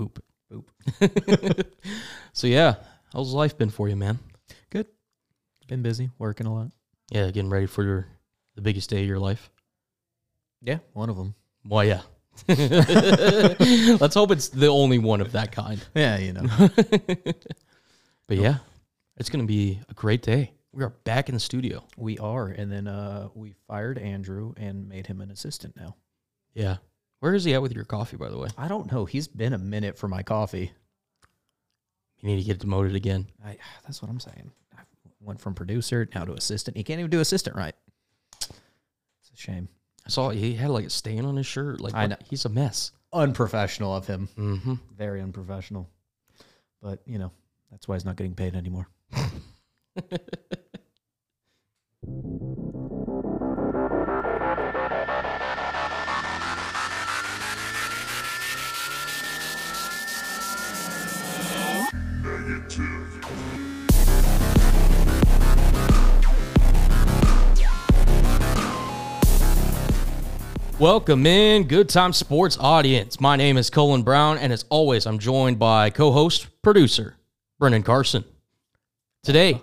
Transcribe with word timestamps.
Boop. 0.00 0.18
Boop. 0.50 1.66
so 2.32 2.46
yeah, 2.46 2.76
how's 3.12 3.34
life 3.34 3.58
been 3.58 3.68
for 3.68 3.88
you, 3.88 3.96
man? 3.96 4.18
Good. 4.70 4.86
Been 5.68 5.82
busy, 5.82 6.10
working 6.18 6.46
a 6.46 6.54
lot. 6.54 6.68
Yeah, 7.10 7.26
getting 7.26 7.50
ready 7.50 7.66
for 7.66 7.84
your 7.84 8.06
the 8.54 8.62
biggest 8.62 8.88
day 8.88 9.02
of 9.02 9.06
your 9.06 9.18
life. 9.18 9.50
Yeah, 10.62 10.78
one 10.94 11.10
of 11.10 11.16
them. 11.16 11.34
Well, 11.66 11.84
yeah. 11.84 12.00
Let's 12.48 14.14
hope 14.14 14.30
it's 14.30 14.48
the 14.48 14.68
only 14.68 14.98
one 14.98 15.20
of 15.20 15.32
that 15.32 15.52
kind. 15.52 15.84
Yeah, 15.94 16.16
you 16.16 16.32
know. 16.32 16.46
But 18.26 18.38
yeah, 18.38 18.58
it's 19.18 19.28
gonna 19.28 19.44
be 19.44 19.80
a 19.90 19.94
great 19.94 20.22
day. 20.22 20.52
We 20.72 20.82
are 20.82 20.90
back 21.04 21.28
in 21.28 21.34
the 21.34 21.40
studio. 21.40 21.84
we 21.98 22.16
are, 22.18 22.46
and 22.46 22.72
then 22.72 22.86
uh, 22.86 23.28
we 23.34 23.54
fired 23.66 23.98
Andrew 23.98 24.54
and 24.56 24.88
made 24.88 25.08
him 25.08 25.20
an 25.20 25.30
assistant 25.30 25.76
now. 25.76 25.96
Yeah. 26.54 26.76
Where 27.20 27.34
is 27.34 27.44
he 27.44 27.54
at 27.54 27.62
with 27.62 27.74
your 27.74 27.84
coffee, 27.84 28.16
by 28.16 28.28
the 28.28 28.38
way? 28.38 28.48
I 28.56 28.68
don't 28.68 28.90
know. 28.90 29.04
He's 29.04 29.28
been 29.28 29.52
a 29.52 29.58
minute 29.58 29.98
for 29.98 30.08
my 30.08 30.22
coffee. 30.22 30.72
You 32.18 32.28
need 32.28 32.38
to 32.38 32.46
get 32.46 32.58
demoted 32.58 32.94
again. 32.94 33.26
I, 33.44 33.56
that's 33.84 34.02
what 34.02 34.10
I'm 34.10 34.20
saying. 34.20 34.50
I 34.76 34.82
went 35.20 35.40
from 35.40 35.54
producer 35.54 36.08
now 36.14 36.24
to 36.24 36.32
assistant. 36.32 36.76
He 36.76 36.82
can't 36.82 36.98
even 36.98 37.10
do 37.10 37.20
assistant 37.20 37.56
right. 37.56 37.74
It's 38.40 39.30
a 39.32 39.36
shame. 39.36 39.68
I 40.06 40.10
saw 40.10 40.30
he 40.30 40.54
had 40.54 40.70
like 40.70 40.86
a 40.86 40.90
stain 40.90 41.26
on 41.26 41.36
his 41.36 41.46
shirt. 41.46 41.80
Like 41.80 41.94
I 41.94 42.06
know. 42.06 42.16
he's 42.28 42.46
a 42.46 42.48
mess. 42.48 42.92
Unprofessional 43.12 43.94
of 43.94 44.06
him. 44.06 44.28
Mm-hmm. 44.38 44.74
Very 44.96 45.20
unprofessional. 45.20 45.88
But, 46.80 47.00
you 47.06 47.18
know, 47.18 47.32
that's 47.70 47.86
why 47.86 47.96
he's 47.96 48.06
not 48.06 48.16
getting 48.16 48.34
paid 48.34 48.54
anymore. 48.54 48.88
Welcome 70.80 71.26
in, 71.26 71.64
Good 71.64 71.90
Time 71.90 72.14
Sports 72.14 72.56
audience. 72.58 73.20
My 73.20 73.36
name 73.36 73.58
is 73.58 73.68
Cullen 73.68 74.02
Brown, 74.02 74.38
and 74.38 74.50
as 74.50 74.64
always, 74.70 75.04
I'm 75.04 75.18
joined 75.18 75.58
by 75.58 75.90
co-host, 75.90 76.46
producer 76.62 77.16
Brendan 77.58 77.82
Carson. 77.82 78.24
Today 79.22 79.60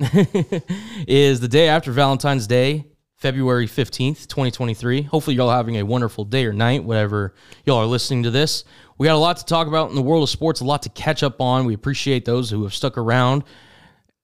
is 1.06 1.38
the 1.38 1.46
day 1.46 1.68
after 1.68 1.92
Valentine's 1.92 2.48
Day, 2.48 2.86
February 3.14 3.68
15th, 3.68 4.26
2023. 4.26 5.02
Hopefully, 5.02 5.36
y'all 5.36 5.48
are 5.48 5.56
having 5.56 5.76
a 5.76 5.84
wonderful 5.84 6.24
day 6.24 6.44
or 6.44 6.52
night, 6.52 6.82
whatever 6.82 7.34
y'all 7.64 7.78
are 7.78 7.86
listening 7.86 8.24
to 8.24 8.32
this. 8.32 8.64
We 8.98 9.06
got 9.06 9.14
a 9.14 9.16
lot 9.16 9.36
to 9.36 9.44
talk 9.44 9.68
about 9.68 9.90
in 9.90 9.94
the 9.94 10.02
world 10.02 10.24
of 10.24 10.28
sports, 10.28 10.60
a 10.60 10.64
lot 10.64 10.82
to 10.82 10.88
catch 10.88 11.22
up 11.22 11.40
on. 11.40 11.66
We 11.66 11.74
appreciate 11.74 12.24
those 12.24 12.50
who 12.50 12.64
have 12.64 12.74
stuck 12.74 12.98
around. 12.98 13.44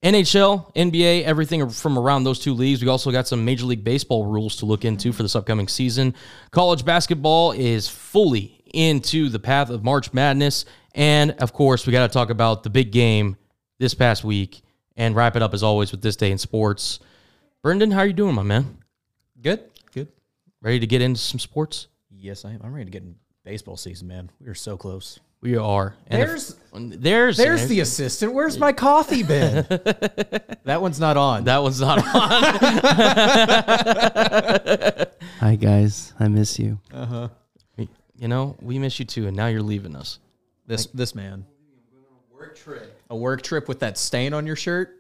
NHL, 0.05 0.74
NBA, 0.74 1.22
everything 1.22 1.66
from 1.70 1.98
around 1.98 2.24
those 2.24 2.38
two 2.38 2.52
leagues. 2.52 2.83
We 2.83 2.88
also 2.88 3.10
got 3.10 3.27
some 3.27 3.42
Major 3.42 3.64
League 3.64 3.83
Baseball 3.83 4.27
rules 4.27 4.56
to 4.56 4.66
look 4.66 4.84
into 4.84 5.14
for 5.14 5.22
this 5.22 5.34
upcoming 5.34 5.66
season. 5.66 6.14
College 6.50 6.84
basketball 6.84 7.52
is 7.52 7.88
fully 7.88 8.62
into 8.74 9.30
the 9.30 9.38
path 9.38 9.70
of 9.70 9.83
March 9.83 10.12
Madness. 10.12 10.66
And 10.94 11.30
of 11.38 11.55
course, 11.55 11.86
we 11.86 11.92
got 11.92 12.06
to 12.06 12.12
talk 12.12 12.28
about 12.28 12.64
the 12.64 12.70
big 12.70 12.92
game 12.92 13.38
this 13.78 13.94
past 13.94 14.24
week 14.24 14.61
and 14.94 15.16
wrap 15.16 15.36
it 15.36 15.42
up 15.42 15.55
as 15.55 15.62
always 15.62 15.91
with 15.91 16.02
this 16.02 16.16
day 16.16 16.30
in 16.30 16.36
sports. 16.36 17.00
Brendan, 17.62 17.91
how 17.91 18.00
are 18.00 18.06
you 18.06 18.12
doing, 18.12 18.34
my 18.34 18.42
man? 18.42 18.77
Good. 19.41 19.64
Good. 19.94 20.08
Ready 20.61 20.80
to 20.80 20.86
get 20.86 21.00
into 21.00 21.18
some 21.18 21.39
sports? 21.39 21.89
Yes, 22.11 22.44
I 22.44 22.50
am. 22.50 22.61
I'm 22.62 22.74
ready 22.74 22.84
to 22.84 22.91
get 22.91 23.02
in 23.05 23.14
baseball 23.42 23.78
season, 23.78 24.08
man. 24.08 24.30
We 24.39 24.48
are 24.48 24.55
so 24.55 24.77
close. 24.77 25.18
We 25.45 25.56
are. 25.59 25.95
And 26.06 26.23
if- 26.23 26.28
There's 26.28 26.56
there's 26.73 27.37
there's 27.37 27.69
the 27.69 27.81
assistant. 27.81 28.33
Where's 28.33 28.59
my 28.59 28.73
coffee 28.73 29.23
bin? 29.23 29.55
that 29.69 30.78
one's 30.81 30.98
not 30.98 31.17
on. 31.19 31.45
that 31.45 31.62
one's 31.62 31.81
not 31.81 31.98
on. 31.98 32.05
Hi 35.41 35.57
guys, 35.57 36.14
I 36.18 36.29
miss 36.29 36.58
you. 36.58 36.80
Uh 36.92 37.05
huh. 37.07 37.29
you 38.17 38.27
know, 38.27 38.57
we 38.63 38.79
miss 38.79 38.98
you 38.98 39.05
too, 39.05 39.27
and 39.29 39.36
now 39.36 39.46
you're 39.48 39.61
leaving 39.63 39.95
us. 39.95 40.18
This 40.67 40.86
this 40.86 41.14
man. 41.14 41.45
A 43.11 43.17
work 43.17 43.42
trip 43.42 43.68
with 43.68 43.80
that 43.80 43.98
stain 43.98 44.33
on 44.33 44.47
your 44.47 44.57
shirt? 44.57 44.97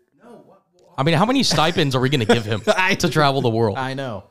I 0.96 1.02
mean, 1.04 1.14
how 1.16 1.24
many 1.24 1.42
stipends 1.42 1.96
are 1.96 2.00
we 2.00 2.08
going 2.10 2.24
to 2.24 2.32
give 2.32 2.44
him 2.44 2.60
to 2.98 3.08
travel 3.08 3.40
the 3.40 3.48
world? 3.48 3.78
I 3.78 3.94
know. 3.94 4.24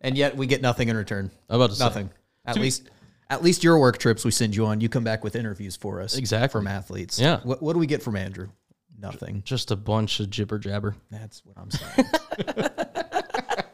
And 0.00 0.18
yet 0.18 0.36
we 0.36 0.46
get 0.46 0.60
nothing 0.60 0.88
in 0.88 0.96
return. 0.96 1.30
I'm 1.48 1.56
about 1.56 1.70
to 1.70 1.76
say. 1.76 1.84
Nothing. 1.84 2.10
At 2.44 2.56
least 2.56 2.90
at 3.30 3.42
least 3.42 3.62
your 3.64 3.78
work 3.78 3.98
trips 3.98 4.24
we 4.24 4.30
send 4.30 4.54
you 4.56 4.66
on, 4.66 4.80
you 4.80 4.88
come 4.88 5.04
back 5.04 5.22
with 5.24 5.36
interviews 5.36 5.76
for 5.76 6.00
us. 6.00 6.16
Exactly. 6.16 6.48
From 6.60 6.66
athletes. 6.66 7.18
Yeah. 7.18 7.40
What 7.42 7.62
what 7.62 7.72
do 7.74 7.78
we 7.78 7.86
get 7.86 8.02
from 8.02 8.16
Andrew? 8.16 8.48
Nothing. 9.00 9.42
Just 9.44 9.70
a 9.70 9.76
bunch 9.76 10.18
of 10.20 10.28
jibber 10.30 10.58
jabber. 10.58 10.96
That's 11.10 11.42
what 11.44 11.56
I'm 11.56 11.70
saying. 11.70 12.08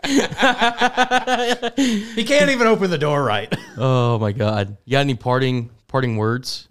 he 1.76 2.25
can't 2.25 2.50
even 2.50 2.66
open 2.66 2.91
the 2.91 2.98
door 2.98 3.22
right. 3.22 3.53
Oh 3.78 4.19
my 4.19 4.32
God! 4.32 4.76
You 4.84 4.93
got 4.93 5.00
any 5.00 5.14
parting 5.14 5.70
parting 5.88 6.16
words, 6.16 6.69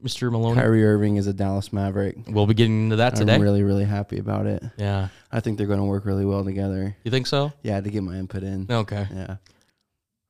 Mister 0.00 0.30
Maloney? 0.30 0.60
Kyrie 0.60 0.84
Irving 0.84 1.16
is 1.16 1.26
a 1.26 1.32
Dallas 1.32 1.72
Maverick. 1.72 2.16
We'll 2.26 2.46
be 2.46 2.54
getting 2.54 2.84
into 2.84 2.96
that 2.96 3.14
today. 3.16 3.34
I'm 3.36 3.42
really, 3.42 3.62
really 3.62 3.84
happy 3.84 4.18
about 4.18 4.46
it. 4.46 4.62
yeah, 4.76 5.08
I 5.30 5.40
think 5.40 5.56
they're 5.58 5.66
going 5.68 5.78
to 5.78 5.84
work 5.84 6.04
really 6.04 6.24
well 6.24 6.44
together. 6.44 6.96
you 7.04 7.10
think 7.10 7.26
so? 7.28 7.52
Yeah, 7.62 7.80
to 7.80 7.90
get 7.90 8.02
my 8.02 8.16
input 8.16 8.42
in. 8.42 8.66
Okay, 8.68 9.06
Yeah, 9.14 9.36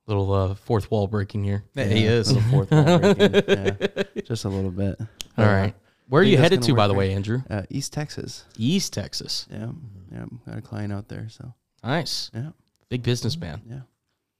little 0.06 0.32
uh, 0.32 0.54
fourth 0.54 0.90
wall 0.90 1.06
breaking 1.06 1.44
here. 1.44 1.64
Yeah, 1.74 1.84
he 1.84 2.04
is. 2.04 2.32
little 2.32 2.50
fourth 2.50 2.70
wall 2.70 2.98
breaking. 2.98 3.34
yeah, 3.48 4.22
just 4.24 4.44
a 4.44 4.48
little 4.48 4.70
bit. 4.70 5.00
All 5.38 5.46
right, 5.46 5.74
where 6.08 6.20
are 6.22 6.24
you 6.24 6.38
headed 6.38 6.60
gonna 6.60 6.74
by 6.74 6.88
the 6.88 6.94
way, 6.94 7.12
Andrew? 7.14 7.42
Uh, 7.48 7.62
East 7.70 7.92
Texas. 7.92 8.44
East 8.56 8.92
Texas. 8.92 9.46
Yeah, 9.50 9.70
yeah, 10.10 10.24
got 10.46 10.58
a 10.58 10.62
client 10.62 10.92
out 10.92 11.08
there. 11.08 11.28
So 11.28 11.54
Nice, 11.84 12.30
yeah, 12.34 12.50
big 12.88 13.02
businessman. 13.02 13.62
yeah. 13.68 13.80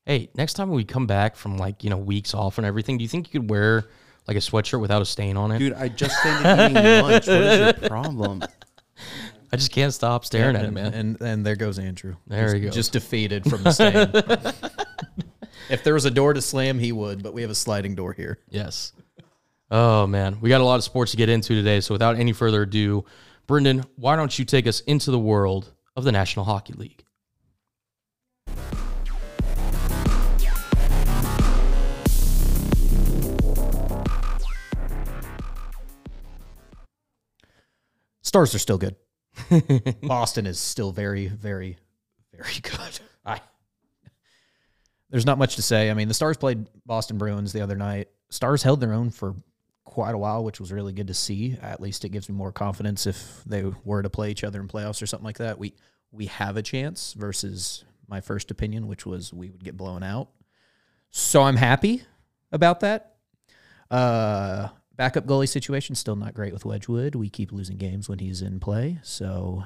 Hey, 0.05 0.31
next 0.35 0.55
time 0.55 0.71
we 0.71 0.85
come 0.85 1.07
back 1.07 1.37
from 1.37 1.57
like 1.57 1.85
you 1.85 1.91
know 1.91 1.97
weeks 1.97 2.35
off 2.35 2.59
and 2.59 2.67
everything, 2.67 2.99
do 2.99 3.03
you 3.03 3.09
think 3.09 3.33
you 3.33 3.41
could 3.41 3.51
wear 3.51 3.85
like 4.27 4.37
a 4.37 4.41
sweatshirt 4.41 4.81
without 4.81 5.03
a 5.03 5.07
stain 5.07 5.37
on 5.37 5.53
it? 5.53 5.59
Dude, 5.59 5.75
I 5.75 5.89
just 5.89 6.17
started 6.19 6.71
eating 6.71 6.75
lunch. 6.75 7.27
What 7.27 7.41
is 7.41 7.81
your 7.81 7.89
problem? 7.89 8.43
I 9.53 9.57
just 9.57 9.71
can't 9.71 9.93
stop 9.93 10.25
staring 10.25 10.57
at 10.57 10.63
it, 10.63 10.67
and, 10.67 10.75
man. 10.75 10.95
And 10.95 11.21
and 11.21 11.47
there 11.47 11.57
goes 11.57 11.79
Andrew. 11.79 12.17
There 12.27 12.45
just, 12.45 12.55
he 12.55 12.61
goes. 12.63 12.75
Just 12.75 12.93
defeated 12.93 13.45
from 13.45 13.63
the 13.63 13.73
stain. 13.73 14.73
if 15.73 15.83
there 15.83 15.95
was 15.95 16.05
a 16.05 16.11
door 16.11 16.35
to 16.35 16.43
slam, 16.43 16.79
he 16.79 16.93
would, 16.93 17.23
but 17.23 17.33
we 17.33 17.41
have 17.41 17.51
a 17.51 17.55
sliding 17.55 17.95
door 17.95 18.13
here. 18.13 18.39
Yes. 18.51 18.93
Oh 19.71 20.07
man, 20.07 20.39
we 20.43 20.51
got 20.51 20.61
a 20.61 20.65
lot 20.65 20.77
of 20.77 20.85
sports 20.85 21.13
to 21.13 21.17
get 21.17 21.31
into 21.31 21.55
today. 21.55 21.81
So 21.81 21.95
without 21.95 22.17
any 22.17 22.33
further 22.33 22.63
ado, 22.63 23.07
Brendan, 23.47 23.85
why 23.97 24.17
don't 24.17 24.39
you 24.39 24.45
take 24.45 24.67
us 24.67 24.81
into 24.81 25.11
the 25.11 25.19
world 25.19 25.73
of 25.97 26.05
the 26.05 26.13
National 26.13 26.45
Hockey 26.45 26.75
League? 26.75 27.05
Stars 38.21 38.55
are 38.55 38.59
still 38.59 38.79
good. 38.79 38.97
Boston 40.03 40.47
is 40.47 40.59
still 40.59 40.93
very, 40.93 41.29
very, 41.29 41.79
very 42.35 42.61
good. 42.63 43.01
There's 45.13 45.27
not 45.27 45.37
much 45.37 45.57
to 45.57 45.63
say. 45.63 45.91
I 45.91 45.95
mean, 45.95 46.09
the 46.09 46.15
Stars 46.15 46.39
played 46.39 46.67
Boston 46.87 47.19
Bruins 47.19 47.53
the 47.53 47.61
other 47.61 47.77
night. 47.77 48.09
Stars 48.31 48.63
held 48.63 48.81
their 48.81 48.95
own 48.95 49.11
for 49.11 49.35
quite 49.85 50.15
a 50.15 50.19
while, 50.19 50.43
which 50.43 50.59
was 50.59 50.73
really 50.73 50.95
good 50.95 51.09
to 51.09 51.15
see. 51.15 51.59
At 51.61 51.83
least 51.83 52.07
it 52.07 52.09
gives 52.09 52.31
me 52.31 52.35
more 52.35 52.51
confidence 52.51 53.07
if 53.07 53.45
they 53.45 53.63
were 53.85 54.03
to 54.03 54.09
play 54.09 54.31
each 54.31 54.43
other 54.43 54.59
in 54.59 54.69
playoffs 54.69 55.03
or 55.03 55.07
something 55.07 55.27
like 55.27 55.37
that. 55.37 55.59
We 55.59 55.75
we 56.13 56.27
have 56.27 56.57
a 56.57 56.63
chance 56.63 57.13
versus 57.13 57.85
my 58.09 58.23
first 58.23 58.51
opinion, 58.51 58.87
which 58.87 59.05
was 59.05 59.35
we 59.35 59.51
would 59.51 59.63
get 59.63 59.77
blown 59.77 60.03
out. 60.03 60.31
So 61.11 61.43
I'm 61.43 61.57
happy 61.57 62.05
about 62.51 62.81
that. 62.81 63.17
Uh, 63.91 64.69
backup 64.97 65.27
goalie 65.27 65.47
situation 65.47 65.95
still 65.95 66.17
not 66.17 66.33
great 66.33 66.55
with 66.55 66.65
Wedgewood. 66.65 67.15
We 67.15 67.29
keep 67.29 67.53
losing 67.53 67.77
games 67.77 68.09
when 68.09 68.19
he's 68.19 68.41
in 68.41 68.61
play, 68.61 68.99
so 69.03 69.65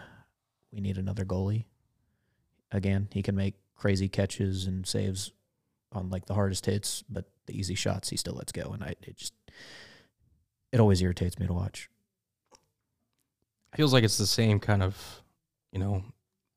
we 0.73 0.81
need 0.81 0.99
another 0.99 1.25
goalie. 1.25 1.67
Again, 2.73 3.07
he 3.13 3.23
can 3.23 3.37
make 3.37 3.55
crazy 3.77 4.09
catches 4.09 4.67
and 4.67 4.85
saves 4.85 5.31
on 5.97 6.11
like 6.11 6.27
the 6.27 6.35
hardest 6.35 6.67
hits, 6.67 7.03
but 7.09 7.25
the 7.47 7.59
easy 7.59 7.75
shots 7.75 8.09
he 8.11 8.17
still 8.17 8.35
lets 8.35 8.53
go, 8.53 8.71
and 8.73 8.85
I 8.85 8.95
it 9.03 9.17
just 9.17 9.35
it 10.73 10.81
always 10.81 11.03
irritates 11.03 11.39
me 11.39 11.47
to 11.47 11.53
watch. 11.53 11.89
Feels 13.77 13.93
like 13.93 14.05
it's 14.05 14.17
the 14.17 14.27
same 14.27 14.59
kind 14.59 14.83
of, 14.83 15.23
you 15.71 15.79
know, 15.79 16.03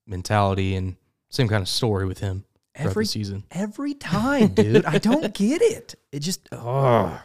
mentality 0.07 0.75
and 0.75 0.95
same 1.30 1.50
kind 1.50 1.62
of 1.62 1.68
story 1.68 2.06
with 2.06 2.19
him 2.19 2.45
Every 2.75 3.03
the 3.03 3.09
season. 3.09 3.44
every 3.51 3.94
time, 3.94 4.50
dude. 4.50 4.86
I 4.86 5.00
don't 5.00 5.33
get 5.33 5.62
it. 5.62 5.95
It 6.12 6.19
just 6.19 6.47
oh. 6.51 7.21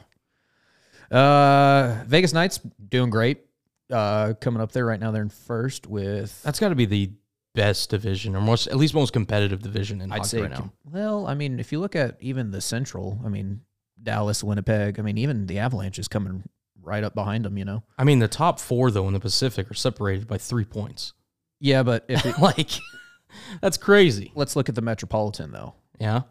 Uh, 1.10 2.02
Vegas 2.06 2.32
Knights 2.32 2.58
doing 2.88 3.10
great. 3.10 3.44
Uh, 3.90 4.32
coming 4.40 4.60
up 4.60 4.72
there 4.72 4.86
right 4.86 4.98
now. 4.98 5.10
They're 5.10 5.22
in 5.22 5.28
first 5.28 5.86
with 5.86 6.42
That's 6.42 6.58
got 6.58 6.70
to 6.70 6.74
be 6.74 6.86
the 6.86 7.10
best 7.54 7.90
division, 7.90 8.34
or 8.36 8.40
most, 8.40 8.66
at 8.66 8.76
least 8.76 8.94
most 8.94 9.12
competitive 9.12 9.62
division 9.62 10.00
in 10.00 10.12
I'd 10.12 10.18
hockey 10.18 10.40
right 10.42 10.50
now. 10.50 10.72
Well, 10.90 11.26
I 11.26 11.34
mean, 11.34 11.58
if 11.60 11.72
you 11.72 11.80
look 11.80 11.94
at 11.96 12.16
even 12.20 12.50
the 12.50 12.60
Central, 12.60 13.20
I 13.24 13.28
mean, 13.28 13.60
Dallas, 14.02 14.42
Winnipeg. 14.44 14.98
I 14.98 15.02
mean, 15.02 15.18
even 15.18 15.46
the 15.46 15.58
Avalanche 15.60 15.98
is 15.98 16.08
coming 16.08 16.42
right 16.82 17.02
up 17.04 17.14
behind 17.14 17.44
them. 17.44 17.56
You 17.56 17.64
know. 17.64 17.82
I 17.96 18.04
mean, 18.04 18.18
the 18.18 18.28
top 18.28 18.60
four 18.60 18.90
though 18.90 19.06
in 19.06 19.14
the 19.14 19.20
Pacific 19.20 19.70
are 19.70 19.74
separated 19.74 20.26
by 20.26 20.36
three 20.38 20.64
points. 20.64 21.12
Yeah, 21.60 21.82
but 21.82 22.04
if 22.08 22.24
we, 22.24 22.32
like, 22.32 22.70
that's 23.60 23.76
crazy. 23.76 24.32
let's 24.34 24.56
look 24.56 24.68
at 24.68 24.74
the 24.74 24.82
Metropolitan 24.82 25.52
though. 25.52 25.74
Yeah. 25.98 26.22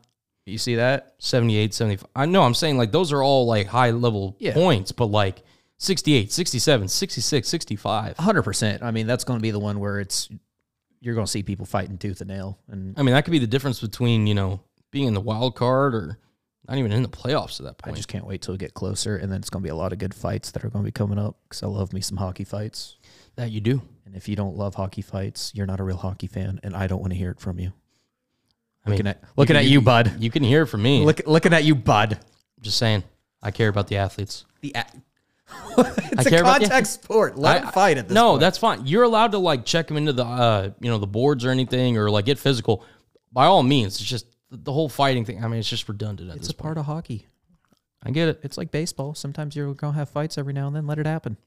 You 0.46 0.58
see 0.58 0.76
that? 0.76 1.16
78, 1.20 1.74
75. 1.74 2.10
I 2.18 2.26
know 2.26 2.44
I'm 2.44 2.54
saying 2.54 2.78
like 2.78 2.92
those 2.92 3.14
are 3.14 3.24
all 3.24 3.46
like 3.46 3.68
high 3.68 3.92
level 3.92 4.36
Yeah. 4.40 4.54
points, 4.54 4.92
but 4.92 5.06
like 5.06 5.42
68, 5.80 6.34
67, 6.34 6.88
66, 6.90 7.48
65. 7.48 8.18
hundred 8.18 8.44
percent. 8.44 8.84
I 8.84 8.92
mean, 8.92 9.08
that's 9.08 9.24
going 9.24 9.40
to 9.40 9.42
be 9.42 9.52
the 9.52 9.60
one 9.60 9.80
where 9.80 10.02
it's 10.02 10.28
you're 11.04 11.16
going 11.16 11.26
to 11.26 11.32
see 11.32 11.44
people 11.44 11.66
fighting 11.66 11.98
tooth 11.98 12.22
and 12.22 12.30
nail. 12.30 12.58
And 12.70 12.98
I 12.98 13.04
mean, 13.04 13.14
that 13.14 13.26
could 13.26 13.32
be 13.32 13.40
the 13.40 13.48
difference 13.48 13.82
between, 13.82 14.26
you 14.26 14.34
know, 14.34 14.62
being 14.90 15.08
in 15.08 15.14
the 15.14 15.22
wild 15.22 15.56
card 15.56 15.94
or 15.94 16.18
not 16.68 16.78
even 16.78 16.94
in 16.94 17.04
the 17.04 17.10
playoffs 17.10 17.60
at 17.60 17.66
that 17.66 17.78
point. 17.78 17.94
I 17.94 17.98
just 17.98 18.08
can't 18.08 18.26
wait 18.26 18.42
till 18.42 18.54
we 18.54 18.58
get 18.58 18.74
closer. 18.74 19.18
And 19.18 19.30
then 19.32 19.40
it's 19.40 19.50
going 19.50 19.62
to 19.62 19.68
be 19.68 19.70
a 19.72 19.76
lot 19.76 19.92
of 19.92 20.00
good 20.00 20.14
fights 20.14 20.52
that 20.52 20.64
are 20.64 20.70
going 20.70 20.84
to 20.84 20.88
be 20.88 20.94
coming 20.94 21.20
up 21.20 21.36
because 21.44 21.62
I 21.62 21.68
love 21.68 21.92
me 21.92 22.00
some 22.00 22.18
hockey 22.18 22.46
fights. 22.46 22.96
that 23.36 23.52
you 23.52 23.60
do. 23.60 23.82
And 24.06 24.16
if 24.16 24.30
you 24.30 24.36
don't 24.36 24.56
love 24.56 24.76
hockey 24.76 25.02
fights, 25.02 25.52
you're 25.54 25.66
not 25.66 25.80
a 25.80 25.84
real 25.84 25.98
hockey 25.98 26.28
fan, 26.28 26.60
and 26.64 26.76
I 26.76 26.88
don't 26.88 27.02
want 27.02 27.12
to 27.12 27.18
hear 27.18 27.32
it 27.32 27.40
from 27.40 27.60
you. 27.60 27.74
I 28.86 28.90
mean, 28.90 28.98
looking 28.98 29.08
at 29.08 29.24
looking 29.36 29.56
can- 29.56 29.66
at 29.66 29.70
you, 29.70 29.82
bud. 29.82 30.22
You 30.22 30.30
can 30.30 30.44
hear 30.44 30.64
it 30.64 30.68
from 30.68 30.84
me. 30.84 31.04
Look, 31.04 31.22
looking 31.26 31.54
at 31.54 31.64
you, 31.64 31.74
bud. 31.76 32.14
I'm 32.14 32.64
just 32.64 32.78
saying, 32.78 33.04
I 33.42 33.52
care 33.52 33.70
about 33.70 33.88
the 33.88 33.98
athletes. 33.98 34.46
The 34.62 34.74
a- 34.76 34.86
it's 35.78 36.26
a 36.32 36.40
about 36.40 36.60
contact 36.62 36.88
sport. 36.88 37.38
Let 37.38 37.58
I- 37.58 37.60
them 37.62 37.72
fight 37.72 37.98
at 37.98 38.08
this 38.08 38.16
no, 38.16 38.32
point. 38.32 38.42
that's 38.42 38.58
fine. 38.58 38.86
You're 38.86 39.04
allowed 39.04 39.32
to 39.32 39.38
like 39.40 39.66
check 39.66 39.88
them 39.88 39.98
into 39.98 40.14
the, 40.14 40.26
uh, 40.26 40.70
you 40.80 40.90
know, 40.90 40.98
the 40.98 41.08
boards 41.08 41.46
or 41.46 41.50
anything, 41.50 41.98
or 41.98 42.10
like 42.12 42.26
get 42.26 42.38
physical. 42.40 42.84
By 43.32 43.46
all 43.46 43.64
means, 43.64 43.96
it's 44.00 44.10
just 44.10 44.28
the 44.52 44.72
whole 44.72 44.90
fighting 44.90 45.26
thing. 45.26 45.44
I 45.44 45.48
mean, 45.48 45.60
it's 45.60 45.70
just 45.70 45.88
redundant 45.90 46.30
at 46.30 46.36
it's 46.38 46.50
a 46.50 46.54
part 46.54 46.78
of 46.78 46.86
hockey. 46.86 47.28
I 48.04 48.12
get 48.12 48.28
it. 48.28 48.40
It's 48.44 48.58
like 48.58 48.70
baseball. 48.70 49.16
Sometimes 49.16 49.56
you're 49.56 49.74
going 49.74 49.94
to 49.94 49.98
have 50.00 50.10
fights 50.10 50.38
every 50.38 50.54
now 50.54 50.68
and 50.68 50.76
then. 50.76 50.86
Let 50.86 51.00
it 51.00 51.08
happen. 51.08 51.38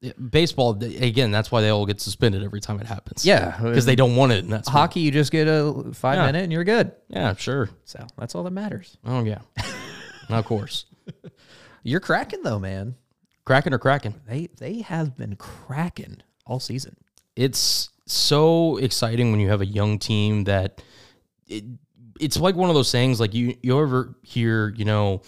Yeah, 0.00 0.12
Baseball 0.30 0.80
again. 0.82 1.30
That's 1.30 1.50
why 1.50 1.62
they 1.62 1.70
all 1.70 1.84
get 1.84 2.00
suspended 2.00 2.44
every 2.44 2.60
time 2.60 2.80
it 2.80 2.86
happens. 2.86 3.24
Yeah, 3.26 3.58
because 3.62 3.86
they 3.86 3.96
don't 3.96 4.14
want 4.14 4.30
it. 4.32 4.44
And 4.44 4.52
that's 4.52 4.68
why. 4.68 4.72
hockey. 4.80 5.00
You 5.00 5.10
just 5.10 5.32
get 5.32 5.48
a 5.48 5.90
five 5.94 6.16
Yeah. 6.16 6.26
minute 6.26 6.44
and 6.44 6.52
you're 6.52 6.64
good. 6.64 6.92
Yeah, 7.08 7.34
sure. 7.34 7.70
So 7.84 8.06
that's 8.18 8.34
all 8.34 8.42
that 8.44 8.50
matters. 8.52 8.96
Oh 9.04 9.24
yeah, 9.24 9.38
of 10.28 10.44
course. 10.44 10.84
You're 11.82 12.00
Kraken 12.00 12.42
though, 12.42 12.58
man. 12.58 12.94
Cracking 13.46 13.72
or 13.72 13.78
cracking. 13.78 14.14
They 14.28 14.48
they 14.58 14.82
have 14.82 15.16
been 15.16 15.36
cracking 15.36 16.18
all 16.44 16.60
season. 16.60 16.96
it's 17.34 17.88
so 18.06 18.76
exciting 18.76 19.30
when 19.30 19.40
you 19.40 19.48
have 19.48 19.60
a 19.62 19.66
young 19.66 19.98
team 19.98 20.44
that 20.44 20.80
it, 21.48 21.64
it's 22.20 22.36
like 22.36 22.54
one 22.54 22.68
of 22.68 22.74
those 22.76 22.92
things 22.92 23.18
like 23.18 23.34
you 23.34 23.56
you 23.62 23.80
ever 23.80 24.14
hear 24.22 24.72
you 24.76 24.84
know 24.84 25.22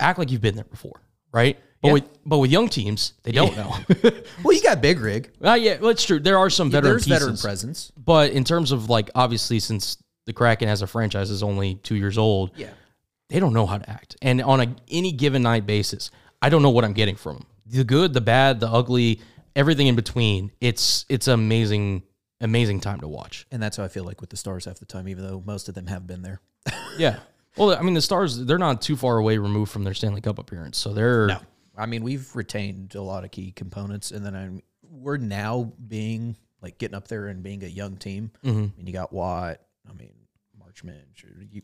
act 0.00 0.18
like 0.18 0.30
you've 0.30 0.40
been 0.40 0.54
there 0.54 0.64
before 0.64 1.00
right 1.32 1.58
but 1.82 1.88
Yeah. 1.88 1.92
with 1.94 2.04
but 2.24 2.38
with 2.38 2.50
young 2.50 2.68
teams 2.68 3.12
they 3.24 3.32
don't 3.32 3.54
know 3.56 3.74
Well, 4.42 4.54
you 4.56 4.62
got 4.62 4.80
Big 4.80 5.00
Rig. 5.00 5.30
well 5.38 5.56
yeah 5.56 5.76
well, 5.80 5.90
it's 5.90 6.02
true 6.04 6.18
there 6.18 6.38
are 6.38 6.48
some 6.48 6.70
veteran 6.70 6.92
There's 6.94 7.04
pieces 7.04 7.18
veteran 7.20 7.36
presence. 7.36 7.92
but 7.96 8.30
in 8.32 8.42
terms 8.44 8.72
of 8.72 8.88
like 8.88 9.10
obviously 9.14 9.58
since 9.60 9.98
the 10.24 10.32
Kraken 10.32 10.66
as 10.68 10.80
a 10.80 10.86
franchise 10.86 11.30
is 11.30 11.42
only 11.42 11.74
two 11.76 11.96
years 11.96 12.16
old 12.16 12.52
Yeah. 12.56 12.70
they 13.28 13.38
don't 13.38 13.52
know 13.52 13.66
how 13.66 13.76
to 13.78 13.90
act. 13.90 14.16
And 14.22 14.40
on 14.40 14.60
a 14.62 14.74
any 14.88 15.12
given 15.12 15.42
night 15.42 15.66
basis, 15.66 16.10
I 16.40 16.48
don't 16.48 16.62
know 16.62 16.70
what 16.70 16.84
I'm 16.86 16.94
getting 16.94 17.16
from 17.16 17.34
them. 17.36 17.46
The 17.66 17.84
good, 17.84 18.12
the 18.12 18.20
bad, 18.20 18.60
the 18.60 18.68
ugly, 18.68 19.20
everything 19.56 19.86
in 19.86 19.96
between. 19.96 20.52
It's 20.60 21.04
it's 21.08 21.28
amazing, 21.28 22.02
amazing 22.40 22.80
time 22.80 23.00
to 23.00 23.08
watch. 23.08 23.46
And 23.50 23.62
that's 23.62 23.76
how 23.76 23.84
I 23.84 23.88
feel 23.88 24.04
like 24.04 24.20
with 24.20 24.30
the 24.30 24.36
Stars 24.36 24.64
half 24.66 24.78
the 24.78 24.86
time, 24.86 25.08
even 25.08 25.26
though 25.26 25.42
most 25.44 25.68
of 25.68 25.74
them 25.74 25.86
have 25.86 26.06
been 26.06 26.22
there. 26.22 26.40
Yeah. 26.96 27.18
Well, 27.56 27.76
I 27.76 27.82
mean, 27.82 27.94
the 27.94 28.00
Stars 28.00 28.44
they're 28.46 28.56
not 28.58 28.80
too 28.80 28.96
far 28.96 29.18
away 29.18 29.38
removed 29.38 29.72
from 29.72 29.82
their 29.82 29.94
Stanley 29.94 30.20
Cup 30.20 30.38
appearance, 30.38 30.78
so 30.78 30.92
they're 30.92 31.28
I 31.76 31.86
mean, 31.86 32.04
we've 32.04 32.34
retained 32.34 32.94
a 32.94 33.02
lot 33.02 33.24
of 33.24 33.30
key 33.30 33.52
components, 33.52 34.10
and 34.10 34.24
then 34.24 34.34
I'm, 34.34 34.62
we're 34.82 35.16
now 35.16 35.72
being 35.86 36.36
like 36.62 36.78
getting 36.78 36.94
up 36.94 37.08
there 37.08 37.26
and 37.26 37.42
being 37.42 37.64
a 37.64 37.68
young 37.68 37.96
team. 37.96 38.30
Mm-hmm. 38.44 38.58
I 38.58 38.76
mean, 38.76 38.86
you 38.86 38.92
got 38.92 39.12
Wyatt. 39.12 39.60
I 39.88 39.92
mean, 39.92 40.14
Marchment. 40.58 41.02
You, 41.50 41.62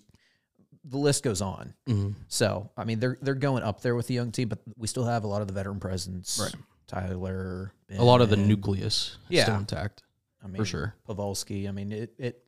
the 0.85 0.97
list 0.97 1.23
goes 1.23 1.41
on. 1.43 1.75
Mm-hmm. 1.89 2.13
So, 2.29 2.71
I 2.77 2.85
mean, 2.85 3.01
they're 3.01 3.17
they're 3.21 3.35
going 3.35 3.63
up 3.63 3.81
there 3.83 3.95
with 3.95 4.07
the 4.07 4.15
young 4.15 4.33
team, 4.33 4.49
but 4.49 4.59
we 4.77 4.87
still 4.87 5.05
have 5.05 5.25
a 5.25 5.27
lot 5.27 5.43
of 5.43 5.47
the 5.49 5.53
veteran 5.55 5.81
presence. 5.81 6.41
Right. 6.43 6.55
Tyler. 6.87 7.73
a 7.97 8.03
lot 8.03 8.21
of 8.21 8.31
the 8.31 8.37
Benn, 8.37 8.49
nucleus 8.49 9.17
Yeah. 9.29 9.45
still 9.45 9.57
intact. 9.57 10.03
I 10.43 10.49
mean, 10.49 10.57
for 10.57 10.65
sure. 10.65 10.95
Pavelski. 11.09 11.69
I 11.69 11.73
mean, 11.73 11.93
it 11.93 12.15
it 12.19 12.45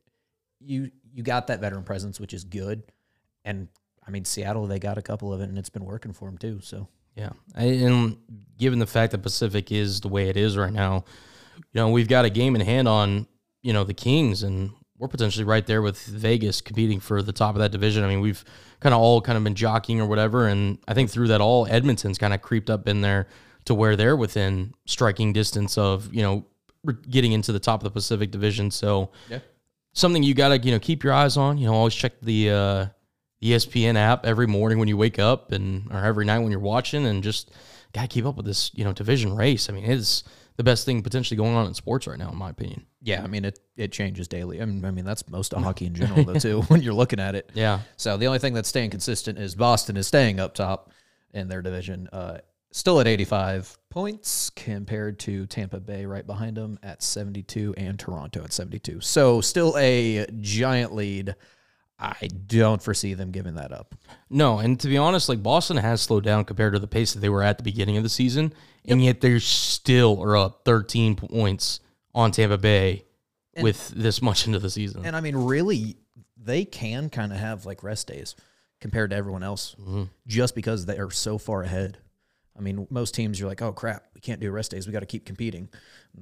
you 0.59 0.91
you 1.13 1.23
got 1.23 1.47
that 1.47 1.61
veteran 1.61 1.83
presence, 1.83 2.19
which 2.19 2.33
is 2.33 2.43
good. 2.43 2.83
And 3.45 3.67
I 4.05 4.11
mean, 4.11 4.25
Seattle, 4.25 4.67
they 4.67 4.79
got 4.79 4.97
a 4.97 5.01
couple 5.01 5.31
of 5.31 5.39
it, 5.41 5.45
and 5.49 5.57
it's 5.57 5.69
been 5.69 5.85
working 5.85 6.11
for 6.11 6.27
them 6.27 6.37
too. 6.37 6.59
So 6.61 6.87
Yeah, 7.15 7.29
and 7.55 8.17
given 8.57 8.79
the 8.79 8.87
fact 8.87 9.11
that 9.11 9.19
Pacific 9.19 9.71
is 9.71 10.01
the 10.01 10.07
way 10.09 10.27
it 10.29 10.35
is 10.37 10.57
right 10.57 10.73
now, 10.73 11.05
you 11.55 11.63
know 11.75 11.89
we've 11.91 12.07
got 12.09 12.25
a 12.25 12.29
game 12.29 12.55
in 12.55 12.61
hand 12.61 12.87
on 12.87 13.27
you 13.61 13.71
know 13.71 13.83
the 13.83 13.93
Kings, 13.93 14.43
and 14.43 14.71
we're 15.03 15.09
potentially 15.09 15.43
right 15.43 15.67
there 15.67 15.81
with 15.81 16.01
Vegas 16.05 16.61
competing 16.61 17.01
for 17.01 17.21
the 17.21 17.33
top 17.33 17.55
of 17.55 17.59
that 17.59 17.73
division. 17.73 18.05
I 18.05 18.07
mean, 18.07 18.21
we've 18.21 18.41
kind 18.79 18.93
of 18.95 19.01
all 19.01 19.19
kind 19.19 19.37
of 19.37 19.43
been 19.43 19.53
jockeying 19.53 19.99
or 19.99 20.05
whatever, 20.05 20.47
and 20.47 20.77
I 20.87 20.93
think 20.93 21.09
through 21.09 21.27
that 21.27 21.41
all, 21.41 21.67
Edmonton's 21.67 22.17
kind 22.17 22.33
of 22.33 22.41
creeped 22.41 22.69
up 22.69 22.87
in 22.87 23.01
there 23.01 23.27
to 23.65 23.73
where 23.75 23.97
they're 23.97 24.15
within 24.15 24.73
striking 24.85 25.33
distance 25.33 25.77
of 25.77 26.13
you 26.13 26.21
know 26.21 26.45
getting 27.09 27.33
into 27.33 27.51
the 27.51 27.59
top 27.59 27.81
of 27.81 27.83
the 27.83 27.91
Pacific 27.91 28.31
Division. 28.31 28.71
So 28.71 29.09
Yeah. 29.29 29.39
something 29.91 30.23
you 30.23 30.33
gotta 30.33 30.57
you 30.59 30.71
know 30.71 30.79
keep 30.79 31.03
your 31.03 31.11
eyes 31.11 31.35
on. 31.35 31.57
You 31.57 31.67
know, 31.67 31.73
always 31.73 31.93
check 31.93 32.13
the 32.21 32.49
uh, 32.49 32.85
ESPN 33.43 33.97
app 33.97 34.25
every 34.25 34.47
morning 34.47 34.79
when 34.79 34.87
you 34.87 34.95
wake 34.95 35.19
up 35.19 35.51
and 35.51 35.91
or 35.91 35.97
every 36.05 36.23
night 36.23 36.39
when 36.39 36.49
you're 36.51 36.61
watching, 36.61 37.05
and 37.05 37.21
just 37.21 37.51
gotta 37.93 38.07
keep 38.07 38.25
up 38.25 38.37
with 38.37 38.45
this 38.45 38.71
you 38.73 38.85
know 38.85 38.93
division 38.93 39.35
race. 39.35 39.69
I 39.69 39.73
mean, 39.73 39.83
it's 39.83 40.23
the 40.55 40.63
best 40.63 40.85
thing 40.85 41.01
potentially 41.01 41.37
going 41.37 41.55
on 41.55 41.67
in 41.67 41.73
sports 41.73 42.07
right 42.07 42.17
now, 42.17 42.29
in 42.31 42.37
my 42.37 42.49
opinion. 42.49 42.85
yeah, 43.01 43.23
I 43.23 43.27
mean, 43.27 43.45
it 43.45 43.59
it 43.75 43.91
changes 43.91 44.27
daily. 44.27 44.61
I 44.61 44.65
mean, 44.65 44.83
I 44.85 44.91
mean 44.91 45.05
that's 45.05 45.27
most 45.27 45.53
of 45.53 45.63
hockey 45.63 45.85
in 45.85 45.95
general, 45.95 46.23
though, 46.23 46.39
too. 46.39 46.61
When 46.67 46.81
you're 46.81 46.93
looking 46.93 47.19
at 47.19 47.35
it, 47.35 47.51
Yeah, 47.53 47.79
So 47.97 48.17
the 48.17 48.27
only 48.27 48.39
thing 48.39 48.53
that's 48.53 48.69
staying 48.69 48.91
consistent 48.91 49.39
is 49.39 49.55
Boston 49.55 49.97
is 49.97 50.07
staying 50.07 50.39
up 50.39 50.53
top 50.53 50.91
in 51.33 51.47
their 51.47 51.61
division, 51.61 52.07
uh, 52.13 52.37
still 52.71 52.99
at 52.99 53.07
85 53.07 53.77
points 53.89 54.49
compared 54.51 55.19
to 55.19 55.45
Tampa 55.45 55.79
Bay 55.79 56.05
right 56.05 56.25
behind 56.25 56.57
them 56.57 56.79
at 56.83 57.03
72 57.03 57.73
and 57.77 57.99
Toronto 57.99 58.43
at 58.43 58.53
72. 58.53 59.01
So 59.01 59.41
still 59.41 59.75
a 59.77 60.25
giant 60.39 60.93
lead. 60.93 61.35
I 61.99 62.27
don't 62.47 62.81
foresee 62.81 63.13
them 63.13 63.31
giving 63.31 63.55
that 63.55 63.71
up. 63.71 63.95
no, 64.29 64.59
and 64.59 64.79
to 64.79 64.87
be 64.87 64.97
honest, 64.97 65.29
like 65.29 65.41
Boston 65.41 65.77
has 65.77 66.01
slowed 66.01 66.23
down 66.23 66.43
compared 66.43 66.73
to 66.73 66.79
the 66.79 66.87
pace 66.87 67.13
that 67.13 67.19
they 67.19 67.29
were 67.29 67.43
at 67.43 67.57
the 67.57 67.63
beginning 67.63 67.97
of 67.97 68.03
the 68.03 68.09
season, 68.09 68.53
and 68.85 69.03
yet 69.03 69.21
they're 69.21 69.39
still 69.39 70.21
are 70.21 70.35
up 70.35 70.61
13 70.65 71.15
points 71.15 71.79
on 72.13 72.31
Tampa 72.31 72.57
Bay 72.57 73.05
with 73.61 73.89
this 73.89 74.21
much 74.21 74.47
into 74.47 74.59
the 74.59 74.69
season. 74.69 75.05
And 75.05 75.15
I 75.15 75.21
mean, 75.21 75.35
really, 75.35 75.97
they 76.37 76.65
can 76.65 77.09
kind 77.09 77.31
of 77.31 77.39
have 77.39 77.65
like 77.65 77.83
rest 77.83 78.07
days 78.07 78.35
compared 78.81 79.11
to 79.11 79.15
everyone 79.15 79.43
else 79.43 79.75
mm-hmm. 79.79 80.03
just 80.27 80.55
because 80.55 80.85
they 80.85 80.97
are 80.97 81.11
so 81.11 81.37
far 81.37 81.63
ahead. 81.63 81.97
I 82.57 82.61
mean, 82.61 82.85
most 82.89 83.15
teams 83.15 83.39
you're 83.39 83.49
like, 83.49 83.61
oh 83.61 83.71
crap, 83.71 84.05
we 84.13 84.21
can't 84.21 84.39
do 84.39 84.51
rest 84.51 84.71
days. 84.71 84.85
We 84.85 84.93
got 84.93 84.99
to 84.99 85.05
keep 85.05 85.25
competing. 85.25 85.69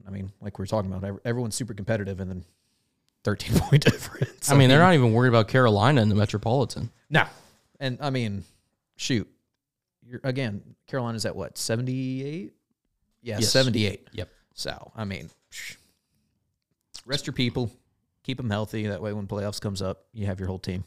I 0.07 0.11
mean, 0.11 0.31
like 0.41 0.59
we 0.59 0.63
are 0.63 0.67
talking 0.67 0.93
about, 0.93 1.19
everyone's 1.25 1.55
super 1.55 1.73
competitive 1.73 2.19
and 2.19 2.29
then 2.29 2.45
13 3.23 3.59
point 3.59 3.83
difference. 3.85 4.51
I 4.51 4.55
mean, 4.55 4.69
they're 4.69 4.79
not 4.79 4.93
even 4.93 5.13
worried 5.13 5.29
about 5.29 5.47
Carolina 5.47 6.01
in 6.01 6.09
the 6.09 6.15
Metropolitan. 6.15 6.89
no. 7.09 7.25
And 7.79 7.97
I 7.99 8.11
mean, 8.11 8.43
shoot, 8.95 9.27
you're 10.05 10.21
again, 10.23 10.61
Carolina's 10.85 11.25
at 11.25 11.35
what, 11.35 11.57
78? 11.57 12.53
Yeah, 13.23 13.37
Yes. 13.39 13.49
78. 13.49 14.07
Yep. 14.11 14.29
So, 14.53 14.91
I 14.95 15.03
mean, 15.03 15.29
rest 17.05 17.25
your 17.25 17.33
people, 17.33 17.71
keep 18.23 18.37
them 18.37 18.49
healthy. 18.49 18.85
That 18.87 19.01
way, 19.01 19.13
when 19.13 19.25
playoffs 19.25 19.59
comes 19.59 19.81
up, 19.81 20.05
you 20.13 20.27
have 20.27 20.39
your 20.39 20.47
whole 20.47 20.59
team. 20.59 20.83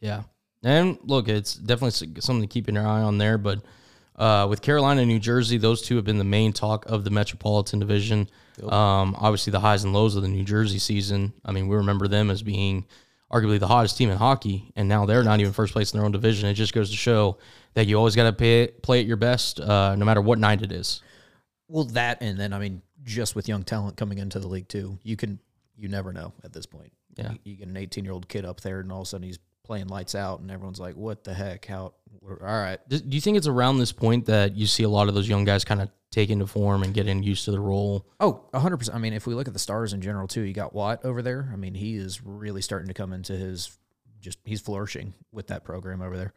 Yeah. 0.00 0.22
And 0.62 0.98
look, 1.02 1.28
it's 1.28 1.54
definitely 1.54 2.20
something 2.20 2.42
to 2.42 2.52
keep 2.52 2.68
an 2.68 2.76
eye 2.76 3.02
on 3.02 3.18
there. 3.18 3.38
But 3.38 3.60
uh, 4.20 4.46
with 4.46 4.60
Carolina 4.60 5.00
and 5.00 5.08
New 5.08 5.18
Jersey, 5.18 5.56
those 5.56 5.80
two 5.80 5.96
have 5.96 6.04
been 6.04 6.18
the 6.18 6.24
main 6.24 6.52
talk 6.52 6.84
of 6.86 7.04
the 7.04 7.10
Metropolitan 7.10 7.78
Division. 7.78 8.28
Um, 8.62 9.16
obviously, 9.18 9.50
the 9.50 9.60
highs 9.60 9.82
and 9.82 9.94
lows 9.94 10.14
of 10.14 10.22
the 10.22 10.28
New 10.28 10.44
Jersey 10.44 10.78
season. 10.78 11.32
I 11.42 11.52
mean, 11.52 11.68
we 11.68 11.76
remember 11.76 12.06
them 12.06 12.30
as 12.30 12.42
being 12.42 12.86
arguably 13.32 13.58
the 13.58 13.66
hottest 13.66 13.96
team 13.96 14.10
in 14.10 14.18
hockey, 14.18 14.72
and 14.76 14.90
now 14.90 15.06
they're 15.06 15.24
not 15.24 15.40
even 15.40 15.54
first 15.54 15.72
place 15.72 15.92
in 15.92 15.98
their 15.98 16.04
own 16.04 16.12
division. 16.12 16.50
It 16.50 16.54
just 16.54 16.74
goes 16.74 16.90
to 16.90 16.96
show 16.96 17.38
that 17.72 17.86
you 17.86 17.96
always 17.96 18.14
got 18.14 18.24
to 18.24 18.32
play, 18.34 18.66
play 18.66 19.00
at 19.00 19.06
your 19.06 19.16
best, 19.16 19.58
uh, 19.58 19.96
no 19.96 20.04
matter 20.04 20.20
what 20.20 20.38
night 20.38 20.60
it 20.60 20.70
is. 20.70 21.00
Well, 21.66 21.84
that 21.84 22.18
and 22.20 22.38
then 22.38 22.52
I 22.52 22.58
mean, 22.58 22.82
just 23.04 23.34
with 23.34 23.48
young 23.48 23.62
talent 23.62 23.96
coming 23.96 24.18
into 24.18 24.38
the 24.38 24.48
league 24.48 24.68
too, 24.68 24.98
you 25.02 25.16
can 25.16 25.38
you 25.78 25.88
never 25.88 26.12
know 26.12 26.34
at 26.44 26.52
this 26.52 26.66
point. 26.66 26.92
Yeah. 27.16 27.32
you, 27.32 27.38
you 27.44 27.56
get 27.56 27.68
an 27.68 27.76
18 27.76 28.04
year 28.04 28.12
old 28.12 28.28
kid 28.28 28.44
up 28.44 28.60
there, 28.60 28.80
and 28.80 28.92
all 28.92 29.00
of 29.00 29.06
a 29.06 29.08
sudden 29.08 29.26
he's 29.26 29.38
playing 29.70 29.86
lights 29.86 30.16
out, 30.16 30.40
and 30.40 30.50
everyone's 30.50 30.80
like, 30.80 30.96
"What 30.96 31.22
the 31.22 31.32
heck? 31.32 31.64
How? 31.64 31.94
All 32.28 32.36
right." 32.40 32.80
Do 32.88 33.00
you 33.08 33.20
think 33.20 33.36
it's 33.36 33.46
around 33.46 33.78
this 33.78 33.92
point 33.92 34.26
that 34.26 34.56
you 34.56 34.66
see 34.66 34.82
a 34.82 34.88
lot 34.88 35.06
of 35.06 35.14
those 35.14 35.28
young 35.28 35.44
guys 35.44 35.64
kind 35.64 35.80
of 35.80 35.88
take 36.10 36.28
into 36.28 36.44
form 36.44 36.82
and 36.82 36.92
getting 36.92 37.22
used 37.22 37.44
to 37.44 37.52
the 37.52 37.60
role? 37.60 38.04
Oh, 38.18 38.42
100. 38.50 38.76
percent 38.78 38.96
I 38.96 38.98
mean, 38.98 39.12
if 39.12 39.28
we 39.28 39.34
look 39.34 39.46
at 39.46 39.52
the 39.52 39.60
stars 39.60 39.92
in 39.92 40.00
general 40.00 40.26
too, 40.26 40.40
you 40.40 40.52
got 40.52 40.74
Wyatt 40.74 41.04
over 41.04 41.22
there. 41.22 41.48
I 41.52 41.56
mean, 41.56 41.74
he 41.74 41.94
is 41.94 42.20
really 42.20 42.62
starting 42.62 42.88
to 42.88 42.94
come 42.94 43.12
into 43.12 43.34
his 43.36 43.78
just 44.20 44.40
he's 44.44 44.60
flourishing 44.60 45.14
with 45.30 45.46
that 45.46 45.62
program 45.62 46.02
over 46.02 46.16
there. 46.16 46.32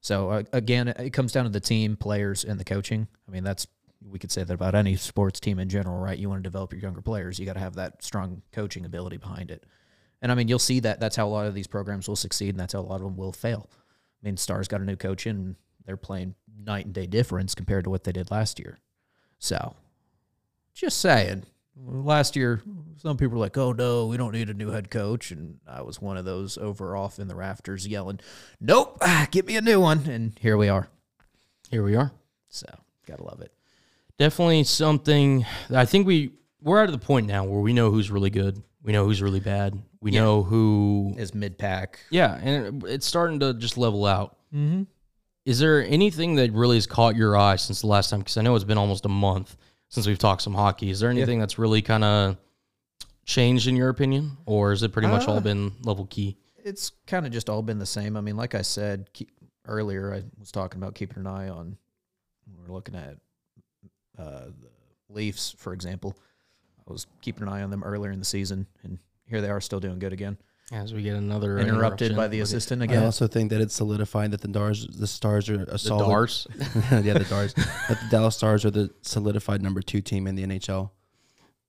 So 0.00 0.30
uh, 0.30 0.42
again, 0.54 0.88
it 0.88 1.12
comes 1.12 1.32
down 1.32 1.44
to 1.44 1.50
the 1.50 1.60
team, 1.60 1.94
players, 1.94 2.42
and 2.42 2.58
the 2.58 2.64
coaching. 2.64 3.06
I 3.28 3.30
mean, 3.30 3.44
that's 3.44 3.66
we 4.02 4.18
could 4.18 4.32
say 4.32 4.44
that 4.44 4.54
about 4.54 4.74
any 4.74 4.96
sports 4.96 5.40
team 5.40 5.58
in 5.58 5.68
general, 5.68 5.98
right? 5.98 6.18
You 6.18 6.30
want 6.30 6.38
to 6.38 6.48
develop 6.48 6.72
your 6.72 6.80
younger 6.80 7.02
players, 7.02 7.38
you 7.38 7.44
got 7.44 7.52
to 7.52 7.60
have 7.60 7.74
that 7.74 8.02
strong 8.02 8.40
coaching 8.50 8.86
ability 8.86 9.18
behind 9.18 9.50
it. 9.50 9.66
And 10.20 10.32
I 10.32 10.34
mean, 10.34 10.48
you'll 10.48 10.58
see 10.58 10.80
that 10.80 11.00
that's 11.00 11.16
how 11.16 11.26
a 11.26 11.30
lot 11.30 11.46
of 11.46 11.54
these 11.54 11.66
programs 11.66 12.08
will 12.08 12.16
succeed, 12.16 12.50
and 12.50 12.60
that's 12.60 12.72
how 12.72 12.80
a 12.80 12.82
lot 12.82 12.96
of 12.96 13.02
them 13.02 13.16
will 13.16 13.32
fail. 13.32 13.68
I 13.70 14.26
mean, 14.26 14.36
Stars 14.36 14.68
got 14.68 14.80
a 14.80 14.84
new 14.84 14.96
coach 14.96 15.26
in, 15.26 15.36
and 15.36 15.56
they're 15.84 15.96
playing 15.96 16.34
night 16.64 16.86
and 16.86 16.94
day 16.94 17.06
difference 17.06 17.54
compared 17.54 17.84
to 17.84 17.90
what 17.90 18.04
they 18.04 18.12
did 18.12 18.30
last 18.30 18.58
year. 18.58 18.78
So, 19.38 19.74
just 20.74 20.98
saying. 20.98 21.44
Last 21.80 22.34
year, 22.34 22.60
some 22.96 23.16
people 23.16 23.38
were 23.38 23.44
like, 23.44 23.56
"Oh 23.56 23.70
no, 23.70 24.06
we 24.06 24.16
don't 24.16 24.32
need 24.32 24.50
a 24.50 24.54
new 24.54 24.70
head 24.70 24.90
coach," 24.90 25.30
and 25.30 25.60
I 25.64 25.82
was 25.82 26.02
one 26.02 26.16
of 26.16 26.24
those 26.24 26.58
over 26.58 26.96
off 26.96 27.20
in 27.20 27.28
the 27.28 27.36
rafters 27.36 27.86
yelling, 27.86 28.18
"Nope, 28.60 28.98
ah, 29.00 29.28
get 29.30 29.46
me 29.46 29.56
a 29.56 29.60
new 29.60 29.80
one!" 29.80 30.08
And 30.08 30.36
here 30.40 30.56
we 30.56 30.68
are. 30.68 30.88
Here 31.70 31.84
we 31.84 31.94
are. 31.94 32.10
So, 32.48 32.66
gotta 33.06 33.22
love 33.22 33.40
it. 33.42 33.52
Definitely 34.18 34.64
something. 34.64 35.46
I 35.70 35.84
think 35.84 36.08
we 36.08 36.32
we're 36.60 36.82
at 36.82 36.90
the 36.90 36.98
point 36.98 37.28
now 37.28 37.44
where 37.44 37.60
we 37.60 37.72
know 37.72 37.92
who's 37.92 38.10
really 38.10 38.30
good. 38.30 38.60
We 38.82 38.92
know 38.92 39.04
who's 39.04 39.20
really 39.20 39.40
bad. 39.40 39.80
We 40.00 40.12
Yeah. 40.12 40.20
know 40.20 40.42
who. 40.42 41.14
Is 41.16 41.34
mid 41.34 41.58
pack. 41.58 42.00
Yeah, 42.10 42.34
and 42.36 42.82
it- 42.84 42.88
it's 42.90 43.06
starting 43.06 43.40
to 43.40 43.54
just 43.54 43.76
level 43.76 44.06
out. 44.06 44.36
Mm-hmm. 44.54 44.84
Is 45.44 45.58
there 45.58 45.84
anything 45.84 46.36
that 46.36 46.52
really 46.52 46.76
has 46.76 46.86
caught 46.86 47.16
your 47.16 47.36
eye 47.36 47.56
since 47.56 47.80
the 47.80 47.86
last 47.86 48.10
time? 48.10 48.20
Because 48.20 48.36
I 48.36 48.42
know 48.42 48.54
it's 48.54 48.64
been 48.64 48.78
almost 48.78 49.04
a 49.06 49.08
month 49.08 49.56
since 49.88 50.06
we've 50.06 50.18
talked 50.18 50.42
some 50.42 50.54
hockey. 50.54 50.90
Is 50.90 51.00
there 51.00 51.10
anything 51.10 51.38
that's 51.38 51.58
really 51.58 51.80
kind 51.82 52.04
of 52.04 52.36
changed 53.24 53.66
in 53.66 53.74
your 53.76 53.88
opinion, 53.88 54.36
or 54.46 54.72
is 54.72 54.82
it 54.82 54.92
pretty 54.92 55.08
much 55.08 55.26
all 55.26 55.38
Uh, 55.38 55.40
been 55.40 55.72
level 55.82 56.06
key? 56.06 56.36
It's 56.64 56.90
kind 57.06 57.24
of 57.26 57.32
just 57.32 57.48
all 57.48 57.62
been 57.62 57.78
the 57.78 57.86
same. 57.86 58.16
I 58.16 58.20
mean, 58.20 58.36
like 58.36 58.54
I 58.54 58.62
said 58.62 59.10
keep, 59.14 59.30
earlier, 59.66 60.12
I 60.14 60.22
was 60.38 60.50
talking 60.52 60.80
about 60.80 60.94
keeping 60.94 61.18
an 61.18 61.26
eye 61.26 61.48
on. 61.48 61.78
We're 62.58 62.72
looking 62.72 62.94
at 62.94 63.16
uh, 64.18 64.46
the 64.60 64.68
Leafs, 65.08 65.54
for 65.56 65.72
example. 65.72 66.16
I 66.88 66.92
was 66.92 67.06
keeping 67.20 67.42
an 67.44 67.48
eye 67.48 67.62
on 67.62 67.70
them 67.70 67.82
earlier 67.84 68.10
in 68.10 68.18
the 68.18 68.24
season, 68.24 68.66
and 68.82 68.98
here 69.26 69.40
they 69.40 69.50
are, 69.50 69.60
still 69.60 69.80
doing 69.80 69.98
good 69.98 70.12
again. 70.12 70.38
As 70.70 70.92
we 70.92 71.02
get 71.02 71.16
another 71.16 71.58
Interrupted 71.58 72.14
by 72.14 72.28
the 72.28 72.40
assistant 72.40 72.82
again. 72.82 73.02
I 73.02 73.06
also 73.06 73.26
think 73.26 73.50
that 73.50 73.60
it's 73.62 73.74
solidified 73.74 74.32
that 74.32 74.42
the 74.42 74.48
Stars, 74.48 74.86
the 74.86 75.06
Stars 75.06 75.48
are 75.48 75.62
a 75.62 75.64
the 75.64 75.78
solid. 75.78 76.06
Dars. 76.06 76.46
yeah, 76.90 77.14
the 77.14 77.24
Stars. 77.24 77.54
that 77.54 77.98
the 78.02 78.08
Dallas 78.10 78.36
Stars 78.36 78.66
are 78.66 78.70
the 78.70 78.90
solidified 79.00 79.62
number 79.62 79.80
two 79.80 80.02
team 80.02 80.26
in 80.26 80.34
the 80.34 80.44
NHL. 80.44 80.90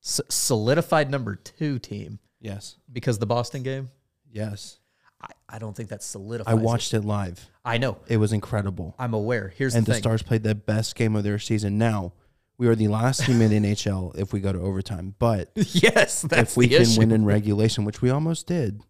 S- 0.03 0.21
solidified 0.27 1.09
number 1.09 1.35
two 1.35 1.79
team 1.79 2.19
Yes, 2.41 2.75
because 2.91 3.19
the 3.19 3.25
Boston 3.25 3.63
game. 3.63 3.89
yes. 4.31 4.79
I, 5.21 5.55
I 5.55 5.59
don't 5.59 5.75
think 5.75 5.89
that's 5.89 6.05
solidified. 6.05 6.49
I 6.49 6.55
watched 6.55 6.93
it 6.93 7.01
live. 7.03 7.49
I 7.65 7.77
know. 7.77 7.97
It 8.07 8.17
was 8.17 8.31
incredible. 8.31 8.95
I'm 8.97 9.13
aware. 9.13 9.51
Here's 9.53 9.75
and 9.75 9.85
the 9.85 9.89
the 9.89 9.95
thing. 9.95 10.03
Stars 10.03 10.23
played 10.23 10.43
the 10.43 10.55
best 10.55 10.95
game 10.95 11.13
of 11.17 11.25
their 11.25 11.39
season. 11.39 11.77
Now 11.77 12.13
we 12.59 12.67
are 12.67 12.75
the 12.75 12.89
last 12.89 13.25
team 13.25 13.41
in 13.41 13.49
the 13.49 13.59
NHL 13.71 14.15
if 14.19 14.31
we 14.33 14.39
go 14.41 14.51
to 14.53 14.59
overtime. 14.59 15.15
But 15.17 15.49
yes, 15.55 16.21
that's 16.21 16.51
if 16.51 16.57
we 16.57 16.67
the 16.67 16.75
can 16.75 16.81
issue. 16.83 16.99
win 16.99 17.11
in 17.11 17.25
regulation, 17.25 17.85
which 17.85 18.01
we 18.03 18.11
almost 18.11 18.45
did, 18.45 18.83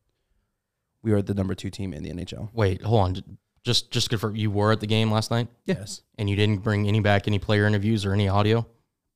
we 1.03 1.13
are 1.13 1.21
the 1.21 1.33
number 1.35 1.53
two 1.55 1.69
team 1.69 1.93
in 1.93 2.03
the 2.03 2.11
NHL. 2.11 2.49
Wait, 2.51 2.81
hold 2.81 3.01
on. 3.01 3.37
Just 3.63 3.91
just 3.91 4.09
confirm 4.09 4.35
you 4.35 4.49
were 4.49 4.71
at 4.71 4.79
the 4.79 4.87
game 4.87 5.11
last 5.11 5.29
night 5.31 5.47
Yes, 5.65 6.01
and 6.17 6.29
you 6.29 6.35
didn't 6.35 6.63
bring 6.63 6.87
any 6.87 7.01
back 7.01 7.27
any 7.27 7.39
player 7.39 7.67
interviews 7.67 8.05
or 8.05 8.13
any 8.13 8.27
audio. 8.27 8.65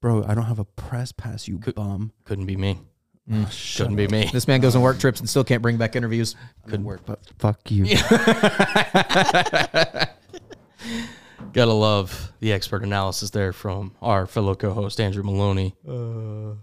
bro. 0.01 0.23
I 0.27 0.35
don't 0.35 0.45
have 0.45 0.59
a 0.59 0.65
press 0.65 1.11
pass. 1.11 1.47
You 1.47 1.57
bum. 1.57 2.11
Couldn't 2.25 2.45
be 2.45 2.57
me. 2.57 2.77
Mm. 3.31 3.49
Shut 3.49 3.85
Couldn't 3.85 3.95
be 3.95 4.07
me. 4.09 4.29
This 4.33 4.47
man 4.47 4.59
goes 4.59 4.75
on 4.75 4.81
work 4.81 4.99
trips 4.99 5.21
and 5.21 5.29
still 5.29 5.45
can't 5.45 5.61
bring 5.61 5.77
back 5.77 5.95
interviews. 5.95 6.35
Couldn't 6.67 6.85
work, 6.85 7.01
but 7.05 7.19
fuck 7.39 7.71
you. 7.71 7.85
Gotta 11.51 11.73
love 11.73 12.31
the 12.39 12.53
expert 12.53 12.83
analysis 12.83 13.29
there 13.29 13.53
from 13.53 13.95
our 14.01 14.25
fellow 14.25 14.55
co-host 14.55 14.99
Andrew 14.99 15.23
Maloney. 15.23 15.75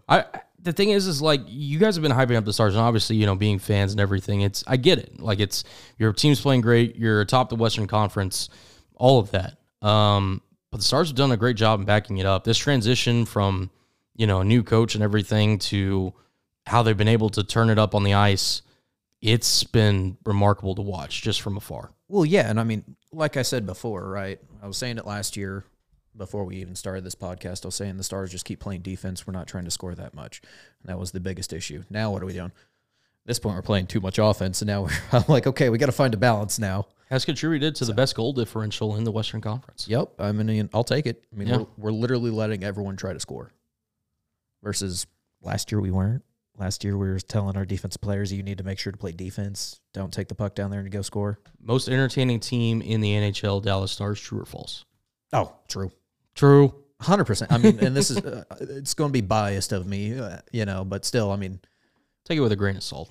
I 0.08 0.24
the 0.62 0.72
thing 0.72 0.90
is, 0.90 1.06
is 1.06 1.22
like 1.22 1.40
you 1.46 1.78
guys 1.78 1.96
have 1.96 2.02
been 2.02 2.12
hyping 2.12 2.36
up 2.36 2.44
the 2.44 2.52
stars, 2.52 2.74
and 2.74 2.82
obviously, 2.82 3.16
you 3.16 3.26
know, 3.26 3.34
being 3.34 3.58
fans 3.58 3.92
and 3.92 4.00
everything. 4.00 4.42
It's 4.42 4.62
I 4.66 4.76
get 4.76 4.98
it. 4.98 5.20
Like 5.20 5.40
it's 5.40 5.64
your 5.98 6.12
team's 6.12 6.40
playing 6.40 6.60
great. 6.60 6.96
You're 6.96 7.20
atop 7.20 7.48
the 7.48 7.56
Western 7.56 7.86
Conference, 7.86 8.48
all 8.94 9.18
of 9.18 9.30
that. 9.30 9.58
Um, 9.86 10.42
but 10.70 10.78
the 10.78 10.84
Stars 10.84 11.08
have 11.08 11.16
done 11.16 11.32
a 11.32 11.36
great 11.36 11.56
job 11.56 11.80
in 11.80 11.86
backing 11.86 12.18
it 12.18 12.26
up. 12.26 12.44
This 12.44 12.58
transition 12.58 13.24
from 13.24 13.70
you 14.16 14.26
know 14.26 14.40
a 14.40 14.44
new 14.44 14.62
coach 14.62 14.94
and 14.94 15.02
everything 15.02 15.58
to 15.58 16.12
how 16.66 16.82
they've 16.82 16.96
been 16.96 17.08
able 17.08 17.30
to 17.30 17.42
turn 17.42 17.70
it 17.70 17.78
up 17.78 17.94
on 17.94 18.04
the 18.04 18.14
ice. 18.14 18.62
It's 19.22 19.64
been 19.64 20.16
remarkable 20.24 20.74
to 20.74 20.82
watch 20.82 21.22
just 21.22 21.42
from 21.42 21.56
afar. 21.56 21.90
Well, 22.08 22.24
yeah, 22.24 22.48
and 22.48 22.58
I 22.58 22.64
mean, 22.64 22.96
like 23.12 23.36
I 23.36 23.42
said 23.42 23.66
before, 23.66 24.08
right? 24.08 24.40
I 24.62 24.66
was 24.66 24.76
saying 24.78 24.98
it 24.98 25.06
last 25.06 25.36
year 25.36 25.64
before 26.16 26.44
we 26.44 26.56
even 26.56 26.74
started 26.74 27.04
this 27.04 27.14
podcast. 27.14 27.64
I 27.64 27.68
was 27.68 27.74
saying 27.76 27.96
the 27.96 28.04
Stars 28.04 28.30
just 28.30 28.44
keep 28.44 28.60
playing 28.60 28.82
defense. 28.82 29.26
We're 29.26 29.32
not 29.32 29.46
trying 29.46 29.64
to 29.64 29.70
score 29.70 29.94
that 29.94 30.14
much. 30.14 30.42
And 30.82 30.88
that 30.90 30.98
was 30.98 31.12
the 31.12 31.20
biggest 31.20 31.52
issue. 31.52 31.84
Now 31.88 32.10
what 32.10 32.22
are 32.22 32.26
we 32.26 32.32
doing? 32.32 32.46
At 33.24 33.26
this 33.26 33.38
point, 33.38 33.54
we're 33.56 33.62
playing 33.62 33.86
too 33.86 34.00
much 34.00 34.18
offense, 34.18 34.62
and 34.62 34.66
now 34.66 34.82
we're, 34.82 34.90
I'm 35.12 35.24
like, 35.28 35.46
okay, 35.46 35.68
we 35.68 35.78
got 35.78 35.86
to 35.86 35.92
find 35.92 36.14
a 36.14 36.16
balance 36.16 36.58
now. 36.58 36.86
Has 37.10 37.24
contributed 37.24 37.74
to 37.76 37.84
the 37.84 37.92
best 37.92 38.14
goal 38.14 38.32
differential 38.32 38.96
in 38.96 39.04
the 39.04 39.10
Western 39.12 39.40
Conference. 39.40 39.86
Yep, 39.88 40.12
I 40.18 40.32
mean, 40.32 40.70
I'll 40.72 40.84
take 40.84 41.06
it. 41.06 41.24
I 41.32 41.36
mean, 41.36 41.48
Yeah. 41.48 41.56
we're, 41.58 41.66
we're 41.76 41.92
literally 41.92 42.30
letting 42.30 42.64
everyone 42.64 42.96
try 42.96 43.12
to 43.12 43.20
score. 43.20 43.52
Versus 44.62 45.06
last 45.42 45.70
year, 45.72 45.80
we 45.80 45.90
weren't. 45.90 46.22
Last 46.60 46.84
year, 46.84 46.96
we 46.98 47.08
were 47.08 47.18
telling 47.18 47.56
our 47.56 47.64
defensive 47.64 48.02
players, 48.02 48.30
you 48.32 48.42
need 48.42 48.58
to 48.58 48.64
make 48.64 48.78
sure 48.78 48.92
to 48.92 48.98
play 48.98 49.12
defense. 49.12 49.80
Don't 49.94 50.12
take 50.12 50.28
the 50.28 50.34
puck 50.34 50.54
down 50.54 50.70
there 50.70 50.80
and 50.80 50.90
go 50.90 51.00
score. 51.02 51.40
Most 51.58 51.88
entertaining 51.88 52.38
team 52.38 52.82
in 52.82 53.00
the 53.00 53.12
NHL, 53.12 53.62
Dallas 53.62 53.90
Stars. 53.92 54.20
True 54.20 54.40
or 54.42 54.44
false? 54.44 54.84
Oh, 55.32 55.54
true. 55.68 55.90
True. 56.34 56.74
Hundred 57.00 57.24
percent. 57.24 57.50
I 57.50 57.56
mean, 57.56 57.78
and 57.78 57.96
this 57.96 58.10
is 58.10 58.18
uh, 58.18 58.44
it's 58.60 58.92
going 58.92 59.08
to 59.08 59.12
be 59.12 59.22
biased 59.22 59.72
of 59.72 59.86
me, 59.86 60.18
uh, 60.18 60.40
you 60.52 60.66
know, 60.66 60.84
but 60.84 61.04
still, 61.06 61.32
I 61.32 61.36
mean, 61.36 61.60
Take 62.26 62.36
it 62.36 62.42
with 62.42 62.52
a 62.52 62.56
grain 62.56 62.76
of 62.76 62.82
salt. 62.82 63.10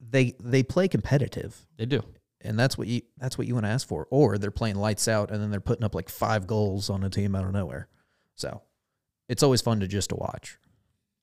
they 0.00 0.34
they 0.42 0.64
play 0.64 0.88
competitive, 0.88 1.64
They 1.78 1.86
do. 1.86 2.02
and 2.40 2.58
that's 2.58 2.76
what 2.76 2.88
you 2.88 3.02
that's 3.18 3.38
what 3.38 3.46
you 3.46 3.54
want 3.54 3.64
to 3.66 3.70
ask 3.70 3.86
for. 3.86 4.08
Or 4.10 4.36
they're 4.38 4.50
playing 4.50 4.74
lights 4.76 5.06
out, 5.06 5.30
and 5.30 5.40
then 5.40 5.52
they're 5.52 5.60
putting 5.60 5.84
up 5.84 5.94
like 5.94 6.08
five 6.08 6.48
goals 6.48 6.90
on 6.90 7.04
a 7.04 7.08
team 7.08 7.36
out 7.36 7.44
of 7.44 7.52
nowhere. 7.52 7.88
So 8.34 8.62
it's 9.28 9.44
always 9.44 9.60
fun 9.62 9.78
to 9.80 9.86
just 9.86 10.08
to 10.10 10.16
watch. 10.16 10.58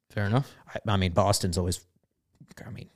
Fair 0.09 0.25
enough. 0.25 0.51
I, 0.67 0.91
I 0.91 0.97
mean, 0.97 1.11
Boston's 1.13 1.57
always. 1.57 1.85
I 2.65 2.69
mean, 2.71 2.89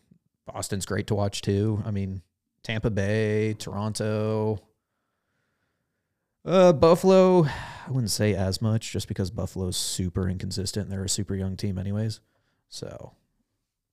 Boston's 0.46 0.86
great 0.86 1.08
to 1.08 1.16
watch 1.16 1.42
too. 1.42 1.82
I 1.86 1.92
mean, 1.92 2.22
Tampa 2.64 2.90
Bay, 2.90 3.54
Toronto. 3.54 4.60
Uh, 6.46 6.74
Buffalo, 6.74 7.46
I 7.46 7.90
wouldn't 7.92 8.12
say 8.12 8.36
as 8.36 8.62
much 8.62 8.92
just 8.92 9.08
because 9.08 9.32
Buffalo's 9.32 9.78
super 9.78 10.28
inconsistent. 10.28 10.86
and 10.86 10.92
They're 10.92 11.06
a 11.06 11.10
super 11.10 11.36
young 11.36 11.56
team, 11.56 11.78
anyways. 11.78 12.20
So, 12.68 13.14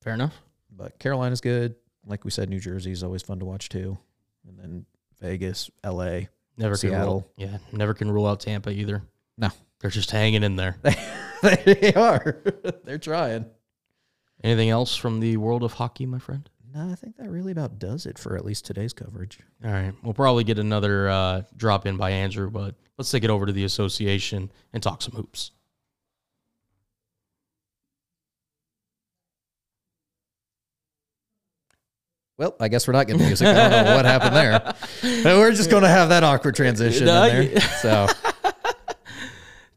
Fair 0.01 0.13
enough. 0.15 0.35
but 0.75 0.99
Carolina's 0.99 1.39
good. 1.39 1.75
Like 2.05 2.25
we 2.25 2.31
said, 2.31 2.49
New 2.49 2.59
Jersey's 2.59 3.03
always 3.03 3.21
fun 3.21 3.39
to 3.39 3.45
watch 3.45 3.69
too. 3.69 3.97
And 4.47 4.57
then 4.59 4.85
Vegas, 5.21 5.69
LA. 5.85 6.21
Never 6.57 6.71
can 6.73 6.77
Seattle. 6.89 7.13
rule. 7.13 7.31
Yeah, 7.37 7.57
never 7.71 7.93
can 7.93 8.11
rule 8.11 8.25
out 8.27 8.39
Tampa 8.41 8.71
either. 8.71 9.03
No. 9.37 9.49
They're 9.81 9.91
just 9.91 10.11
hanging 10.11 10.43
in 10.43 10.55
there. 10.55 10.77
they 11.41 11.93
are. 11.95 12.37
They're 12.83 12.99
trying. 12.99 13.45
Anything 14.43 14.69
else 14.69 14.95
from 14.95 15.19
the 15.19 15.37
world 15.37 15.63
of 15.63 15.73
hockey, 15.73 16.05
my 16.05 16.19
friend? 16.19 16.49
No, 16.73 16.89
I 16.89 16.95
think 16.95 17.17
that 17.17 17.29
really 17.29 17.51
about 17.51 17.79
does 17.79 18.05
it 18.05 18.17
for 18.17 18.37
at 18.37 18.45
least 18.45 18.65
today's 18.65 18.93
coverage. 18.93 19.39
All 19.65 19.71
right. 19.71 19.93
We'll 20.03 20.13
probably 20.13 20.43
get 20.43 20.57
another 20.57 21.09
uh, 21.09 21.41
drop 21.57 21.85
in 21.85 21.97
by 21.97 22.11
Andrew, 22.11 22.49
but 22.49 22.75
let's 22.97 23.11
take 23.11 23.23
it 23.23 23.29
over 23.29 23.45
to 23.45 23.51
the 23.51 23.65
association 23.65 24.51
and 24.71 24.81
talk 24.81 25.01
some 25.01 25.13
hoops. 25.13 25.51
Well, 32.41 32.55
I 32.59 32.69
guess 32.69 32.87
we're 32.87 32.93
not 32.93 33.05
getting 33.05 33.23
music. 33.23 33.47
I 33.47 33.69
don't 33.69 33.85
know 33.85 33.95
what 33.97 34.05
happened 34.05 34.35
there. 34.35 34.73
We're 35.37 35.51
just 35.51 35.69
going 35.69 35.83
to 35.83 35.89
have 35.89 36.09
that 36.09 36.23
awkward 36.23 36.55
transition 36.55 37.07
in 37.07 37.13
there. 37.13 37.59
So, 37.59 38.07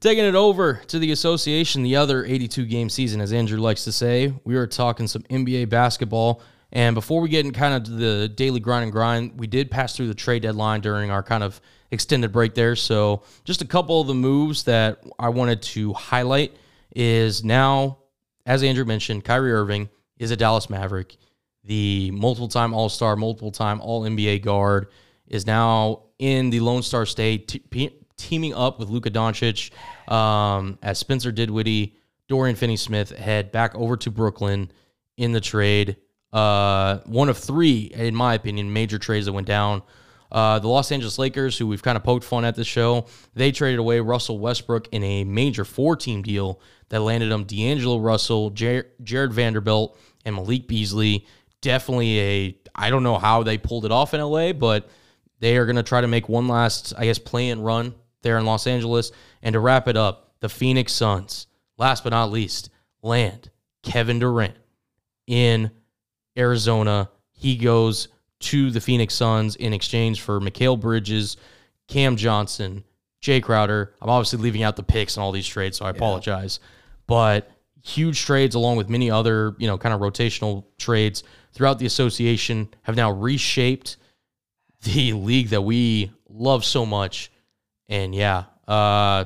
Taking 0.04 0.26
it 0.26 0.34
over 0.34 0.82
to 0.88 0.98
the 0.98 1.12
association, 1.12 1.82
the 1.82 1.96
other 1.96 2.26
82 2.26 2.66
game 2.66 2.90
season, 2.90 3.22
as 3.22 3.32
Andrew 3.32 3.58
likes 3.58 3.84
to 3.84 3.92
say, 3.92 4.34
we 4.44 4.54
are 4.56 4.66
talking 4.66 5.06
some 5.06 5.22
NBA 5.22 5.70
basketball. 5.70 6.42
And 6.72 6.94
before 6.94 7.22
we 7.22 7.30
get 7.30 7.46
in 7.46 7.52
kind 7.52 7.72
of 7.72 7.96
the 7.96 8.28
daily 8.28 8.60
grind 8.60 8.82
and 8.82 8.92
grind, 8.92 9.40
we 9.40 9.46
did 9.46 9.70
pass 9.70 9.96
through 9.96 10.08
the 10.08 10.14
trade 10.14 10.42
deadline 10.42 10.82
during 10.82 11.10
our 11.10 11.22
kind 11.22 11.42
of 11.42 11.58
extended 11.90 12.32
break 12.32 12.54
there. 12.54 12.76
So 12.76 13.22
just 13.44 13.62
a 13.62 13.64
couple 13.66 14.02
of 14.02 14.06
the 14.06 14.14
moves 14.14 14.64
that 14.64 15.02
I 15.18 15.30
wanted 15.30 15.62
to 15.62 15.94
highlight 15.94 16.54
is 16.94 17.42
now, 17.42 17.96
as 18.44 18.62
Andrew 18.62 18.84
mentioned, 18.84 19.24
Kyrie 19.24 19.52
Irving 19.54 19.88
is 20.18 20.30
a 20.30 20.36
Dallas 20.36 20.68
Maverick. 20.68 21.16
The 21.64 22.10
multiple 22.10 22.48
time 22.48 22.74
All 22.74 22.90
Star, 22.90 23.16
multiple 23.16 23.52
time 23.52 23.80
All 23.80 24.02
NBA 24.02 24.42
guard 24.42 24.88
is 25.26 25.46
now 25.46 26.02
in 26.18 26.50
the 26.50 26.60
Lone 26.60 26.82
Star 26.82 27.06
State, 27.06 27.48
teaming 28.16 28.54
up 28.54 28.78
with 28.78 28.88
Luka 28.88 29.10
Doncic 29.10 29.70
um, 30.12 30.78
as 30.82 30.98
Spencer 30.98 31.32
Dinwiddie, 31.32 31.96
Dorian 32.28 32.56
Finney 32.56 32.76
Smith 32.76 33.10
head 33.10 33.52
back 33.52 33.74
over 33.74 33.96
to 33.98 34.10
Brooklyn 34.10 34.70
in 35.16 35.32
the 35.32 35.40
trade. 35.40 35.96
Uh, 36.32 36.98
one 37.06 37.28
of 37.28 37.38
three, 37.38 37.82
in 37.94 38.14
my 38.14 38.34
opinion, 38.34 38.72
major 38.72 38.98
trades 38.98 39.26
that 39.26 39.32
went 39.32 39.46
down 39.46 39.82
Uh, 40.32 40.58
the 40.58 40.66
Los 40.66 40.90
Angeles 40.90 41.16
Lakers, 41.16 41.56
who 41.56 41.66
we've 41.68 41.82
kind 41.82 41.96
of 41.96 42.02
poked 42.02 42.24
fun 42.24 42.44
at 42.44 42.56
this 42.56 42.66
show, 42.66 43.06
they 43.34 43.52
traded 43.52 43.78
away 43.78 44.00
Russell 44.00 44.40
Westbrook 44.40 44.88
in 44.90 45.04
a 45.04 45.22
major 45.22 45.64
four-team 45.64 46.22
deal 46.22 46.60
that 46.88 47.00
landed 47.00 47.30
them 47.30 47.44
D'Angelo 47.44 47.98
Russell, 48.00 48.50
Jar- 48.50 48.86
Jarred 49.04 49.32
Vanderbilt, 49.32 49.96
and 50.24 50.34
Malik 50.34 50.66
Beasley. 50.66 51.24
Definitely 51.60 52.18
a 52.20 52.58
I 52.74 52.90
don't 52.90 53.04
know 53.04 53.16
how 53.18 53.44
they 53.44 53.58
pulled 53.58 53.84
it 53.84 53.92
off 53.92 54.12
in 54.12 54.20
LA, 54.20 54.52
but 54.52 54.88
they 55.38 55.56
are 55.56 55.66
going 55.66 55.76
to 55.76 55.84
try 55.84 56.00
to 56.00 56.08
make 56.08 56.28
one 56.28 56.48
last, 56.48 56.92
I 56.98 57.04
guess, 57.04 57.18
play 57.20 57.50
and 57.50 57.64
run 57.64 57.94
there 58.24 58.38
in 58.38 58.44
Los 58.44 58.66
Angeles. 58.66 59.12
And 59.42 59.52
to 59.52 59.60
wrap 59.60 59.86
it 59.86 59.96
up, 59.96 60.32
the 60.40 60.48
Phoenix 60.48 60.92
Suns, 60.92 61.46
last 61.78 62.02
but 62.02 62.10
not 62.10 62.32
least, 62.32 62.70
land 63.02 63.50
Kevin 63.84 64.18
Durant 64.18 64.56
in 65.28 65.70
Arizona. 66.36 67.08
He 67.30 67.56
goes 67.56 68.08
to 68.40 68.70
the 68.70 68.80
Phoenix 68.80 69.14
Suns 69.14 69.54
in 69.56 69.72
exchange 69.72 70.20
for 70.20 70.40
Mikal 70.40 70.78
Bridges, 70.78 71.36
Cam 71.86 72.16
Johnson, 72.16 72.84
Jae 73.22 73.42
Crowder. 73.42 73.94
I'm 74.02 74.10
obviously 74.10 74.40
leaving 74.40 74.62
out 74.62 74.76
the 74.76 74.82
picks 74.82 75.16
and 75.16 75.22
all 75.22 75.32
these 75.32 75.46
trades, 75.46 75.78
so 75.78 75.84
I 75.86 75.90
apologize. 75.90 76.60
But 77.06 77.50
huge 77.82 78.22
trades 78.24 78.54
along 78.54 78.76
with 78.76 78.88
many 78.88 79.10
other, 79.10 79.54
you 79.58 79.66
know, 79.66 79.78
kind 79.78 79.94
of 79.94 80.00
rotational 80.00 80.64
trades 80.78 81.22
throughout 81.52 81.78
the 81.78 81.86
association 81.86 82.68
have 82.82 82.96
now 82.96 83.10
reshaped 83.12 83.96
the 84.82 85.12
league 85.12 85.48
that 85.48 85.62
we 85.62 86.10
love 86.28 86.64
so 86.64 86.84
much. 86.84 87.30
And 87.88 88.14
yeah, 88.14 88.44
uh, 88.66 89.24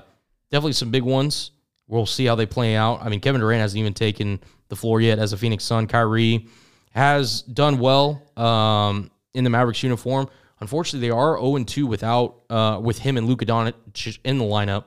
definitely 0.51 0.73
some 0.73 0.91
big 0.91 1.03
ones. 1.03 1.53
We'll 1.87 2.07
see 2.07 2.27
how 2.27 2.35
they 2.35 2.47
play 2.47 2.77
out. 2.77 3.01
I 3.03 3.09
mean, 3.09 3.21
Kevin 3.21 3.41
Durant 3.41 3.61
hasn't 3.61 3.79
even 3.79 3.95
taken 3.95 4.41
the 4.69 4.77
floor 4.77 5.01
yet 5.01 5.19
as 5.19 5.33
a 5.33 5.37
Phoenix 5.37 5.65
Sun. 5.65 5.87
Kyrie 5.87 6.47
has 6.91 7.43
done 7.43 7.79
well 7.79 8.23
um, 8.37 9.11
in 9.35 9.45
the 9.45 9.51
Mavericks 9.51 9.83
uniform. 9.83 10.29
Unfortunately, 10.61 11.09
they 11.09 11.13
are 11.13 11.39
0 11.39 11.65
2 11.65 11.87
without 11.87 12.43
uh, 12.51 12.81
with 12.83 12.99
him 12.99 13.17
and 13.17 13.27
Luka 13.27 13.47
Doncic 13.47 14.19
in 14.25 14.39
the 14.39 14.45
lineup. 14.45 14.85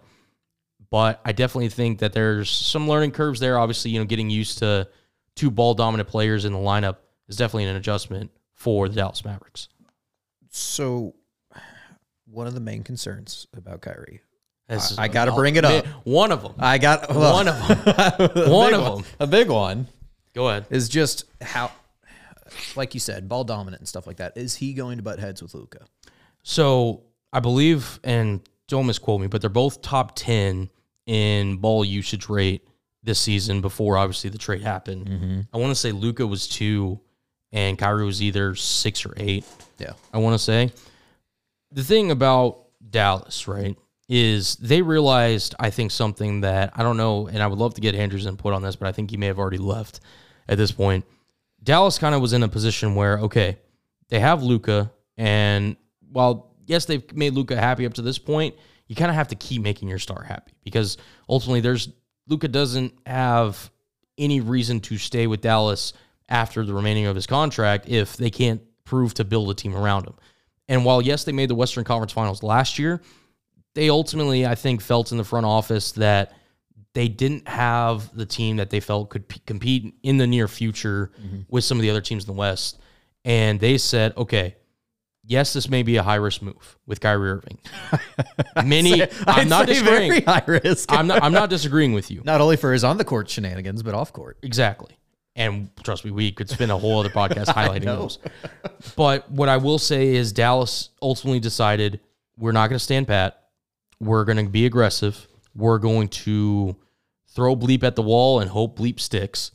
But 0.90 1.22
I 1.24 1.32
definitely 1.32 1.70
think 1.70 2.00
that 2.00 2.12
there's 2.12 2.50
some 2.50 2.88
learning 2.88 3.12
curves 3.12 3.40
there. 3.40 3.58
Obviously, 3.58 3.92
you 3.92 4.00
know, 4.00 4.06
getting 4.06 4.30
used 4.30 4.60
to 4.60 4.90
two 5.36 5.50
ball 5.50 5.74
dominant 5.74 6.10
players 6.10 6.44
in 6.44 6.52
the 6.52 6.60
lineup 6.60 6.98
is 7.30 7.38
definitely 7.38 7.66
an 7.66 7.78
adjustment 7.78 8.30
for 8.54 8.90
the 8.90 8.96
Dallas 8.96 9.24
Mavericks. 9.24 9.70
So, 10.50 11.16
one 12.32 12.48
of 12.48 12.54
the 12.54 12.60
main 12.60 12.84
concerns 12.84 13.48
about 13.56 13.82
Kyrie, 13.82 14.22
This 14.68 14.92
is- 14.92 14.98
I 14.98 15.08
gotta 15.08 15.32
bring 15.34 15.56
it 15.58 15.66
up. 15.66 15.86
One 16.06 16.32
of 16.32 16.42
them. 16.44 16.54
I 16.60 16.78
got 16.78 17.14
One 17.14 17.48
of 17.48 17.68
them. 17.68 18.50
One 18.52 18.74
of 18.74 18.84
them. 18.96 19.06
a 19.20 19.28
big 19.28 19.50
one, 19.50 19.88
Go 20.34 20.48
ahead. 20.50 20.66
is 20.70 20.88
just 20.90 21.26
how, 21.42 21.72
like 22.76 22.94
you 22.94 23.00
said, 23.00 23.28
ball 23.28 23.44
dominant 23.44 23.82
and 23.82 23.88
stuff 23.88 24.08
like 24.08 24.18
that. 24.18 24.38
Is 24.38 24.56
he 24.56 24.74
going 24.74 24.98
to 24.98 25.04
butt 25.04 25.20
heads 25.20 25.42
with 25.42 25.54
Luka? 25.54 25.86
So 26.44 27.04
I 27.34 27.40
believe, 27.40 28.00
and 28.04 28.42
don't 28.68 28.88
misquote 28.88 29.20
me, 29.22 29.28
but 29.28 29.42
they're 29.42 29.50
both 29.50 29.82
top 29.82 30.14
10 30.16 30.70
in 31.06 31.58
ball 31.58 31.84
usage 31.84 32.30
rate 32.30 32.66
this 33.04 33.20
season 33.20 33.60
before 33.62 33.98
obviously 33.98 34.30
the 34.30 34.38
trade 34.38 34.62
happened. 34.62 35.08
Mm-hmm. 35.08 35.40
I 35.54 35.58
want 35.58 35.72
to 35.72 35.76
say 35.76 35.92
Luka 35.92 36.26
was 36.26 36.48
two 36.48 37.00
and 37.52 37.78
Kyrie 37.78 38.06
was 38.06 38.22
either 38.22 38.56
six 38.56 39.06
or 39.06 39.14
eight. 39.18 39.44
Yeah. 39.80 39.94
I 40.14 40.20
want 40.20 40.36
to 40.36 40.40
say. 40.40 40.72
The 41.72 41.84
thing 41.84 42.12
about 42.12 42.66
Dallas, 42.90 43.48
right, 43.48 43.78
is 44.10 44.56
they 44.58 44.82
realized, 44.82 45.56
I 45.60 45.70
think, 45.70 45.92
something 45.92 46.42
that 46.42 46.72
I 46.76 46.84
don't 46.84 46.98
know, 46.98 47.28
and 47.28 47.42
I 47.42 47.48
would 47.48 47.60
love 47.60 47.76
to 47.76 47.82
get 47.82 47.96
Andrew's 47.96 48.26
input 48.26 48.54
on 48.54 48.62
this, 48.62 48.76
but 48.76 48.88
I 48.88 48.92
think 48.92 49.10
he 49.10 49.18
may 49.18 49.28
have 49.28 49.40
already 49.40 49.58
left 49.58 50.02
at 50.50 50.58
this 50.58 50.72
point. 50.72 51.06
Dallas 51.64 51.98
kind 51.98 52.14
of 52.14 52.22
was 52.22 52.34
in 52.34 52.44
a 52.44 52.48
position 52.50 52.96
where, 52.96 53.20
okay, 53.20 53.58
they 54.10 54.20
have 54.20 54.44
Luka, 54.44 54.92
and 55.18 55.78
while, 56.12 56.54
yes, 56.66 56.86
they've 56.86 57.16
made 57.16 57.34
Luka 57.34 57.56
happy 57.56 57.86
up 57.86 57.94
to 57.94 58.02
this 58.02 58.18
point, 58.18 58.56
you 58.88 58.96
kind 58.96 59.10
of 59.10 59.16
have 59.16 59.30
to 59.30 59.36
keep 59.36 59.62
making 59.62 59.88
your 59.88 60.00
star 60.00 60.22
happy 60.24 60.52
because 60.66 60.98
ultimately 61.30 61.62
there's 61.62 61.88
Luka 62.28 62.50
doesn't 62.50 62.94
have 63.06 63.72
any 64.18 64.42
reason 64.42 64.82
to 64.82 64.98
stay 64.98 65.28
with 65.28 65.40
Dallas 65.40 65.94
after 66.28 66.66
the 66.66 66.74
remaining 66.74 67.06
of 67.06 67.16
his 67.16 67.26
contract 67.26 67.88
if 67.88 68.18
they 68.18 68.30
can't 68.30 68.62
prove 68.84 69.14
to 69.14 69.24
build 69.24 69.50
a 69.50 69.54
team 69.54 69.76
around 69.76 70.06
him. 70.08 70.16
And 70.68 70.86
while 70.86 71.02
yes, 71.02 71.24
they 71.24 71.32
made 71.32 71.50
the 71.50 71.56
Western 71.56 71.84
Conference 71.84 72.14
Finals 72.14 72.44
last 72.44 72.80
year, 72.80 73.02
they 73.74 73.90
ultimately 73.90 74.46
I 74.46 74.56
think 74.56 74.82
felt 74.82 75.12
in 75.12 75.18
the 75.18 75.24
front 75.24 75.46
office 75.46 75.92
that 75.94 76.34
they 76.94 77.08
didn't 77.08 77.48
have 77.48 78.14
the 78.16 78.26
team 78.26 78.58
that 78.58 78.70
they 78.70 78.80
felt 78.80 79.10
could 79.10 79.28
p- 79.28 79.42
compete 79.46 79.94
in 80.04 80.18
the 80.18 80.28
near 80.28 80.48
future 80.48 81.12
mm-hmm. 81.22 81.42
with 81.48 81.64
some 81.64 81.78
of 81.78 81.82
the 81.82 81.90
other 81.90 82.02
teams 82.02 82.24
in 82.24 82.28
the 82.28 82.38
West. 82.38 82.80
And 83.24 83.60
they 83.60 83.78
said, 83.78 84.14
okay, 84.18 84.56
yes, 85.24 85.54
this 85.54 85.70
may 85.70 85.84
be 85.84 85.96
a 85.98 86.04
high 86.04 86.16
risk 86.16 86.42
move 86.42 86.78
with 86.86 87.00
Kyrie 87.00 87.30
Irving. 87.30 87.60
Many, 88.66 89.04
I'm 89.26 89.48
not 89.48 89.68
disagreeing. 89.68 90.24
High 90.24 90.44
risk. 90.46 90.92
I'm 90.92 91.08
not. 91.08 91.24
I'm 91.24 91.34
not 91.34 91.50
disagreeing 91.50 91.94
with 91.94 92.12
you. 92.12 92.22
not 92.26 92.42
only 92.42 92.58
for 92.58 92.74
his 92.74 92.84
on 92.84 92.98
the 92.98 93.06
court 93.06 93.30
shenanigans, 93.30 93.84
but 93.84 93.94
off 93.94 94.12
court. 94.12 94.38
Exactly. 94.42 94.98
And 95.42 95.70
trust 95.84 96.06
me, 96.06 96.12
we 96.12 96.32
could 96.32 96.50
spend 96.50 96.72
a 96.72 96.78
whole 96.78 97.00
other 97.00 97.10
podcast 97.10 97.46
highlighting 97.48 97.86
those. 97.86 98.20
But 98.96 99.30
what 99.32 99.50
I 99.50 99.58
will 99.58 99.80
say 99.80 100.16
is 100.16 100.32
Dallas 100.32 100.90
ultimately 101.02 101.40
decided 101.40 102.00
we're 102.38 102.52
not 102.52 102.68
going 102.70 102.78
to 102.78 102.84
stand 102.84 103.08
pat. 103.08 103.44
We're 104.00 104.26
going 104.26 104.44
to 104.44 104.50
be 104.52 104.66
aggressive. 104.66 105.28
We're 105.56 105.80
going 105.80 106.10
to 106.10 106.76
throw 107.30 107.56
bleep 107.56 107.84
at 107.84 107.96
the 107.96 108.02
wall 108.02 108.40
and 108.40 108.50
hope 108.50 108.78
bleep 108.78 109.00
sticks. 109.00 109.52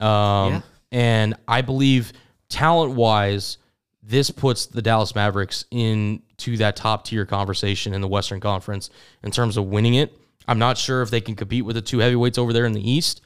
Um, 0.00 0.08
Yeah. 0.08 0.60
And 0.92 1.34
I 1.46 1.60
believe 1.62 2.12
talent 2.48 2.94
wise, 2.94 3.58
this 4.02 4.30
puts 4.30 4.66
the 4.66 4.82
Dallas 4.82 5.14
Mavericks 5.14 5.64
into 5.70 6.56
that 6.56 6.74
top 6.74 7.04
tier 7.04 7.24
conversation 7.24 7.94
in 7.94 8.00
the 8.00 8.08
Western 8.08 8.40
Conference 8.40 8.90
in 9.22 9.30
terms 9.30 9.56
of 9.56 9.66
winning 9.66 9.94
it. 9.94 10.12
I'm 10.48 10.58
not 10.58 10.76
sure 10.76 11.02
if 11.02 11.10
they 11.10 11.20
can 11.20 11.36
compete 11.36 11.64
with 11.64 11.76
the 11.76 11.82
two 11.82 11.98
heavyweights 12.00 12.38
over 12.38 12.52
there 12.52 12.66
in 12.66 12.72
the 12.72 12.90
East, 12.90 13.20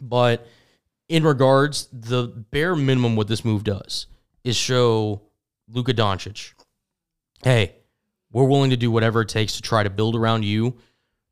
but 0.00 0.46
in 1.08 1.24
regards, 1.24 1.88
the 1.92 2.26
bare 2.50 2.76
minimum 2.76 3.16
what 3.16 3.28
this 3.28 3.44
move 3.44 3.64
does 3.64 4.06
is 4.44 4.56
show 4.56 5.22
Luka 5.68 5.94
Doncic, 5.94 6.52
hey, 7.42 7.74
we're 8.30 8.44
willing 8.44 8.70
to 8.70 8.76
do 8.76 8.90
whatever 8.90 9.22
it 9.22 9.28
takes 9.28 9.56
to 9.56 9.62
try 9.62 9.82
to 9.82 9.90
build 9.90 10.14
around 10.14 10.44
you. 10.44 10.76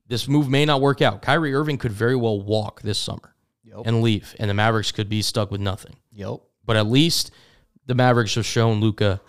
This 0.09 0.29
move 0.29 0.49
may 0.49 0.65
not 0.65 0.81
work 0.81 1.03
out. 1.03 1.21
Kyrie 1.23 1.55
Irving 1.55 1.79
could 1.79 1.93
very 1.93 2.17
well 2.17 2.41
walk 2.41 2.81
this 2.83 2.99
summer 2.99 3.35
Yep. 3.65 3.83
and 3.85 4.03
leave, 4.03 4.35
and 4.39 4.49
the 4.49 4.55
Mavericks 4.55 4.93
could 4.93 5.09
be 5.09 5.21
stuck 5.21 5.51
with 5.51 5.61
nothing. 5.61 5.97
Yep. 6.13 6.41
But 6.65 6.77
at 6.77 6.87
least 6.87 7.33
the 7.87 7.95
Mavericks 7.95 8.35
have 8.37 8.47
shown 8.47 8.81
Luka, 8.81 9.21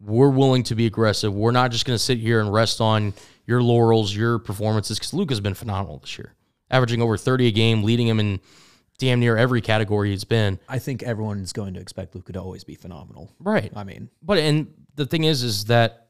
we're 0.00 0.30
willing 0.30 0.62
to 0.64 0.74
be 0.74 0.86
aggressive. 0.86 1.32
We're 1.32 1.52
not 1.52 1.70
just 1.70 1.84
going 1.84 1.94
to 1.96 2.02
sit 2.02 2.18
here 2.18 2.40
and 2.40 2.52
rest 2.52 2.80
on 2.80 3.12
your 3.46 3.62
laurels, 3.62 4.14
your 4.14 4.38
performances, 4.38 4.98
because 4.98 5.14
Luka's 5.14 5.40
been 5.40 5.54
phenomenal 5.54 5.98
this 5.98 6.18
year, 6.18 6.34
averaging 6.70 7.02
over 7.02 7.16
30 7.16 7.46
a 7.48 7.52
game, 7.52 7.82
leading 7.84 8.08
him 8.08 8.18
in 8.18 8.40
damn 9.02 9.18
near 9.18 9.36
every 9.36 9.60
category 9.60 10.10
he's 10.10 10.22
been. 10.22 10.60
I 10.68 10.78
think 10.78 11.02
everyone's 11.02 11.52
going 11.52 11.74
to 11.74 11.80
expect 11.80 12.14
Luka 12.14 12.32
to 12.34 12.40
always 12.40 12.62
be 12.62 12.76
phenomenal. 12.76 13.32
Right. 13.40 13.72
I 13.74 13.82
mean, 13.82 14.08
But 14.22 14.38
and 14.38 14.72
the 14.94 15.06
thing 15.06 15.24
is, 15.24 15.42
is 15.42 15.64
that 15.64 16.06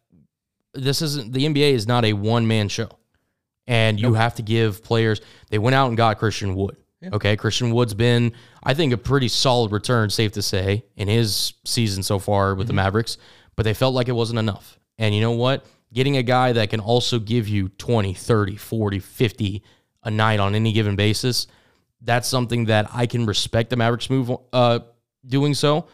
this 0.75 1.01
isn't 1.01 1.33
the 1.33 1.47
NBA 1.47 1.73
is 1.73 1.87
not 1.87 2.05
a 2.05 2.13
one 2.13 2.47
man 2.47 2.69
show, 2.69 2.91
and 3.67 3.99
you 3.99 4.13
have 4.13 4.35
to 4.35 4.43
give 4.43 4.85
players. 4.85 5.23
They 5.49 5.59
went 5.59 5.75
out 5.75 5.89
and 5.89 5.97
got 5.97 6.19
Christian 6.19 6.55
Wood. 6.55 6.77
Okay, 7.13 7.37
Christian 7.37 7.73
Wood's 7.73 7.95
been, 7.95 8.33
I 8.63 8.75
think, 8.75 8.93
a 8.93 8.97
pretty 8.97 9.27
solid 9.27 9.73
return, 9.73 10.09
safe 10.09 10.31
to 10.33 10.43
say, 10.43 10.85
in 10.95 11.09
his 11.09 11.55
season 11.65 12.05
so 12.05 12.21
far 12.21 12.55
with 12.55 12.69
the 12.69 12.73
mm-hmm. 12.73 12.77
Mavericks. 12.77 13.19
But 13.57 13.65
they 13.65 13.75
felt 13.75 13.93
like 13.93 14.07
it 14.07 14.13
wasn't 14.13 14.39
enough. 14.39 14.79
And 14.99 15.13
you 15.13 15.21
know 15.21 15.33
what? 15.33 15.67
Getting 15.93 16.17
a 16.17 16.23
guy 16.23 16.53
that 16.53 16.71
can 16.71 16.79
also 16.79 17.19
give 17.19 17.49
you 17.49 17.71
20, 17.71 18.15
30, 18.15 18.57
40, 18.57 18.99
50 19.01 19.65
a 20.05 20.11
night 20.13 20.39
on 20.39 20.55
any 20.55 20.73
given 20.73 20.95
basis, 20.95 21.49
that's 22.05 22.29
something 22.29 22.67
that 22.67 22.89
I 22.93 23.07
can 23.07 23.27
respect 23.27 23.71
the 23.71 23.77
Mavericks 23.77 24.11
move 24.11 24.31
uh, 24.53 24.81
doing 25.27 25.55
so. 25.55 25.87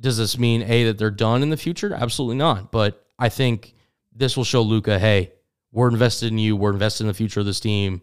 Does 0.00 0.16
this 0.16 0.38
mean 0.38 0.62
a 0.62 0.84
that 0.84 0.98
they're 0.98 1.10
done 1.10 1.42
in 1.42 1.50
the 1.50 1.56
future? 1.56 1.92
Absolutely 1.92 2.36
not. 2.36 2.70
But 2.70 3.04
I 3.18 3.28
think 3.28 3.74
this 4.14 4.36
will 4.36 4.44
show 4.44 4.62
Luka, 4.62 4.98
hey, 4.98 5.32
we're 5.72 5.88
invested 5.88 6.30
in 6.30 6.38
you. 6.38 6.56
We're 6.56 6.72
invested 6.72 7.04
in 7.04 7.08
the 7.08 7.14
future 7.14 7.40
of 7.40 7.46
this 7.46 7.60
team. 7.60 8.02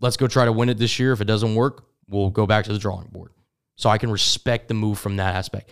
Let's 0.00 0.16
go 0.16 0.26
try 0.26 0.44
to 0.44 0.52
win 0.52 0.68
it 0.68 0.78
this 0.78 0.98
year. 0.98 1.12
If 1.12 1.20
it 1.20 1.26
doesn't 1.26 1.54
work, 1.54 1.86
we'll 2.08 2.30
go 2.30 2.46
back 2.46 2.64
to 2.66 2.72
the 2.72 2.78
drawing 2.78 3.08
board. 3.08 3.32
So 3.76 3.88
I 3.88 3.98
can 3.98 4.10
respect 4.10 4.68
the 4.68 4.74
move 4.74 4.98
from 4.98 5.16
that 5.16 5.34
aspect. 5.34 5.70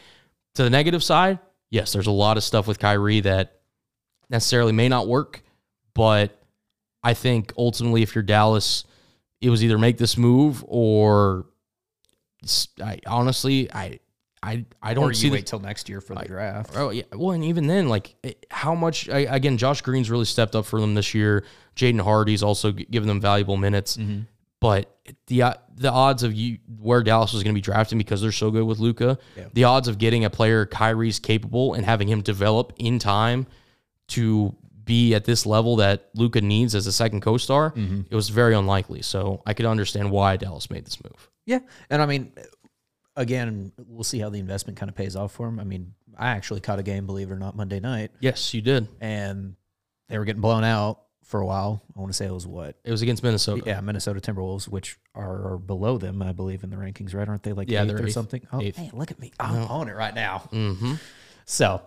To 0.54 0.62
the 0.62 0.70
negative 0.70 1.04
side, 1.04 1.38
yes, 1.70 1.92
there's 1.92 2.06
a 2.06 2.12
lot 2.12 2.36
of 2.36 2.44
stuff 2.44 2.66
with 2.66 2.78
Kyrie 2.78 3.20
that 3.20 3.60
necessarily 4.30 4.72
may 4.72 4.88
not 4.88 5.06
work, 5.06 5.42
but 5.94 6.40
I 7.02 7.14
think 7.14 7.52
ultimately, 7.56 8.02
if 8.02 8.14
you're 8.14 8.22
Dallas, 8.22 8.84
it 9.40 9.50
was 9.50 9.62
either 9.64 9.78
make 9.78 9.98
this 9.98 10.16
move 10.16 10.64
or 10.66 11.46
I 12.82 13.00
honestly, 13.06 13.72
I, 13.72 13.98
I, 14.42 14.64
I 14.82 14.94
don't 14.94 15.04
or 15.10 15.14
see 15.14 15.26
you 15.26 15.30
the, 15.32 15.38
wait 15.38 15.46
till 15.46 15.58
next 15.58 15.88
year 15.88 16.00
for 16.00 16.14
the 16.14 16.24
draft. 16.24 16.72
Oh 16.76 16.90
yeah. 16.90 17.02
Well, 17.12 17.32
and 17.32 17.44
even 17.44 17.66
then, 17.66 17.88
like 17.88 18.14
it- 18.22 18.46
how 18.50 18.74
much? 18.74 19.08
I, 19.08 19.20
again, 19.20 19.58
Josh 19.58 19.80
Green's 19.82 20.10
really 20.10 20.24
stepped 20.24 20.54
up 20.54 20.64
for 20.64 20.80
them 20.80 20.94
this 20.94 21.14
year. 21.14 21.44
Jaden 21.76 22.00
Hardy's 22.00 22.42
also 22.42 22.72
g- 22.72 22.86
given 22.90 23.08
them 23.08 23.20
valuable 23.20 23.56
minutes. 23.56 23.98
But 24.60 24.92
the 25.28 25.42
uh, 25.42 25.54
the 25.76 25.90
odds 25.92 26.24
of 26.24 26.34
you 26.34 26.58
where 26.80 27.02
Dallas 27.04 27.32
was 27.32 27.42
going 27.44 27.54
to 27.54 27.58
be 27.58 27.60
drafting 27.62 27.96
because 27.98 28.20
they're 28.20 28.32
so 28.32 28.50
good 28.50 28.64
with 28.64 28.78
Luka, 28.80 29.18
Yeah. 29.36 29.44
the 29.52 29.64
odds 29.64 29.86
of 29.86 29.98
getting 29.98 30.24
a 30.24 30.30
player 30.30 30.66
Kyrie's 30.66 31.20
capable 31.20 31.74
and 31.74 31.84
having 31.84 32.08
him 32.08 32.22
develop 32.22 32.72
in 32.76 32.98
time 32.98 33.46
to 34.08 34.54
be 34.88 35.14
at 35.14 35.24
this 35.24 35.46
level 35.46 35.76
that 35.76 36.08
Luka 36.16 36.40
needs 36.40 36.74
as 36.74 36.86
a 36.88 36.92
second 36.92 37.20
co-star, 37.20 37.72
it 37.76 38.14
was 38.14 38.28
very 38.30 38.54
unlikely. 38.56 39.02
So 39.02 39.42
I 39.46 39.54
could 39.54 39.66
understand 39.66 40.10
why 40.10 40.36
Dallas 40.36 40.68
made 40.70 40.84
this 40.84 41.02
move. 41.04 41.30
Yeah, 41.46 41.60
and 41.90 42.02
I 42.02 42.06
mean, 42.06 42.32
again, 43.16 43.72
we'll 43.86 44.04
see 44.04 44.18
how 44.18 44.28
the 44.30 44.38
investment 44.38 44.78
kind 44.78 44.88
of 44.90 44.96
pays 44.96 45.16
off 45.16 45.32
for 45.32 45.46
him. 45.48 45.60
I 45.60 45.64
mean, 45.64 45.94
I 46.16 46.28
actually 46.30 46.60
caught 46.60 46.78
a 46.78 46.82
game, 46.82 47.06
believe 47.06 47.30
it 47.30 47.34
or 47.34 47.38
not, 47.38 47.56
Monday 47.56 47.80
night, 47.80 48.10
Yes, 48.20 48.52
you 48.54 48.60
did. 48.62 48.88
and 49.00 49.54
they 50.08 50.18
were 50.18 50.24
getting 50.24 50.42
blown 50.42 50.64
out 50.64 51.02
for 51.24 51.40
a 51.40 51.46
while. 51.46 51.82
I 51.96 52.00
want 52.00 52.10
to 52.12 52.16
say 52.16 52.26
it 52.26 52.32
was 52.32 52.46
what? 52.46 52.76
It 52.84 52.90
was 52.90 53.02
against 53.02 53.22
Minnesota. 53.22 53.62
Yeah, 53.66 53.80
Minnesota 53.80 54.20
Timberwolves, 54.20 54.66
which 54.68 54.98
are, 55.14 55.58
below 55.58 55.98
them, 55.98 56.22
I 56.22 56.32
believe, 56.32 56.64
in 56.64 56.70
the 56.70 56.76
rankings, 56.76 57.14
right? 57.14 57.28
Aren't 57.28 57.42
they 57.42 57.52
like 57.52 57.70
Yeah, 57.70 57.84
eighth 57.84 57.92
or 57.92 58.04
eighth. 58.06 58.12
something? 58.14 58.46
Oh, 58.52 58.60
Eighth. 58.62 58.76
hey, 58.76 58.90
look 58.92 59.10
at 59.10 59.20
me! 59.20 59.32
I'm 59.38 59.64
on 59.64 59.88
it 59.88 59.94
right 59.96 60.14
now. 60.14 60.48
Mm-hmm. 60.52 60.94
So, 61.44 61.82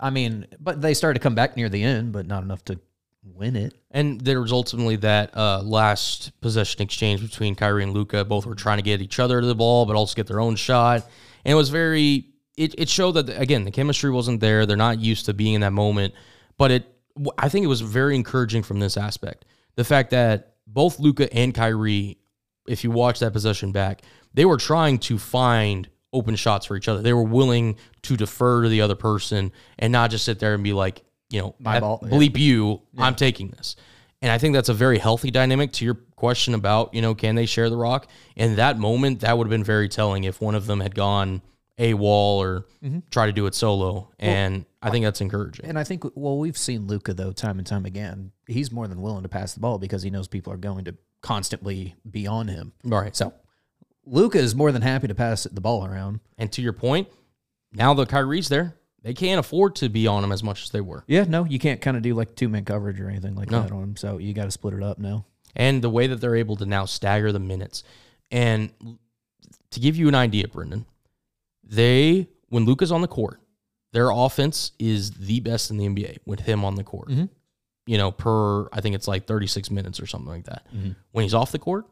I 0.00 0.10
mean, 0.10 0.46
but 0.60 0.80
they 0.80 0.94
started 0.94 1.18
to 1.18 1.22
come 1.22 1.34
back 1.34 1.56
near 1.56 1.68
the 1.68 1.82
end, 1.82 2.12
but 2.12 2.26
not 2.26 2.42
enough 2.42 2.64
to 2.66 2.78
win 3.22 3.56
it. 3.56 3.74
And 3.90 4.20
there 4.20 4.40
was 4.40 4.52
ultimately 4.52 4.96
that 4.96 5.36
uh, 5.36 5.62
last 5.62 6.38
possession 6.40 6.82
exchange 6.82 7.20
between 7.20 7.54
Kyrie 7.54 7.82
and 7.82 7.92
Luka. 7.92 8.24
Both 8.24 8.46
were 8.46 8.54
trying 8.54 8.78
to 8.78 8.82
get 8.82 9.00
each 9.00 9.18
other 9.18 9.40
to 9.40 9.46
the 9.46 9.54
ball, 9.54 9.86
but 9.86 9.96
also 9.96 10.14
get 10.14 10.26
their 10.26 10.40
own 10.40 10.56
shot. 10.56 11.04
And 11.44 11.52
it 11.52 11.56
was 11.56 11.68
very. 11.68 12.26
It, 12.56 12.74
it 12.76 12.88
showed 12.88 13.12
that 13.12 13.28
again 13.40 13.64
the 13.64 13.70
chemistry 13.70 14.10
wasn't 14.10 14.40
there. 14.40 14.66
They're 14.66 14.76
not 14.76 14.98
used 14.98 15.26
to 15.26 15.34
being 15.34 15.54
in 15.54 15.60
that 15.60 15.72
moment. 15.72 16.14
But 16.56 16.70
it, 16.72 16.86
I 17.38 17.48
think 17.48 17.64
it 17.64 17.68
was 17.68 17.80
very 17.80 18.16
encouraging 18.16 18.64
from 18.64 18.80
this 18.80 18.96
aspect. 18.96 19.44
The 19.76 19.84
fact 19.84 20.10
that 20.10 20.56
both 20.66 20.98
Luka 20.98 21.32
and 21.32 21.54
Kyrie, 21.54 22.18
if 22.66 22.82
you 22.82 22.90
watch 22.90 23.20
that 23.20 23.32
possession 23.32 23.70
back, 23.70 24.02
they 24.34 24.44
were 24.44 24.56
trying 24.56 24.98
to 24.98 25.18
find 25.18 25.88
open 26.12 26.36
shots 26.36 26.66
for 26.66 26.76
each 26.76 26.88
other. 26.88 27.02
They 27.02 27.12
were 27.12 27.22
willing 27.22 27.76
to 28.02 28.16
defer 28.16 28.62
to 28.62 28.68
the 28.68 28.80
other 28.80 28.94
person 28.94 29.52
and 29.78 29.92
not 29.92 30.10
just 30.10 30.24
sit 30.24 30.38
there 30.38 30.54
and 30.54 30.64
be 30.64 30.72
like, 30.72 31.02
you 31.30 31.40
know, 31.40 31.54
My 31.58 31.80
ball, 31.80 32.00
yeah. 32.02 32.08
bleep 32.08 32.38
you, 32.38 32.82
I'm 32.96 33.14
taking 33.14 33.48
this. 33.48 33.76
And 34.20 34.32
I 34.32 34.38
think 34.38 34.54
that's 34.54 34.68
a 34.68 34.74
very 34.74 34.98
healthy 34.98 35.30
dynamic 35.30 35.72
to 35.74 35.84
your 35.84 35.94
question 36.16 36.54
about, 36.54 36.92
you 36.92 37.02
know, 37.02 37.14
can 37.14 37.34
they 37.34 37.46
share 37.46 37.70
the 37.70 37.76
rock? 37.76 38.08
In 38.34 38.56
that 38.56 38.78
moment, 38.78 39.20
that 39.20 39.36
would 39.36 39.46
have 39.46 39.50
been 39.50 39.64
very 39.64 39.88
telling 39.88 40.24
if 40.24 40.40
one 40.40 40.54
of 40.54 40.66
them 40.66 40.80
had 40.80 40.94
gone 40.94 41.42
a 41.78 41.94
wall 41.94 42.42
or 42.42 42.66
mm-hmm. 42.82 42.98
try 43.10 43.26
to 43.26 43.32
do 43.32 43.46
it 43.46 43.54
solo. 43.54 44.10
And 44.18 44.64
I 44.82 44.90
think 44.90 45.04
that's 45.04 45.20
encouraging. 45.20 45.66
And 45.66 45.78
I 45.78 45.84
think, 45.84 46.04
well, 46.16 46.38
we've 46.38 46.58
seen 46.58 46.86
Luka 46.86 47.14
though 47.14 47.32
time 47.32 47.58
and 47.58 47.66
time 47.66 47.86
again. 47.86 48.32
He's 48.46 48.72
more 48.72 48.88
than 48.88 49.00
willing 49.00 49.22
to 49.22 49.28
pass 49.28 49.54
the 49.54 49.60
ball 49.60 49.78
because 49.78 50.02
he 50.02 50.10
knows 50.10 50.26
people 50.26 50.52
are 50.52 50.58
going 50.58 50.84
to 50.86 50.96
constantly 51.22 51.94
be 52.08 52.26
on 52.26 52.48
him. 52.48 52.72
All 52.90 53.00
right. 53.00 53.14
So, 53.14 53.32
Luka 54.10 54.38
is 54.38 54.54
more 54.54 54.72
than 54.72 54.82
happy 54.82 55.08
to 55.08 55.14
pass 55.14 55.44
the 55.44 55.60
ball 55.60 55.84
around. 55.86 56.20
And 56.38 56.50
to 56.52 56.62
your 56.62 56.72
point, 56.72 57.08
now 57.72 57.94
the 57.94 58.06
Kyrie's 58.06 58.48
there. 58.48 58.74
They 59.02 59.14
can't 59.14 59.38
afford 59.38 59.76
to 59.76 59.88
be 59.88 60.06
on 60.06 60.24
him 60.24 60.32
as 60.32 60.42
much 60.42 60.64
as 60.64 60.70
they 60.70 60.80
were. 60.80 61.04
Yeah, 61.06 61.24
no, 61.28 61.44
you 61.44 61.58
can't 61.58 61.80
kind 61.80 61.96
of 61.96 62.02
do 62.02 62.14
like 62.14 62.34
two 62.34 62.48
man 62.48 62.64
coverage 62.64 63.00
or 63.00 63.08
anything 63.08 63.34
like 63.36 63.50
No. 63.50 63.62
that 63.62 63.72
on 63.72 63.82
him. 63.82 63.96
So 63.96 64.18
you 64.18 64.34
got 64.34 64.44
to 64.46 64.50
split 64.50 64.74
it 64.74 64.82
up 64.82 64.98
now. 64.98 65.24
and 65.56 65.82
the 65.82 65.88
way 65.90 66.06
that 66.06 66.16
they're 66.20 66.36
able 66.36 66.56
to 66.56 66.66
now 66.66 66.84
stagger 66.84 67.32
the 67.32 67.38
minutes. 67.38 67.82
And 68.30 68.70
to 69.70 69.80
give 69.80 69.96
you 69.96 70.06
an 70.08 70.14
idea, 70.14 70.46
Brendan, 70.48 70.84
they 71.64 72.28
when 72.48 72.64
Luka's 72.64 72.92
on 72.92 73.00
the 73.02 73.08
court, 73.08 73.40
their 73.92 74.10
offense 74.10 74.72
is 74.78 75.10
the 75.12 75.40
best 75.40 75.70
in 75.70 75.76
the 75.76 75.86
NBA 75.86 76.18
with 76.26 76.40
him 76.40 76.64
on 76.64 76.74
the 76.74 76.84
court. 76.84 77.08
Mhm. 77.08 77.28
You 77.86 77.98
know, 77.98 78.10
per 78.10 78.68
I 78.72 78.80
think 78.80 78.94
it's 78.94 79.08
like 79.08 79.26
36 79.26 79.70
minutes 79.70 80.00
or 80.00 80.06
something 80.06 80.28
like 80.28 80.44
that. 80.44 80.66
When 81.12 81.22
he's 81.22 81.34
off 81.34 81.52
the 81.52 81.58
court, 81.58 81.86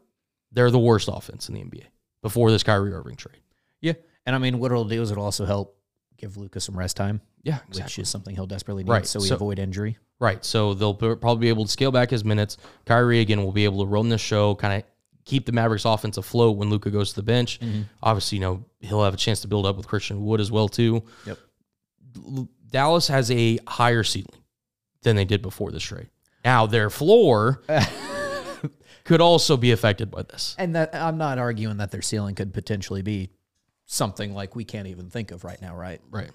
they're 0.51 0.71
the 0.71 0.79
worst 0.79 1.09
offense 1.11 1.49
in 1.49 1.55
the 1.55 1.61
NBA 1.61 1.85
before 2.27 2.51
this 2.51 2.63
Kyrie 2.63 2.93
Irving 2.93 3.15
trade. 3.15 3.39
Yeah, 3.81 3.93
and 4.25 4.35
I 4.35 4.39
mean, 4.39 4.59
what 4.59 4.71
it'll 4.71 4.85
do 4.85 5.01
is 5.01 5.11
it'll 5.11 5.23
also 5.23 5.45
help 5.45 5.77
give 6.17 6.35
Luka 6.37 6.59
some 6.59 6.77
rest 6.77 6.97
time, 6.97 7.21
Yeah, 7.43 7.59
which 7.73 7.99
is 7.99 8.09
something 8.09 8.33
he'll 8.35 8.47
desperately 8.47 8.83
need, 8.83 8.89
Right, 8.91 9.05
so 9.05 9.19
we 9.19 9.27
so- 9.27 9.35
avoid 9.35 9.59
injury. 9.59 9.97
Right. 10.19 10.43
So 10.43 10.73
they'll 10.73 10.95
probably 10.95 11.41
be 11.41 11.49
able 11.49 11.65
to 11.65 11.71
scale 11.71 11.91
back 11.91 12.09
his 12.09 12.25
minutes. 12.25 12.57
Kyrie 12.85 13.19
again 13.19 13.43
will 13.43 13.51
be 13.51 13.65
able 13.65 13.81
to 13.81 13.85
run 13.85 14.09
the 14.09 14.17
show, 14.17 14.55
kind 14.55 14.73
of 14.81 14.89
keep 15.25 15.45
the 15.45 15.51
Mavericks 15.51 15.85
offense 15.85 16.17
afloat 16.17 16.57
when 16.57 16.71
Luka 16.71 16.89
goes 16.89 17.09
to 17.11 17.17
the 17.17 17.21
bench. 17.23 17.59
Mm-hmm. 17.59 17.83
Obviously, 18.01 18.37
you 18.39 18.41
know, 18.41 18.65
he'll 18.79 19.03
have 19.03 19.13
a 19.13 19.17
chance 19.17 19.41
to 19.41 19.47
build 19.47 19.67
up 19.67 19.77
with 19.77 19.87
Christian 19.87 20.25
Wood 20.25 20.39
as 20.41 20.51
well 20.51 20.67
too. 20.67 21.03
Yep. 21.27 21.37
Dallas 22.71 23.07
has 23.09 23.29
a 23.29 23.59
higher 23.67 24.03
ceiling 24.03 24.41
than 25.03 25.15
they 25.15 25.25
did 25.25 25.43
before 25.43 25.69
this 25.71 25.83
trade. 25.83 26.09
Now 26.43 26.65
their 26.65 26.89
floor 26.89 27.61
could 29.07 29.21
also 29.21 29.55
be 29.55 29.71
affected 29.71 30.11
by 30.11 30.21
this. 30.23 30.53
And 30.59 30.75
that 30.75 30.93
I'm 30.93 31.17
not 31.17 31.39
arguing 31.39 31.77
that 31.77 31.91
their 31.91 32.01
ceiling 32.01 32.35
could 32.35 32.53
potentially 32.53 33.01
be 33.01 33.29
something 33.85 34.33
like 34.33 34.53
we 34.53 34.65
can't 34.65 34.87
even 34.87 35.09
think 35.09 35.31
of 35.31 35.45
right 35.45 35.61
now, 35.61 35.75
right? 35.77 36.01
Right. 36.11 36.29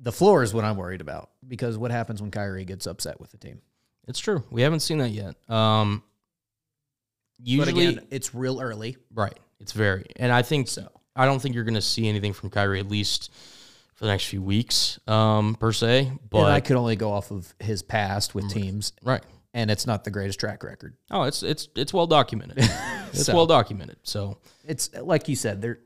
The 0.00 0.10
floor 0.10 0.42
is 0.42 0.52
what 0.52 0.64
I'm 0.64 0.76
worried 0.76 1.00
about 1.00 1.30
because 1.46 1.78
what 1.78 1.92
happens 1.92 2.20
when 2.20 2.32
Kyrie 2.32 2.64
gets 2.64 2.86
upset 2.86 3.20
with 3.20 3.30
the 3.30 3.36
team? 3.36 3.60
It's 4.08 4.18
true. 4.18 4.42
We 4.50 4.62
haven't 4.62 4.80
seen 4.80 4.98
that 4.98 5.10
yet. 5.10 5.36
Um 5.48 6.02
usually 7.40 7.86
again, 7.86 8.06
it's 8.10 8.34
real 8.34 8.60
early. 8.60 8.96
Right. 9.14 9.38
It's 9.60 9.72
very, 9.72 10.06
and 10.16 10.32
I 10.32 10.42
think 10.42 10.68
So. 10.68 10.90
I 11.14 11.26
don't 11.26 11.40
think 11.40 11.54
you're 11.54 11.64
going 11.64 11.74
to 11.74 11.82
see 11.82 12.08
anything 12.08 12.32
from 12.32 12.50
Kyrie 12.50 12.80
at 12.80 12.88
least 12.88 13.30
for 13.94 14.06
the 14.06 14.10
next 14.10 14.24
few 14.24 14.40
weeks, 14.40 14.98
um, 15.06 15.54
per 15.54 15.72
se. 15.72 16.10
But 16.30 16.44
and 16.44 16.48
I 16.48 16.60
could 16.60 16.76
only 16.76 16.96
go 16.96 17.12
off 17.12 17.30
of 17.30 17.52
his 17.60 17.82
past 17.82 18.34
with 18.34 18.48
teams, 18.48 18.92
right. 19.02 19.22
And 19.54 19.70
it's 19.70 19.86
not 19.86 20.04
the 20.04 20.10
greatest 20.10 20.38
track 20.40 20.62
record. 20.62 20.96
Oh, 21.10 21.22
it's 21.24 21.42
it's 21.42 21.68
it's 21.76 21.92
well 21.92 22.06
documented. 22.06 22.58
it's 23.12 23.26
So- 23.26 23.34
well 23.34 23.46
documented. 23.46 23.96
So 24.02 24.38
It's 24.64 24.90
like 24.94 25.28
you 25.28 25.36
said, 25.36 25.60
they're 25.62 25.78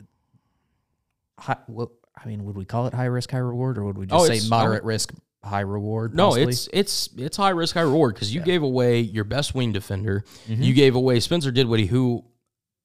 high, 1.38 1.56
what 1.66 1.90
I 2.22 2.26
mean, 2.28 2.44
would 2.44 2.56
we 2.56 2.64
call 2.64 2.86
it 2.86 2.94
high 2.94 3.06
risk, 3.06 3.30
high 3.30 3.38
reward, 3.38 3.78
or 3.78 3.84
would 3.84 3.98
we 3.98 4.06
just 4.06 4.14
Oh, 4.14 4.24
say 4.26 4.34
it's- 4.34 4.48
moderate 4.48 4.84
risk, 4.84 5.12
high 5.42 5.60
reward? 5.60 6.14
no, 6.14 6.28
possibly? 6.30 6.52
it's 6.52 6.68
it's 6.72 7.08
it's 7.16 7.36
high 7.36 7.50
risk, 7.50 7.74
high 7.74 7.82
reward 7.82 8.14
because 8.14 8.34
you 8.34 8.40
gave 8.40 8.62
away 8.62 9.00
your 9.00 9.24
best 9.24 9.54
wing 9.54 9.72
defender. 9.72 10.24
Mm-hmm. 10.48 10.62
You 10.62 10.74
gave 10.74 10.94
away 10.94 11.20
Spencer 11.20 11.50
Dinwiddie, 11.50 11.86
who 11.86 12.24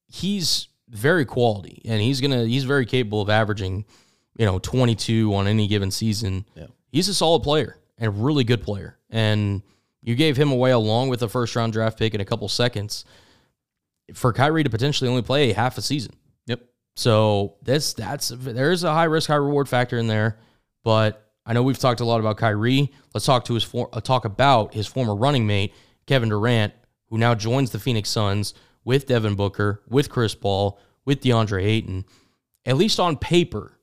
he's 0.08 0.68
very 0.88 1.24
quality 1.24 1.82
and 1.84 2.00
he's 2.02 2.20
gonna 2.20 2.44
he's 2.44 2.64
very 2.64 2.84
capable 2.84 3.20
of 3.22 3.30
averaging, 3.30 3.84
you 4.36 4.44
know, 4.44 4.58
22 4.58 5.32
on 5.34 5.46
any 5.46 5.68
given 5.68 5.90
season. 5.90 6.44
Yeah. 6.56 6.66
He's 6.90 7.08
a 7.08 7.14
solid 7.14 7.44
player 7.44 7.78
and 7.98 8.08
a 8.08 8.10
really 8.10 8.42
good 8.42 8.62
player. 8.62 8.98
And 9.08 9.62
you 10.02 10.14
gave 10.14 10.36
him 10.36 10.50
away 10.50 10.70
along 10.70 11.08
with 11.08 11.22
a 11.22 11.28
first 11.28 11.54
round 11.54 11.72
draft 11.72 11.98
pick 11.98 12.14
in 12.14 12.20
a 12.20 12.24
couple 12.24 12.48
seconds 12.48 13.04
for 14.14 14.32
Kyrie 14.32 14.64
to 14.64 14.70
potentially 14.70 15.08
only 15.08 15.22
play 15.22 15.52
half 15.52 15.78
a 15.78 15.82
season. 15.82 16.12
Yep. 16.46 16.62
So 16.96 17.56
that's 17.62 17.92
that's 17.92 18.28
there's 18.28 18.84
a 18.84 18.92
high 18.92 19.04
risk, 19.04 19.28
high 19.28 19.36
reward 19.36 19.68
factor 19.68 19.98
in 19.98 20.06
there. 20.06 20.38
But 20.82 21.30
I 21.44 21.52
know 21.52 21.62
we've 21.62 21.78
talked 21.78 22.00
a 22.00 22.04
lot 22.04 22.20
about 22.20 22.36
Kyrie. 22.38 22.92
Let's 23.14 23.26
talk 23.26 23.44
to 23.46 23.54
his 23.54 23.64
for, 23.64 23.88
uh, 23.92 24.00
talk 24.00 24.24
about 24.24 24.74
his 24.74 24.86
former 24.86 25.14
running 25.14 25.46
mate 25.46 25.74
Kevin 26.06 26.28
Durant, 26.28 26.72
who 27.08 27.18
now 27.18 27.34
joins 27.34 27.70
the 27.70 27.78
Phoenix 27.78 28.08
Suns 28.08 28.54
with 28.84 29.06
Devin 29.06 29.34
Booker, 29.34 29.82
with 29.88 30.08
Chris 30.08 30.34
Paul, 30.34 30.78
with 31.04 31.20
DeAndre 31.20 31.62
Ayton. 31.62 32.04
At 32.64 32.76
least 32.76 32.98
on 32.98 33.16
paper, 33.16 33.78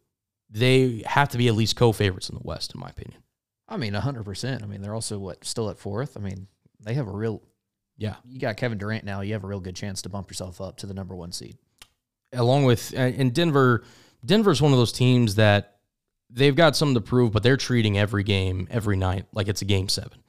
they 0.50 1.04
have 1.06 1.30
to 1.30 1.38
be 1.38 1.48
at 1.48 1.56
least 1.56 1.76
co-favorites 1.76 2.30
in 2.30 2.36
the 2.36 2.42
West, 2.44 2.74
in 2.74 2.80
my 2.80 2.90
opinion. 2.90 3.22
I 3.68 3.78
mean, 3.78 3.94
hundred 3.94 4.24
percent. 4.24 4.64
I 4.64 4.66
mean, 4.66 4.82
they're 4.82 4.96
also 4.96 5.20
what 5.20 5.44
still 5.46 5.70
at 5.70 5.78
fourth. 5.78 6.18
I 6.18 6.22
mean, 6.22 6.48
they 6.80 6.94
have 6.94 7.08
a 7.08 7.12
real. 7.12 7.42
Yeah, 8.00 8.16
You 8.28 8.40
got 8.40 8.58
Kevin 8.58 8.78
Durant 8.78 9.04
now. 9.06 9.22
You 9.22 9.34
have 9.34 9.44
a 9.44 9.48
real 9.48 9.60
good 9.60 9.76
chance 9.76 10.04
to 10.04 10.10
bump 10.10 10.30
yourself 10.30 10.62
up 10.62 10.78
to 10.78 10.86
the 10.86 10.94
number 10.94 11.16
one 11.16 11.32
seed. 11.32 11.58
along 12.32 12.66
with 12.66 12.94
in 12.94 13.32
Denver, 13.32 13.84
Denver's 14.24 14.62
one 14.62 14.72
of 14.72 14.78
those 14.78 14.92
teams 14.92 15.36
that 15.36 15.78
they've 16.30 16.56
got 16.56 16.76
something 16.76 16.94
to 16.94 17.02
prove, 17.02 17.32
but 17.32 17.42
they're 17.42 17.58
treating 17.58 17.98
every 17.98 18.24
game, 18.24 18.68
every 18.70 18.98
night 18.98 19.26
like 19.34 19.48
it's 19.48 19.64
a 19.64 19.66
game 19.66 19.90
seven. 19.90 20.20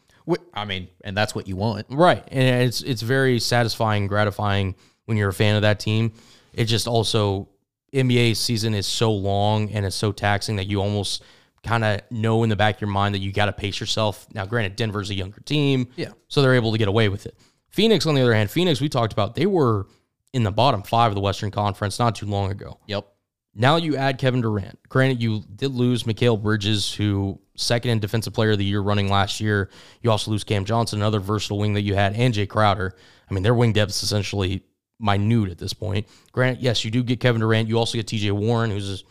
I 0.54 0.64
mean, 0.64 0.88
and 1.04 1.16
that's 1.16 1.34
what 1.34 1.46
you 1.46 1.56
want. 1.56 1.86
Right. 1.90 2.22
And 2.28 2.66
it's 2.66 2.82
it's 2.82 3.02
very 3.02 3.38
satisfying, 3.38 4.06
gratifying 4.06 4.74
when 5.04 5.16
you're 5.16 5.30
a 5.30 5.34
fan 5.34 5.56
of 5.56 5.62
that 5.62 5.78
team. 5.78 6.12
It 6.52 6.64
just 6.64 6.86
also 6.88 7.48
NBA 7.94 8.36
season 8.36 8.74
is 8.74 8.86
so 8.86 9.12
long 9.12 9.70
and 9.70 9.86
it's 9.86 9.96
so 9.96 10.12
taxing 10.12 10.56
that 10.56 10.66
you 10.66 10.80
almost 10.80 11.22
kind 11.62 11.84
of 11.84 12.00
know 12.10 12.42
in 12.42 12.48
the 12.48 12.56
back 12.56 12.76
of 12.76 12.80
your 12.80 12.90
mind 12.90 13.14
that 13.14 13.20
you 13.20 13.32
got 13.32 13.46
to 13.46 13.52
pace 13.52 13.80
yourself. 13.80 14.26
Now, 14.34 14.46
granted, 14.46 14.76
Denver's 14.76 15.10
a 15.10 15.14
younger 15.14 15.40
team, 15.40 15.88
Yeah. 15.96 16.10
so 16.28 16.40
they're 16.42 16.54
able 16.54 16.72
to 16.72 16.78
get 16.78 16.88
away 16.88 17.08
with 17.08 17.26
it. 17.26 17.36
Phoenix, 17.68 18.06
on 18.06 18.14
the 18.14 18.22
other 18.22 18.34
hand, 18.34 18.50
Phoenix, 18.50 18.80
we 18.80 18.88
talked 18.88 19.12
about, 19.12 19.34
they 19.34 19.46
were 19.46 19.86
in 20.32 20.42
the 20.42 20.50
bottom 20.50 20.82
five 20.82 21.10
of 21.10 21.14
the 21.14 21.20
Western 21.20 21.50
Conference 21.50 21.98
not 21.98 22.14
too 22.14 22.26
long 22.26 22.50
ago. 22.50 22.78
Yep. 22.86 23.06
Now 23.54 23.76
you 23.76 23.96
add 23.96 24.18
Kevin 24.18 24.40
Durant. 24.40 24.78
Granted, 24.88 25.20
you 25.20 25.42
did 25.56 25.72
lose 25.72 26.04
Mikal 26.04 26.40
Bridges, 26.40 26.92
who 26.94 27.40
second 27.56 27.90
in 27.90 27.98
defensive 27.98 28.32
player 28.32 28.52
of 28.52 28.58
the 28.58 28.64
year 28.64 28.80
running 28.80 29.08
last 29.08 29.40
year. 29.40 29.68
You 30.02 30.10
also 30.12 30.30
lose 30.30 30.44
Cam 30.44 30.64
Johnson, 30.64 31.00
another 31.00 31.18
versatile 31.18 31.58
wing 31.58 31.74
that 31.74 31.82
you 31.82 31.94
had, 31.94 32.14
and 32.14 32.32
Jae 32.32 32.48
Crowder. 32.48 32.94
I 33.28 33.34
mean, 33.34 33.42
their 33.42 33.54
wing 33.54 33.72
depth 33.72 33.90
is 33.90 34.02
essentially 34.02 34.62
minute 35.00 35.50
at 35.50 35.58
this 35.58 35.72
point. 35.72 36.06
Granted, 36.32 36.62
yes, 36.62 36.84
you 36.84 36.90
do 36.90 37.02
get 37.02 37.20
Kevin 37.20 37.40
Durant. 37.40 37.68
You 37.68 37.78
also 37.78 37.98
get 37.98 38.06
TJ 38.06 38.30
Warren, 38.32 38.70
who's 38.70 39.04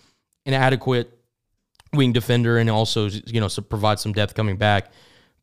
an 0.45 0.53
adequate 0.53 1.16
wing 1.93 2.13
defender 2.13 2.57
and 2.57 2.69
also 2.69 3.07
you 3.07 3.39
know 3.39 3.49
provide 3.69 3.99
some 3.99 4.13
depth 4.13 4.35
coming 4.35 4.57
back. 4.57 4.91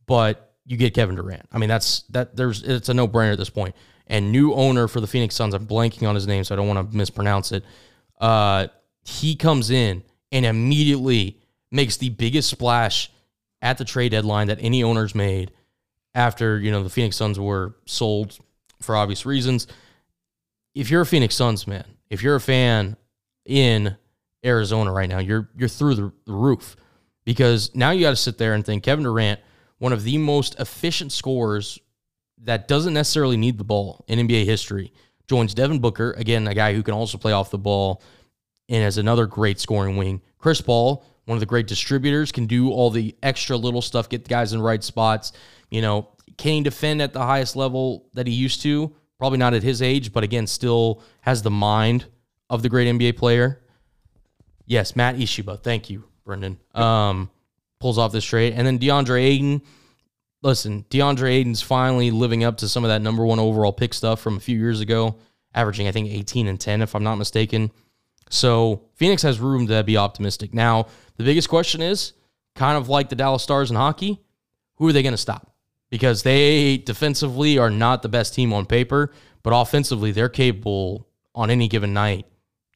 But 0.06 0.54
you 0.66 0.76
get 0.76 0.94
Kevin 0.94 1.16
Durant. 1.16 1.46
I 1.52 1.58
mean, 1.58 1.68
that's 1.68 2.02
that. 2.10 2.36
There's 2.36 2.62
it's 2.62 2.88
a 2.88 2.94
no 2.94 3.06
brainer 3.08 3.32
at 3.32 3.38
this 3.38 3.50
point. 3.50 3.74
And 4.06 4.32
new 4.32 4.52
owner 4.52 4.86
for 4.86 5.00
the 5.00 5.06
Phoenix 5.06 5.34
Suns. 5.34 5.54
I'm 5.54 5.66
blanking 5.66 6.06
on 6.08 6.14
his 6.14 6.26
name, 6.26 6.44
so 6.44 6.54
I 6.54 6.56
don't 6.56 6.68
want 6.68 6.90
to 6.90 6.96
mispronounce 6.96 7.52
it. 7.52 7.64
Uh, 8.20 8.68
he 9.04 9.34
comes 9.34 9.70
in 9.70 10.02
and 10.30 10.44
immediately 10.44 11.40
makes 11.70 11.96
the 11.96 12.10
biggest 12.10 12.50
splash 12.50 13.10
at 13.62 13.78
the 13.78 13.84
trade 13.84 14.10
deadline 14.10 14.48
that 14.48 14.58
any 14.60 14.82
owners 14.82 15.14
made 15.14 15.52
after, 16.14 16.58
you 16.58 16.70
know, 16.70 16.82
the 16.82 16.90
Phoenix 16.90 17.16
Suns 17.16 17.40
were 17.40 17.74
sold 17.86 18.38
for 18.80 18.94
obvious 18.94 19.24
reasons. 19.26 19.66
If 20.74 20.90
you're 20.90 21.02
a 21.02 21.06
Phoenix 21.06 21.34
Suns 21.34 21.66
man, 21.66 21.84
if 22.10 22.22
you're 22.22 22.36
a 22.36 22.40
fan 22.40 22.96
in 23.46 23.96
Arizona 24.44 24.92
right 24.92 25.08
now, 25.08 25.18
you're 25.18 25.48
you're 25.56 25.68
through 25.68 25.94
the, 25.94 26.12
roof 26.26 26.76
because 27.24 27.74
now 27.74 27.90
you 27.90 28.02
got 28.02 28.10
to 28.10 28.16
sit 28.16 28.38
there 28.38 28.54
and 28.54 28.64
think 28.64 28.82
Kevin 28.82 29.04
Durant, 29.04 29.40
one 29.78 29.92
of 29.92 30.04
the 30.04 30.18
most 30.18 30.58
efficient 30.60 31.12
scorers 31.12 31.78
that 32.42 32.68
doesn't 32.68 32.94
necessarily 32.94 33.36
need 33.36 33.58
the 33.58 33.64
ball 33.64 34.04
in 34.06 34.18
NBA 34.18 34.44
history, 34.44 34.92
joins 35.26 35.54
Devin 35.54 35.80
Booker, 35.80 36.12
again, 36.12 36.46
a 36.46 36.54
guy 36.54 36.74
who 36.74 36.82
can 36.82 36.94
also 36.94 37.16
play 37.18 37.32
off 37.32 37.50
the 37.50 37.58
ball 37.58 38.02
and 38.68 38.82
as 38.82 38.98
another 38.98 39.26
great 39.26 39.58
scoring 39.58 39.96
wing. 39.96 40.20
Chris 40.38 40.60
Paul, 40.60 41.04
one 41.24 41.36
of 41.36 41.40
the 41.40 41.46
great 41.46 41.66
distributors, 41.66 42.32
can 42.32 42.46
do 42.46 42.70
all 42.70 42.90
the 42.90 43.16
extra 43.22 43.56
little 43.56 43.82
stuff, 43.82 44.08
get 44.08 44.24
the 44.24 44.28
guys 44.28 44.52
in 44.52 44.58
the 44.58 44.64
right 44.64 44.82
spots. 44.82 45.32
You 45.70 45.82
know, 45.82 46.08
can 46.36 46.62
defend 46.62 47.00
at 47.00 47.12
the 47.12 47.22
highest 47.22 47.56
level 47.56 48.06
that 48.14 48.26
he 48.26 48.32
used 48.32 48.62
to? 48.62 48.94
Probably 49.18 49.38
not 49.38 49.54
at 49.54 49.62
his 49.62 49.80
age, 49.80 50.12
but 50.12 50.24
again, 50.24 50.46
still 50.46 51.02
has 51.22 51.42
the 51.42 51.50
mind 51.50 52.06
of 52.50 52.62
the 52.62 52.68
great 52.68 52.88
NBA 52.88 53.16
player. 53.16 53.60
Yes, 54.66 54.96
Mat 54.96 55.16
Ishbia. 55.16 55.62
Thank 55.62 55.90
you, 55.90 56.04
Brendan. 56.24 56.58
Um, 56.74 57.30
pulls 57.80 57.98
off 57.98 58.12
this 58.12 58.24
trade. 58.24 58.54
And 58.54 58.66
then 58.66 58.78
DeAndre 58.78 59.22
Ayton. 59.22 59.62
Listen, 60.42 60.84
DeAndre 60.90 61.30
Ayton's 61.30 61.62
finally 61.62 62.10
living 62.10 62.44
up 62.44 62.58
to 62.58 62.68
some 62.68 62.84
of 62.84 62.88
that 62.88 63.02
number 63.02 63.24
one 63.24 63.38
overall 63.38 63.72
pick 63.72 63.94
stuff 63.94 64.20
from 64.20 64.36
a 64.36 64.40
few 64.40 64.58
years 64.58 64.80
ago, 64.80 65.16
averaging, 65.54 65.88
I 65.88 65.92
think, 65.92 66.08
18 66.10 66.48
and 66.48 66.60
10, 66.60 66.82
if 66.82 66.94
I'm 66.94 67.02
not 67.02 67.16
mistaken. 67.16 67.70
So 68.28 68.82
Phoenix 68.94 69.22
has 69.22 69.40
room 69.40 69.66
to 69.68 69.82
be 69.82 69.96
optimistic. 69.96 70.52
Now, 70.52 70.86
the 71.16 71.24
biggest 71.24 71.48
question 71.48 71.80
is 71.80 72.12
kind 72.54 72.76
of 72.76 72.88
like 72.88 73.08
the 73.08 73.16
Dallas 73.16 73.42
Stars 73.42 73.70
in 73.70 73.76
hockey 73.76 74.20
who 74.76 74.88
are 74.88 74.92
they 74.92 75.02
going 75.02 75.12
to 75.12 75.18
stop? 75.18 75.52
Because 75.90 76.22
they 76.22 76.78
defensively 76.78 77.58
are 77.58 77.70
not 77.70 78.02
the 78.02 78.08
best 78.08 78.34
team 78.34 78.52
on 78.52 78.66
paper, 78.66 79.12
but 79.42 79.50
offensively, 79.50 80.10
they're 80.10 80.28
capable 80.28 81.06
on 81.34 81.50
any 81.50 81.68
given 81.68 81.92
night 81.92 82.26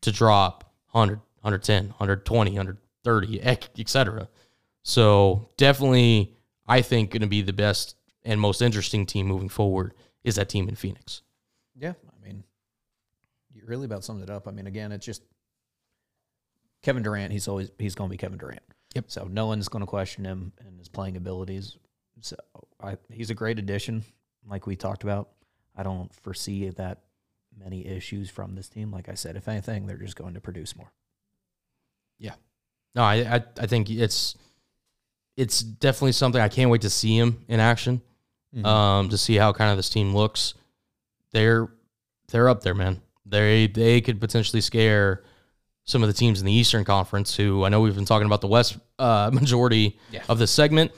to 0.02 0.12
drop 0.12 0.72
100, 0.92 1.20
110, 1.40 1.88
120, 1.88 2.50
130, 2.52 3.40
etc. 3.78 4.28
So 4.82 5.48
definitely, 5.56 6.36
I 6.66 6.82
think 6.82 7.10
going 7.10 7.22
to 7.22 7.28
be 7.28 7.42
the 7.42 7.52
best 7.52 7.96
and 8.24 8.40
most 8.40 8.60
interesting 8.60 9.06
team 9.06 9.26
moving 9.26 9.48
forward 9.48 9.94
is 10.24 10.36
that 10.36 10.48
team 10.48 10.68
in 10.68 10.74
Phoenix. 10.74 11.22
Yeah, 11.74 11.94
I 12.10 12.26
mean, 12.26 12.44
you 13.54 13.62
really 13.66 13.86
about 13.86 14.04
summed 14.04 14.22
it 14.22 14.30
up. 14.30 14.48
I 14.48 14.50
mean, 14.50 14.66
again, 14.66 14.92
it's 14.92 15.06
just 15.06 15.22
Kevin 16.82 17.02
Durant. 17.02 17.32
He's 17.32 17.48
always 17.48 17.70
he's 17.78 17.94
going 17.94 18.08
to 18.08 18.12
be 18.12 18.18
Kevin 18.18 18.38
Durant. 18.38 18.62
Yep. 18.94 19.04
So 19.08 19.28
no 19.30 19.46
one's 19.46 19.68
going 19.68 19.82
to 19.82 19.86
question 19.86 20.24
him 20.24 20.52
and 20.64 20.78
his 20.78 20.88
playing 20.88 21.16
abilities. 21.16 21.76
So 22.20 22.36
I, 22.82 22.96
he's 23.10 23.30
a 23.30 23.34
great 23.34 23.58
addition, 23.58 24.04
like 24.48 24.66
we 24.66 24.76
talked 24.76 25.04
about. 25.04 25.30
I 25.76 25.82
don't 25.82 26.12
foresee 26.14 26.68
that 26.70 27.02
many 27.56 27.86
issues 27.86 28.30
from 28.30 28.54
this 28.54 28.68
team. 28.68 28.90
Like 28.90 29.08
I 29.08 29.14
said, 29.14 29.36
if 29.36 29.48
anything, 29.48 29.86
they're 29.86 29.96
just 29.96 30.16
going 30.16 30.34
to 30.34 30.40
produce 30.40 30.76
more. 30.76 30.92
Yeah. 32.18 32.34
No, 32.94 33.02
I 33.02 33.14
I, 33.36 33.42
I 33.60 33.66
think 33.66 33.90
it's 33.90 34.36
it's 35.36 35.60
definitely 35.62 36.12
something 36.12 36.40
I 36.40 36.48
can't 36.48 36.70
wait 36.70 36.82
to 36.82 36.90
see 36.90 37.16
him 37.16 37.44
in 37.48 37.60
action. 37.60 38.00
Mm-hmm. 38.54 38.64
Um, 38.64 39.08
to 39.10 39.18
see 39.18 39.36
how 39.36 39.52
kind 39.52 39.70
of 39.70 39.76
this 39.76 39.90
team 39.90 40.14
looks. 40.14 40.54
They're 41.32 41.68
they're 42.30 42.48
up 42.48 42.62
there, 42.62 42.74
man. 42.74 43.02
They 43.26 43.66
they 43.66 44.00
could 44.00 44.20
potentially 44.20 44.62
scare 44.62 45.22
some 45.84 46.02
of 46.02 46.08
the 46.08 46.12
teams 46.14 46.40
in 46.40 46.46
the 46.46 46.52
Eastern 46.52 46.84
Conference 46.84 47.36
who 47.36 47.64
I 47.64 47.68
know 47.68 47.80
we've 47.82 47.94
been 47.94 48.04
talking 48.06 48.26
about 48.26 48.40
the 48.40 48.46
West 48.48 48.78
uh, 48.98 49.30
majority 49.34 49.98
Yeah. 50.10 50.22
of 50.28 50.38
this 50.38 50.50
segment. 50.50 50.92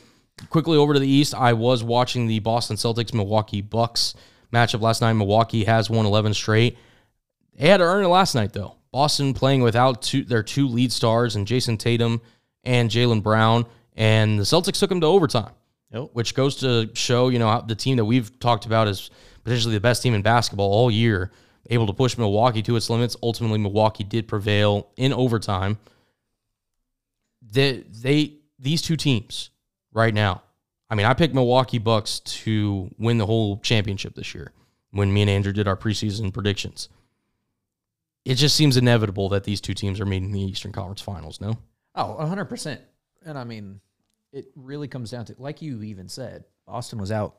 Quickly 0.49 0.77
over 0.79 0.95
to 0.95 1.01
the 1.01 1.09
East, 1.09 1.35
I 1.35 1.53
was 1.53 1.85
watching 1.85 2.27
the 2.27 2.39
Boston 2.39 2.77
Celtics 2.77 3.13
Milwaukee 3.13 3.61
Bucks 3.61 4.15
matchup 4.53 4.81
last 4.81 5.01
night. 5.03 5.13
Milwaukee 5.13 5.65
has 5.65 5.91
won 5.91 6.07
11 6.07 6.33
straight. 6.35 6.79
They 7.59 7.69
had 7.69 7.77
to 7.79 7.85
earn 7.85 8.05
it 8.05 8.09
last 8.09 8.35
night, 8.35 8.53
though. 8.55 8.77
Boston 8.93 9.35
playing 9.35 9.63
without 9.63 10.03
two, 10.03 10.25
their 10.25 10.43
two 10.43 10.67
lead 10.67 10.93
stars 10.93 11.37
and 11.37 11.47
Jayson 11.47 11.79
Tatum 11.79 12.21
and 12.65 12.91
Jaylen 12.91 13.23
Brown, 13.23 13.67
and 13.95 14.39
the 14.39 14.43
Celtics 14.45 14.79
took 14.79 14.91
them 14.91 15.01
to 15.01 15.07
overtime, 15.07 15.53
Yep. 15.93 16.11
which 16.13 16.35
goes 16.35 16.57
to 16.57 16.91
show, 16.95 17.29
you 17.29 17.39
know, 17.39 17.63
the 17.67 17.75
team 17.75 17.97
that 17.97 18.05
we've 18.05 18.37
talked 18.41 18.67
about 18.67 18.89
is 18.89 19.11
potentially 19.45 19.75
the 19.75 19.81
best 19.81 20.03
team 20.03 20.15
in 20.15 20.23
basketball 20.23 20.71
all 20.73 20.91
year, 20.91 21.31
able 21.71 21.87
to 21.87 21.93
push 21.93 22.19
Milwaukee 22.19 22.63
to 22.63 22.77
its 22.77 22.91
limits. 22.91 23.17
Ultimately, 23.23 23.59
Milwaukee 23.59 24.05
did 24.05 24.27
prevail 24.29 24.89
in 24.97 25.13
overtime. 25.13 25.79
They, 27.43 27.85
they 28.03 28.35
these 28.59 28.83
two 28.83 28.97
teams 28.97 29.51
right 29.93 30.13
now. 30.13 30.43
I 30.91 30.95
mean, 30.95 31.07
I 31.07 31.15
picked 31.15 31.35
Milwaukee 31.35 31.79
Bucks 31.79 32.21
to 32.21 32.91
win 32.99 33.19
the 33.19 33.27
whole 33.27 33.59
championship 33.59 34.15
this 34.15 34.35
year 34.35 34.53
when 34.91 35.13
me 35.13 35.23
and 35.23 35.31
Andrew 35.31 35.53
did 35.53 35.69
our 35.69 35.77
preseason 35.77 36.33
predictions. 36.33 36.89
It 38.25 38.35
just 38.35 38.55
seems 38.55 38.77
inevitable 38.77 39.29
that 39.31 39.45
these 39.45 39.61
two 39.61 39.75
teams 39.75 40.01
are 40.01 40.07
meeting 40.07 40.33
the 40.33 40.41
Eastern 40.41 40.73
Conference 40.73 41.01
Finals, 41.01 41.41
no? 41.41 41.57
Oh, 41.95 42.17
100%. 42.21 42.79
And 43.25 43.39
I 43.39 43.45
mean, 43.45 43.81
it 44.33 44.47
really 44.55 44.89
comes 44.89 45.11
down 45.11 45.25
to, 45.27 45.35
like 45.39 45.63
you 45.63 45.83
even 45.83 46.09
said, 46.09 46.45
Boston 46.67 46.99
was 46.99 47.11
out 47.11 47.37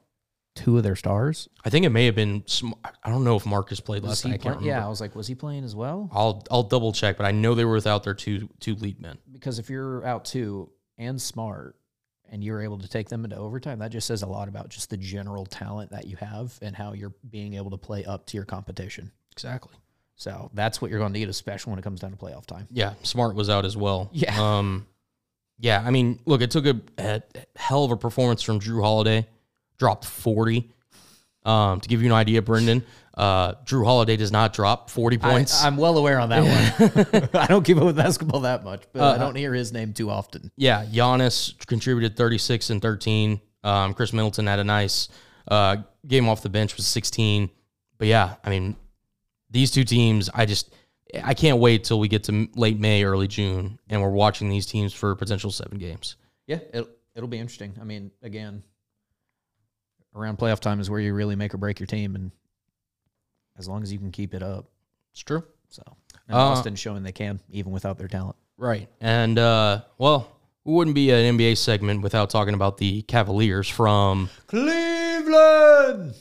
two 0.55 0.77
of 0.77 0.83
their 0.83 0.95
stars. 0.95 1.47
I 1.63 1.69
think 1.69 1.85
it 1.85 1.89
may 1.89 2.05
have 2.05 2.15
been 2.15 2.43
I 3.03 3.09
don't 3.09 3.23
know 3.23 3.35
if 3.35 3.45
Marcus 3.45 3.79
played 3.79 4.03
Was 4.03 4.09
last 4.09 4.25
night. 4.25 4.41
Play- 4.41 4.67
yeah, 4.67 4.85
I 4.85 4.89
was 4.89 4.99
like, 5.01 5.15
was 5.15 5.27
he 5.27 5.35
playing 5.35 5.63
as 5.63 5.75
well? 5.75 6.09
I'll 6.11 6.43
I'll 6.51 6.63
double 6.63 6.91
check, 6.91 7.17
but 7.17 7.25
I 7.25 7.31
know 7.31 7.55
they 7.55 7.65
were 7.65 7.75
without 7.75 8.03
their 8.03 8.13
two 8.13 8.49
two 8.59 8.75
lead 8.75 8.99
men. 8.99 9.17
Because 9.31 9.59
if 9.59 9.69
you're 9.69 10.05
out 10.05 10.25
two 10.25 10.69
and 10.97 11.21
smart 11.21 11.77
and 12.29 12.43
you're 12.43 12.61
able 12.61 12.79
to 12.79 12.87
take 12.87 13.09
them 13.09 13.23
into 13.23 13.37
overtime, 13.37 13.79
that 13.79 13.91
just 13.91 14.07
says 14.07 14.21
a 14.23 14.27
lot 14.27 14.47
about 14.47 14.69
just 14.69 14.89
the 14.89 14.97
general 14.97 15.45
talent 15.45 15.91
that 15.91 16.05
you 16.05 16.17
have 16.17 16.57
and 16.61 16.75
how 16.75 16.93
you're 16.93 17.13
being 17.29 17.53
able 17.53 17.71
to 17.71 17.77
play 17.77 18.03
up 18.05 18.25
to 18.27 18.37
your 18.37 18.45
competition. 18.45 19.11
Exactly. 19.31 19.73
So 20.15 20.51
that's 20.53 20.81
what 20.81 20.91
you're 20.91 20.99
going 20.99 21.13
to 21.13 21.19
need, 21.19 21.29
especially 21.29 21.71
when 21.71 21.79
it 21.79 21.83
comes 21.83 21.99
down 21.99 22.11
to 22.11 22.17
playoff 22.17 22.45
time. 22.45 22.67
Yeah, 22.71 22.93
Smart 23.03 23.35
was 23.35 23.49
out 23.49 23.65
as 23.65 23.75
well. 23.75 24.09
Yeah. 24.13 24.57
Um, 24.57 24.85
yeah. 25.59 25.81
I 25.85 25.91
mean, 25.91 26.19
look, 26.25 26.41
it 26.41 26.51
took 26.51 26.65
a, 26.65 26.79
a 26.97 27.21
hell 27.55 27.83
of 27.85 27.91
a 27.91 27.97
performance 27.97 28.41
from 28.41 28.59
Jrue 28.59 28.81
Holiday. 28.81 29.27
Dropped 29.77 30.05
forty. 30.05 30.71
Um, 31.43 31.79
to 31.79 31.89
give 31.89 32.03
you 32.03 32.07
an 32.07 32.13
idea, 32.13 32.39
Brendan, 32.43 32.83
uh, 33.17 33.53
Jrue 33.65 33.83
Holiday 33.83 34.15
does 34.15 34.31
not 34.31 34.53
drop 34.53 34.91
forty 34.91 35.17
points. 35.17 35.63
I, 35.63 35.67
am 35.67 35.75
well 35.77 35.97
aware 35.97 36.19
on 36.19 36.29
that 36.29 36.43
one. 36.43 37.29
I 37.33 37.47
don't 37.47 37.63
keep 37.65 37.77
up 37.77 37.85
with 37.85 37.95
basketball 37.95 38.41
that 38.41 38.63
much, 38.63 38.83
but 38.93 39.01
Uh, 39.01 39.15
I 39.15 39.17
don't 39.17 39.35
hear 39.35 39.53
his 39.53 39.73
name 39.73 39.93
too 39.93 40.11
often. 40.11 40.51
yeah, 40.55 40.85
Giannis 40.85 41.65
contributed 41.65 42.15
thirty 42.15 42.37
six 42.37 42.69
and 42.69 42.79
thirteen. 42.79 43.41
Um, 43.63 43.95
Khris 43.95 44.13
Middleton 44.13 44.45
had 44.45 44.59
a 44.59 44.63
nice 44.63 45.09
uh, 45.47 45.77
game 46.05 46.29
off 46.29 46.43
the 46.43 46.49
bench 46.49 46.77
was 46.77 46.85
sixteen. 46.85 47.49
But 47.97 48.07
yeah, 48.07 48.35
I 48.43 48.49
mean, 48.51 48.75
these 49.51 49.69
two 49.71 49.83
teams, 49.83 50.29
I 50.33 50.45
just 50.45 50.73
I 51.23 51.33
can't 51.33 51.59
wait 51.59 51.83
till 51.83 51.99
we 51.99 52.07
get 52.07 52.23
to 52.25 52.47
late 52.55 52.79
May, 52.79 53.03
early 53.03 53.27
June, 53.27 53.77
and 53.89 54.01
we're 54.01 54.09
watching 54.09 54.49
these 54.49 54.65
teams 54.65 54.93
for 54.93 55.13
potential 55.15 55.51
seven 55.51 55.77
games. 55.77 56.15
Yeah, 56.47 56.59
it'll, 56.73 56.89
it'll 57.15 57.27
be 57.29 57.37
interesting. 57.37 57.73
I 57.79 57.83
mean, 57.83 58.11
again, 58.23 58.63
around 60.15 60.37
playoff 60.37 60.59
time 60.61 60.79
is 60.79 60.89
where 60.89 60.99
you 60.99 61.13
really 61.13 61.35
make 61.35 61.53
or 61.53 61.57
break 61.57 61.79
your 61.79 61.87
team, 61.87 62.15
and 62.15 62.31
as 63.57 63.67
long 63.67 63.83
as 63.83 63.91
you 63.91 63.99
can 63.99 64.11
keep 64.11 64.33
it 64.33 64.41
up, 64.41 64.65
It's 65.11 65.21
true. 65.21 65.43
so 65.69 65.83
and 66.27 66.35
Uh, 66.37 66.49
Boston 66.49 66.75
showing 66.75 67.03
they 67.03 67.11
can 67.11 67.39
even 67.49 67.71
without 67.73 67.97
their 67.97 68.07
talent. 68.07 68.37
Right. 68.57 68.87
And, 69.01 69.37
uh, 69.37 69.81
well, 69.97 70.27
we 70.63 70.73
wouldn't 70.73 70.95
be 70.95 71.09
an 71.11 71.37
NBA 71.37 71.57
segment 71.57 72.01
without 72.03 72.29
talking 72.29 72.53
about 72.53 72.77
the 72.77 73.01
Cavaliers 73.03 73.67
from 73.67 74.29
Cleveland. 74.47 76.13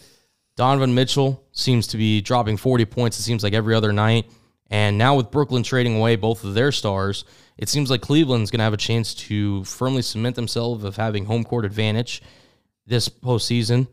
Donovan 0.60 0.94
Mitchell 0.94 1.42
seems 1.52 1.86
to 1.86 1.96
be 1.96 2.20
dropping 2.20 2.58
40 2.58 2.84
points, 2.84 3.18
it 3.18 3.22
seems 3.22 3.42
like 3.42 3.54
every 3.54 3.74
other 3.74 3.94
night. 3.94 4.30
And 4.68 4.98
now 4.98 5.16
with 5.16 5.30
Brooklyn 5.30 5.62
trading 5.62 5.96
away 5.96 6.16
both 6.16 6.44
of 6.44 6.52
their 6.52 6.70
stars, 6.70 7.24
it 7.56 7.70
seems 7.70 7.90
like 7.90 8.02
Cleveland's 8.02 8.50
going 8.50 8.58
to 8.58 8.64
have 8.64 8.74
a 8.74 8.76
chance 8.76 9.14
to 9.14 9.64
firmly 9.64 10.02
cement 10.02 10.36
themselves 10.36 10.84
of 10.84 10.96
having 10.96 11.24
home 11.24 11.44
court 11.44 11.64
advantage 11.64 12.20
this 12.84 13.08
postseason. 13.08 13.88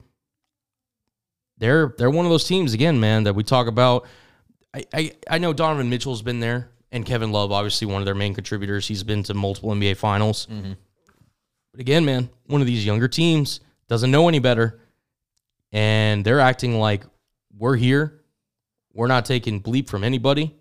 They're 1.58 1.96
they're 1.98 2.10
one 2.10 2.26
of 2.26 2.32
those 2.32 2.44
teams 2.44 2.74
again, 2.74 3.00
man, 3.00 3.24
that 3.24 3.34
we 3.34 3.44
talk 3.46 3.68
about. 3.68 4.06
I, 4.74 4.84
I, 4.94 5.12
I 5.30 5.38
know 5.38 5.54
Donovan 5.54 5.90
Mitchell's 5.90 6.22
been 6.22 6.42
there, 6.42 6.70
and 6.92 7.06
Kevin 7.06 7.32
Love, 7.32 7.54
obviously 7.54 7.88
one 7.88 8.02
of 8.02 8.06
their 8.06 8.14
main 8.14 8.34
contributors. 8.34 8.86
He's 8.86 9.04
been 9.04 9.24
to 9.24 9.34
multiple 9.34 9.70
NBA 9.70 9.96
finals. 9.96 10.48
Mm-hmm. 10.52 10.74
But 11.72 11.80
again, 11.80 12.04
man, 12.04 12.30
one 12.48 12.60
of 12.60 12.68
these 12.68 12.86
younger 12.86 13.08
teams 13.08 13.62
doesn't 13.88 14.12
know 14.12 14.28
any 14.28 14.40
better 14.40 14.82
and 15.72 16.24
they're 16.26 16.40
acting 16.40 16.80
like 16.80 17.04
we're 17.58 17.76
here. 17.76 18.22
We're 18.94 19.08
not 19.08 19.26
taking 19.26 19.62
bleep 19.62 19.88
from 19.90 20.04
anybody, 20.04 20.56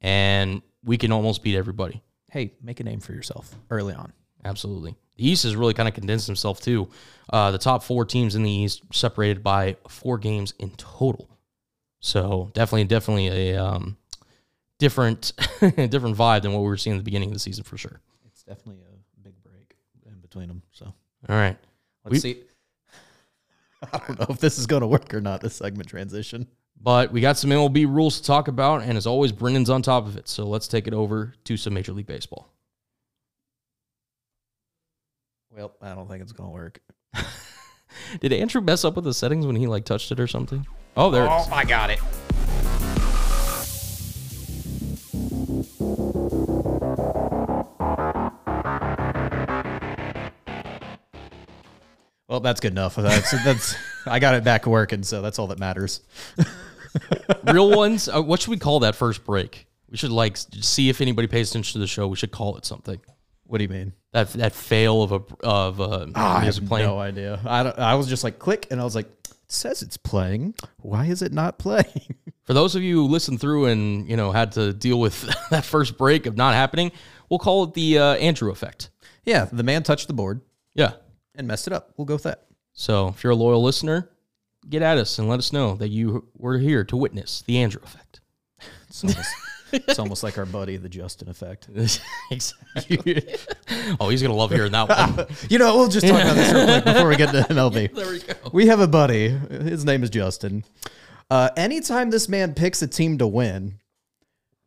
and 0.00 0.62
we 0.84 0.96
can 0.98 1.12
almost 1.12 1.42
beat 1.42 1.56
everybody. 1.56 2.02
Hey, 2.30 2.52
make 2.62 2.80
a 2.80 2.84
name 2.84 3.00
for 3.00 3.12
yourself 3.12 3.54
early 3.70 3.94
on. 3.94 4.12
Absolutely. 4.44 4.96
The 5.16 5.28
East 5.28 5.44
has 5.44 5.54
really 5.54 5.74
kind 5.74 5.88
of 5.88 5.94
condensed 5.94 6.26
himself 6.26 6.60
too. 6.60 6.88
Uh, 7.32 7.50
the 7.50 7.58
top 7.58 7.82
four 7.82 8.04
teams 8.04 8.34
in 8.34 8.42
the 8.42 8.50
East 8.50 8.82
separated 8.92 9.42
by 9.42 9.76
four 9.88 10.18
games 10.18 10.52
in 10.58 10.70
total. 10.72 11.28
So 12.00 12.50
definitely, 12.52 12.84
definitely 12.84 13.28
a 13.52 13.64
um, 13.64 13.96
different, 14.78 15.32
different 15.60 16.16
vibe 16.16 16.42
than 16.42 16.52
what 16.52 16.60
we 16.60 16.66
were 16.68 16.76
seeing 16.76 16.96
at 16.96 16.98
the 16.98 17.04
beginning 17.04 17.28
of 17.28 17.34
the 17.34 17.38
season 17.40 17.64
for 17.64 17.78
sure. 17.78 18.00
It's 18.26 18.42
definitely 18.42 18.82
a 18.82 19.22
big 19.22 19.34
break 19.42 19.76
in 20.04 20.20
between 20.20 20.48
them. 20.48 20.62
So 20.72 20.86
All 20.86 21.36
right. 21.36 21.56
Let's 22.04 22.12
We- 22.12 22.18
see. 22.20 22.42
I 23.92 23.98
don't 23.98 24.18
know 24.18 24.26
if 24.30 24.38
this 24.38 24.58
is 24.58 24.66
going 24.66 24.82
to 24.82 24.86
work 24.86 25.12
or 25.14 25.20
not. 25.20 25.40
This 25.40 25.56
segment 25.56 25.88
transition. 25.88 26.46
But 26.80 27.12
we 27.12 27.20
got 27.20 27.38
some 27.38 27.50
MLB 27.50 27.86
rules 27.86 28.20
to 28.20 28.26
talk 28.26 28.48
about, 28.48 28.82
and 28.82 28.98
as 28.98 29.06
always, 29.06 29.32
Brendan's 29.32 29.70
on 29.70 29.80
top 29.80 30.06
of 30.06 30.16
it. 30.16 30.28
So 30.28 30.46
let's 30.46 30.68
take 30.68 30.86
it 30.86 30.92
over 30.92 31.34
to 31.44 31.56
some 31.56 31.72
Major 31.74 31.92
League 31.92 32.06
Baseball. 32.06 32.52
Well, 35.50 35.72
I 35.80 35.94
don't 35.94 36.08
think 36.08 36.22
it's 36.22 36.32
going 36.32 36.50
to 36.50 36.52
work. 36.52 36.80
Did 38.20 38.32
Andrew 38.32 38.60
mess 38.60 38.84
up 38.84 38.96
with 38.96 39.04
the 39.04 39.14
settings 39.14 39.46
when 39.46 39.56
he 39.56 39.66
like 39.66 39.84
touched 39.84 40.10
it 40.10 40.18
or 40.18 40.26
something? 40.26 40.66
Oh, 40.96 41.10
there 41.10 41.22
it 41.24 41.26
is. 41.26 41.46
Oh, 41.48 41.54
I 41.54 41.64
got 41.64 41.90
it. 41.90 42.00
Well, 52.34 52.40
that's 52.40 52.58
good 52.58 52.72
enough. 52.72 52.96
That's 52.96 53.30
that's. 53.44 53.76
I 54.06 54.18
got 54.18 54.34
it 54.34 54.42
back 54.42 54.66
working, 54.66 55.04
so 55.04 55.22
that's 55.22 55.38
all 55.38 55.46
that 55.46 55.60
matters. 55.60 56.00
Real 57.52 57.70
ones. 57.70 58.08
Uh, 58.08 58.20
what 58.22 58.40
should 58.42 58.50
we 58.50 58.56
call 58.56 58.80
that 58.80 58.96
first 58.96 59.24
break? 59.24 59.68
We 59.88 59.96
should 59.96 60.10
like 60.10 60.36
see 60.36 60.88
if 60.88 61.00
anybody 61.00 61.28
pays 61.28 61.50
attention 61.50 61.74
to 61.74 61.78
the 61.78 61.86
show. 61.86 62.08
We 62.08 62.16
should 62.16 62.32
call 62.32 62.56
it 62.56 62.64
something. 62.64 63.00
What 63.44 63.58
do 63.58 63.62
you 63.62 63.68
mean? 63.70 63.92
That 64.10 64.30
that 64.32 64.52
fail 64.52 65.04
of 65.04 65.12
a 65.12 65.22
of 65.46 65.78
a 65.78 66.10
I 66.16 66.42
music 66.42 66.62
have 66.64 66.68
playing. 66.68 66.86
no 66.88 66.98
idea. 66.98 67.38
I 67.46 67.62
don't, 67.62 67.78
I 67.78 67.94
was 67.94 68.08
just 68.08 68.24
like 68.24 68.40
click, 68.40 68.66
and 68.72 68.80
I 68.80 68.84
was 68.84 68.96
like, 68.96 69.06
it 69.06 69.34
says 69.46 69.80
it's 69.82 69.96
playing. 69.96 70.56
Why 70.78 71.06
is 71.06 71.22
it 71.22 71.32
not 71.32 71.58
playing? 71.60 72.16
For 72.42 72.52
those 72.52 72.74
of 72.74 72.82
you 72.82 73.02
who 73.02 73.06
listened 73.06 73.40
through 73.40 73.66
and 73.66 74.08
you 74.10 74.16
know 74.16 74.32
had 74.32 74.50
to 74.52 74.72
deal 74.72 74.98
with 74.98 75.22
that 75.50 75.64
first 75.64 75.96
break 75.96 76.26
of 76.26 76.36
not 76.36 76.54
happening, 76.54 76.90
we'll 77.28 77.38
call 77.38 77.62
it 77.62 77.74
the 77.74 77.98
uh, 78.00 78.14
Andrew 78.14 78.50
effect. 78.50 78.90
yeah, 79.24 79.44
the 79.44 79.62
man 79.62 79.84
touched 79.84 80.08
the 80.08 80.14
board 80.14 80.40
Yeah. 80.74 80.94
And 81.34 81.46
messed 81.46 81.66
it 81.66 81.72
up. 81.72 81.92
We'll 81.96 82.04
go 82.04 82.14
with 82.14 82.24
that. 82.24 82.46
So 82.72 83.08
if 83.08 83.22
you're 83.22 83.32
a 83.32 83.36
loyal 83.36 83.62
listener, 83.62 84.10
get 84.68 84.82
at 84.82 84.98
us 84.98 85.18
and 85.18 85.28
let 85.28 85.38
us 85.38 85.52
know 85.52 85.74
that 85.76 85.88
you 85.88 86.28
were 86.36 86.58
here 86.58 86.84
to 86.84 86.96
witness 86.96 87.42
the 87.46 87.58
Andrew 87.58 87.80
effect. 87.82 88.20
It's 88.88 89.04
almost, 89.04 89.30
it's 89.72 89.98
almost 89.98 90.22
like 90.22 90.38
our 90.38 90.46
buddy, 90.46 90.76
the 90.76 90.88
Justin 90.88 91.28
effect. 91.28 91.68
exactly. 92.30 93.24
oh, 94.00 94.08
he's 94.08 94.22
gonna 94.22 94.34
love 94.34 94.50
hearing 94.50 94.72
that 94.72 94.88
one. 94.88 95.26
You 95.48 95.58
know, 95.58 95.76
we'll 95.76 95.88
just 95.88 96.06
talk 96.06 96.20
about 96.20 96.34
this 96.34 96.52
real 96.52 96.66
quick 96.66 96.84
before 96.84 97.08
we 97.08 97.16
get 97.16 97.32
to 97.32 97.42
MLB. 97.52 97.94
there 97.94 98.10
we 98.10 98.20
go. 98.20 98.34
We 98.52 98.66
have 98.68 98.80
a 98.80 98.88
buddy. 98.88 99.28
His 99.28 99.84
name 99.84 100.02
is 100.02 100.10
Justin. 100.10 100.64
Uh, 101.30 101.50
anytime 101.56 102.10
this 102.10 102.28
man 102.28 102.54
picks 102.54 102.82
a 102.82 102.86
team 102.86 103.18
to 103.18 103.26
win, 103.26 103.80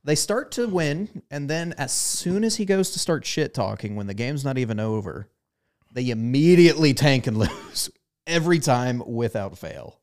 they 0.03 0.15
start 0.15 0.51
to 0.53 0.67
win, 0.67 1.21
and 1.30 1.49
then 1.49 1.73
as 1.77 1.91
soon 1.91 2.43
as 2.43 2.56
he 2.56 2.65
goes 2.65 2.91
to 2.91 2.99
start 2.99 3.25
shit 3.25 3.53
talking, 3.53 3.95
when 3.95 4.08
the 4.08 4.13
game's 4.13 4.43
not 4.43 4.58
even 4.58 4.80
over, 4.80 5.30
they 5.91 6.10
immediately 6.10 6.93
tank 6.93 7.28
and 7.28 7.38
lose 7.38 7.89
every 8.26 8.60
time 8.60 9.02
without 9.06 9.58
fail. 9.58 10.00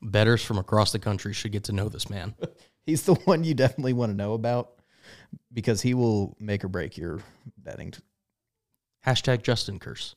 Betters 0.00 0.42
from 0.44 0.58
across 0.58 0.92
the 0.92 0.98
country 0.98 1.32
should 1.32 1.52
get 1.52 1.64
to 1.64 1.72
know 1.72 1.88
this 1.88 2.10
man. 2.10 2.34
He's 2.86 3.02
the 3.02 3.14
one 3.14 3.44
you 3.44 3.54
definitely 3.54 3.92
want 3.92 4.10
to 4.10 4.16
know 4.16 4.32
about 4.34 4.72
because 5.52 5.80
he 5.82 5.94
will 5.94 6.36
make 6.40 6.64
or 6.64 6.68
break 6.68 6.96
your 6.96 7.20
betting. 7.56 7.94
Hashtag 9.06 9.42
Justin 9.42 9.78
Curse 9.78 10.16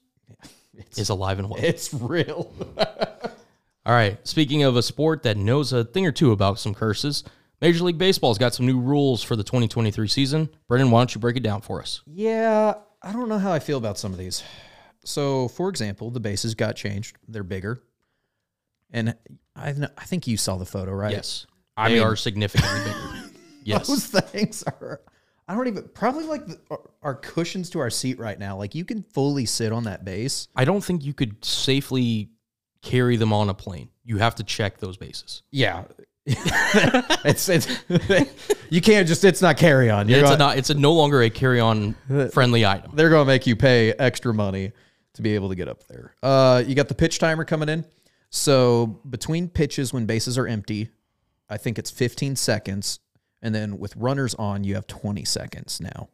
It's, 0.75 0.97
is 0.97 1.09
alive 1.09 1.37
and 1.37 1.49
well. 1.49 1.63
it's 1.63 1.93
real. 1.93 2.51
All 3.85 3.93
right. 3.93 4.17
Speaking 4.27 4.63
of 4.63 4.75
a 4.75 4.81
sport 4.81 5.21
that 5.23 5.37
knows 5.37 5.71
a 5.73 5.83
thing 5.83 6.07
or 6.07 6.11
two 6.11 6.31
about 6.31 6.57
some 6.59 6.73
curses, 6.73 7.23
Major 7.61 7.83
League 7.83 7.99
Baseball's 7.99 8.39
got 8.39 8.55
some 8.55 8.65
new 8.65 8.79
rules 8.79 9.21
for 9.21 9.35
the 9.35 9.43
2023 9.43 10.07
season. 10.07 10.49
Brendan, 10.67 10.89
why 10.89 11.01
don't 11.01 11.13
you 11.13 11.21
break 11.21 11.37
it 11.37 11.43
down 11.43 11.61
for 11.61 11.79
us? 11.81 12.01
Yeah, 12.07 12.73
I 13.03 13.11
don't 13.13 13.29
know 13.29 13.37
how 13.37 13.51
I 13.51 13.59
feel 13.59 13.77
about 13.77 13.99
some 13.99 14.11
of 14.11 14.17
these. 14.17 14.43
So, 15.05 15.47
for 15.49 15.69
example, 15.69 16.11
the 16.11 16.19
bases 16.19 16.55
got 16.55 16.75
changed; 16.75 17.17
they're 17.27 17.43
bigger, 17.43 17.81
and 18.91 19.15
I 19.55 19.69
I 19.97 20.03
think 20.05 20.27
you 20.27 20.35
saw 20.37 20.57
the 20.57 20.65
photo, 20.65 20.91
right? 20.91 21.11
Yes. 21.11 21.45
I 21.77 21.89
they 21.89 21.95
mean- 21.95 22.03
are 22.03 22.15
significantly 22.15 22.79
bigger. 22.83 23.11
Yes. 23.63 23.87
Those 23.87 24.05
things 24.05 24.63
are. 24.63 25.01
I 25.47 25.55
don't 25.55 25.67
even 25.67 25.89
probably 25.95 26.25
like 26.25 26.45
the, 26.45 26.59
our, 27.01 27.15
cushions 27.15 27.71
to 27.71 27.79
our 27.79 27.89
seat 27.89 28.19
right 28.19 28.37
now. 28.37 28.57
Like 28.57 28.75
you 28.75 28.85
can 28.85 29.01
fully 29.01 29.45
sit 29.47 29.71
on 29.71 29.85
that 29.85 30.05
base. 30.05 30.47
I 30.55 30.65
don't 30.65 30.83
think 30.83 31.03
you 31.03 31.15
could 31.15 31.43
safely 31.43 32.29
carry 32.83 33.15
them 33.15 33.33
on 33.33 33.49
a 33.49 33.55
plane. 33.55 33.89
You 34.03 34.19
have 34.19 34.35
to 34.35 34.43
check 34.43 34.77
those 34.77 34.97
bases. 34.97 35.41
Yeah, 35.49 35.85
it's 36.27 37.49
it's 37.49 37.67
you 38.69 38.81
can't 38.81 39.07
just 39.07 39.23
it's 39.23 39.41
not 39.41 39.57
carry 39.57 39.89
on. 39.89 40.09
You're 40.09 40.19
It's 40.19 40.29
gonna- 40.29 40.37
not, 40.37 40.57
it's 40.59 40.69
a 40.69 40.75
no 40.75 40.93
longer 40.93 41.21
a 41.23 41.29
carry-on 41.31 41.95
friendly 42.31 42.65
item. 42.67 42.91
they're 42.93 43.09
going 43.09 43.25
to 43.25 43.27
make 43.27 43.47
you 43.47 43.55
pay 43.55 43.93
extra 43.93 44.31
money 44.33 44.73
to 45.15 45.21
be 45.21 45.35
able 45.35 45.49
to 45.49 45.55
get 45.55 45.67
up 45.67 45.85
there. 45.87 46.15
Uh, 46.21 46.63
you 46.65 46.75
got 46.75 46.87
the 46.87 46.95
pitch 46.95 47.19
timer 47.19 47.43
coming 47.43 47.69
in. 47.69 47.85
So 48.29 48.99
between 49.09 49.49
pitches, 49.49 49.93
when 49.93 50.05
bases 50.05 50.37
are 50.37 50.47
empty, 50.47 50.89
I 51.49 51.57
think 51.57 51.79
it's 51.79 51.91
15 51.91 52.35
seconds, 52.35 52.99
and 53.41 53.53
then 53.53 53.77
with 53.77 53.95
runners 53.95 54.35
on, 54.35 54.63
you 54.63 54.75
have 54.75 54.87
20 54.87 55.23
seconds 55.25 55.79
now. 55.79 56.09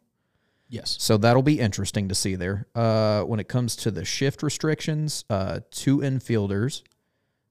Yes. 0.68 0.96
So 1.00 1.16
that'll 1.18 1.42
be 1.42 1.60
interesting 1.60 2.08
to 2.08 2.14
see 2.14 2.34
there. 2.34 2.66
Uh, 2.74 3.22
when 3.22 3.40
it 3.40 3.48
comes 3.48 3.76
to 3.76 3.90
the 3.90 4.04
shift 4.04 4.42
restrictions, 4.42 5.24
uh, 5.28 5.60
two 5.70 5.98
infielders 5.98 6.82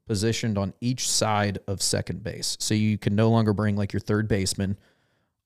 positioned 0.08 0.58
on 0.58 0.74
each 0.82 1.08
side 1.08 1.60
of 1.68 1.82
second 1.82 2.24
base. 2.24 2.58
So 2.60 2.74
you 2.74 2.98
can 2.98 3.16
no 3.16 3.30
longer 3.30 3.54
bring 3.54 3.76
like 3.76 3.94
your 3.94 4.00
third 4.00 4.28
baseman 4.28 4.78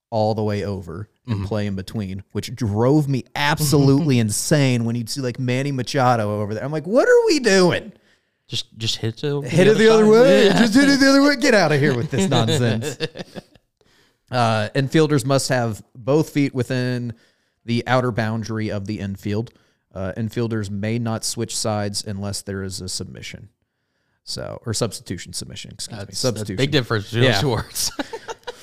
all 0.09 0.33
the 0.35 0.43
way 0.43 0.63
over 0.63 1.09
and 1.27 1.45
play 1.45 1.65
in 1.65 1.75
between, 1.75 2.23
which 2.33 2.53
drove 2.55 3.09
me 3.09 3.23
absolutely 3.35 4.19
insane 4.19 4.85
when 4.85 4.95
you'd 4.95 5.09
see 5.09 5.21
like 5.21 5.39
Manny 5.39 5.71
Machado 5.71 6.39
over 6.41 6.53
there. 6.53 6.63
I'm 6.63 6.71
like, 6.71 6.85
what 6.85 7.07
are 7.09 7.25
we 7.25 7.39
doing? 7.39 7.91
Just 8.47 8.77
just 8.77 8.97
hit 8.97 9.23
it. 9.23 9.43
Hit 9.45 9.67
it 9.67 9.77
the 9.77 9.91
other 9.91 10.05
way. 10.07 10.45
Yeah. 10.45 10.59
Just 10.59 10.75
hit 10.75 10.87
it 10.87 10.99
the 10.99 11.09
other 11.09 11.23
way. 11.23 11.35
Get 11.35 11.55
out 11.55 11.71
of 11.71 11.79
here 11.79 11.95
with 11.95 12.11
this 12.11 12.29
nonsense. 12.29 12.97
Uh, 14.31 14.69
infielders 14.75 15.23
must 15.23 15.49
have 15.49 15.83
both 15.95 16.29
feet 16.31 16.53
within 16.53 17.13
the 17.63 17.83
outer 17.87 18.11
boundary 18.11 18.69
of 18.71 18.87
the 18.87 18.99
infield. 18.99 19.51
Uh, 19.93 20.13
infielders 20.17 20.69
may 20.69 20.97
not 20.97 21.23
switch 21.23 21.55
sides 21.55 22.03
unless 22.03 22.41
there 22.41 22.63
is 22.63 22.81
a 22.81 22.89
submission. 22.89 23.49
So, 24.23 24.59
or 24.65 24.73
substitution 24.73 25.31
submission. 25.33 25.71
Excuse 25.75 25.91
me. 25.93 25.97
That's, 25.99 26.07
that's 26.09 26.19
Substitution. 26.19 26.57
big 26.57 26.71
difference 26.71 27.13
Yeah. 27.13 27.45
words. 27.45 27.91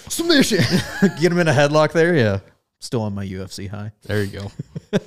submission. 0.08 0.64
Get 1.00 1.32
him 1.32 1.38
in 1.38 1.48
a 1.48 1.52
headlock 1.52 1.92
there. 1.92 2.14
Yeah. 2.14 2.40
Still 2.80 3.02
on 3.02 3.14
my 3.14 3.24
UFC 3.24 3.68
high. 3.68 3.92
there 4.02 4.22
you 4.22 4.40
go. 4.40 4.52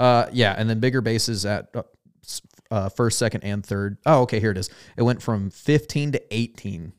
Uh, 0.00 0.26
yeah, 0.32 0.54
and 0.56 0.70
then 0.70 0.80
bigger 0.80 1.02
bases 1.02 1.44
at 1.44 1.68
uh, 1.74 1.82
uh, 2.70 2.88
first, 2.88 3.18
second, 3.18 3.44
and 3.44 3.64
third. 3.64 3.98
Oh, 4.06 4.22
okay, 4.22 4.40
here 4.40 4.50
it 4.50 4.56
is. 4.56 4.70
It 4.96 5.02
went 5.02 5.20
from 5.20 5.50
15 5.50 6.12
to 6.12 6.34
18. 6.34 6.94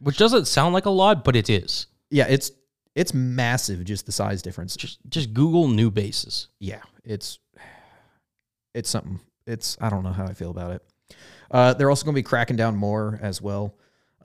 Which 0.00 0.18
doesn't 0.18 0.46
sound 0.46 0.74
like 0.74 0.84
a 0.84 0.90
lot, 0.90 1.24
but 1.24 1.34
it 1.34 1.48
is. 1.48 1.86
Yeah, 2.10 2.26
it's 2.28 2.50
it's 2.94 3.14
massive, 3.14 3.84
just 3.84 4.04
the 4.04 4.12
size 4.12 4.42
difference. 4.42 4.76
Just 4.76 4.98
just 5.08 5.32
Google 5.32 5.68
new 5.68 5.90
bases. 5.90 6.48
Yeah, 6.60 6.82
it's 7.04 7.38
it's 8.74 8.90
something. 8.90 9.18
It's 9.46 9.78
I 9.80 9.88
don't 9.88 10.02
know 10.04 10.12
how 10.12 10.26
I 10.26 10.34
feel 10.34 10.50
about 10.50 10.72
it. 10.72 11.16
Uh, 11.50 11.72
they're 11.72 11.88
also 11.88 12.04
going 12.04 12.14
to 12.14 12.18
be 12.18 12.22
cracking 12.22 12.56
down 12.56 12.76
more 12.76 13.18
as 13.22 13.40
well 13.40 13.76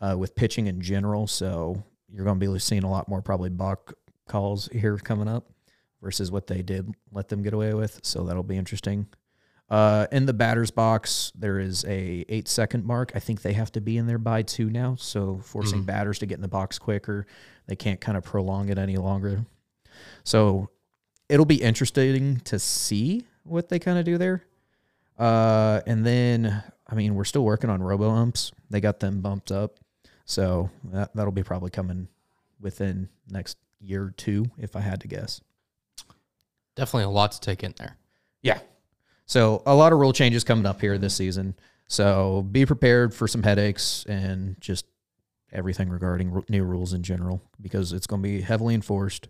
uh, 0.02 0.16
with 0.18 0.36
pitching 0.36 0.68
in 0.68 0.82
general. 0.82 1.28
So 1.28 1.84
you're 2.12 2.26
going 2.26 2.40
to 2.40 2.52
be 2.52 2.60
seeing 2.60 2.84
a 2.84 2.90
lot 2.90 3.08
more 3.08 3.22
probably 3.22 3.50
balk 3.50 3.94
calls 4.28 4.70
here 4.72 4.98
coming 4.98 5.28
up 5.28 5.52
versus 6.02 6.32
what 6.32 6.48
they 6.48 6.62
did 6.62 6.94
let 7.12 7.28
them 7.28 7.42
get 7.42 7.54
away 7.54 7.74
with. 7.74 8.00
So 8.04 8.24
that'll 8.24 8.44
be 8.44 8.58
interesting. 8.58 9.08
Uh, 9.70 10.08
in 10.12 10.26
the 10.26 10.34
batter's 10.34 10.72
box, 10.72 11.32
there 11.36 11.60
is 11.60 11.86
a 11.86 12.26
eight 12.28 12.48
second 12.48 12.86
mark. 12.86 13.12
I 13.14 13.20
think 13.20 13.44
they 13.44 13.54
have 13.54 13.72
to 13.74 13.82
be 13.82 13.98
in 13.98 14.08
there 14.08 14.18
by 14.18 14.42
two 14.42 14.70
now. 14.70 14.96
So 14.96 15.40
forcing 15.44 15.84
batters 15.84 16.18
to 16.20 16.26
get 16.26 16.36
in 16.36 16.42
the 16.42 16.48
box 16.48 16.80
quicker. 16.80 17.28
They 17.68 17.76
can't 17.76 18.02
kind 18.02 18.18
of 18.18 18.24
prolong 18.24 18.70
it 18.70 18.80
any 18.80 18.98
longer. 18.98 19.46
So 20.24 20.70
it'll 21.28 21.46
be 21.46 21.62
interesting 21.62 22.40
to 22.46 22.58
see 22.58 23.26
what 23.44 23.70
they 23.70 23.78
kind 23.78 24.00
of 24.00 24.06
do 24.06 24.18
there. 24.18 24.44
Uh, 25.20 25.82
and 25.86 26.04
then, 26.04 26.64
I 26.88 26.96
mean, 26.96 27.14
we're 27.14 27.26
still 27.26 27.44
working 27.44 27.70
on 27.70 27.84
robo 27.84 28.10
umps. 28.10 28.52
They 28.72 28.82
got 28.82 29.00
them 29.00 29.22
bumped 29.22 29.52
up, 29.52 29.80
so 30.30 30.70
that 30.84 31.10
that'll 31.16 31.32
be 31.32 31.42
probably 31.42 31.72
coming 31.72 32.08
within 32.62 33.10
next 33.30 33.58
year 33.82 34.04
or 34.04 34.12
two, 34.12 34.46
if 34.60 34.76
I 34.76 34.80
had 34.80 35.02
to 35.02 35.08
guess. 35.08 35.42
Definitely 36.76 37.06
a 37.06 37.10
lot 37.10 37.32
to 37.32 37.42
take 37.42 37.64
in 37.64 37.74
there. 37.80 37.98
Yeah. 38.44 38.60
So 39.26 39.64
a 39.66 39.74
lot 39.74 39.92
of 39.92 39.98
rule 39.98 40.14
changes 40.14 40.44
coming 40.44 40.68
up 40.68 40.82
here 40.82 41.00
this 41.00 41.16
season. 41.16 41.56
So 41.88 42.44
be 42.44 42.68
prepared 42.68 43.12
for 43.12 43.28
some 43.28 43.42
headaches 43.42 44.06
and 44.08 44.56
just 44.62 44.86
everything 45.52 45.90
regarding 45.90 46.44
new 46.48 46.64
rules 46.64 46.94
in 46.94 47.02
general 47.02 47.42
because 47.60 47.92
it's 47.92 48.06
going 48.06 48.22
to 48.22 48.30
be 48.30 48.42
heavily 48.42 48.76
enforced. 48.76 49.30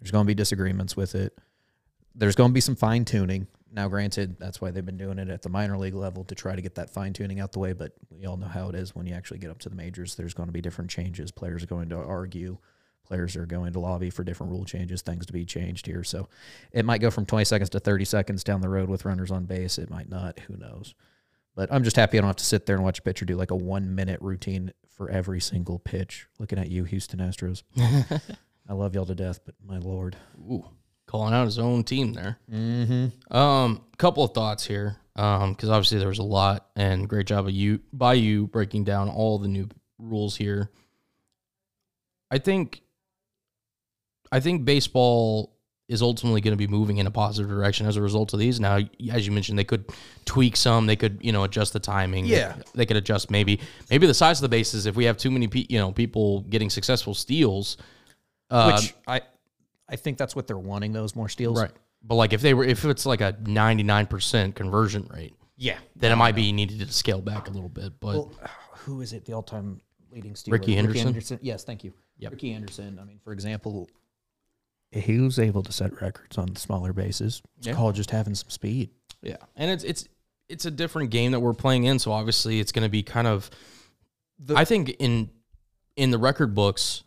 There's 0.00 0.10
going 0.10 0.24
to 0.24 0.26
be 0.26 0.34
disagreements 0.34 0.96
with 0.96 1.14
it. 1.14 1.36
There's 2.14 2.34
going 2.34 2.50
to 2.50 2.54
be 2.54 2.62
some 2.62 2.76
fine 2.76 3.04
tuning. 3.04 3.46
Now, 3.72 3.88
granted, 3.88 4.36
that's 4.38 4.60
why 4.60 4.70
they've 4.70 4.84
been 4.84 4.96
doing 4.96 5.18
it 5.18 5.28
at 5.28 5.42
the 5.42 5.48
minor 5.48 5.78
league 5.78 5.94
level 5.94 6.24
to 6.24 6.34
try 6.34 6.56
to 6.56 6.62
get 6.62 6.74
that 6.74 6.90
fine 6.90 7.12
tuning 7.12 7.38
out 7.38 7.52
the 7.52 7.60
way. 7.60 7.72
But 7.72 7.92
we 8.10 8.26
all 8.26 8.36
know 8.36 8.48
how 8.48 8.68
it 8.68 8.74
is 8.74 8.94
when 8.94 9.06
you 9.06 9.14
actually 9.14 9.38
get 9.38 9.50
up 9.50 9.60
to 9.60 9.68
the 9.68 9.76
majors. 9.76 10.16
There's 10.16 10.34
going 10.34 10.48
to 10.48 10.52
be 10.52 10.60
different 10.60 10.90
changes. 10.90 11.30
Players 11.30 11.62
are 11.62 11.68
going 11.68 11.88
to 11.90 11.96
argue 11.96 12.58
players 13.10 13.34
are 13.34 13.44
going 13.44 13.72
to 13.72 13.80
lobby 13.80 14.08
for 14.08 14.22
different 14.22 14.52
rule 14.52 14.64
changes, 14.64 15.02
things 15.02 15.26
to 15.26 15.32
be 15.32 15.44
changed 15.44 15.84
here. 15.84 16.04
So 16.04 16.28
it 16.70 16.84
might 16.84 17.00
go 17.00 17.10
from 17.10 17.26
20 17.26 17.44
seconds 17.44 17.68
to 17.70 17.80
30 17.80 18.04
seconds 18.04 18.44
down 18.44 18.60
the 18.60 18.68
road 18.68 18.88
with 18.88 19.04
runners 19.04 19.32
on 19.32 19.46
base. 19.46 19.78
It 19.78 19.90
might 19.90 20.08
not. 20.08 20.38
Who 20.40 20.56
knows? 20.56 20.94
But 21.56 21.72
I'm 21.72 21.82
just 21.82 21.96
happy 21.96 22.16
I 22.16 22.20
don't 22.20 22.28
have 22.28 22.36
to 22.36 22.44
sit 22.44 22.66
there 22.66 22.76
and 22.76 22.84
watch 22.84 23.00
a 23.00 23.02
pitcher 23.02 23.24
do 23.24 23.34
like 23.34 23.50
a 23.50 23.56
one 23.56 23.96
minute 23.96 24.20
routine 24.22 24.72
for 24.88 25.10
every 25.10 25.40
single 25.40 25.80
pitch. 25.80 26.28
Looking 26.38 26.60
at 26.60 26.70
you, 26.70 26.84
Houston 26.84 27.18
Astros. 27.18 27.64
I 28.68 28.72
love 28.72 28.94
y'all 28.94 29.06
to 29.06 29.16
death, 29.16 29.40
but 29.44 29.56
my 29.66 29.78
lord. 29.78 30.16
Ooh, 30.38 30.64
calling 31.10 31.34
out 31.34 31.44
his 31.44 31.58
own 31.58 31.82
team 31.82 32.12
there. 32.12 32.38
Mm-hmm. 32.50 33.36
Um, 33.36 33.84
couple 33.98 34.22
of 34.22 34.32
thoughts 34.32 34.64
here. 34.64 34.96
Um, 35.16 35.52
because 35.52 35.68
obviously 35.68 35.98
there 35.98 36.08
was 36.08 36.20
a 36.20 36.22
lot, 36.22 36.68
and 36.76 37.08
great 37.08 37.26
job 37.26 37.46
of 37.46 37.52
you 37.52 37.80
by 37.92 38.14
you 38.14 38.46
breaking 38.46 38.84
down 38.84 39.08
all 39.08 39.38
the 39.38 39.48
new 39.48 39.68
rules 39.98 40.36
here. 40.36 40.70
I 42.30 42.38
think, 42.38 42.80
I 44.30 44.40
think 44.40 44.64
baseball 44.64 45.56
is 45.88 46.00
ultimately 46.00 46.40
going 46.40 46.52
to 46.52 46.56
be 46.56 46.68
moving 46.68 46.98
in 46.98 47.08
a 47.08 47.10
positive 47.10 47.50
direction 47.50 47.86
as 47.86 47.96
a 47.96 48.02
result 48.02 48.32
of 48.32 48.38
these. 48.38 48.60
Now, 48.60 48.78
as 49.12 49.26
you 49.26 49.32
mentioned, 49.32 49.58
they 49.58 49.64
could 49.64 49.84
tweak 50.24 50.56
some. 50.56 50.86
They 50.86 50.96
could, 50.96 51.18
you 51.20 51.32
know, 51.32 51.42
adjust 51.42 51.72
the 51.72 51.80
timing. 51.80 52.24
Yeah. 52.24 52.52
they, 52.52 52.62
they 52.76 52.86
could 52.86 52.96
adjust 52.96 53.30
maybe, 53.30 53.60
maybe 53.90 54.06
the 54.06 54.14
size 54.14 54.38
of 54.38 54.42
the 54.42 54.48
bases. 54.56 54.86
If 54.86 54.94
we 54.94 55.06
have 55.06 55.16
too 55.16 55.32
many, 55.32 55.48
pe- 55.48 55.66
you 55.68 55.78
know, 55.78 55.90
people 55.90 56.42
getting 56.42 56.70
successful 56.70 57.14
steals, 57.14 57.76
uh, 58.50 58.72
Which 58.72 58.94
I 59.06 59.22
I 59.90 59.96
think 59.96 60.16
that's 60.18 60.34
what 60.36 60.46
they're 60.46 60.56
wanting, 60.58 60.92
those 60.92 61.14
more 61.16 61.28
steals. 61.28 61.60
right. 61.60 61.72
But 62.02 62.14
like 62.14 62.32
if 62.32 62.40
they 62.40 62.54
were, 62.54 62.64
if 62.64 62.84
it's 62.84 63.04
like 63.04 63.20
a 63.20 63.36
ninety 63.44 63.82
nine 63.82 64.06
percent 64.06 64.54
conversion 64.54 65.06
rate, 65.12 65.34
Yeah. 65.56 65.78
then 65.96 66.12
it 66.12 66.16
might 66.16 66.34
be 66.34 66.50
needed 66.52 66.78
to 66.80 66.90
scale 66.92 67.20
back 67.20 67.48
a 67.48 67.50
little 67.50 67.68
bit. 67.68 67.98
But 68.00 68.14
Well, 68.16 68.32
who 68.72 69.00
is 69.02 69.12
it? 69.12 69.24
The 69.26 69.32
all-time 69.34 69.80
leading 70.10 70.34
stealer, 70.34 70.56
Rickey 70.58 70.74
Henderson? 70.76 71.38
Yes, 71.42 71.64
thank 71.64 71.84
you. 71.84 71.92
Yep. 72.18 72.32
Ricky 72.32 72.52
Anderson. 72.52 72.98
I 73.00 73.04
mean, 73.04 73.18
for 73.22 73.32
example, 73.32 73.88
he 74.92 75.18
was 75.20 75.38
able 75.38 75.62
to 75.62 75.72
set 75.72 76.00
records 76.00 76.36
on 76.38 76.56
smaller 76.56 76.92
bases. 76.92 77.42
It's 77.58 77.66
Yeah. 77.66 77.74
called 77.74 77.94
just 77.94 78.10
having 78.10 78.34
some 78.34 78.50
speed. 78.50 78.90
yeah, 79.22 79.36
and 79.56 79.70
it's 79.70 79.84
it's 79.84 80.08
it's 80.48 80.64
a 80.64 80.70
different 80.70 81.10
game 81.10 81.32
that 81.32 81.40
we're 81.40 81.52
playing 81.54 81.84
in, 81.84 81.98
so 81.98 82.10
obviously 82.12 82.58
it's 82.60 82.72
going 82.72 82.82
to 82.84 82.88
be 82.88 83.02
kind 83.02 83.26
of. 83.26 83.50
The- 84.38 84.56
I 84.56 84.64
think 84.64 84.90
in 84.98 85.30
in 85.96 86.10
the 86.10 86.18
record 86.18 86.54
books, 86.54 87.04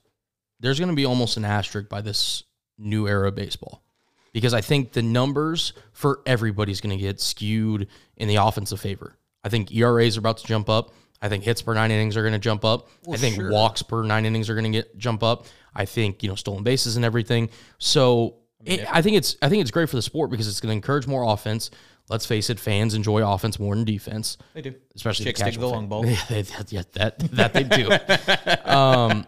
there's 0.59 0.77
going 0.79 0.89
to 0.89 0.95
be 0.95 1.05
almost 1.05 1.35
an 1.37 1.45
asterisk 1.45 1.89
by 1.89 2.01
this 2.01 2.43
new 2.77 3.07
era 3.07 3.27
of 3.27 3.35
baseball. 3.35 3.83
Because 4.31 4.53
I 4.53 4.61
think 4.61 4.93
the 4.93 5.03
numbers 5.03 5.73
for 5.91 6.21
everybody's 6.25 6.81
going 6.81 6.97
to 6.97 7.01
get 7.01 7.21
skewed 7.21 7.87
in 8.17 8.27
the 8.27 8.37
offensive 8.37 8.79
favor. 8.79 9.15
I 9.43 9.49
think 9.49 9.71
ERAs 9.71 10.17
are 10.17 10.19
about 10.19 10.37
to 10.37 10.47
jump 10.47 10.69
up. 10.69 10.93
I 11.21 11.29
think 11.29 11.43
hits 11.43 11.61
per 11.61 11.73
nine 11.73 11.91
innings 11.91 12.17
are 12.17 12.21
going 12.21 12.33
to 12.33 12.39
jump 12.39 12.65
up. 12.65 12.89
I 13.09 13.15
think 13.15 13.35
sure. 13.35 13.51
walks 13.51 13.81
per 13.81 14.03
nine 14.03 14.25
innings 14.25 14.49
are 14.49 14.55
going 14.55 14.71
to 14.71 14.77
get 14.77 14.97
jump 14.97 15.23
up. 15.23 15.45
I 15.73 15.85
think 15.85 16.21
you 16.21 16.29
know 16.29 16.35
stolen 16.35 16.63
bases 16.63 16.97
and 16.97 17.05
everything. 17.05 17.49
So 17.77 18.35
it, 18.65 18.85
I 18.93 19.01
think 19.01 19.17
it's 19.17 19.37
I 19.41 19.49
think 19.49 19.61
it's 19.61 19.71
great 19.71 19.89
for 19.89 19.95
the 19.95 20.01
sport 20.01 20.31
because 20.31 20.47
it's 20.47 20.59
going 20.59 20.71
to 20.71 20.75
encourage 20.75 21.07
more 21.07 21.23
offense. 21.31 21.69
Let's 22.09 22.25
face 22.25 22.49
it, 22.49 22.59
fans 22.59 22.93
enjoy 22.93 23.25
offense 23.25 23.57
more 23.57 23.73
than 23.73 23.85
defense, 23.85 24.37
They 24.53 24.61
do. 24.61 24.75
especially 24.93 25.23
Chicks 25.25 25.39
the 25.41 25.51
the 25.51 25.67
long 25.67 25.87
ball. 25.87 26.05
Yeah, 26.05 26.41
that, 26.41 26.91
that 26.93 27.19
that 27.31 27.53
they 27.53 27.63
do. 27.63 28.69
um, 28.69 29.25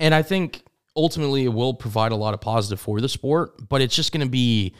and 0.00 0.12
I 0.12 0.22
think 0.22 0.64
ultimately 0.98 1.44
it 1.44 1.48
will 1.52 1.72
provide 1.72 2.12
a 2.12 2.16
lot 2.16 2.34
of 2.34 2.40
positive 2.42 2.80
for 2.80 3.00
the 3.00 3.08
sport, 3.08 3.68
but 3.68 3.80
it's 3.80 3.94
just 3.96 4.12
going 4.12 4.26
to 4.26 4.30
be. 4.30 4.74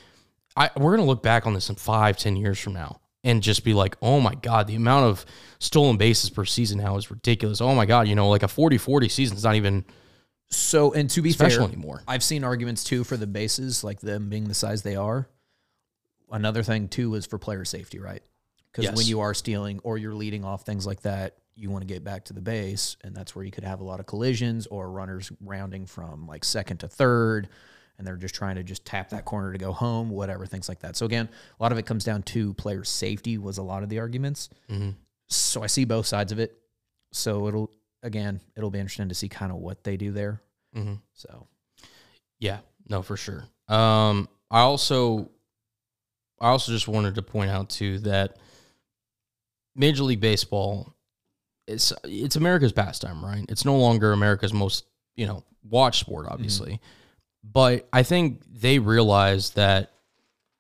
I, 0.56 0.68
we're 0.76 0.96
going 0.96 1.06
to 1.06 1.06
look 1.06 1.22
back 1.22 1.46
on 1.46 1.54
this 1.54 1.70
in 1.70 1.76
five, 1.76 2.18
ten 2.18 2.34
years 2.36 2.58
from 2.58 2.72
now 2.74 3.00
and 3.22 3.42
just 3.42 3.64
be 3.64 3.74
like, 3.74 3.96
oh 4.02 4.20
my 4.20 4.34
God, 4.34 4.66
the 4.66 4.74
amount 4.74 5.06
of 5.06 5.24
stolen 5.60 5.96
bases 5.96 6.30
per 6.30 6.44
season 6.44 6.78
now 6.78 6.96
is 6.96 7.10
ridiculous. 7.10 7.60
Oh 7.60 7.74
my 7.74 7.86
God, 7.86 8.08
you 8.08 8.14
know, 8.16 8.28
like 8.28 8.42
a 8.42 8.48
40 8.48 8.76
40 8.76 9.08
season 9.08 9.36
is 9.36 9.44
not 9.44 9.54
even 9.54 9.84
So, 10.50 10.92
and 10.92 11.08
to 11.10 11.22
be 11.22 11.30
special 11.30 11.66
fair, 11.66 11.72
anymore. 11.72 12.02
I've 12.08 12.24
seen 12.24 12.42
arguments 12.42 12.82
too 12.82 13.04
for 13.04 13.16
the 13.16 13.26
bases, 13.26 13.84
like 13.84 14.00
them 14.00 14.28
being 14.28 14.48
the 14.48 14.54
size 14.54 14.82
they 14.82 14.96
are. 14.96 15.28
Another 16.30 16.62
thing 16.62 16.88
too 16.88 17.14
is 17.14 17.24
for 17.26 17.38
player 17.38 17.64
safety, 17.64 17.98
right? 18.00 18.22
Because 18.72 18.84
Yes. 18.84 18.96
when 18.96 19.06
you 19.06 19.20
are 19.20 19.34
stealing 19.34 19.80
or 19.84 19.96
you're 19.96 20.14
leading 20.14 20.44
off 20.44 20.62
things 20.62 20.86
like 20.86 21.02
that, 21.02 21.36
you 21.58 21.70
want 21.70 21.82
to 21.82 21.86
get 21.92 22.04
back 22.04 22.24
to 22.26 22.32
the 22.32 22.40
base, 22.40 22.96
and 23.02 23.14
that's 23.14 23.34
where 23.34 23.44
you 23.44 23.50
could 23.50 23.64
have 23.64 23.80
a 23.80 23.84
lot 23.84 24.00
of 24.00 24.06
collisions 24.06 24.66
or 24.68 24.90
runners 24.90 25.32
rounding 25.40 25.86
from 25.86 26.26
like 26.26 26.44
second 26.44 26.78
to 26.78 26.88
third, 26.88 27.48
and 27.98 28.06
they're 28.06 28.16
just 28.16 28.34
trying 28.34 28.56
to 28.56 28.62
just 28.62 28.84
tap 28.84 29.10
that 29.10 29.24
corner 29.24 29.52
to 29.52 29.58
go 29.58 29.72
home, 29.72 30.08
whatever 30.10 30.46
things 30.46 30.68
like 30.68 30.80
that. 30.80 30.96
So 30.96 31.04
again, 31.04 31.28
a 31.58 31.62
lot 31.62 31.72
of 31.72 31.78
it 31.78 31.86
comes 31.86 32.04
down 32.04 32.22
to 32.24 32.54
player 32.54 32.84
safety 32.84 33.38
was 33.38 33.58
a 33.58 33.62
lot 33.62 33.82
of 33.82 33.88
the 33.88 33.98
arguments. 33.98 34.48
Mhm. 34.68 34.94
So 35.28 35.62
I 35.62 35.66
see 35.66 35.84
both 35.84 36.06
sides 36.06 36.32
of 36.32 36.38
it. 36.38 36.56
So 37.12 37.48
it'll 37.48 37.70
again, 38.02 38.40
it'll 38.56 38.70
be 38.70 38.78
interesting 38.78 39.08
to 39.08 39.14
see 39.14 39.28
kind 39.28 39.50
of 39.50 39.58
what 39.58 39.82
they 39.82 39.96
do 39.96 40.12
there. 40.12 40.40
Mm-hmm. 40.76 40.94
So 41.14 41.48
Yeah, 42.38 42.60
no, 42.88 43.02
for 43.02 43.16
sure. 43.16 43.44
Um, 43.66 44.28
I 44.50 44.60
also, 44.60 45.30
I 46.40 46.50
also 46.50 46.70
just 46.70 46.86
wanted 46.86 47.16
to 47.16 47.22
point 47.22 47.50
out 47.50 47.68
too 47.68 47.98
that 48.00 48.36
Major 49.74 50.04
League 50.04 50.20
Baseball, 50.20 50.94
it's 51.68 51.92
it's 52.04 52.36
America's 52.36 52.72
pastime, 52.72 53.24
right? 53.24 53.44
It's 53.48 53.64
no 53.64 53.76
longer 53.76 54.12
America's 54.12 54.52
most 54.52 54.84
you 55.14 55.26
know 55.26 55.44
watched 55.62 56.00
sport, 56.00 56.24
mm-hmm. 56.24 56.34
obviously, 56.34 56.80
but 57.44 57.86
I 57.92 58.02
think 58.02 58.42
they 58.50 58.78
realize 58.78 59.50
that 59.50 59.92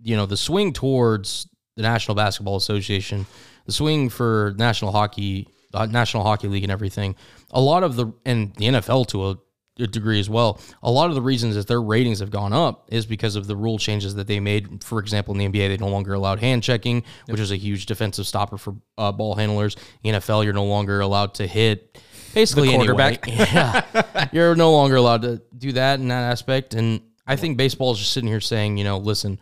you 0.00 0.16
know 0.16 0.26
the 0.26 0.36
swing 0.36 0.72
towards 0.72 1.48
the 1.76 1.82
National 1.82 2.14
Basketball 2.14 2.56
Association, 2.56 3.26
the 3.66 3.72
swing 3.72 4.08
for 4.08 4.54
National 4.58 4.92
Hockey, 4.92 5.48
the 5.72 5.86
National 5.86 6.22
Hockey 6.22 6.48
League, 6.48 6.64
and 6.64 6.72
everything. 6.72 7.16
A 7.50 7.60
lot 7.60 7.82
of 7.82 7.96
the 7.96 8.12
and 8.24 8.54
the 8.56 8.66
NFL 8.66 9.08
to 9.08 9.30
a 9.30 9.38
degree 9.86 10.18
as 10.18 10.28
well. 10.28 10.60
A 10.82 10.90
lot 10.90 11.08
of 11.08 11.14
the 11.14 11.22
reasons 11.22 11.54
that 11.54 11.68
their 11.68 11.80
ratings 11.80 12.18
have 12.18 12.30
gone 12.30 12.52
up 12.52 12.88
is 12.90 13.06
because 13.06 13.36
of 13.36 13.46
the 13.46 13.56
rule 13.56 13.78
changes 13.78 14.14
that 14.16 14.26
they 14.26 14.40
made. 14.40 14.82
For 14.82 14.98
example, 14.98 15.32
in 15.34 15.38
the 15.38 15.46
NBA, 15.58 15.68
they 15.68 15.76
no 15.76 15.88
longer 15.88 16.14
allowed 16.14 16.40
hand 16.40 16.62
checking, 16.62 17.04
which 17.26 17.40
is 17.40 17.50
a 17.52 17.56
huge 17.56 17.86
defensive 17.86 18.26
stopper 18.26 18.58
for 18.58 18.74
uh, 18.96 19.12
ball 19.12 19.34
handlers. 19.36 19.76
In 20.02 20.14
NFL, 20.14 20.44
you're 20.44 20.52
no 20.52 20.64
longer 20.64 21.00
allowed 21.00 21.34
to 21.34 21.46
hit 21.46 21.98
basically 22.34 22.68
The 22.68 22.74
anyway. 22.74 22.86
quarterback. 22.86 23.26
Yeah, 23.28 24.28
you're 24.32 24.54
no 24.56 24.72
longer 24.72 24.96
allowed 24.96 25.22
to 25.22 25.40
do 25.56 25.72
that 25.72 26.00
in 26.00 26.08
that 26.08 26.30
aspect. 26.30 26.74
And 26.74 27.00
I 27.26 27.36
think 27.36 27.56
baseball 27.56 27.92
is 27.92 27.98
just 27.98 28.12
sitting 28.12 28.28
here 28.28 28.40
saying, 28.40 28.76
you 28.78 28.84
know, 28.84 28.98
listen, 28.98 29.38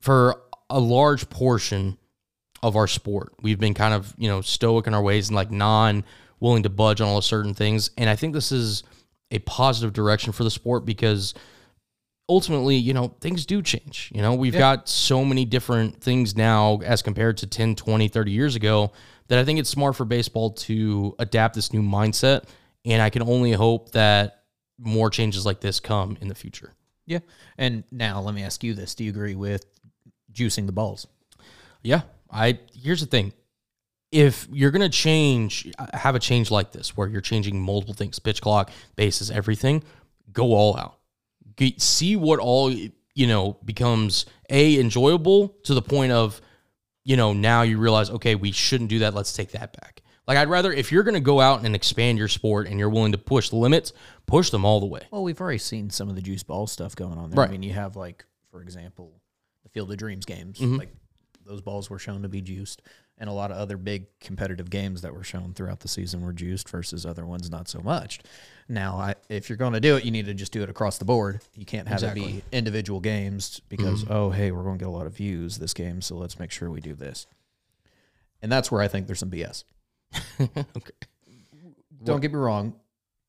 for 0.00 0.40
a 0.68 0.80
large 0.80 1.28
portion 1.30 1.96
of 2.62 2.74
our 2.74 2.86
sport, 2.86 3.34
we've 3.42 3.60
been 3.60 3.74
kind 3.74 3.94
of 3.94 4.14
you 4.18 4.28
know 4.28 4.40
stoic 4.40 4.86
in 4.86 4.94
our 4.94 5.02
ways 5.02 5.28
and 5.28 5.36
like 5.36 5.50
non 5.50 6.04
willing 6.40 6.62
to 6.64 6.68
budge 6.70 7.00
on 7.00 7.08
all 7.08 7.18
of 7.18 7.24
certain 7.24 7.54
things. 7.54 7.90
And 7.96 8.10
I 8.10 8.16
think 8.16 8.34
this 8.34 8.50
is 8.52 8.82
a 9.30 9.38
positive 9.40 9.92
direction 9.92 10.32
for 10.32 10.44
the 10.44 10.50
sport 10.50 10.84
because 10.84 11.34
ultimately, 12.28 12.76
you 12.76 12.92
know, 12.94 13.14
things 13.20 13.46
do 13.46 13.62
change. 13.62 14.10
You 14.14 14.22
know, 14.22 14.34
we've 14.34 14.56
got 14.56 14.88
so 14.88 15.24
many 15.24 15.44
different 15.44 16.00
things 16.00 16.36
now 16.36 16.80
as 16.84 17.02
compared 17.02 17.36
to 17.38 17.46
10, 17.46 17.76
20, 17.76 18.08
30 18.08 18.30
years 18.30 18.56
ago 18.56 18.92
that 19.28 19.38
I 19.38 19.44
think 19.44 19.58
it's 19.58 19.70
smart 19.70 19.96
for 19.96 20.04
baseball 20.04 20.50
to 20.50 21.14
adapt 21.18 21.54
this 21.54 21.72
new 21.72 21.82
mindset. 21.82 22.44
And 22.84 23.02
I 23.02 23.10
can 23.10 23.22
only 23.22 23.52
hope 23.52 23.92
that 23.92 24.44
more 24.78 25.10
changes 25.10 25.44
like 25.44 25.60
this 25.60 25.80
come 25.80 26.16
in 26.20 26.28
the 26.28 26.34
future. 26.34 26.72
Yeah. 27.06 27.20
And 27.58 27.84
now 27.90 28.20
let 28.20 28.34
me 28.34 28.42
ask 28.42 28.62
you 28.62 28.74
this. 28.74 28.94
Do 28.94 29.04
you 29.04 29.10
agree 29.10 29.34
with 29.34 29.64
juicing 30.32 30.66
the 30.66 30.72
balls? 30.72 31.06
Yeah. 31.82 32.02
I 32.30 32.58
here's 32.74 33.00
the 33.00 33.06
thing. 33.06 33.32
If 34.16 34.48
you're 34.50 34.70
gonna 34.70 34.88
change, 34.88 35.70
have 35.92 36.14
a 36.14 36.18
change 36.18 36.50
like 36.50 36.72
this 36.72 36.96
where 36.96 37.06
you're 37.06 37.20
changing 37.20 37.60
multiple 37.60 37.92
things, 37.92 38.18
pitch 38.18 38.40
clock, 38.40 38.70
bases, 38.96 39.30
everything, 39.30 39.84
go 40.32 40.54
all 40.54 40.74
out. 40.78 40.98
Get, 41.56 41.82
see 41.82 42.16
what 42.16 42.38
all 42.38 42.70
you 42.70 43.26
know 43.26 43.58
becomes 43.62 44.24
a 44.48 44.80
enjoyable 44.80 45.48
to 45.64 45.74
the 45.74 45.82
point 45.82 46.12
of, 46.12 46.40
you 47.04 47.18
know, 47.18 47.34
now 47.34 47.60
you 47.60 47.78
realize, 47.78 48.08
okay, 48.08 48.34
we 48.36 48.52
shouldn't 48.52 48.88
do 48.88 49.00
that. 49.00 49.12
Let's 49.12 49.34
take 49.34 49.52
that 49.52 49.78
back. 49.78 50.02
Like 50.26 50.38
I'd 50.38 50.48
rather 50.48 50.72
if 50.72 50.90
you're 50.90 51.02
gonna 51.02 51.20
go 51.20 51.38
out 51.38 51.66
and 51.66 51.74
expand 51.76 52.16
your 52.16 52.28
sport 52.28 52.68
and 52.68 52.78
you're 52.78 52.88
willing 52.88 53.12
to 53.12 53.18
push 53.18 53.50
the 53.50 53.56
limits, 53.56 53.92
push 54.24 54.48
them 54.48 54.64
all 54.64 54.80
the 54.80 54.86
way. 54.86 55.02
Well, 55.10 55.24
we've 55.24 55.40
already 55.40 55.58
seen 55.58 55.90
some 55.90 56.08
of 56.08 56.14
the 56.14 56.22
juice 56.22 56.42
ball 56.42 56.66
stuff 56.66 56.96
going 56.96 57.18
on 57.18 57.30
there. 57.30 57.40
Right. 57.40 57.50
I 57.50 57.52
mean, 57.52 57.62
you 57.62 57.74
have 57.74 57.96
like, 57.96 58.24
for 58.50 58.62
example, 58.62 59.20
the 59.62 59.68
Field 59.68 59.90
of 59.92 59.98
Dreams 59.98 60.24
games. 60.24 60.58
Mm-hmm. 60.58 60.76
Like 60.76 60.94
those 61.44 61.60
balls 61.60 61.88
were 61.88 61.98
shown 61.98 62.22
to 62.22 62.28
be 62.28 62.40
juiced, 62.40 62.82
and 63.18 63.30
a 63.30 63.32
lot 63.32 63.50
of 63.50 63.56
other 63.56 63.76
big 63.76 64.06
competitive 64.20 64.68
games 64.68 65.02
that 65.02 65.14
were 65.14 65.24
shown 65.24 65.54
throughout 65.54 65.80
the 65.80 65.88
season 65.88 66.24
were 66.24 66.32
juiced 66.32 66.68
versus 66.68 67.06
other 67.06 67.24
ones 67.24 67.50
not 67.50 67.68
so 67.68 67.80
much. 67.80 68.20
Now, 68.68 68.96
I, 68.96 69.14
if 69.28 69.48
you're 69.48 69.56
going 69.56 69.72
to 69.72 69.80
do 69.80 69.96
it, 69.96 70.04
you 70.04 70.10
need 70.10 70.26
to 70.26 70.34
just 70.34 70.52
do 70.52 70.62
it 70.62 70.68
across 70.68 70.98
the 70.98 71.04
board. 71.04 71.40
You 71.54 71.64
can't 71.64 71.88
have 71.88 72.02
it 72.02 72.14
be 72.14 72.42
individual 72.52 73.00
games 73.00 73.60
because 73.68 74.04
mm-hmm. 74.04 74.12
oh, 74.12 74.30
hey, 74.30 74.50
we're 74.50 74.64
going 74.64 74.78
to 74.78 74.84
get 74.84 74.88
a 74.88 74.92
lot 74.92 75.06
of 75.06 75.16
views 75.16 75.58
this 75.58 75.72
game, 75.72 76.02
so 76.02 76.16
let's 76.16 76.38
make 76.38 76.50
sure 76.50 76.70
we 76.70 76.80
do 76.80 76.94
this. 76.94 77.26
And 78.42 78.52
that's 78.52 78.70
where 78.70 78.82
I 78.82 78.88
think 78.88 79.06
there's 79.06 79.20
some 79.20 79.30
BS. 79.30 79.64
okay. 80.40 80.90
don't 82.04 82.20
get 82.20 82.32
me 82.32 82.38
wrong. 82.38 82.74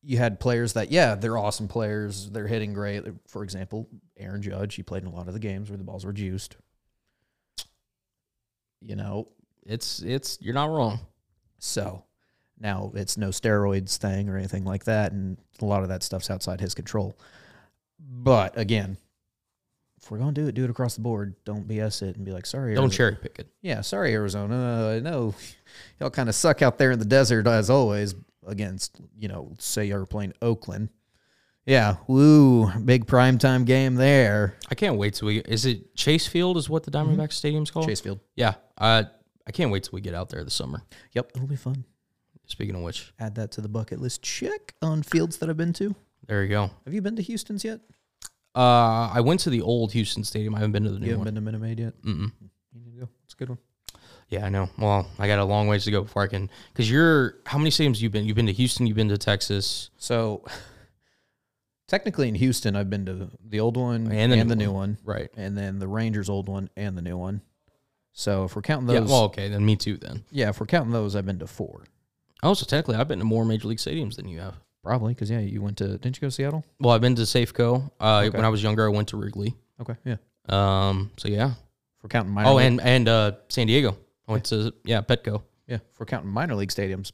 You 0.02 0.18
had 0.18 0.38
players 0.38 0.74
that, 0.74 0.90
yeah, 0.90 1.14
they're 1.14 1.38
awesome 1.38 1.68
players. 1.68 2.30
They're 2.30 2.46
hitting 2.46 2.72
great. 2.72 3.04
For 3.26 3.42
example, 3.42 3.88
Aaron 4.16 4.42
Judge, 4.42 4.74
he 4.74 4.82
played 4.82 5.02
in 5.02 5.08
a 5.08 5.14
lot 5.14 5.28
of 5.28 5.34
the 5.34 5.40
games 5.40 5.70
where 5.70 5.76
the 5.76 5.84
balls 5.84 6.04
were 6.04 6.12
juiced. 6.12 6.56
You 8.80 8.96
know, 8.96 9.28
It's 9.68 10.00
it's 10.00 10.38
you're 10.40 10.54
not 10.54 10.70
wrong. 10.70 10.98
so 11.58 12.02
Now 12.58 12.90
it's 12.94 13.16
no 13.16 13.28
steroids 13.28 13.96
thing 13.98 14.28
or 14.28 14.36
anything 14.36 14.64
like 14.64 14.84
that, 14.84 15.12
and 15.12 15.36
a 15.60 15.64
lot 15.64 15.82
of 15.82 15.90
that 15.90 16.02
stuff's 16.02 16.30
outside 16.30 16.60
his 16.60 16.74
control. 16.74 17.16
But 18.00 18.56
again, 18.58 18.96
if 20.02 20.10
we're 20.10 20.18
gonna 20.18 20.32
do 20.32 20.46
it, 20.48 20.54
do 20.54 20.64
it 20.64 20.70
across 20.70 20.94
the 20.94 21.00
board. 21.02 21.34
Don't 21.44 21.68
BS 21.68 22.02
it 22.02 22.16
and 22.16 22.24
be 22.24 22.32
like, 22.32 22.46
sorry, 22.46 22.74
Don't 22.74 22.84
Arizona- 22.84 22.96
cherry 22.96 23.16
pick 23.20 23.38
it. 23.38 23.48
Yeah, 23.60 23.82
sorry, 23.82 24.12
Arizona. 24.14 24.94
I 24.96 25.00
know 25.00 25.34
y'all 26.00 26.10
kind 26.10 26.28
of 26.28 26.34
suck 26.34 26.62
out 26.62 26.78
there 26.78 26.90
in 26.92 26.98
the 26.98 27.04
desert 27.04 27.46
as 27.46 27.70
always. 27.70 28.14
Against 28.46 28.96
you 29.18 29.28
know, 29.28 29.52
say 29.58 29.84
you're 29.84 30.06
playing 30.06 30.32
Oakland. 30.40 30.88
Yeah, 31.66 31.96
woo, 32.06 32.70
big 32.78 33.04
primetime 33.04 33.66
game 33.66 33.96
there. 33.96 34.54
I 34.70 34.74
can't 34.74 34.96
wait 34.96 35.14
till 35.14 35.28
we. 35.28 35.40
Is 35.40 35.66
it 35.66 35.94
Chase 35.94 36.26
Field? 36.26 36.56
Is 36.56 36.70
what 36.70 36.84
the 36.84 36.90
Diamondback 36.90 37.30
Stadium's 37.30 37.70
called? 37.70 37.86
Chase 37.86 38.00
Field. 38.00 38.20
Yeah. 38.36 38.54
Uh, 38.78 39.02
I 39.48 39.50
can't 39.50 39.70
wait 39.72 39.82
till 39.84 39.92
we 39.94 40.00
get 40.02 40.14
out 40.14 40.28
there 40.28 40.44
this 40.44 40.54
summer. 40.54 40.82
Yep, 41.14 41.32
it'll 41.34 41.48
be 41.48 41.56
fun. 41.56 41.84
Speaking 42.46 42.74
of 42.76 42.82
which, 42.82 43.12
Add 43.18 43.34
that 43.36 43.50
to 43.52 43.60
the 43.60 43.68
bucket 43.68 44.00
list. 44.00 44.22
Check 44.22 44.74
on 44.82 45.02
fields 45.02 45.38
that 45.38 45.48
I've 45.50 45.56
been 45.56 45.72
to. 45.74 45.94
there 46.26 46.42
you 46.42 46.48
go. 46.48 46.70
Have 46.84 46.94
you 46.94 47.02
been 47.02 47.16
to 47.16 47.22
Houston's 47.22 47.64
yet? 47.64 47.80
Uh, 48.54 49.10
I 49.12 49.20
went 49.20 49.40
to 49.40 49.50
the 49.50 49.60
old 49.62 49.92
Houston 49.92 50.22
Stadium. 50.24 50.54
I 50.54 50.58
haven't 50.58 50.72
been 50.72 50.84
to 50.84 50.90
the 50.90 50.98
new 50.98 51.00
one. 51.00 51.08
You 51.08 51.12
new 51.12 51.18
haven't 51.18 51.34
one. 51.34 51.44
been 51.44 51.54
to 51.54 51.58
Minute 51.58 51.76
Maid 51.76 51.78
yet? 51.80 52.02
Mm-mm. 52.02 52.32
You 52.72 52.80
need 52.80 52.94
to 52.94 53.00
go. 53.00 53.08
It's 53.24 53.34
a 53.34 53.36
good 53.36 53.48
one. 53.50 53.58
Yeah, 54.30 54.44
I 54.44 54.48
know. 54.50 54.68
Well, 54.78 55.06
I 55.18 55.26
got 55.26 55.38
a 55.38 55.44
long 55.44 55.68
ways 55.68 55.84
to 55.84 55.90
go 55.90 56.02
before 56.02 56.22
I 56.22 56.26
can. 56.26 56.50
Because 56.72 56.90
you're, 56.90 57.36
how 57.46 57.56
many 57.58 57.70
stadiums 57.70 58.00
you've 58.00 58.12
been? 58.12 58.24
You've 58.26 58.36
been 58.36 58.46
to 58.46 58.52
Houston. 58.52 58.86
You've 58.86 58.96
been 58.96 59.08
to 59.08 59.16
Texas. 59.18 59.88
So, 59.96 60.44
technically 61.86 62.28
in 62.28 62.34
Houston, 62.34 62.76
I've 62.76 62.90
been 62.90 63.06
to 63.06 63.30
the 63.46 63.60
old 63.60 63.76
one 63.76 64.10
And 64.10 64.32
and 64.32 64.40
the 64.42 64.44
the, 64.44 64.56
new 64.56 64.66
new 64.66 64.72
one, 64.72 64.98
Right. 65.04 65.30
and 65.36 65.56
then 65.56 65.78
the 65.78 65.88
Rangers 65.88 66.28
old 66.28 66.48
one 66.48 66.68
and 66.76 66.96
the 66.96 67.02
new 67.02 67.16
one. 67.16 67.42
So 68.18 68.42
if 68.44 68.56
we're 68.56 68.62
counting 68.62 68.86
those, 68.88 68.94
Yeah. 68.94 69.00
yeah, 69.02 69.06
Well, 69.12 69.22
okay. 69.26 69.48
Then 69.48 69.64
me 69.64 69.76
too. 69.76 69.96
Then. 69.96 70.24
Yeah, 70.32 70.48
if 70.48 70.58
we're 70.58 70.66
counting 70.66 70.90
those, 70.92 71.14
I've 71.14 71.24
been 71.24 71.38
to 71.38 71.46
four, 71.46 71.84
Oh, 72.42 72.52
so 72.54 72.66
technically, 72.66 72.96
I've 72.96 73.06
been 73.06 73.20
to 73.20 73.24
more 73.24 73.44
major 73.44 73.68
league 73.68 73.78
stadiums 73.78 74.16
than 74.16 74.26
you 74.28 74.40
have. 74.40 74.54
probably 74.82 75.14
because 75.14 75.30
yeah, 75.30 75.38
you 75.38 75.62
went 75.62 75.76
to 75.78 75.86
didn't 75.98 76.16
you 76.16 76.20
go 76.22 76.26
to 76.26 76.30
Seattle? 76.32 76.64
Well, 76.80 76.92
I've 76.94 77.00
been 77.00 77.14
to 77.14 77.22
Safeco. 77.22 77.90
Uh, 78.00 78.22
Okay. 78.26 78.36
when 78.36 78.44
I 78.44 78.48
was 78.48 78.60
younger, 78.62 78.84
I 78.86 78.88
went 78.88 79.08
to 79.08 79.16
Wrigley. 79.16 79.54
Okay, 79.80 79.94
yeah. 80.04 80.16
Um, 80.48 81.10
so 81.16 81.28
yeah. 81.28 81.52
for 82.00 82.08
counting 82.08 82.32
minor, 82.32 82.48
Oh, 82.48 82.54
league, 82.56 82.66
and 82.66 82.80
and 82.80 83.08
uh, 83.08 83.32
San 83.48 83.66
Diego. 83.68 83.96
I 84.26 84.32
went 84.32 84.44
to 84.46 84.72
yeah 84.84 85.00
Petco. 85.02 85.42
yeah, 85.68 85.78
for 85.92 86.04
counting 86.04 86.30
minor 86.30 86.54
league 86.56 86.70
stadiums. 86.70 87.12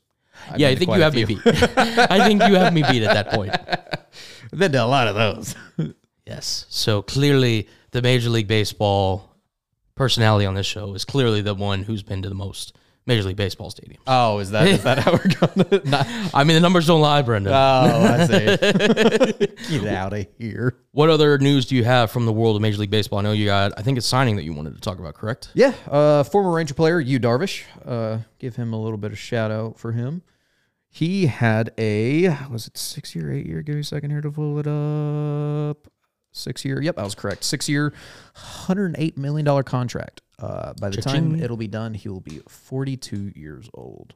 I've 0.50 0.58
yeah, 0.58 0.68
I 0.68 0.74
think 0.74 0.90
you 0.94 1.00
have 1.02 1.14
me 1.14 1.24
beat. 1.26 1.40
I 1.46 2.26
think 2.26 2.42
you 2.42 2.54
have 2.54 2.72
me 2.72 2.82
beat 2.90 3.02
at 3.02 3.12
that 3.14 3.30
point. 3.34 3.52
I've 4.52 4.58
been 4.58 4.72
to 4.72 4.82
a 4.82 4.86
lot 4.86 5.06
of 5.08 5.14
those. 5.14 5.54
Yes. 6.26 6.64
So 6.70 7.02
clearly, 7.02 7.68
the 7.90 8.00
Major 8.00 8.30
League 8.30 8.48
Baseball 8.48 9.33
personality 9.94 10.46
on 10.46 10.54
this 10.54 10.66
show 10.66 10.94
is 10.94 11.04
clearly 11.04 11.40
the 11.40 11.54
one 11.54 11.82
who's 11.84 12.02
been 12.02 12.22
to 12.22 12.28
the 12.28 12.34
most 12.34 12.76
Major 13.06 13.24
League 13.24 13.36
Baseball 13.36 13.70
stadiums. 13.70 13.98
Oh, 14.06 14.38
is 14.38 14.50
that 14.52 14.66
is 14.66 14.82
that 14.84 14.98
how 14.98 15.12
we're 15.12 15.18
going? 15.18 15.82
Not, 15.90 16.06
I 16.32 16.42
mean, 16.44 16.54
the 16.54 16.60
numbers 16.60 16.86
don't 16.86 17.02
lie, 17.02 17.20
Brendan. 17.22 17.52
oh, 17.52 17.56
I 17.56 18.26
see. 18.26 19.78
Get 19.80 19.94
out 19.94 20.14
of 20.14 20.26
here. 20.38 20.76
what 20.92 21.10
other 21.10 21.36
news 21.38 21.66
do 21.66 21.76
you 21.76 21.84
have 21.84 22.10
from 22.10 22.24
the 22.24 22.32
world 22.32 22.56
of 22.56 22.62
Major 22.62 22.78
League 22.78 22.90
Baseball? 22.90 23.18
I 23.18 23.22
know 23.22 23.32
you 23.32 23.44
got, 23.46 23.72
I 23.76 23.82
think 23.82 23.98
it's 23.98 24.06
signing 24.06 24.36
that 24.36 24.44
you 24.44 24.54
wanted 24.54 24.74
to 24.74 24.80
talk 24.80 24.98
about, 24.98 25.14
correct? 25.14 25.50
Yeah, 25.52 25.74
uh, 25.90 26.22
former 26.24 26.50
Ranger 26.52 26.74
player 26.74 26.98
Yu 26.98 27.20
Darvish. 27.20 27.64
Uh, 27.84 28.20
give 28.38 28.56
him 28.56 28.72
a 28.72 28.80
little 28.80 28.98
bit 28.98 29.12
of 29.12 29.18
shout 29.18 29.50
out 29.50 29.78
for 29.78 29.92
him. 29.92 30.22
He 30.88 31.26
had 31.26 31.72
a 31.76 32.28
was 32.50 32.68
it 32.68 32.78
six 32.78 33.14
year, 33.14 33.32
eight 33.32 33.46
year? 33.46 33.60
Give 33.62 33.74
me 33.74 33.80
a 33.82 33.84
second 33.84 34.10
here 34.12 34.20
to 34.22 34.30
pull 34.30 34.58
it 34.60 34.66
up. 34.66 35.88
Six 36.36 36.64
year. 36.64 36.82
Yep, 36.82 36.98
I 36.98 37.04
was 37.04 37.14
correct. 37.14 37.44
Six 37.44 37.68
year, 37.68 37.94
hundred 38.34 38.86
and 38.86 38.96
eight 38.98 39.16
million 39.16 39.44
dollar 39.44 39.62
contract. 39.62 40.20
Uh, 40.38 40.74
by 40.80 40.90
the 40.90 41.00
time 41.00 41.30
Cha-ching. 41.30 41.44
it'll 41.44 41.56
be 41.56 41.68
done, 41.68 41.94
he 41.94 42.08
will 42.08 42.20
be 42.20 42.40
forty 42.48 42.96
two 42.96 43.32
years 43.36 43.70
old. 43.72 44.14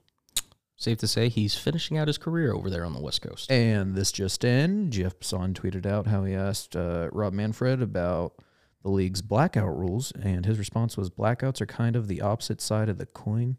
Safe 0.75 0.99
to 0.99 1.09
say 1.09 1.29
he's 1.29 1.57
finishing 1.57 1.97
out 1.97 2.07
his 2.07 2.19
career 2.19 2.53
over 2.53 2.71
there 2.71 2.85
on 2.85 2.93
the 2.93 3.01
West 3.01 3.23
Coast. 3.23 3.51
And 3.51 3.95
this 3.95 4.13
just 4.13 4.45
in, 4.45 4.91
Jeff 4.91 5.19
Passan 5.19 5.53
tweeted 5.53 5.87
out 5.87 6.07
how 6.07 6.23
he 6.25 6.35
asked 6.35 6.77
uh, 6.77 7.09
Rob 7.13 7.33
Manfred 7.33 7.83
about 7.83 8.35
the 8.83 8.91
league's 8.91 9.23
blackout 9.23 9.77
rules, 9.77 10.13
and 10.13 10.47
his 10.47 10.59
response 10.59 10.97
was 10.97 11.11
blackouts 11.11 11.61
are 11.61 11.67
kind 11.67 11.97
of 11.97 12.07
the 12.07 12.21
opposite 12.21 12.61
side 12.61 12.89
of 12.89 12.99
the 12.99 13.07
coin. 13.07 13.57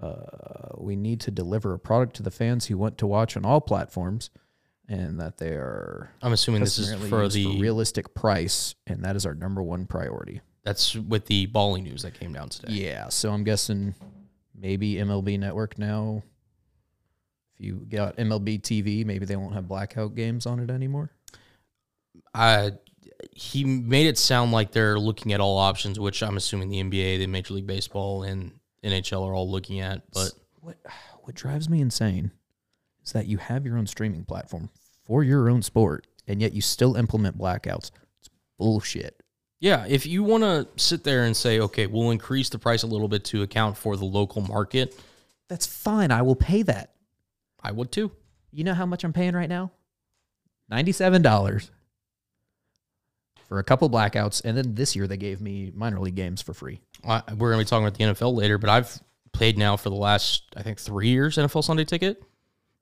Uh, 0.00 0.68
we 0.76 0.96
need 0.96 1.20
to 1.20 1.30
deliver 1.30 1.72
a 1.72 1.78
product 1.78 2.16
to 2.16 2.22
the 2.22 2.30
fans 2.30 2.66
who 2.66 2.76
want 2.76 2.98
to 2.98 3.06
watch 3.06 3.36
on 3.36 3.44
all 3.46 3.60
platforms, 3.62 4.28
and 4.88 5.20
that 5.20 5.38
they 5.38 5.50
are 5.50 6.10
I'm 6.22 6.32
assuming 6.32 6.60
this 6.60 6.78
is 6.78 6.90
customarily 6.90 7.30
for 7.30 7.36
used 7.36 7.36
the, 7.36 7.60
realistic 7.60 8.14
price, 8.14 8.74
and 8.86 9.04
that 9.04 9.16
is 9.16 9.26
our 9.26 9.34
number 9.34 9.62
one 9.62 9.86
priority. 9.86 10.40
that's 10.64 10.94
with 10.94 11.26
the 11.26 11.46
balling 11.46 11.84
news 11.84 12.02
that 12.02 12.18
came 12.18 12.32
down 12.32 12.48
today. 12.48 12.72
Yeah, 12.72 13.08
so 13.08 13.30
I'm 13.32 13.44
guessing 13.44 13.94
maybe 14.54 14.94
MLB 14.94 15.38
Network 15.38 15.78
now. 15.78 16.22
If 17.54 17.64
you 17.64 17.86
got 17.88 18.16
MLB 18.16 18.60
TV, 18.60 19.06
maybe 19.06 19.26
they 19.26 19.36
won't 19.36 19.54
have 19.54 19.68
blackout 19.68 20.14
games 20.14 20.44
on 20.44 20.58
it 20.58 20.70
anymore. 20.70 21.12
Uh, 22.34 22.70
he 23.30 23.64
made 23.64 24.06
it 24.06 24.18
sound 24.18 24.50
like 24.52 24.72
they're 24.72 24.98
looking 24.98 25.32
at 25.32 25.40
all 25.40 25.56
options, 25.56 26.00
which 26.00 26.22
I'm 26.22 26.36
assuming 26.36 26.68
the 26.68 26.82
NBA, 26.82 27.18
the 27.18 27.26
Major 27.28 27.54
League 27.54 27.66
Baseball, 27.66 28.24
and 28.24 28.52
NHL 28.82 29.26
are 29.26 29.34
all 29.34 29.48
looking 29.48 29.80
at. 29.80 30.02
But 30.12 30.32
what 30.60 30.76
what 31.22 31.34
drives 31.36 31.68
me 31.68 31.80
insane 31.80 32.32
is 33.04 33.12
that 33.12 33.26
you 33.26 33.36
have 33.38 33.64
your 33.66 33.76
own 33.78 33.86
streaming 33.86 34.24
platform 34.24 34.70
for 35.04 35.22
your 35.22 35.50
own 35.50 35.62
sport, 35.62 36.06
and 36.26 36.40
yet 36.40 36.52
you 36.52 36.60
still 36.62 36.96
implement 36.96 37.38
blackouts. 37.38 37.90
It's 38.20 38.30
bullshit. 38.58 39.22
yeah, 39.60 39.84
if 39.88 40.06
you 40.06 40.22
want 40.22 40.42
to 40.44 40.66
sit 40.76 41.04
there 41.04 41.24
and 41.24 41.36
say, 41.36 41.60
okay, 41.60 41.86
we'll 41.86 42.10
increase 42.10 42.48
the 42.48 42.58
price 42.58 42.82
a 42.82 42.86
little 42.86 43.08
bit 43.08 43.24
to 43.26 43.42
account 43.42 43.76
for 43.76 43.96
the 43.96 44.04
local 44.04 44.42
market, 44.42 44.94
That's 45.48 45.66
fine. 45.66 46.10
I 46.10 46.22
will 46.22 46.36
pay 46.36 46.62
that. 46.62 46.94
I 47.62 47.72
would 47.72 47.92
too. 47.92 48.10
You 48.50 48.64
know 48.64 48.74
how 48.74 48.86
much 48.86 49.04
I'm 49.04 49.12
paying 49.12 49.34
right 49.34 49.48
now? 49.48 49.72
Ninety-seven 50.70 51.20
dollars 51.22 51.70
for 53.48 53.58
a 53.58 53.64
couple 53.64 53.88
blackouts, 53.90 54.42
and 54.44 54.56
then 54.56 54.74
this 54.74 54.96
year 54.96 55.06
they 55.06 55.16
gave 55.18 55.40
me 55.40 55.70
minor 55.74 56.00
league 56.00 56.14
games 56.14 56.40
for 56.40 56.54
free. 56.54 56.80
I, 57.06 57.22
we're 57.36 57.52
going 57.52 57.58
to 57.62 57.66
be 57.66 57.68
talking 57.68 57.86
about 57.86 57.98
the 57.98 58.04
NFL 58.04 58.34
later, 58.34 58.56
but 58.56 58.70
I've 58.70 58.98
played 59.32 59.58
now 59.58 59.76
for 59.76 59.90
the 59.90 59.96
last, 59.96 60.44
I 60.56 60.62
think, 60.62 60.78
three 60.78 61.08
years 61.08 61.36
NFL 61.36 61.64
Sunday 61.64 61.84
ticket. 61.84 62.22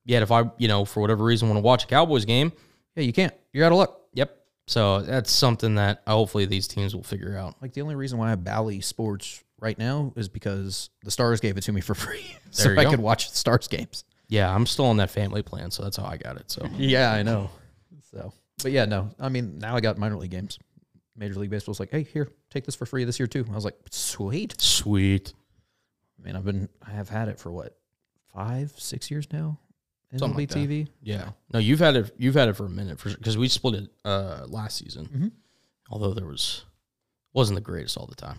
Yet 0.05 0.23
if 0.23 0.31
I, 0.33 0.51
you 0.59 0.69
know, 0.69 0.85
for 0.85 1.01
whatever 1.01 1.25
reason 1.25 1.49
want 1.49 1.59
to 1.59 1.63
watch 1.63 1.85
a 1.85 1.87
Cowboys 1.87 2.25
game, 2.25 2.53
Yeah, 2.97 3.05
you 3.05 3.13
can't. 3.13 3.33
You're 3.53 3.65
out 3.67 3.73
of 3.73 3.79
luck. 3.79 4.01
yep. 4.13 4.39
So 4.67 5.01
that's 5.03 5.31
something 5.31 5.75
that 5.75 6.03
uh, 6.07 6.13
hopefully 6.13 6.45
these 6.47 6.69
teams 6.69 6.95
will 6.95 7.03
figure 7.03 7.37
out. 7.37 7.57
Like 7.61 7.73
the 7.73 7.83
only 7.83 7.95
reason 7.97 8.19
why 8.19 8.27
I 8.29 8.31
have 8.31 8.45
Bally 8.45 8.81
Sports 8.81 9.43
right 9.61 9.77
now 9.79 10.13
is 10.17 10.29
because 10.29 10.89
the 11.03 11.11
Stars 11.11 11.41
gave 11.41 11.57
it 11.57 11.63
to 11.63 11.73
me 11.73 11.81
for 11.81 11.95
free, 11.97 12.37
so 12.51 12.73
I 12.73 12.85
go. 12.85 12.91
could 12.91 13.01
watch 13.01 13.31
the 13.31 13.37
Stars 13.37 13.69
games. 13.69 14.05
Yeah, 14.29 14.53
I'm 14.55 14.67
still 14.67 14.87
on 14.87 14.97
that 14.99 15.11
family 15.11 15.43
plan, 15.43 15.71
so 15.71 15.83
that's 15.83 15.97
how 15.97 16.05
I 16.05 16.17
got 16.17 16.37
it. 16.37 16.51
So 16.51 16.67
Yeah, 16.77 17.13
I 17.13 17.23
know. 17.23 17.51
So, 18.13 18.33
but 18.63 18.73
yeah, 18.73 18.85
no. 18.87 19.11
I 19.21 19.29
mean, 19.29 19.59
now 19.59 19.75
I 19.77 19.81
got 19.81 19.99
minor 19.99 20.17
league 20.17 20.31
games. 20.31 20.59
Major 21.17 21.35
League 21.41 21.51
Baseball's 21.51 21.79
like, 21.81 21.91
hey, 21.91 22.05
here, 22.05 22.29
take 22.51 22.65
this 22.65 22.75
for 22.75 22.87
free 22.87 23.05
this 23.05 23.19
year 23.21 23.27
too. 23.27 23.45
I 23.51 23.55
was 23.55 23.65
like, 23.65 23.77
sweet. 23.91 24.59
sweet. 24.61 25.35
I 26.19 26.27
mean, 26.27 26.37
I've 26.37 26.45
been, 26.45 26.69
I 26.87 26.91
have 26.93 27.09
had 27.11 27.29
it 27.29 27.39
for 27.39 27.53
what, 27.53 27.77
five, 28.33 28.73
six 28.79 29.11
years 29.11 29.27
now. 29.33 29.59
MLB 30.21 30.35
like. 30.37 30.49
TV. 30.51 30.89
Yeah. 31.03 31.31
No, 31.53 31.59
you've 31.59 31.79
had 31.81 31.97
it. 31.97 32.15
You've 32.19 32.35
had 32.35 32.49
it 32.49 32.55
for 32.55 32.67
a 32.67 32.71
minute 32.71 32.99
for 32.99 33.11
because 33.11 33.37
we 33.39 33.49
split 33.49 33.75
it 33.75 33.91
uh, 34.05 34.45
last 34.47 34.77
season. 34.79 35.07
Mhm. 35.07 35.33
Although 35.91 36.15
there 36.15 36.27
was 36.27 36.65
wasn't 37.33 37.57
the 37.57 37.63
greatest 37.63 37.97
all 37.97 38.07
the 38.07 38.15
time. 38.15 38.39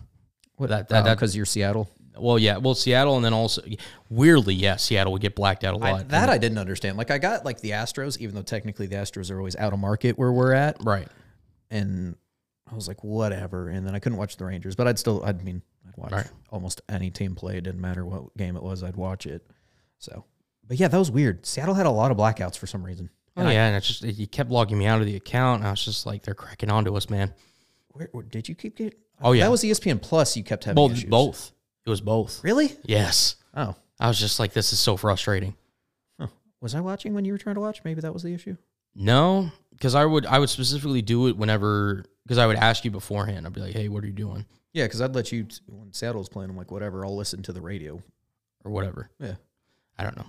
What 0.57 0.69
That- 0.69 0.88
that? 0.89 1.03
that- 1.05 1.15
Because 1.15 1.36
you're 1.36 1.45
Seattle. 1.45 1.89
Well, 2.15 2.38
yeah. 2.38 2.57
Well, 2.57 2.76
Seattle, 2.76 3.15
and 3.15 3.26
then 3.26 3.34
also 3.34 3.63
weirdly, 4.07 4.53
yeah, 4.53 4.76
Seattle 4.76 5.13
would 5.13 5.21
get 5.24 5.36
blacked 5.36 5.63
out 5.63 5.74
a 5.74 5.78
lot. 5.78 6.09
that 6.09 6.30
I 6.30 6.38
didn't 6.38 6.59
understand. 6.59 6.95
Like, 6.95 7.09
I 7.09 7.17
got 7.17 7.43
like 7.43 7.59
the 7.61 7.71
Astros, 7.71 8.19
even 8.19 8.36
though 8.36 8.43
technically 8.43 8.86
the 8.86 8.97
Astros 8.97 9.32
are 9.32 9.38
always 9.39 9.55
out 9.55 9.74
of 9.74 9.80
market 9.80 10.15
where 10.15 10.32
we're 10.32 10.53
at, 10.53 10.78
right. 10.84 11.07
and 11.71 12.15
I 12.71 12.76
was 12.76 12.88
like, 12.88 13.03
whatever. 13.03 13.67
And 13.69 13.86
then 13.88 13.95
I 13.95 13.99
couldn't 13.99 14.19
watch 14.19 14.38
the 14.38 14.45
Rangers, 14.45 14.76
but 14.76 14.88
I'd 14.88 14.99
still, 14.99 15.24
I'd 15.26 15.43
mean, 15.43 15.63
I'd 15.88 15.97
watch 15.97 16.11
Right. 16.11 16.30
almost 16.51 16.82
any 16.88 17.09
team 17.09 17.34
play. 17.34 17.57
It 17.57 17.61
didn't 17.63 17.82
matter 17.82 18.05
what 18.05 18.38
game 18.38 18.55
it 18.55 18.61
was, 18.61 18.84
I'd 18.84 18.95
watch 18.95 19.26
it. 19.26 19.47
So, 19.97 20.26
but 20.68 20.78
yeah, 20.80 20.88
that 20.88 20.97
was 20.97 21.11
weird. 21.11 21.45
Seattle 21.45 21.74
had 21.76 21.86
a 21.86 21.91
lot 21.91 22.11
of 22.11 22.18
blackouts 22.18 22.57
for 22.57 22.68
some 22.68 22.84
reason. 22.84 23.09
Oh 23.36 23.41
And 23.41 23.49
I- 23.49 23.53
yeah, 23.53 23.68
and 23.68 23.76
it's 23.78 23.88
just 23.88 24.03
you 24.03 24.28
kept 24.28 24.49
logging 24.51 24.78
me 24.78 24.86
out 24.86 24.99
of 25.01 25.07
the 25.07 25.16
account, 25.16 25.59
and 25.61 25.68
I 25.68 25.72
was 25.72 25.84
just 25.84 26.05
like, 26.05 26.24
they're 26.24 26.34
cracking 26.36 26.72
onto 26.72 26.95
us, 26.95 27.09
man. 27.09 27.34
Where, 27.89 28.09
where- 28.11 28.24
did 28.24 28.47
you 28.49 28.55
keep 28.55 28.76
getting? 28.78 28.99
Oh, 29.22 29.32
yeah. 29.32 29.45
that 29.45 29.51
was 29.51 29.64
ESPN 29.64 30.01
Plus. 30.01 30.36
You 30.36 30.43
kept 30.43 30.64
having 30.66 30.76
Both, 30.76 30.91
issues. 30.93 31.09
both. 31.09 31.51
It 31.86 31.89
was 31.89 32.01
both. 32.01 32.43
Really? 32.43 32.76
Yes. 32.84 33.36
Oh, 33.55 33.76
I 33.99 34.07
was 34.07 34.20
just 34.20 34.39
like, 34.39 34.53
this 34.53 34.74
is 34.74 34.80
so 34.80 34.97
frustrating. 34.97 35.55
was 36.61 36.74
I 36.76 36.80
watching 36.82 37.14
when 37.14 37.26
you 37.26 37.34
were 37.34 37.38
trying 37.38 37.55
to 37.55 37.61
watch? 37.61 37.84
Maybe 37.84 38.01
that 38.01 38.14
was 38.14 38.24
the 38.24 38.34
issue. 38.34 38.55
No, 38.95 39.51
because 39.72 39.95
I 39.95 40.05
would 40.05 40.26
I 40.26 40.39
would 40.39 40.49
specifically 40.49 41.01
do 41.01 41.28
it 41.28 41.36
whenever 41.38 42.05
because 42.24 42.38
I 42.38 42.47
would 42.47 42.55
ask 42.57 42.86
you 42.86 42.91
beforehand. 42.91 43.45
I'd 43.45 43.53
be 43.53 43.61
like, 43.61 43.74
hey, 43.74 43.89
what 43.89 44.03
are 44.03 44.07
you 44.07 44.14
doing 44.14 44.45
Yeah, 44.72 44.86
because 44.86 45.01
I'd 45.01 45.16
let 45.16 45.32
you 45.32 45.47
when 45.68 45.91
Seattle's 45.91 46.30
playing. 46.30 46.49
I'm 46.49 46.55
like, 46.57 46.72
whatever. 46.72 47.03
I'll 47.05 47.16
listen 47.16 47.41
to 47.43 47.53
the 47.53 47.61
radio. 47.61 48.01
or 48.64 48.72
whatever. 48.72 49.09
Yeah, 49.20 49.36
I 49.97 50.03
don't 50.03 50.16
know. 50.18 50.26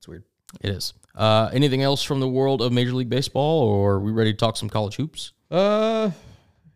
That's 0.00 0.08
weird. 0.08 0.24
It 0.62 0.70
is. 0.70 0.94
Uh, 1.14 1.50
anything 1.52 1.82
else 1.82 2.02
from 2.02 2.20
the 2.20 2.28
world 2.28 2.62
of 2.62 2.72
Major 2.72 2.94
League 2.94 3.10
Baseball, 3.10 3.62
or 3.62 3.92
are 3.94 4.00
we 4.00 4.12
ready 4.12 4.32
to 4.32 4.36
talk 4.36 4.56
some 4.56 4.70
college 4.70 4.96
hoops? 4.96 5.32
Uh, 5.50 6.10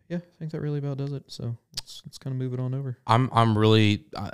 yeah, 0.07 0.17
I 0.17 0.37
think 0.37 0.51
that 0.51 0.61
really 0.61 0.77
about 0.77 0.97
does 0.97 1.11
it. 1.11 1.23
So 1.27 1.57
let's 1.75 2.03
let's 2.05 2.19
kind 2.19 2.35
of 2.35 2.37
move 2.37 2.53
it 2.53 2.59
on 2.59 2.75
over. 2.75 2.99
I'm 3.07 3.31
I'm 3.33 3.57
really 3.57 4.05
uh, 4.15 4.29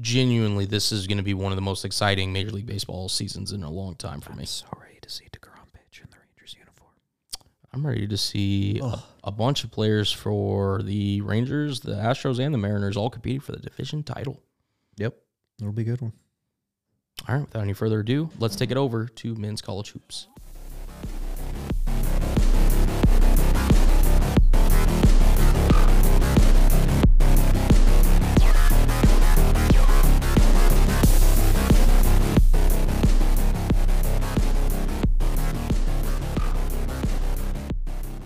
genuinely, 0.00 0.66
this 0.66 0.92
is 0.92 1.06
going 1.06 1.18
to 1.18 1.24
be 1.24 1.34
one 1.34 1.52
of 1.52 1.56
the 1.56 1.62
most 1.62 1.84
exciting 1.84 2.32
Major 2.32 2.50
League 2.50 2.66
Baseball 2.66 3.08
seasons 3.08 3.52
in 3.52 3.62
a 3.62 3.70
long 3.70 3.96
time 3.96 4.20
for 4.20 4.32
me. 4.32 4.44
So 4.44 4.66
ready 4.80 4.98
to 5.00 5.10
see 5.10 5.24
deGrom 5.24 5.72
pitch 5.72 6.00
in 6.02 6.08
the 6.10 6.16
Rangers 6.16 6.54
uniform. 6.56 6.92
I'm 7.72 7.86
ready 7.86 8.06
to 8.06 8.16
see 8.16 8.80
a, 8.80 9.02
a 9.24 9.32
bunch 9.32 9.64
of 9.64 9.72
players 9.72 10.12
for 10.12 10.82
the 10.82 11.20
Rangers, 11.22 11.80
the 11.80 11.94
Astros, 11.94 12.38
and 12.38 12.54
the 12.54 12.58
Mariners 12.58 12.96
all 12.96 13.10
competing 13.10 13.40
for 13.40 13.52
the 13.52 13.58
division 13.58 14.02
title. 14.02 14.40
Yep, 14.96 15.16
it'll 15.60 15.72
be 15.72 15.82
a 15.82 15.86
good 15.86 16.00
one. 16.00 16.12
All 17.28 17.34
right, 17.34 17.40
without 17.42 17.62
any 17.62 17.74
further 17.74 18.00
ado, 18.00 18.30
let's 18.38 18.56
take 18.56 18.70
it 18.70 18.78
over 18.78 19.06
to 19.06 19.34
men's 19.34 19.60
college 19.60 19.90
hoops. 19.90 20.28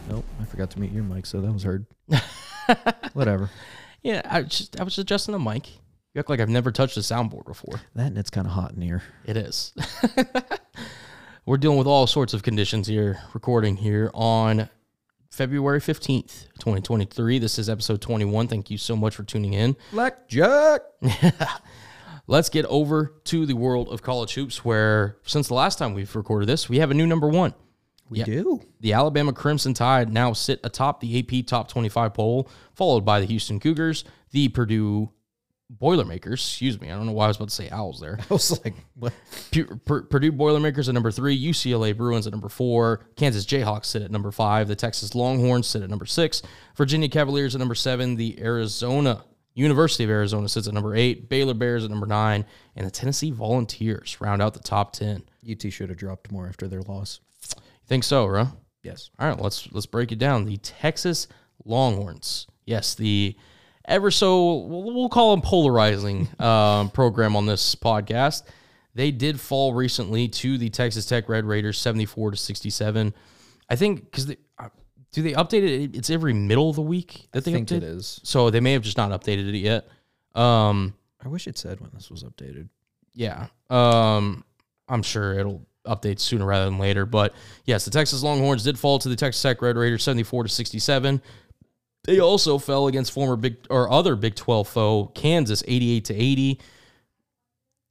Nope, 0.08 0.24
I 0.40 0.44
forgot 0.44 0.70
to 0.70 0.80
mute 0.80 0.92
your 0.92 1.02
mic, 1.02 1.26
so 1.26 1.40
that 1.40 1.52
was 1.52 1.64
heard. 1.64 1.86
Whatever. 3.14 3.50
Yeah, 4.04 4.22
I 4.28 4.42
just 4.42 4.80
I 4.80 4.82
was 4.82 4.98
adjusting 4.98 5.30
the 5.30 5.38
mic. 5.38 5.68
You 6.14 6.18
act 6.18 6.28
like 6.28 6.40
I've 6.40 6.48
never 6.50 6.70
touched 6.70 6.96
a 6.98 7.00
soundboard 7.00 7.46
before. 7.46 7.80
That 7.94 8.08
and 8.08 8.18
it's 8.18 8.28
kind 8.28 8.46
of 8.46 8.52
hot 8.52 8.72
in 8.72 8.82
here. 8.82 9.02
It 9.24 9.36
is. 9.38 9.72
We're 11.46 11.56
dealing 11.56 11.78
with 11.78 11.86
all 11.86 12.06
sorts 12.06 12.34
of 12.34 12.42
conditions 12.42 12.86
here, 12.86 13.18
recording 13.32 13.76
here 13.76 14.10
on 14.12 14.68
February 15.30 15.80
15th, 15.80 16.48
2023. 16.58 17.38
This 17.38 17.58
is 17.58 17.70
episode 17.70 18.02
21. 18.02 18.46
Thank 18.46 18.70
you 18.70 18.76
so 18.76 18.94
much 18.94 19.14
for 19.16 19.22
tuning 19.22 19.54
in. 19.54 19.74
Blackjack. 19.90 20.82
Let's 22.26 22.50
get 22.50 22.66
over 22.66 23.14
to 23.24 23.46
the 23.46 23.54
world 23.54 23.88
of 23.88 24.02
college 24.02 24.34
hoops, 24.34 24.62
where 24.64 25.16
since 25.24 25.48
the 25.48 25.54
last 25.54 25.78
time 25.78 25.94
we've 25.94 26.14
recorded 26.14 26.46
this, 26.46 26.68
we 26.68 26.78
have 26.78 26.90
a 26.90 26.94
new 26.94 27.06
number 27.06 27.26
one. 27.26 27.54
We 28.10 28.18
Yeah. 28.18 28.24
do. 28.26 28.60
The 28.80 28.92
Alabama 28.92 29.32
Crimson 29.32 29.72
Tide 29.72 30.12
now 30.12 30.34
sit 30.34 30.60
atop 30.62 31.00
the 31.00 31.18
AP 31.18 31.46
Top 31.46 31.68
25 31.68 32.12
poll, 32.12 32.48
followed 32.74 33.04
by 33.06 33.18
the 33.18 33.26
Houston 33.26 33.58
Cougars, 33.58 34.04
the 34.30 34.48
Purdue 34.48 35.10
Boilermakers. 35.78 36.40
Excuse 36.40 36.80
me, 36.80 36.90
I 36.90 36.94
don't 36.94 37.06
know 37.06 37.12
why 37.12 37.24
I 37.24 37.28
was 37.28 37.36
about 37.36 37.48
to 37.48 37.54
say 37.54 37.70
Owls 37.70 38.00
there. 38.00 38.18
I 38.30 38.32
was 38.32 38.62
like, 38.64 38.74
what? 38.94 39.12
Pu- 39.50 39.76
Pur- 39.84 40.02
Purdue 40.02 40.32
Boilermakers 40.32 40.88
at 40.88 40.94
number 40.94 41.10
three, 41.10 41.38
UCLA 41.40 41.96
Bruins 41.96 42.26
at 42.26 42.32
number 42.32 42.48
four, 42.48 43.06
Kansas 43.16 43.46
Jayhawks 43.46 43.86
sit 43.86 44.02
at 44.02 44.10
number 44.10 44.30
five, 44.30 44.68
the 44.68 44.76
Texas 44.76 45.14
Longhorns 45.14 45.66
sit 45.66 45.82
at 45.82 45.90
number 45.90 46.06
six, 46.06 46.42
Virginia 46.76 47.08
Cavaliers 47.08 47.54
at 47.54 47.58
number 47.58 47.74
seven, 47.74 48.16
the 48.16 48.40
Arizona 48.40 49.24
University 49.54 50.04
of 50.04 50.10
Arizona 50.10 50.48
sits 50.48 50.66
at 50.66 50.74
number 50.74 50.94
eight, 50.94 51.28
Baylor 51.28 51.54
Bears 51.54 51.84
at 51.84 51.90
number 51.90 52.06
nine, 52.06 52.44
and 52.76 52.86
the 52.86 52.90
Tennessee 52.90 53.30
Volunteers 53.30 54.18
round 54.20 54.40
out 54.40 54.54
the 54.54 54.60
top 54.60 54.92
ten. 54.92 55.22
UT 55.48 55.72
should 55.72 55.88
have 55.90 55.98
dropped 55.98 56.32
more 56.32 56.48
after 56.48 56.68
their 56.68 56.82
loss. 56.82 57.20
You 57.56 57.62
think 57.86 58.04
so, 58.04 58.30
huh? 58.30 58.46
Yes. 58.82 59.10
All 59.18 59.28
right, 59.28 59.38
let's 59.40 59.70
let's 59.72 59.86
break 59.86 60.10
it 60.12 60.18
down. 60.18 60.44
The 60.46 60.56
Texas 60.58 61.28
Longhorns, 61.64 62.46
yes, 62.64 62.94
the 62.94 63.36
ever 63.84 64.10
so 64.10 64.58
we'll, 64.58 65.08
call 65.08 65.32
them 65.32 65.42
polarizing 65.42 66.28
um, 66.38 66.90
program 66.90 67.36
on 67.36 67.46
this 67.46 67.74
podcast. 67.74 68.42
They 68.94 69.10
did 69.10 69.40
fall 69.40 69.72
recently 69.74 70.28
to 70.28 70.58
the 70.58 70.68
Texas 70.68 71.06
Tech 71.06 71.28
Red 71.28 71.44
Raiders, 71.44 71.78
seventy-four 71.78 72.30
to 72.32 72.36
sixty-seven. 72.36 73.14
I 73.68 73.76
think 73.76 74.04
because 74.04 74.26
they 74.26 74.36
uh, 74.58 74.68
do 75.12 75.22
they 75.22 75.32
update 75.32 75.62
it? 75.62 75.96
It's 75.96 76.10
every 76.10 76.32
middle 76.34 76.68
of 76.70 76.76
the 76.76 76.82
week 76.82 77.28
that 77.32 77.38
I 77.38 77.40
they 77.40 77.52
think 77.52 77.68
update. 77.68 77.78
it 77.78 77.82
is. 77.84 78.20
So 78.22 78.50
they 78.50 78.60
may 78.60 78.72
have 78.72 78.82
just 78.82 78.96
not 78.96 79.10
updated 79.10 79.48
it 79.48 79.56
yet. 79.58 79.88
Um, 80.34 80.94
I 81.24 81.28
wish 81.28 81.46
it 81.46 81.56
said 81.58 81.80
when 81.80 81.90
this 81.94 82.10
was 82.10 82.22
updated. 82.24 82.68
yeah. 83.14 83.46
Um, 83.70 84.44
I'm 84.88 85.02
sure 85.02 85.38
it'll 85.38 85.66
update 85.86 86.20
sooner 86.20 86.44
rather 86.44 86.66
than 86.66 86.78
later. 86.78 87.06
But 87.06 87.34
yes, 87.64 87.84
the 87.84 87.90
Texas 87.90 88.22
Longhorns 88.22 88.62
did 88.64 88.78
fall 88.78 88.98
to 88.98 89.08
the 89.08 89.16
Texas 89.16 89.42
Tech 89.42 89.62
Red 89.62 89.76
Raiders 89.76 90.02
74 90.02 90.44
to 90.44 90.48
67. 90.48 91.22
They 92.04 92.18
also 92.18 92.58
fell 92.58 92.88
against 92.88 93.12
former 93.12 93.36
Big 93.36 93.56
or 93.70 93.90
other 93.90 94.16
Big 94.16 94.34
12 94.34 94.66
foe 94.68 95.06
Kansas 95.14 95.62
88 95.66 96.04
to 96.06 96.14
80. 96.14 96.60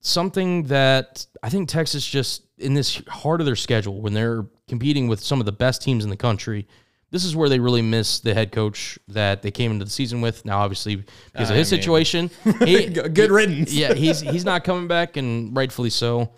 Something 0.04 0.64
that 0.64 1.26
I 1.44 1.50
think 1.50 1.70
Texas 1.70 2.06
just 2.06 2.44
in 2.58 2.74
this 2.74 3.02
heart 3.08 3.40
of 3.40 3.46
their 3.46 3.56
schedule 3.56 4.02
when 4.02 4.14
they're 4.14 4.46
competing 4.68 5.08
with 5.08 5.20
some 5.22 5.40
of 5.40 5.46
the 5.46 5.52
best 5.52 5.84
teams 5.84 6.04
in 6.04 6.10
the 6.10 6.18
country, 6.18 6.68
this 7.12 7.24
is 7.24 7.36
where 7.36 7.48
they 7.50 7.60
really 7.60 7.84
miss 7.84 8.20
the 8.20 8.34
head 8.34 8.52
coach 8.52 8.98
that 9.10 9.44
they 9.44 9.52
came 9.52 9.72
into 9.72 9.86
the 9.86 9.92
season 9.92 10.20
with. 10.20 10.44
Now, 10.44 10.60
obviously, 10.60 10.96
because 11.32 11.50
of 11.52 11.56
I 11.56 11.60
his 11.60 11.72
mean- 11.72 11.82
situation, 11.82 12.32
he- 12.66 12.88
Good 12.90 13.30
riddance. 13.30 13.72
yeah, 13.74 13.94
he's 13.94 14.20
he's 14.34 14.44
not 14.46 14.64
coming 14.64 14.88
back, 14.88 15.18
and 15.18 15.56
rightfully 15.56 15.90
so. 15.92 16.32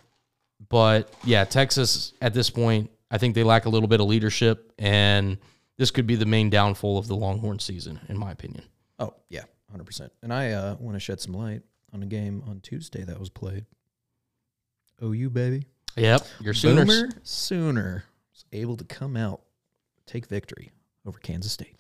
But 0.70 1.14
yeah, 1.24 1.46
Texas 1.46 2.14
at 2.22 2.34
this 2.34 2.50
point, 2.50 2.90
I 3.10 3.18
think 3.18 3.34
they 3.34 3.44
lack 3.44 3.66
a 3.66 3.70
little 3.70 3.88
bit 3.88 4.02
of 4.02 4.08
leadership, 4.08 4.74
and 4.78 5.38
this 5.78 5.92
could 5.92 6.08
be 6.08 6.16
the 6.16 6.26
main 6.26 6.50
downfall 6.50 6.98
of 6.98 7.08
the 7.08 7.16
Longhorn 7.16 7.60
season, 7.60 8.00
in 8.10 8.18
my 8.18 8.32
opinion. 8.32 8.64
Oh 9.00 9.14
yeah, 9.30 9.44
hundred 9.72 9.86
percent. 9.86 10.12
And 10.22 10.34
I 10.34 10.52
uh, 10.52 10.76
want 10.80 10.96
to 10.96 11.00
shed 11.00 11.20
some 11.20 11.34
light 11.34 11.62
on 11.94 12.04
a 12.04 12.06
game 12.06 12.44
on 12.48 12.60
Tuesday 12.62 13.04
that 13.04 13.20
was 13.20 13.30
played. 13.30 13.66
OU 15.02 15.32
baby, 15.32 15.66
Yep, 15.96 16.26
your 16.42 16.54
Sooners. 16.54 16.86
Boomer 16.86 17.10
Sooner 17.24 18.04
was 18.32 18.46
able 18.52 18.78
to 18.78 18.84
come 18.84 19.16
out 19.16 19.42
take 20.06 20.26
victory 20.28 20.72
over 21.06 21.20
Kansas 21.20 21.52
State. 21.52 21.76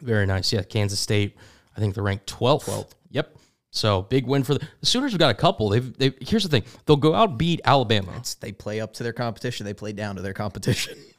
Very 0.00 0.26
nice. 0.26 0.52
Yeah, 0.52 0.62
Kansas 0.62 1.00
State. 1.00 1.36
I 1.76 1.80
think 1.80 1.94
they're 1.94 2.04
ranked 2.04 2.26
12th. 2.26 2.64
12th. 2.64 2.90
Yep. 3.10 3.36
So 3.70 4.02
big 4.02 4.26
win 4.26 4.44
for 4.44 4.54
the, 4.54 4.66
the 4.80 4.86
Sooners. 4.86 5.12
Have 5.12 5.18
got 5.18 5.30
a 5.30 5.34
couple. 5.34 5.68
They've, 5.70 5.96
they 5.96 6.12
here's 6.20 6.44
the 6.44 6.48
thing. 6.48 6.64
They'll 6.86 6.96
go 6.96 7.14
out 7.14 7.38
beat 7.38 7.60
Alabama, 7.64 8.12
It's, 8.16 8.34
they 8.34 8.52
play 8.52 8.80
up 8.80 8.92
to 8.94 9.02
their 9.02 9.12
competition. 9.12 9.66
They 9.66 9.74
play 9.74 9.92
down 9.92 10.16
to 10.16 10.22
their 10.22 10.32
competition. 10.32 10.96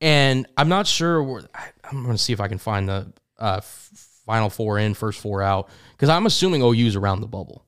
and 0.00 0.46
I'm 0.56 0.68
not 0.68 0.86
sure. 0.86 1.22
Where, 1.22 1.42
I, 1.54 1.68
I'm 1.84 2.02
going 2.02 2.16
to 2.16 2.22
see 2.22 2.32
if 2.32 2.40
I 2.40 2.48
can 2.48 2.58
find 2.58 2.88
the 2.88 3.12
uh, 3.38 3.56
f- 3.58 3.90
final 4.26 4.50
four 4.50 4.78
in, 4.78 4.94
first 4.94 5.20
four 5.20 5.42
out, 5.42 5.68
because 5.92 6.08
I'm 6.08 6.26
assuming 6.26 6.62
OU's 6.62 6.96
around 6.96 7.20
the 7.20 7.26
bubble. 7.26 7.64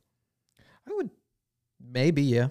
I 0.89 0.93
would 0.95 1.11
maybe 1.81 2.23
yeah. 2.23 2.49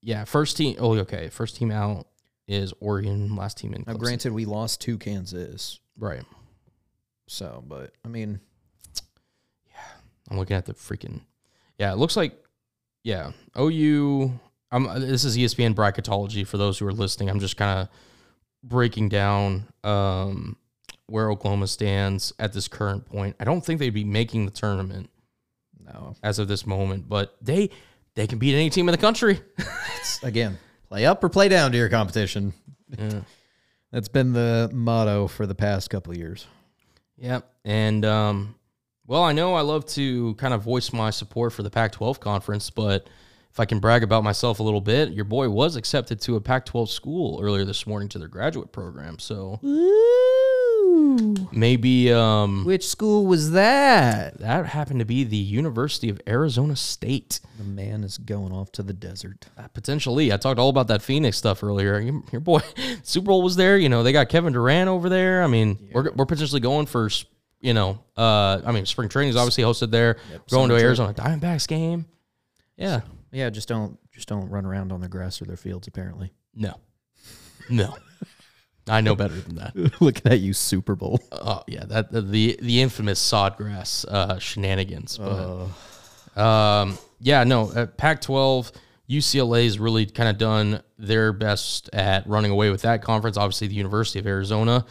Yeah, 0.00 0.24
first 0.24 0.56
team. 0.56 0.76
Oh, 0.78 0.96
okay. 0.98 1.28
First 1.28 1.56
team 1.56 1.70
out 1.70 2.06
is 2.46 2.72
Oregon. 2.80 3.34
Last 3.36 3.58
team 3.58 3.74
in. 3.74 3.84
Now, 3.86 3.94
Clemson. 3.94 3.98
granted, 3.98 4.32
we 4.32 4.44
lost 4.44 4.80
to 4.82 4.96
Kansas, 4.98 5.80
right? 5.98 6.22
so 7.26 7.62
but 7.66 7.92
I 8.04 8.08
mean, 8.08 8.40
yeah, 9.66 9.74
I'm 10.30 10.38
looking 10.38 10.56
at 10.56 10.66
the 10.66 10.74
freaking. 10.74 11.20
Yeah, 11.78 11.92
it 11.92 11.98
looks 11.98 12.16
like. 12.16 12.32
Yeah, 13.04 13.32
OU. 13.58 14.38
I'm. 14.70 15.00
This 15.00 15.24
is 15.24 15.36
ESPN 15.36 15.74
bracketology 15.74 16.46
for 16.46 16.58
those 16.58 16.78
who 16.78 16.86
are 16.86 16.92
listening. 16.92 17.30
I'm 17.30 17.40
just 17.40 17.56
kind 17.56 17.80
of 17.80 17.88
breaking 18.62 19.08
down 19.08 19.68
um, 19.84 20.56
where 21.06 21.30
Oklahoma 21.30 21.66
stands 21.66 22.32
at 22.38 22.52
this 22.52 22.68
current 22.68 23.06
point. 23.06 23.36
I 23.40 23.44
don't 23.44 23.64
think 23.64 23.80
they'd 23.80 23.90
be 23.90 24.04
making 24.04 24.44
the 24.44 24.50
tournament 24.50 25.10
no. 25.84 26.14
as 26.22 26.38
of 26.38 26.48
this 26.48 26.66
moment, 26.66 27.08
but 27.08 27.36
they 27.40 27.70
they 28.14 28.26
can 28.26 28.38
beat 28.38 28.54
any 28.54 28.70
team 28.70 28.88
in 28.88 28.92
the 28.92 28.98
country. 28.98 29.40
Again, 30.22 30.58
play 30.88 31.06
up 31.06 31.22
or 31.22 31.28
play 31.28 31.48
down 31.48 31.72
to 31.72 31.78
your 31.78 31.88
competition. 31.88 32.52
yeah. 32.96 33.20
That's 33.90 34.08
been 34.08 34.34
the 34.34 34.68
motto 34.70 35.28
for 35.28 35.46
the 35.46 35.54
past 35.54 35.88
couple 35.88 36.12
of 36.12 36.18
years. 36.18 36.46
Yep. 37.16 37.50
And 37.64 38.04
um, 38.04 38.54
well, 39.06 39.22
I 39.22 39.32
know 39.32 39.54
I 39.54 39.62
love 39.62 39.86
to 39.86 40.34
kind 40.34 40.52
of 40.52 40.62
voice 40.62 40.92
my 40.92 41.08
support 41.08 41.54
for 41.54 41.62
the 41.62 41.70
Pac-12 41.70 42.20
conference, 42.20 42.68
but 42.68 43.08
if 43.58 43.60
I 43.60 43.64
can 43.64 43.80
brag 43.80 44.04
about 44.04 44.22
myself 44.22 44.60
a 44.60 44.62
little 44.62 44.80
bit, 44.80 45.10
your 45.10 45.24
boy 45.24 45.48
was 45.48 45.74
accepted 45.74 46.20
to 46.20 46.36
a 46.36 46.40
Pac-12 46.40 46.88
school 46.90 47.40
earlier 47.42 47.64
this 47.64 47.88
morning 47.88 48.08
to 48.10 48.18
their 48.20 48.28
graduate 48.28 48.70
program. 48.70 49.18
So 49.18 49.58
maybe 51.50 52.12
um, 52.12 52.64
Which 52.64 52.86
school 52.86 53.26
was 53.26 53.50
that? 53.50 54.38
that 54.38 54.66
happened 54.66 55.00
to 55.00 55.04
be 55.04 55.24
the 55.24 55.36
University 55.36 56.08
of 56.08 56.20
Arizona 56.28 56.76
State. 56.76 57.40
The 57.58 57.64
man 57.64 58.04
is 58.04 58.16
going 58.16 58.52
off 58.52 58.70
to 58.72 58.84
the 58.84 58.92
desert. 58.92 59.46
Uh, 59.58 59.66
potentially, 59.74 60.32
I 60.32 60.36
talked 60.36 60.60
all 60.60 60.68
about 60.68 60.86
that 60.86 61.02
Phoenix 61.02 61.36
stuff 61.36 61.64
earlier. 61.64 61.98
Your 61.98 62.22
your 62.30 62.40
boy 62.40 62.60
Super 63.02 63.26
Bowl 63.26 63.42
was 63.42 63.56
there. 63.56 63.76
You 63.76 63.88
know, 63.88 64.04
they 64.04 64.12
got 64.12 64.28
Kevin 64.28 64.52
Durant 64.52 64.88
over 64.88 65.08
there. 65.08 65.42
I 65.42 65.48
mean, 65.48 65.90
we're 65.92 66.12
we're 66.12 66.26
potentially 66.26 66.60
going 66.60 66.86
for 66.86 67.10
you 67.60 67.74
know, 67.74 67.98
uh, 68.16 68.60
I 68.64 68.70
mean, 68.70 68.86
spring 68.86 69.08
training 69.08 69.30
is 69.30 69.36
obviously 69.36 69.64
hosted 69.64 69.90
there. 69.90 70.18
going 70.48 70.68
to. 70.68 70.76
Arizona 70.76 71.12
Diamondbacks 71.12 71.66
game. 71.66 72.06
Yeah, 72.76 73.00
Yeah, 73.32 73.50
just 73.50 73.68
don't 73.68 73.98
just 74.12 74.28
don't 74.28 74.48
run 74.48 74.64
around 74.64 74.92
on 74.92 75.00
their 75.00 75.08
grass 75.08 75.40
or 75.42 75.44
their 75.44 75.56
fields. 75.56 75.86
Apparently, 75.86 76.32
no, 76.54 76.74
no, 77.68 77.94
I 78.88 79.00
know 79.00 79.14
better 79.14 79.38
than 79.40 79.56
that. 79.56 79.74
Look 80.00 80.18
at 80.18 80.24
that, 80.24 80.38
you, 80.38 80.52
Super 80.52 80.94
Bowl. 80.94 81.20
Oh 81.32 81.62
yeah, 81.66 81.84
that 81.84 82.10
the 82.10 82.22
the, 82.22 82.58
the 82.62 82.80
infamous 82.80 83.20
sodgrass 83.20 84.06
uh, 84.06 84.38
shenanigans. 84.38 85.18
But 85.18 85.68
Um, 86.36 86.98
yeah, 87.20 87.42
no, 87.44 87.70
uh, 87.72 87.86
Pac-12, 87.86 88.70
UCLA's 89.10 89.78
really 89.78 90.06
kind 90.06 90.28
of 90.28 90.38
done 90.38 90.82
their 90.98 91.32
best 91.32 91.90
at 91.92 92.26
running 92.28 92.50
away 92.52 92.70
with 92.70 92.82
that 92.82 93.02
conference. 93.02 93.36
Obviously, 93.36 93.66
the 93.66 93.74
University 93.74 94.18
of 94.20 94.26
Arizona. 94.26 94.84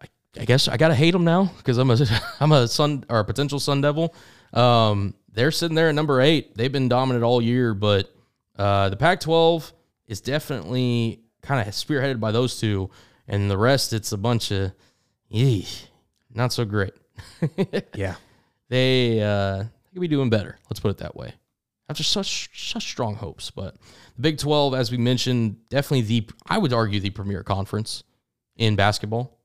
I, 0.00 0.06
I 0.40 0.44
guess 0.44 0.68
I 0.68 0.76
gotta 0.76 0.94
hate 0.94 1.10
them 1.10 1.24
now 1.24 1.50
because 1.56 1.78
I'm 1.78 1.90
a 1.90 1.96
I'm 2.40 2.52
a 2.52 2.68
Sun 2.68 3.04
or 3.08 3.18
a 3.18 3.24
potential 3.24 3.58
Sun 3.58 3.80
Devil. 3.80 4.14
Um, 4.52 5.14
they're 5.36 5.50
sitting 5.52 5.74
there 5.74 5.90
at 5.90 5.94
number 5.94 6.20
eight. 6.20 6.56
They've 6.56 6.72
been 6.72 6.88
dominant 6.88 7.22
all 7.22 7.40
year, 7.40 7.74
but 7.74 8.12
uh, 8.58 8.88
the 8.88 8.96
Pac-12 8.96 9.70
is 10.08 10.20
definitely 10.20 11.20
kind 11.42 11.66
of 11.66 11.72
spearheaded 11.74 12.18
by 12.18 12.32
those 12.32 12.58
two, 12.58 12.90
and 13.28 13.50
the 13.50 13.58
rest 13.58 13.92
it's 13.92 14.12
a 14.12 14.16
bunch 14.16 14.50
of, 14.50 14.72
yee, 15.28 15.68
not 16.34 16.52
so 16.52 16.64
great. 16.64 16.94
Yeah. 17.94 18.16
they 18.68 19.22
uh, 19.22 19.64
could 19.92 20.00
be 20.00 20.08
doing 20.08 20.30
better. 20.30 20.58
Let's 20.68 20.80
put 20.80 20.90
it 20.90 20.98
that 20.98 21.14
way. 21.16 21.32
After 21.88 22.02
such 22.02 22.50
such 22.52 22.82
strong 22.82 23.14
hopes, 23.14 23.50
but 23.50 23.76
the 24.16 24.22
Big 24.22 24.38
Twelve, 24.38 24.74
as 24.74 24.90
we 24.90 24.96
mentioned, 24.96 25.56
definitely 25.68 26.02
the 26.02 26.28
I 26.46 26.58
would 26.58 26.72
argue 26.72 26.98
the 26.98 27.10
premier 27.10 27.44
conference 27.44 28.02
in 28.56 28.74
basketball, 28.74 29.38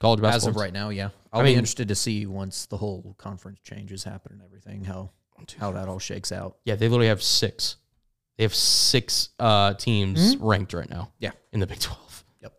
college 0.00 0.20
basketball. 0.20 0.50
As 0.50 0.56
of 0.56 0.60
right 0.60 0.72
now, 0.72 0.90
yeah. 0.90 1.08
I'll 1.34 1.42
mean- 1.42 1.54
be 1.54 1.58
interested 1.58 1.88
to 1.88 1.94
see 1.94 2.26
once 2.26 2.66
the 2.66 2.76
whole 2.76 3.14
conference 3.18 3.60
changes 3.62 4.04
happen 4.04 4.32
and 4.32 4.42
everything, 4.42 4.84
how 4.84 5.10
how 5.58 5.72
that 5.72 5.88
all 5.88 5.98
shakes 5.98 6.32
out. 6.32 6.56
Yeah, 6.64 6.76
they 6.76 6.88
literally 6.88 7.08
have 7.08 7.22
six. 7.22 7.76
They 8.36 8.44
have 8.44 8.54
six 8.54 9.30
uh, 9.38 9.74
teams 9.74 10.36
ranked 10.38 10.72
right 10.72 10.88
now. 10.88 11.12
Yeah. 11.18 11.32
in 11.52 11.60
the 11.60 11.66
Big 11.66 11.80
Twelve. 11.80 12.24
Yep. 12.40 12.52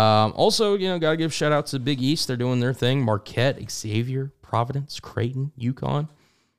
Um, 0.00 0.32
also, 0.36 0.74
you 0.76 0.88
know, 0.88 0.98
gotta 0.98 1.16
give 1.16 1.32
shout 1.32 1.52
out 1.52 1.66
to 1.66 1.78
Big 1.78 2.00
East. 2.00 2.26
They're 2.26 2.36
doing 2.36 2.60
their 2.60 2.74
thing. 2.74 3.02
Marquette, 3.02 3.58
Xavier, 3.70 4.32
Providence, 4.42 5.00
Creighton, 5.00 5.52
UConn. 5.58 6.08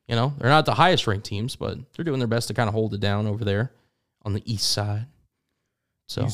You 0.08 0.16
know, 0.16 0.34
they're 0.38 0.50
not 0.50 0.66
the 0.66 0.74
highest 0.74 1.08
ranked 1.08 1.26
teams, 1.26 1.56
but 1.56 1.78
they're 1.94 2.06
doing 2.06 2.20
their 2.20 2.28
best 2.28 2.48
to 2.50 2.54
kind 2.54 2.68
of 2.68 2.74
hold 2.74 2.94
it 2.94 3.00
down 3.00 3.28
over 3.28 3.46
there 3.46 3.72
on 4.24 4.34
the 4.34 4.44
east 4.52 4.70
side. 4.70 5.08
So 6.08 6.24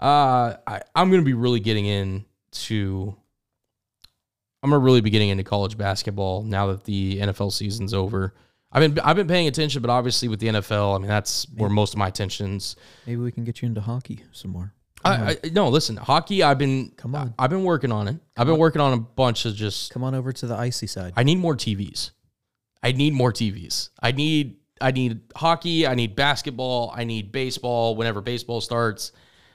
uh, 0.00 0.54
I, 0.66 0.80
I'm 0.94 1.10
going 1.10 1.20
to 1.20 1.24
be 1.24 1.34
really 1.34 1.60
getting 1.60 1.86
into. 2.54 3.16
I'm 4.62 4.70
to 4.70 4.78
really 4.78 5.02
be 5.02 5.10
getting 5.10 5.28
into 5.28 5.44
college 5.44 5.76
basketball 5.76 6.42
now 6.42 6.68
that 6.68 6.84
the 6.84 7.18
NFL 7.20 7.52
season's 7.52 7.92
over. 7.92 8.34
I've 8.72 8.80
been 8.80 9.04
I've 9.04 9.16
been 9.16 9.28
paying 9.28 9.46
attention, 9.46 9.82
but 9.82 9.90
obviously 9.90 10.28
with 10.28 10.40
the 10.40 10.48
NFL, 10.48 10.96
I 10.96 10.98
mean 10.98 11.08
that's 11.08 11.46
where 11.54 11.68
most 11.68 11.92
of 11.94 11.98
my 11.98 12.08
attention's. 12.08 12.76
Maybe 13.06 13.20
we 13.20 13.30
can 13.30 13.44
get 13.44 13.62
you 13.62 13.66
into 13.66 13.80
hockey 13.80 14.24
some 14.32 14.50
more. 14.50 14.72
I, 15.04 15.36
I 15.44 15.50
no 15.52 15.68
listen 15.68 15.96
hockey. 15.96 16.42
I've 16.42 16.58
been 16.58 16.92
Come 16.96 17.14
on. 17.14 17.34
I've 17.38 17.50
been 17.50 17.62
working 17.62 17.92
on 17.92 18.08
it. 18.08 18.16
I've 18.36 18.46
been 18.46 18.58
working 18.58 18.80
on 18.80 18.94
a 18.94 18.98
bunch 18.98 19.44
of 19.44 19.54
just. 19.54 19.92
Come 19.92 20.02
on 20.02 20.14
over 20.14 20.32
to 20.32 20.46
the 20.46 20.56
icy 20.56 20.86
side. 20.86 21.12
I 21.14 21.24
need 21.24 21.38
more 21.38 21.54
TVs. 21.54 22.10
I 22.82 22.92
need 22.92 23.12
more 23.12 23.32
TVs. 23.32 23.90
I 24.02 24.12
need 24.12 24.56
I 24.80 24.90
need 24.90 25.20
hockey. 25.36 25.86
I 25.86 25.94
need 25.94 26.16
basketball. 26.16 26.92
I 26.96 27.04
need 27.04 27.32
baseball. 27.32 27.96
Whenever 27.96 28.22
baseball 28.22 28.60
starts, 28.60 29.12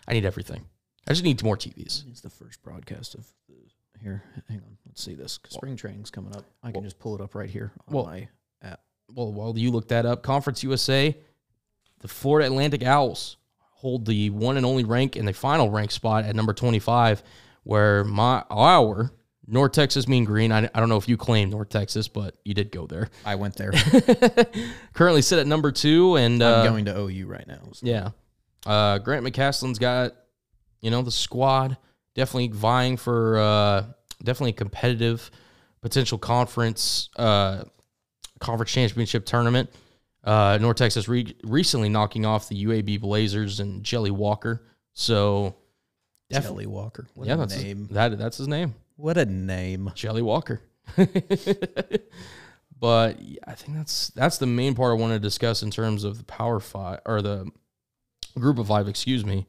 I 0.08 0.14
need 0.14 0.24
everything. 0.24 0.66
I 1.08 1.12
just 1.12 1.24
need 1.24 1.41
more 1.43 1.58
TVs. 1.58 2.08
It's 2.10 2.22
the 2.22 2.30
first 2.30 2.62
broadcast 2.62 3.16
of 3.16 3.26
the, 3.47 3.56
here. 4.02 4.24
Hang 4.47 4.60
on, 4.60 4.78
let's 4.86 5.04
see 5.04 5.16
this. 5.16 5.39
Spring 5.50 5.76
training's 5.76 6.12
coming 6.12 6.36
up. 6.36 6.45
I 6.64 6.72
can 6.72 6.84
just 6.84 7.00
pull 7.00 7.16
it 7.16 7.22
up 7.22 7.36
right 7.36 7.50
here 7.50 7.72
on 7.88 7.93
well- 7.93 8.06
my 8.06 8.28
app. 8.62 8.82
well, 9.14 9.32
while 9.34 9.58
you 9.58 9.72
look 9.72 9.88
that 9.89 10.06
up, 10.06 10.24
Conference 10.24 10.64
USA, 10.64 11.18
the 12.00 12.08
Florida 12.08 12.47
Atlantic 12.47 12.84
Owls 12.84 13.38
hold 13.60 14.06
the 14.06 14.30
one 14.30 14.58
and 14.58 14.66
only 14.66 14.84
rank 14.84 15.16
in 15.16 15.26
the 15.26 15.34
final 15.34 15.70
rank 15.70 15.89
spot 15.91 16.26
at 16.26 16.36
number 16.36 16.54
25, 16.54 17.24
where 17.64 18.04
my 18.04 18.43
our 18.50 19.12
North 19.47 19.72
Texas 19.72 20.08
Mean 20.08 20.26
Green, 20.26 20.52
I, 20.52 20.70
I 20.74 20.80
don't 20.80 20.89
know 20.89 20.97
if 20.97 21.10
you 21.10 21.18
claim 21.18 21.50
North 21.50 21.70
Texas, 21.70 22.08
but 22.08 22.36
you 22.45 22.54
did 22.54 22.72
go 22.72 22.86
there. 22.86 23.10
I 23.26 23.36
went 23.36 23.56
there. 23.56 23.72
Currently 24.93 25.22
sit 25.24 25.39
at 25.39 25.47
number 25.47 25.72
two, 25.72 26.18
and 26.18 26.41
uh, 26.43 26.60
I'm 26.60 26.66
going 26.66 26.86
to 26.86 26.97
OU 27.00 27.26
right 27.28 27.47
now. 27.47 27.60
so- 27.74 27.86
yeah, 27.86 28.10
uh, 28.66 29.00
Grant 29.00 29.26
McCasland's 29.26 29.80
got 29.80 30.14
you 30.82 30.91
know 30.91 31.01
the 31.01 31.11
squad 31.11 31.77
definitely 32.15 32.49
vying 32.49 32.97
for 32.97 33.39
uh, 33.39 33.86
definitely 34.23 34.51
a 34.51 34.53
competitive 34.53 35.30
potential 35.82 36.17
conference 36.17 37.09
uh, 37.15 37.63
conference 38.39 38.71
championship 38.71 39.25
tournament. 39.25 39.69
Uh, 40.23 40.57
North 40.59 40.77
Texas 40.77 41.07
re- 41.07 41.36
recently 41.43 41.88
knocking 41.89 42.25
off 42.25 42.49
the 42.49 42.65
UAB 42.65 42.99
Blazers 42.99 43.59
and 43.59 43.84
Jelly 43.84 44.11
Walker. 44.11 44.65
So 44.93 45.55
Jelly 46.32 46.65
Walker. 46.65 47.07
What 47.15 47.27
yeah, 47.27 47.36
a 47.36 47.38
that's 47.38 47.55
name. 47.57 47.88
His, 47.88 47.89
that 47.89 48.17
that's 48.17 48.38
his 48.38 48.47
name, 48.47 48.75
What 48.95 49.17
a 49.17 49.25
name. 49.25 49.91
Jelly 49.95 50.21
Walker. 50.21 50.61
but 52.80 53.21
yeah, 53.21 53.39
I 53.47 53.53
think 53.53 53.77
that's 53.77 54.09
that's 54.09 54.38
the 54.38 54.47
main 54.47 54.75
part 54.75 54.91
I 54.91 55.01
want 55.01 55.13
to 55.13 55.19
discuss 55.19 55.63
in 55.63 55.71
terms 55.71 56.03
of 56.03 56.17
the 56.17 56.25
Power 56.25 56.59
Five 56.59 56.99
or 57.05 57.21
the 57.21 57.49
Group 58.38 58.59
of 58.59 58.67
Five. 58.67 58.88
Excuse 58.88 59.25
me. 59.25 59.47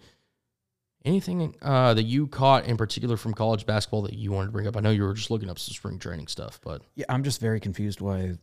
Anything 1.04 1.54
uh, 1.62 1.94
that 1.94 2.02
you 2.02 2.26
caught 2.26 2.66
in 2.66 2.76
particular 2.76 3.16
from 3.16 3.32
college 3.32 3.64
basketball 3.64 4.02
that 4.02 4.12
you 4.12 4.32
wanted 4.32 4.46
to 4.48 4.52
bring 4.52 4.66
up? 4.66 4.76
I 4.76 4.80
know 4.80 4.90
you 4.90 5.02
were 5.02 5.14
just 5.14 5.30
looking 5.30 5.48
up 5.48 5.58
some 5.58 5.72
spring 5.72 5.98
training 5.98 6.26
stuff, 6.26 6.60
but 6.62 6.82
Yeah, 6.94 7.06
I'm 7.08 7.24
just 7.24 7.40
very 7.40 7.58
confused 7.58 8.02
why 8.02 8.34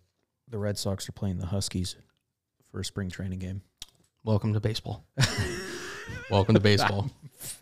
the 0.49 0.57
Red 0.57 0.77
Sox 0.77 1.07
are 1.07 1.11
playing 1.11 1.37
the 1.37 1.45
Huskies 1.45 1.95
for 2.71 2.79
a 2.79 2.85
spring 2.85 3.09
training 3.09 3.39
game. 3.39 3.61
welcome 4.23 4.53
to 4.53 4.59
baseball. 4.59 5.05
welcome 6.31 6.55
to 6.55 6.61
baseball. 6.61 7.11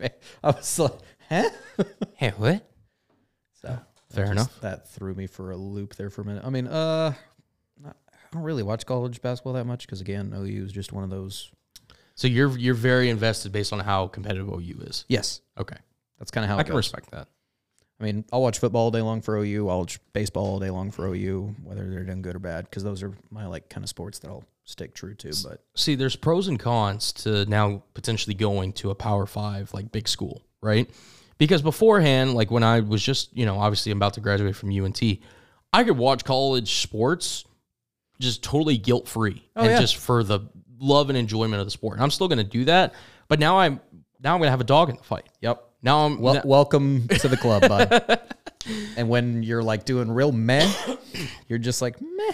I 0.00 0.50
was 0.50 0.78
like, 0.78 0.92
huh? 1.28 1.50
hey, 2.16 2.30
what? 2.36 2.66
So 3.60 3.78
Fair 4.10 4.26
that 4.26 4.32
enough. 4.32 4.60
That 4.60 4.88
threw 4.88 5.14
me 5.14 5.26
for 5.26 5.50
a 5.50 5.56
loop 5.56 5.94
there 5.96 6.08
for 6.08 6.22
a 6.22 6.24
minute. 6.24 6.42
I 6.44 6.48
mean, 6.50 6.66
uh, 6.68 7.12
I 7.84 7.90
don't 8.32 8.42
really 8.42 8.62
watch 8.62 8.86
college 8.86 9.20
basketball 9.20 9.52
that 9.54 9.66
much 9.66 9.86
because 9.86 10.00
again, 10.00 10.32
OU 10.34 10.64
is 10.64 10.72
just 10.72 10.92
one 10.92 11.04
of 11.04 11.10
those. 11.10 11.50
So 12.16 12.26
you're 12.28 12.56
you're 12.58 12.74
very 12.74 13.08
invested 13.10 13.52
based 13.52 13.72
on 13.72 13.78
how 13.78 14.08
competitive 14.08 14.48
OU 14.48 14.78
is. 14.86 15.04
Yes, 15.08 15.40
Okay, 15.58 15.76
that's 16.18 16.30
kind 16.32 16.44
of 16.44 16.50
how 16.50 16.58
I 16.58 16.62
can 16.64 16.72
goes. 16.72 16.78
respect 16.78 17.10
that. 17.12 17.28
I 18.00 18.04
mean, 18.04 18.24
I'll 18.32 18.42
watch 18.42 18.58
football 18.58 18.84
all 18.84 18.90
day 18.90 19.00
long 19.00 19.22
for 19.22 19.36
OU. 19.38 19.68
I'll 19.70 19.78
watch 19.80 19.98
baseball 20.12 20.44
all 20.46 20.58
day 20.58 20.68
long 20.70 20.90
for 20.90 21.06
OU, 21.06 21.54
whether 21.64 21.88
they're 21.88 22.04
doing 22.04 22.20
good 22.20 22.36
or 22.36 22.40
bad, 22.40 22.64
because 22.64 22.82
those 22.84 23.02
are 23.02 23.12
my 23.30 23.46
like 23.46 23.70
kind 23.70 23.84
of 23.84 23.88
sports 23.88 24.18
that 24.18 24.28
I'll 24.28 24.44
stick 24.64 24.92
true 24.94 25.14
to. 25.14 25.32
But 25.46 25.62
See, 25.76 25.94
there's 25.94 26.16
pros 26.16 26.48
and 26.48 26.58
cons 26.58 27.12
to 27.24 27.46
now 27.46 27.82
potentially 27.94 28.34
going 28.34 28.72
to 28.74 28.90
a 28.90 28.94
Power 28.94 29.24
Five 29.26 29.72
like 29.72 29.92
big 29.92 30.08
school, 30.08 30.42
right? 30.60 30.90
Because 31.38 31.62
beforehand, 31.62 32.34
like 32.34 32.50
when 32.50 32.62
I 32.62 32.80
was 32.80 33.02
just, 33.02 33.34
you 33.36 33.44
know, 33.46 33.58
obviously 33.58 33.92
I'm 33.92 33.98
about 33.98 34.14
to 34.14 34.20
graduate 34.20 34.56
from 34.56 34.70
UNT, 34.70 35.02
I 35.72 35.84
could 35.84 35.96
watch 35.98 36.24
college 36.24 36.76
sports 36.80 37.44
just 38.18 38.42
totally 38.42 38.78
guilt 38.78 39.06
free 39.06 39.42
Oh, 39.54 39.62
and 39.62 39.70
yeah. 39.72 39.78
just 39.80 39.96
for 39.98 40.22
the 40.24 40.40
love 40.78 41.08
and 41.10 41.16
enjoyment 41.18 41.60
of 41.60 41.66
the 41.66 41.70
sport. 41.70 41.94
And 41.94 42.02
I'm 42.02 42.10
still 42.10 42.28
going 42.28 42.38
to 42.38 42.44
do 42.44 42.64
that, 42.66 42.94
but 43.28 43.38
now 43.38 43.58
I'm 43.58 43.80
now 44.22 44.34
I'm 44.34 44.40
going 44.40 44.46
to 44.48 44.50
have 44.52 44.60
a 44.60 44.64
dog 44.64 44.88
in 44.90 44.96
the 44.96 45.02
fight. 45.02 45.26
yep, 45.40 45.62
Now 45.82 46.06
I'm 46.06 46.20
well, 46.20 46.34
now- 46.34 46.42
welcome 46.44 47.06
to 47.08 47.28
the 47.28 47.36
club, 47.36 47.62
bud. 47.68 48.20
and 48.96 49.08
when 49.08 49.42
you're 49.42 49.62
like 49.62 49.84
doing 49.84 50.10
real 50.10 50.32
meh, 50.32 50.70
you're 51.48 51.58
just 51.58 51.82
like 51.82 52.00
meh. 52.00 52.32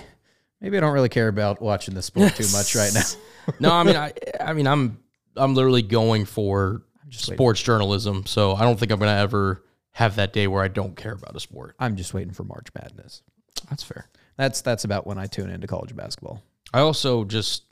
Maybe 0.61 0.77
I 0.77 0.81
don't 0.81 0.93
really 0.93 1.09
care 1.09 1.27
about 1.29 1.61
watching 1.61 1.95
the 1.95 2.03
sport 2.03 2.37
too 2.37 2.47
much 2.53 2.75
right 2.77 2.93
now. 2.95 3.03
no, 3.61 3.73
I 3.73 3.83
mean, 3.83 3.97
I, 3.97 4.13
I 4.41 4.53
mean, 4.53 4.69
I'm, 4.69 4.99
I'm 5.37 5.55
literally 5.55 5.83
going 5.83 6.25
for 6.25 6.83
just 7.09 7.27
waiting. 7.29 7.37
sports 7.37 7.61
journalism. 7.63 8.25
So 8.27 8.55
I 8.55 8.63
don't 8.63 8.79
think 8.79 8.93
I'm 8.93 9.01
going 9.01 9.13
to 9.13 9.19
ever 9.21 9.65
have 9.91 10.15
that 10.17 10.33
day 10.33 10.47
where 10.47 10.63
I 10.63 10.69
don't 10.69 10.97
care 10.97 11.13
about 11.13 11.35
a 11.35 11.41
sport. 11.41 11.75
I'm 11.81 11.97
just 11.97 12.15
waiting 12.15 12.33
for 12.33 12.45
March 12.45 12.69
Madness. 12.81 13.23
That's 13.69 13.83
fair. 13.83 14.09
That's 14.37 14.61
that's 14.63 14.85
about 14.85 15.05
when 15.07 15.19
I 15.19 15.27
tune 15.27 15.51
into 15.51 15.67
college 15.67 15.95
basketball. 15.97 16.43
I 16.73 16.79
also 16.81 17.25
just, 17.25 17.65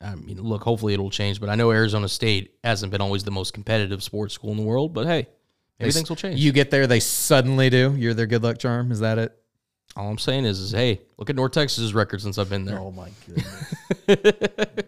I 0.00 0.14
mean, 0.14 0.40
look, 0.40 0.62
hopefully 0.62 0.94
it'll 0.94 1.10
change, 1.10 1.40
but 1.40 1.48
I 1.48 1.54
know 1.56 1.70
Arizona 1.72 2.08
State 2.08 2.54
hasn't 2.62 2.92
been 2.92 3.00
always 3.00 3.24
the 3.24 3.30
most 3.32 3.52
competitive 3.52 4.02
sports 4.02 4.32
school 4.34 4.52
in 4.52 4.56
the 4.56 4.62
world, 4.62 4.94
but 4.94 5.06
hey, 5.06 5.26
maybe 5.78 5.90
They- 5.90 5.92
things 5.92 6.08
will 6.08 6.16
change. 6.16 6.38
You 6.40 6.52
get 6.52 6.70
there, 6.70 6.86
they 6.86 7.00
suddenly 7.00 7.68
do. 7.70 7.94
You're 7.96 8.14
their 8.14 8.26
good 8.26 8.42
luck 8.44 8.58
charm. 8.58 8.92
Is 8.92 9.00
that 9.00 9.18
it? 9.18 9.32
All 9.96 10.08
I'm 10.08 10.18
saying 10.18 10.44
is, 10.44 10.60
is 10.60 10.70
hey, 10.70 11.00
look 11.16 11.30
at 11.30 11.34
North 11.34 11.50
Texas's 11.52 11.92
record 11.94 12.20
since 12.20 12.38
I've 12.38 12.50
been 12.50 12.64
there. 12.66 12.78
Oh 12.78 12.92
my 12.92 13.08
goodness. 13.26 13.74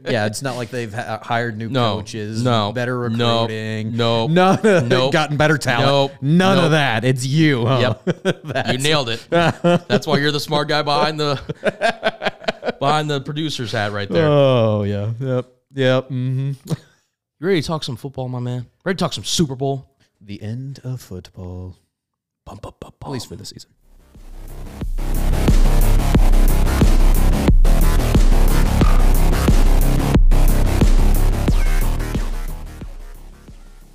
yeah, 0.09 0.27
it's 0.27 0.43
not 0.43 0.57
like 0.57 0.71
they've 0.71 0.93
ha- 0.93 1.19
hired 1.23 1.57
new 1.57 1.69
No, 1.69 1.97
coaches, 1.97 2.45
no, 2.45 2.71
better 2.73 2.97
recruiting, 2.99 3.97
no, 3.97 4.27
no, 4.29 4.57
nope, 4.63 5.13
gotten 5.13 5.37
better 5.37 5.59
talent. 5.59 5.87
nope, 5.87 6.13
None 6.23 6.57
nope. 6.57 6.65
of 6.67 6.71
that. 6.73 7.05
It's 7.05 7.25
you. 7.27 7.67
Huh? 7.67 7.95
You 8.71 8.79
nailed 8.79 9.09
it. 9.09 9.27
That's 9.31 10.07
why 10.07 10.19
you're 10.19 10.31
the 10.33 10.39
smart 10.39 10.69
guy 10.69 10.83
behind 10.83 11.19
the 11.19 11.41
behind 12.79 13.11
the 13.11 13.21
producer's 13.21 13.73
hat 13.73 13.93
right 13.93 14.09
there. 14.09 14.27
Oh 14.27 14.83
yeah. 14.85 15.12
Yep. 15.18 15.47
Yep. 15.75 16.05
Mm-hmm. 16.11 16.53
You 17.41 17.47
ready 17.47 17.62
to 17.62 17.66
talk 17.66 17.85
some 17.85 17.97
football, 17.97 18.29
my 18.29 18.39
man? 18.41 18.66
Ready 18.85 18.97
to 18.97 19.03
talk 19.05 19.12
some 19.12 19.25
Super 19.25 19.57
Bowl? 19.57 19.97
The 20.21 20.43
end 20.43 20.81
of 20.85 21.01
football, 21.01 21.77
Bum, 22.45 22.59
bum, 22.61 22.75
bum, 22.79 22.93
at 23.03 23.11
least 23.11 23.29
for 23.29 23.37
the 23.37 23.47
season. 23.47 23.71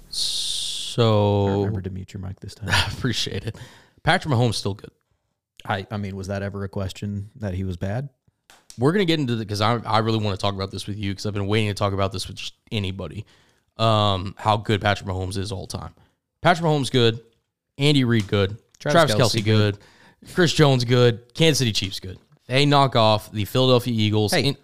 So 0.09 1.47
Remember 1.57 1.81
to 1.81 1.89
mute 1.89 2.13
your 2.13 2.21
mic 2.21 2.39
this 2.39 2.55
time. 2.55 2.69
I 2.71 2.85
appreciate 2.91 3.45
it. 3.45 3.57
Patrick 4.03 4.33
Mahomes 4.33 4.55
still 4.55 4.73
good. 4.75 4.91
I 5.65 5.85
I 5.91 5.97
mean, 5.97 6.15
was 6.15 6.27
that 6.27 6.41
ever 6.41 6.63
a 6.63 6.69
question 6.69 7.31
that 7.35 7.53
he 7.53 7.63
was 7.63 7.75
bad? 7.77 8.09
We're 8.77 8.91
gonna 8.91 9.05
get 9.05 9.19
into 9.19 9.35
the 9.35 9.45
because 9.45 9.61
I 9.61 9.77
I 9.77 9.99
really 9.99 10.19
want 10.19 10.37
to 10.37 10.41
talk 10.41 10.53
about 10.53 10.71
this 10.71 10.87
with 10.87 10.97
you 10.97 11.11
because 11.11 11.25
I've 11.25 11.33
been 11.33 11.47
waiting 11.47 11.69
to 11.69 11.73
talk 11.73 11.93
about 11.93 12.11
this 12.11 12.27
with 12.27 12.37
just 12.37 12.53
anybody. 12.71 13.25
Um, 13.77 14.35
how 14.37 14.57
good 14.57 14.81
Patrick 14.81 15.09
Mahomes 15.09 15.37
is 15.37 15.51
all 15.51 15.67
time. 15.67 15.93
Patrick 16.41 16.65
Mahomes 16.65 16.91
good. 16.91 17.19
Andy 17.77 18.03
Reid 18.03 18.27
good. 18.27 18.57
Travis, 18.79 19.15
Travis 19.15 19.35
Kelce, 19.35 19.43
good. 19.43 19.77
Chris 20.33 20.53
Jones 20.53 20.85
good. 20.85 21.33
Kansas 21.33 21.59
City 21.59 21.73
Chiefs 21.73 21.99
good. 21.99 22.17
They 22.47 22.65
knock 22.65 22.95
off 22.95 23.31
the 23.31 23.45
Philadelphia 23.45 23.93
Eagles. 23.93 24.31
Hey. 24.31 24.49
In- 24.49 24.57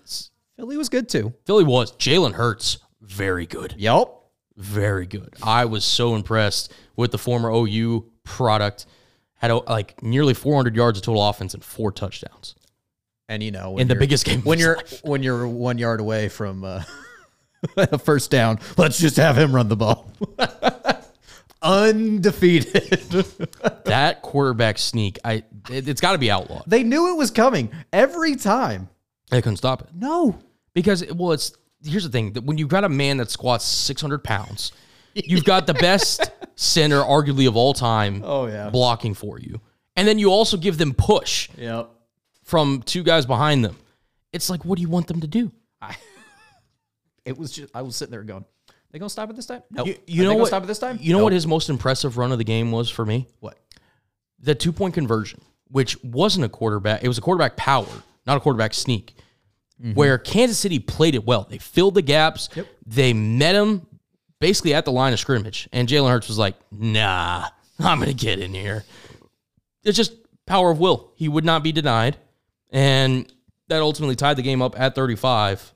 Philly 0.56 0.78
was 0.78 0.90
good 0.90 1.10
too. 1.10 1.34
Philly 1.46 1.64
was 1.64 1.92
Jalen 1.94 2.34
Hurts 2.34 2.78
very 3.02 3.46
good. 3.48 3.74
Yep. 3.78 4.14
very 4.58 5.08
good. 5.08 5.34
I 5.42 5.66
was 5.66 5.84
so 5.84 6.14
impressed 6.16 6.72
with 6.96 7.12
the 7.12 7.18
former 7.18 7.50
OU 7.50 8.06
product. 8.24 8.86
Had 9.36 9.50
a, 9.50 9.56
like 9.58 10.04
nearly 10.04 10.36
400 10.36 10.76
yards 10.76 11.00
of 11.00 11.04
total 11.04 11.28
offense 11.28 11.56
and 11.56 11.64
four 11.64 11.92
touchdowns 11.92 12.54
And 13.32 13.42
you 13.42 13.52
know, 13.52 13.72
when 13.72 13.84
in 13.84 13.88
the 13.88 13.96
biggest 13.96 14.26
game. 14.26 14.42
when 14.42 14.60
you're 14.60 14.78
when 15.04 15.24
you're 15.24 15.48
one 15.48 15.78
yard 15.78 16.02
away 16.02 16.28
from 16.28 16.66
uh, 16.66 16.84
a 17.78 17.98
first 18.10 18.30
down, 18.30 18.60
let's 18.78 19.00
just 19.00 19.16
have 19.16 19.38
him 19.38 19.56
run 19.56 19.70
the 19.70 19.78
ball. 19.78 20.12
Undefeated. 21.62 23.00
that 23.86 24.22
quarterback 24.22 24.78
sneak, 24.80 25.18
I 25.24 25.44
it, 25.70 25.88
it's 25.88 26.02
got 26.02 26.12
to 26.14 26.18
be 26.18 26.30
outlawed. 26.30 26.64
they 26.68 26.84
knew 26.84 27.14
it 27.14 27.18
was 27.18 27.32
coming 27.32 27.72
every 27.94 28.36
time. 28.36 28.90
They 29.30 29.42
couldn't 29.42 29.58
stop 29.58 29.82
it 29.82 29.88
No. 29.96 30.38
because 30.74 31.06
well, 31.14 31.32
it's 31.32 31.54
here's 31.86 32.04
the 32.04 32.10
thing 32.10 32.34
that 32.34 32.44
when 32.44 32.58
you've 32.58 32.68
got 32.70 32.84
a 32.84 32.90
man 32.90 33.18
that 33.18 33.32
squats 33.32 33.64
600 33.64 34.24
pounds, 34.26 34.72
you've 35.14 35.46
got 35.46 35.68
the 35.68 35.74
best 35.76 36.30
center, 36.56 37.02
arguably 37.02 37.48
of 37.48 37.56
all 37.56 37.74
time, 37.74 38.24
Oh, 38.26 38.48
yeah. 38.48 38.70
blocking 38.70 39.14
for 39.14 39.40
you, 39.40 39.62
and 39.96 40.06
then 40.08 40.20
you 40.20 40.32
also 40.32 40.58
give 40.58 40.78
them 40.78 40.94
push 40.94 41.48
Yep. 41.58 41.90
From 42.44 42.82
two 42.84 43.04
guys 43.04 43.26
behind 43.26 43.64
them. 43.64 43.76
It's 44.34 44.50
like, 44.50 44.64
what 44.66 44.78
do 44.78 44.82
you 44.82 44.90
want 44.90 45.08
them 45.08 45.22
to 45.22 45.28
do? 45.28 45.52
It 47.24 47.38
was 47.38 47.52
just 47.52 47.76
I 47.76 47.84
was 47.84 47.96
sitting 47.96 48.12
there 48.12 48.24
going, 48.24 48.46
"They 48.90 48.98
gonna 48.98 49.10
stop 49.10 49.30
it 49.30 49.36
this 49.36 49.46
time? 49.46 49.62
No. 49.70 49.86
You, 49.86 49.96
you 50.08 50.24
know 50.24 50.34
what? 50.36 50.48
Stop 50.48 50.64
it 50.64 50.66
this 50.66 50.80
time? 50.80 50.98
You 51.00 51.12
know 51.14 51.20
Nope. 51.20 51.26
what 51.26 51.34
his 51.34 51.46
most 51.46 51.70
impressive 51.70 52.18
run 52.18 52.32
of 52.32 52.40
the 52.40 52.44
game 52.44 52.72
was 52.72 52.90
for 52.90 53.06
me? 53.06 53.28
What? 53.40 53.60
The 54.40 54.56
two 54.56 54.72
point 54.72 54.96
conversion, 54.96 55.40
which 55.70 56.04
wasn't 56.04 56.46
a 56.46 56.50
quarterback, 56.50 57.04
it 57.04 57.08
was 57.08 57.20
a 57.20 57.22
quarterback 57.22 57.58
power, 57.58 57.86
not 58.26 58.38
a 58.38 58.40
quarterback 58.40 58.74
sneak. 58.74 59.16
Mm-hmm. 59.80 59.94
Where 59.94 60.18
Kansas 60.18 60.58
City 60.58 60.80
played 60.80 61.16
it 61.16 61.26
well. 61.26 61.48
They 61.50 61.60
filled 61.60 61.94
the 61.96 62.02
gaps. 62.02 62.50
They 62.86 63.14
met 63.14 63.56
him 63.56 63.86
basically 64.40 64.74
at 64.74 64.86
the 64.86 64.92
line 64.92 65.12
of 65.14 65.20
scrimmage. 65.20 65.68
And 65.72 65.88
Jalen 65.88 66.10
Hurts 66.10 66.28
was 66.28 66.38
like, 66.38 66.56
nah, 66.72 67.48
I'm 67.80 68.00
going 68.00 68.10
to 68.10 68.16
get 68.16 68.40
in 68.40 68.54
here. 68.54 68.84
It's 69.84 69.98
just 69.98 70.14
power 70.46 70.70
of 70.70 70.80
will. 70.80 71.12
He 71.16 71.28
would 71.28 71.46
not 71.46 71.64
be 71.64 71.72
denied. 71.72 72.18
And 72.72 73.32
that 73.68 73.82
ultimately 73.82 74.16
tied 74.16 74.38
the 74.38 74.42
game 74.42 74.62
up 74.62 74.80
at 74.80 74.96
35. 74.96 75.74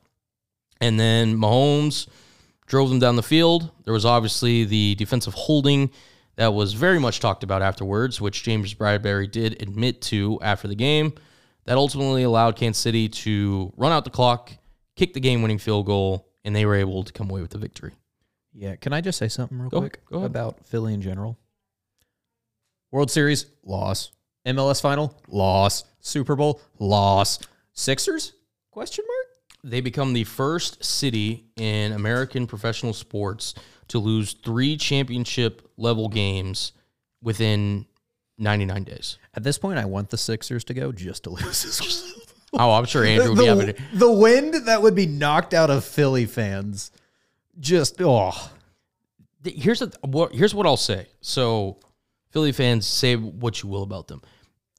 And 0.81 0.99
then 0.99 1.37
Mahomes 1.37 2.07
drove 2.67 2.89
them 2.89 2.99
down 2.99 3.15
the 3.15 3.23
field. 3.23 3.71
There 3.83 3.93
was 3.93 4.05
obviously 4.05 4.65
the 4.65 4.95
defensive 4.95 5.33
holding 5.33 5.91
that 6.35 6.53
was 6.53 6.73
very 6.73 6.99
much 6.99 7.19
talked 7.19 7.43
about 7.43 7.61
afterwards, 7.61 8.19
which 8.19 8.43
James 8.43 8.73
Bradberry 8.73 9.29
did 9.31 9.61
admit 9.61 10.01
to 10.03 10.39
after 10.41 10.67
the 10.67 10.75
game. 10.75 11.13
That 11.65 11.77
ultimately 11.77 12.23
allowed 12.23 12.55
Kansas 12.57 12.81
City 12.81 13.09
to 13.09 13.73
run 13.77 13.91
out 13.91 14.03
the 14.03 14.11
clock, 14.11 14.51
kick 14.95 15.13
the 15.13 15.19
game 15.19 15.41
winning 15.41 15.57
field 15.57 15.85
goal, 15.85 16.27
and 16.43 16.55
they 16.55 16.65
were 16.65 16.75
able 16.75 17.03
to 17.03 17.11
come 17.11 17.29
away 17.29 17.41
with 17.41 17.51
the 17.51 17.57
victory. 17.57 17.93
Yeah, 18.53 18.75
can 18.75 18.93
I 18.93 19.01
just 19.01 19.17
say 19.17 19.27
something 19.27 19.59
real 19.59 19.69
Go- 19.69 19.79
quick 19.79 20.05
go 20.05 20.23
about 20.23 20.65
Philly 20.65 20.93
in 20.93 21.01
general? 21.01 21.37
World 22.91 23.09
Series 23.11 23.47
loss, 23.63 24.11
MLS 24.45 24.79
final 24.81 25.19
loss, 25.27 25.83
Super 26.05 26.35
Bowl 26.35 26.61
loss, 26.79 27.39
Sixers 27.73 28.33
question 28.71 29.03
mark? 29.07 29.27
They 29.63 29.81
become 29.81 30.13
the 30.13 30.23
first 30.23 30.83
city 30.83 31.45
in 31.55 31.91
American 31.93 32.45
professional 32.45 32.93
sports 32.93 33.55
to 33.87 33.99
lose 33.99 34.33
three 34.33 34.77
championship 34.77 35.67
level 35.77 36.07
games 36.07 36.73
within 37.21 37.85
99 38.37 38.83
days. 38.83 39.17
At 39.33 39.43
this 39.43 39.57
point, 39.57 39.79
I 39.79 39.85
want 39.85 40.09
the 40.09 40.17
Sixers 40.17 40.63
to 40.65 40.73
go 40.73 40.91
just 40.91 41.23
to 41.23 41.31
lose. 41.31 42.01
Oh, 42.57 42.71
I'm 42.71 42.85
sure 42.85 43.03
Andrew 43.03 43.31
would 43.31 43.39
be 43.39 43.45
having 43.47 43.65
the, 43.65 43.75
the 43.95 44.11
wind 44.11 44.53
that 44.67 44.81
would 44.81 44.95
be 44.95 45.05
knocked 45.05 45.53
out 45.53 45.69
of 45.69 45.83
Philly 45.83 46.25
fans, 46.25 46.89
just 47.59 47.99
oh 47.99 48.31
here's 49.43 49.81
a, 49.81 49.91
what 50.01 50.33
here's 50.33 50.55
what 50.55 50.65
I'll 50.65 50.77
say. 50.77 51.07
So, 51.21 51.79
Philly 52.29 52.51
fans, 52.51 52.87
say 52.87 53.15
what 53.15 53.61
you 53.61 53.69
will 53.69 53.83
about 53.83 54.07
them. 54.07 54.21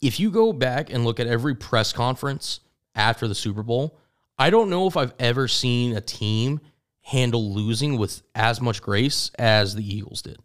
If 0.02 0.20
you 0.20 0.30
go 0.30 0.52
back 0.52 0.90
and 0.92 1.04
look 1.04 1.18
at 1.20 1.26
every 1.26 1.54
press 1.54 1.92
conference 1.92 2.60
after 2.94 3.26
the 3.28 3.34
Super 3.34 3.62
Bowl, 3.62 3.98
I 4.38 4.50
don't 4.50 4.68
know 4.70 4.86
if 4.86 4.96
I've 4.96 5.14
ever 5.18 5.48
seen 5.48 5.96
a 5.96 6.00
team 6.00 6.60
handle 7.02 7.52
losing 7.52 7.96
with 7.98 8.22
as 8.34 8.60
much 8.60 8.82
grace 8.82 9.30
as 9.38 9.74
the 9.74 9.94
Eagles 9.96 10.22
did. 10.22 10.38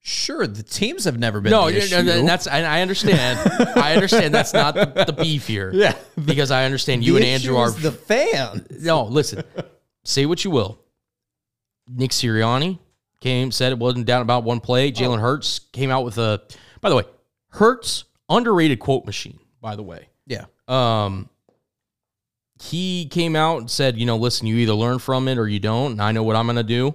sure. 0.00 0.46
The 0.46 0.62
teams 0.62 1.04
have 1.04 1.18
never 1.18 1.40
been 1.40 1.50
No, 1.50 1.66
the 1.66 1.72
no, 1.72 1.78
issue. 1.78 2.02
no, 2.02 2.24
that's 2.24 2.46
and 2.46 2.64
I 2.66 2.80
understand. 2.80 3.38
I 3.76 3.94
understand 3.94 4.32
that's 4.32 4.54
not 4.54 4.74
the, 4.74 5.04
the 5.04 5.12
beef 5.12 5.46
here. 5.46 5.70
Yeah. 5.74 5.94
because 6.24 6.50
I 6.50 6.64
understand 6.64 7.04
you 7.04 7.16
and 7.16 7.24
Andrew 7.24 7.56
are. 7.56 7.70
the 7.70 7.92
fan. 7.92 8.66
no, 8.80 9.04
listen. 9.04 9.42
say 10.04 10.24
what 10.26 10.42
you 10.44 10.50
will. 10.50 10.78
Nick 11.88 12.12
Sirianni 12.12 12.78
came 13.20 13.50
said 13.50 13.72
it 13.72 13.78
wasn't 13.78 14.06
down 14.06 14.22
about 14.22 14.44
one 14.44 14.60
play. 14.60 14.90
Jalen 14.92 15.18
oh. 15.18 15.20
Hurts 15.20 15.58
came 15.58 15.90
out 15.90 16.04
with 16.04 16.16
a. 16.18 16.40
By 16.80 16.88
the 16.88 16.96
way, 16.96 17.04
Hurts 17.48 18.04
underrated 18.30 18.78
quote 18.80 19.04
machine. 19.04 19.38
By 19.60 19.76
the 19.76 19.82
way, 19.82 20.08
Yeah. 20.26 20.46
um, 20.68 21.28
he 22.62 23.06
came 23.06 23.36
out 23.36 23.58
and 23.58 23.70
said, 23.70 23.96
you 23.98 24.06
know, 24.06 24.16
listen, 24.16 24.46
you 24.46 24.56
either 24.56 24.72
learn 24.74 24.98
from 24.98 25.28
it 25.28 25.36
or 25.38 25.48
you 25.48 25.58
don't, 25.58 25.92
and 25.92 26.02
I 26.02 26.12
know 26.12 26.22
what 26.22 26.36
I'm 26.36 26.46
going 26.46 26.56
to 26.56 26.62
do. 26.62 26.94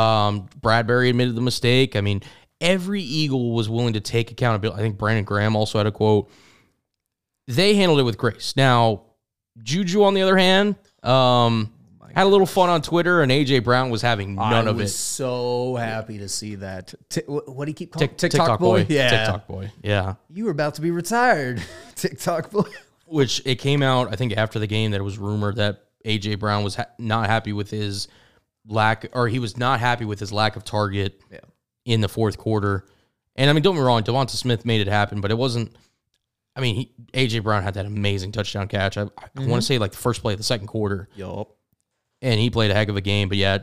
Um, 0.00 0.48
Bradberry 0.60 1.08
admitted 1.10 1.34
the 1.34 1.40
mistake. 1.40 1.96
I 1.96 2.00
mean, 2.00 2.22
every 2.60 3.02
Eagle 3.02 3.52
was 3.52 3.68
willing 3.68 3.94
to 3.94 4.00
take 4.00 4.30
accountability. 4.30 4.78
I 4.78 4.82
think 4.82 4.98
Brandon 4.98 5.24
Graham 5.24 5.56
also 5.56 5.78
had 5.78 5.86
a 5.86 5.92
quote. 5.92 6.28
They 7.46 7.74
handled 7.76 8.00
it 8.00 8.02
with 8.02 8.18
grace. 8.18 8.54
Now, 8.56 9.02
Juju, 9.62 10.02
on 10.02 10.14
the 10.14 10.22
other 10.22 10.36
hand, 10.36 10.74
um, 11.02 11.72
had 12.16 12.26
a 12.26 12.30
little 12.30 12.46
fun 12.46 12.70
on 12.70 12.80
Twitter, 12.80 13.20
and 13.20 13.30
AJ 13.30 13.62
Brown 13.62 13.90
was 13.90 14.00
having 14.00 14.34
none 14.34 14.52
of 14.52 14.66
it. 14.66 14.68
I 14.68 14.70
of 14.70 14.76
was 14.78 14.90
it. 14.90 14.96
so 14.96 15.76
happy 15.76 16.18
to 16.18 16.28
see 16.28 16.54
that. 16.56 16.94
Wh- 17.26 17.46
what 17.46 17.66
do 17.66 17.70
you 17.70 17.74
keep 17.74 17.92
calling 17.92 18.08
Tick, 18.08 18.16
TikTok, 18.16 18.58
boy. 18.58 18.86
Yeah. 18.88 19.10
TikTok 19.10 19.46
boy. 19.46 19.70
Yeah. 19.82 20.14
You 20.30 20.46
were 20.46 20.50
about 20.50 20.74
to 20.76 20.80
be 20.80 20.90
retired. 20.90 21.62
TikTok 21.94 22.50
boy. 22.50 22.64
which 23.04 23.40
it 23.44 23.56
came 23.56 23.82
out 23.82 24.12
I 24.12 24.16
think 24.16 24.36
after 24.36 24.58
the 24.58 24.66
game 24.66 24.90
that 24.90 25.00
it 25.00 25.04
was 25.04 25.18
rumored 25.18 25.56
that 25.56 25.84
AJ 26.04 26.38
Brown 26.38 26.64
was 26.64 26.76
ha- 26.76 26.86
not 26.98 27.28
happy 27.28 27.52
with 27.52 27.70
his 27.70 28.08
lack 28.66 29.06
or 29.12 29.28
he 29.28 29.38
was 29.38 29.56
not 29.56 29.80
happy 29.80 30.04
with 30.04 30.18
his 30.18 30.32
lack 30.32 30.56
of 30.56 30.64
target 30.64 31.20
Yeah. 31.30 31.40
in 31.84 32.00
the 32.00 32.08
fourth 32.08 32.38
quarter. 32.38 32.86
And 33.36 33.50
I 33.50 33.52
mean, 33.52 33.62
don't 33.62 33.74
get 33.74 33.80
me 33.80 33.86
wrong, 33.86 34.02
DeVonta 34.02 34.30
Smith 34.30 34.64
made 34.64 34.80
it 34.80 34.88
happen, 34.88 35.20
but 35.20 35.30
it 35.30 35.36
wasn't. 35.36 35.76
I 36.56 36.60
mean, 36.60 36.74
he, 36.74 36.92
AJ 37.12 37.42
Brown 37.42 37.62
had 37.62 37.74
that 37.74 37.84
amazing 37.84 38.32
touchdown 38.32 38.66
catch. 38.66 38.96
I, 38.96 39.02
I 39.02 39.04
mm-hmm. 39.04 39.50
want 39.50 39.60
to 39.60 39.66
say 39.66 39.76
like 39.78 39.90
the 39.90 39.98
first 39.98 40.22
play 40.22 40.32
of 40.32 40.38
the 40.38 40.44
second 40.44 40.68
quarter, 40.68 41.10
Yup. 41.14 41.54
And 42.22 42.40
he 42.40 42.50
played 42.50 42.70
a 42.70 42.74
heck 42.74 42.88
of 42.88 42.96
a 42.96 43.00
game. 43.00 43.28
But 43.28 43.38
yeah, 43.38 43.58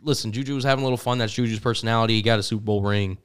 listen, 0.00 0.32
Juju 0.32 0.54
was 0.54 0.64
having 0.64 0.82
a 0.82 0.86
little 0.86 0.96
fun. 0.98 1.18
That's 1.18 1.32
Juju's 1.32 1.60
personality. 1.60 2.14
He 2.14 2.22
got 2.22 2.38
a 2.38 2.42
Super 2.42 2.64
Bowl 2.64 2.82
ring. 2.82 3.18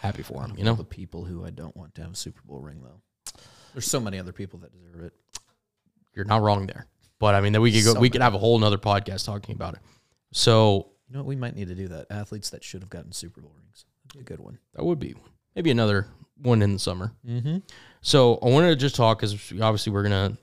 Happy 0.00 0.22
for 0.22 0.42
him, 0.42 0.54
you 0.56 0.64
know. 0.64 0.74
The 0.74 0.84
people 0.84 1.24
who 1.24 1.44
I 1.44 1.50
don't 1.50 1.76
want 1.76 1.94
to 1.96 2.02
have 2.02 2.12
a 2.12 2.16
Super 2.16 2.40
Bowl 2.44 2.60
ring 2.60 2.82
though. 2.82 3.00
There's 3.72 3.86
so 3.86 4.00
many 4.00 4.18
other 4.18 4.32
people 4.32 4.60
that 4.60 4.72
deserve 4.72 5.04
it. 5.04 5.12
You're 6.14 6.24
not 6.24 6.42
wrong 6.42 6.66
there. 6.66 6.86
But 7.18 7.34
I 7.34 7.40
mean, 7.40 7.52
then 7.52 7.62
we 7.62 7.72
could 7.72 7.84
go. 7.84 7.94
So 7.94 8.00
we 8.00 8.10
could 8.10 8.22
have 8.22 8.34
a 8.34 8.38
whole 8.38 8.58
nother 8.58 8.78
podcast 8.78 9.24
talking 9.24 9.54
about 9.54 9.74
it. 9.74 9.80
So 10.32 10.90
You 11.08 11.14
know 11.14 11.20
what? 11.20 11.26
We 11.26 11.36
might 11.36 11.56
need 11.56 11.68
to 11.68 11.74
do 11.74 11.88
that. 11.88 12.06
Athletes 12.10 12.50
that 12.50 12.62
should 12.62 12.82
have 12.82 12.90
gotten 12.90 13.12
Super 13.12 13.40
Bowl 13.40 13.52
rings. 13.56 13.86
That'd 14.06 14.24
be 14.26 14.32
a 14.32 14.36
good 14.36 14.44
one. 14.44 14.58
That 14.74 14.84
would 14.84 14.98
be 14.98 15.14
maybe 15.54 15.70
another 15.70 16.06
one 16.42 16.62
in 16.62 16.74
the 16.74 16.78
summer. 16.78 17.12
Mm-hmm. 17.26 17.58
So 18.02 18.38
I 18.42 18.46
wanted 18.46 18.68
to 18.68 18.76
just 18.76 18.94
talk 18.94 19.18
because 19.18 19.34
obviously 19.60 19.92
we're 19.92 20.02
gonna 20.04 20.36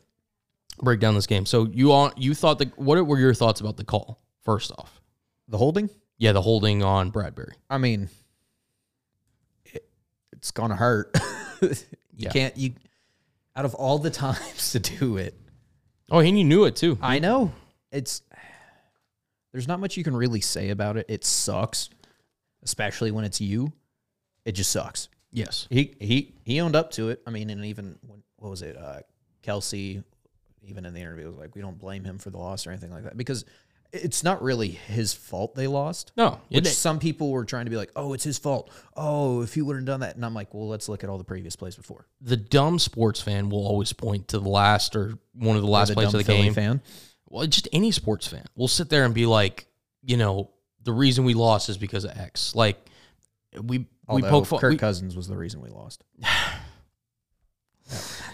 break 0.81 0.99
down 0.99 1.15
this 1.15 1.27
game. 1.27 1.45
So 1.45 1.65
you 1.71 1.91
on 1.93 2.11
you 2.17 2.33
thought 2.33 2.59
the 2.59 2.71
what 2.75 3.05
were 3.05 3.19
your 3.19 3.33
thoughts 3.33 3.61
about 3.61 3.77
the 3.77 3.83
call? 3.83 4.21
First 4.43 4.71
off, 4.77 5.01
The 5.47 5.57
holding? 5.57 5.89
yeah, 6.17 6.31
the 6.31 6.41
holding 6.41 6.83
on 6.83 7.11
Bradberry. 7.11 7.53
I 7.69 7.77
mean, 7.77 8.09
it, 9.65 9.87
it's 10.33 10.51
gonna 10.51 10.75
hurt. 10.75 11.15
you 11.61 11.71
Yeah. 12.17 12.29
can't. 12.31 12.57
You 12.57 12.73
out 13.55 13.65
of 13.65 13.73
all 13.75 13.99
the 13.99 14.09
times 14.25 14.71
to 14.73 14.79
do 14.79 15.17
it, 15.17 15.33
Oh, 16.11 16.19
and 16.19 16.37
you 16.37 16.43
knew 16.43 16.65
it 16.65 16.75
too. 16.75 16.97
I 17.01 17.19
know 17.19 17.51
it's. 17.91 18.21
There's 19.51 19.67
not 19.69 19.79
much 19.79 19.95
you 19.95 20.03
can 20.03 20.15
really 20.15 20.41
say 20.41 20.69
about 20.69 20.97
it. 20.97 21.05
It 21.07 21.23
sucks, 21.23 21.89
especially 22.63 23.11
when 23.11 23.23
it's 23.23 23.39
you. 23.39 23.71
It 24.43 24.51
just 24.51 24.69
sucks. 24.69 25.07
Yes. 25.31 25.67
He 25.69 25.95
he 25.99 26.33
he 26.43 26.59
owned 26.61 26.75
up 26.75 26.91
to 26.91 27.09
it. 27.09 27.21
I 27.25 27.29
mean, 27.31 27.49
and 27.49 27.65
even 27.65 27.97
when, 28.05 28.21
what 28.35 28.49
was 28.49 28.61
it? 28.61 28.77
Uh, 28.77 28.99
Kelce, 29.43 30.03
even 30.65 30.85
in 30.85 30.93
the 30.93 30.99
interview, 31.01 31.27
was 31.27 31.37
like, 31.37 31.55
we 31.55 31.61
don't 31.61 31.77
blame 31.77 32.03
him 32.03 32.17
for 32.17 32.29
the 32.29 32.37
loss 32.37 32.65
or 32.67 32.71
anything 32.71 32.91
like 32.91 33.03
that 33.03 33.17
because 33.17 33.45
it's 33.93 34.23
not 34.23 34.41
really 34.41 34.69
his 34.69 35.13
fault 35.13 35.55
they 35.55 35.67
lost. 35.67 36.11
No. 36.17 36.41
Which 36.49 36.67
some 36.67 36.99
people 36.99 37.31
were 37.31 37.45
trying 37.45 37.65
to 37.65 37.69
be 37.69 37.77
like, 37.77 37.91
oh, 37.95 38.13
it's 38.13 38.23
his 38.25 38.37
fault. 38.37 38.69
Oh, 38.97 39.41
if 39.41 39.53
he 39.53 39.61
wouldn't 39.61 39.87
have 39.87 39.93
done 39.93 39.99
that, 40.01 40.15
and 40.15 40.25
I'm 40.25 40.33
like, 40.33 40.53
well, 40.53 40.67
let's 40.67 40.89
look 40.89 41.03
at 41.03 41.09
all 41.09 41.17
the 41.17 41.23
previous 41.23 41.55
plays 41.55 41.75
before. 41.75 42.05
the 42.19 42.35
dumb 42.35 42.77
sports 42.79 43.21
fan 43.21 43.49
will 43.49 43.65
always 43.65 43.93
point 43.93 44.27
to 44.29 44.39
the 44.39 44.49
last 44.49 44.95
or 44.95 45.17
one 45.33 45.55
of 45.55 45.61
the 45.61 45.69
last 45.69 45.89
The 45.89 45.93
plays 45.93 46.13
of 46.13 46.17
the 46.17 46.23
Philly 46.23 46.43
game. 46.43 46.53
fan. 46.53 46.81
Well, 47.29 47.45
just 47.47 47.67
any 47.71 47.91
sports 47.91 48.27
fan 48.27 48.45
will 48.55 48.67
sit 48.67 48.89
there 48.89 49.05
and 49.05 49.13
be 49.13 49.25
like, 49.25 49.67
you 50.03 50.17
know, 50.17 50.51
the 50.83 50.91
reason 50.93 51.23
we 51.23 51.33
lost 51.33 51.69
is 51.69 51.77
because 51.77 52.03
of 52.03 52.11
X. 52.17 52.53
Like 52.55 52.77
we 53.61 53.79
we 53.79 53.87
Although 54.07 54.43
poke. 54.43 54.59
Kirk 54.61 54.71
we- 54.71 54.77
Cousins 54.77 55.15
was 55.15 55.27
the 55.27 55.37
reason 55.37 55.61
we 55.61 55.69
lost. 55.69 56.03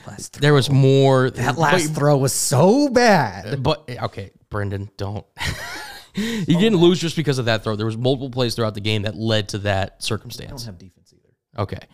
last 0.08 0.40
There 0.42 0.54
was 0.54 0.70
more. 0.70 1.30
that 1.32 1.58
last 1.58 1.94
throw 1.94 2.18
was 2.18 2.34
so 2.34 2.90
bad. 2.90 3.62
But 3.64 3.90
okay, 3.90 4.32
Brendan, 4.50 4.90
don't. 4.98 5.26
you 6.16 6.46
didn't 6.46 6.80
lose 6.80 7.00
just 7.00 7.16
because 7.16 7.38
of 7.38 7.46
that 7.46 7.64
throw. 7.64 7.76
There 7.76 7.86
was 7.86 7.98
multiple 7.98 8.30
plays 8.30 8.56
throughout 8.56 8.74
the 8.74 8.82
game 8.82 9.04
that 9.04 9.16
led 9.16 9.50
to 9.50 9.60
that 9.60 10.04
circumstance. 10.04 10.50
I 10.50 10.56
Don't 10.56 10.66
have 10.66 10.78
defense 10.78 11.14
either. 11.14 11.64
Okay, 11.64 11.88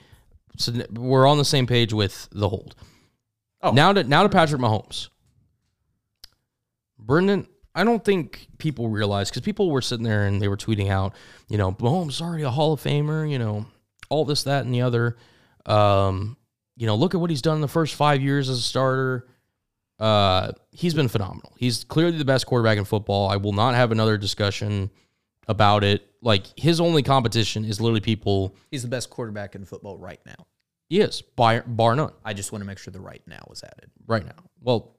so 0.57 0.73
we're 0.91 1.27
on 1.27 1.37
the 1.37 1.45
same 1.45 1.67
page 1.67 1.93
with 1.93 2.27
the 2.31 2.49
hold. 2.49 2.75
Oh. 3.61 3.71
now 3.71 3.93
to 3.93 4.03
now 4.03 4.23
to 4.23 4.29
Patrick 4.29 4.61
Mahomes. 4.61 5.09
Brendan, 6.99 7.47
I 7.73 7.83
don't 7.83 8.03
think 8.03 8.47
people 8.57 8.89
realize 8.89 9.29
because 9.29 9.43
people 9.43 9.71
were 9.71 9.81
sitting 9.81 10.03
there 10.03 10.25
and 10.25 10.41
they 10.41 10.47
were 10.47 10.57
tweeting 10.57 10.89
out, 10.89 11.13
you 11.47 11.57
know, 11.57 11.71
Mahomes 11.73 12.09
is 12.09 12.21
already 12.21 12.43
a 12.43 12.49
Hall 12.49 12.73
of 12.73 12.81
Famer, 12.81 13.29
you 13.29 13.39
know, 13.39 13.65
all 14.09 14.25
this, 14.25 14.43
that, 14.43 14.65
and 14.65 14.73
the 14.73 14.81
other. 14.81 15.15
Um, 15.65 16.37
you 16.77 16.85
know, 16.85 16.95
look 16.95 17.15
at 17.15 17.19
what 17.19 17.29
he's 17.29 17.41
done 17.41 17.55
in 17.55 17.61
the 17.61 17.67
first 17.67 17.95
five 17.95 18.21
years 18.21 18.49
as 18.49 18.59
a 18.59 18.61
starter. 18.61 19.27
Uh, 19.99 20.51
he's 20.69 20.93
been 20.93 21.07
phenomenal. 21.07 21.53
He's 21.57 21.83
clearly 21.83 22.17
the 22.17 22.25
best 22.25 22.45
quarterback 22.45 22.77
in 22.77 22.85
football. 22.85 23.27
I 23.27 23.37
will 23.37 23.53
not 23.53 23.73
have 23.73 23.91
another 23.91 24.15
discussion 24.17 24.91
about 25.47 25.83
it. 25.83 26.03
Like 26.21 26.45
his 26.55 26.79
only 26.79 27.01
competition 27.01 27.65
is 27.65 27.81
literally 27.81 28.01
people. 28.01 28.55
He's 28.69 28.83
the 28.83 28.87
best 28.87 29.09
quarterback 29.09 29.55
in 29.55 29.65
football 29.65 29.97
right 29.97 30.19
now. 30.25 30.45
He 30.87 31.01
is 31.01 31.21
bar, 31.21 31.63
bar 31.65 31.95
none 31.95 32.13
I 32.23 32.33
just 32.33 32.51
want 32.51 32.61
to 32.61 32.65
make 32.65 32.77
sure 32.77 32.91
the 32.91 33.01
right 33.01 33.21
now 33.27 33.43
is 33.51 33.63
added. 33.63 33.89
right 34.05 34.23
now. 34.23 34.43
Well, 34.61 34.95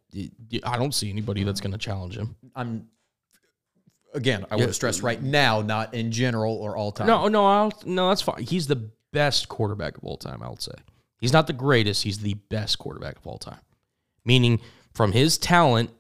I 0.65 0.77
don't 0.77 0.93
see 0.93 1.09
anybody 1.11 1.45
that's 1.45 1.61
going 1.61 1.73
to 1.73 1.79
challenge 1.79 2.17
him. 2.17 2.35
I'm 2.57 2.89
again, 4.15 4.47
I 4.51 4.57
want 4.57 4.69
to 4.69 4.75
stress 4.75 5.01
right 5.01 5.23
now, 5.23 5.63
not 5.63 5.95
in 5.95 6.11
general 6.11 6.55
or 6.57 6.77
all 6.77 6.91
time. 6.93 7.07
No, 7.07 7.29
no, 7.29 7.47
I'll, 7.47 7.73
no, 7.85 8.09
that's 8.09 8.23
fine. 8.23 8.43
He's 8.43 8.67
the 8.67 8.91
best 9.13 9.49
quarterback 9.49 9.97
of 9.97 10.05
all 10.05 10.17
time. 10.17 10.43
I 10.43 10.49
would 10.49 10.63
say 10.63 10.73
he's 11.19 11.33
not 11.33 11.47
the 11.47 11.53
greatest. 11.53 12.03
He's 12.03 12.19
the 12.19 12.35
best 12.35 12.79
quarterback 12.79 13.17
of 13.19 13.27
all 13.27 13.39
time. 13.39 13.61
Meaning, 14.25 14.61
from 14.95 15.13
his 15.13 15.39
talent 15.39 15.91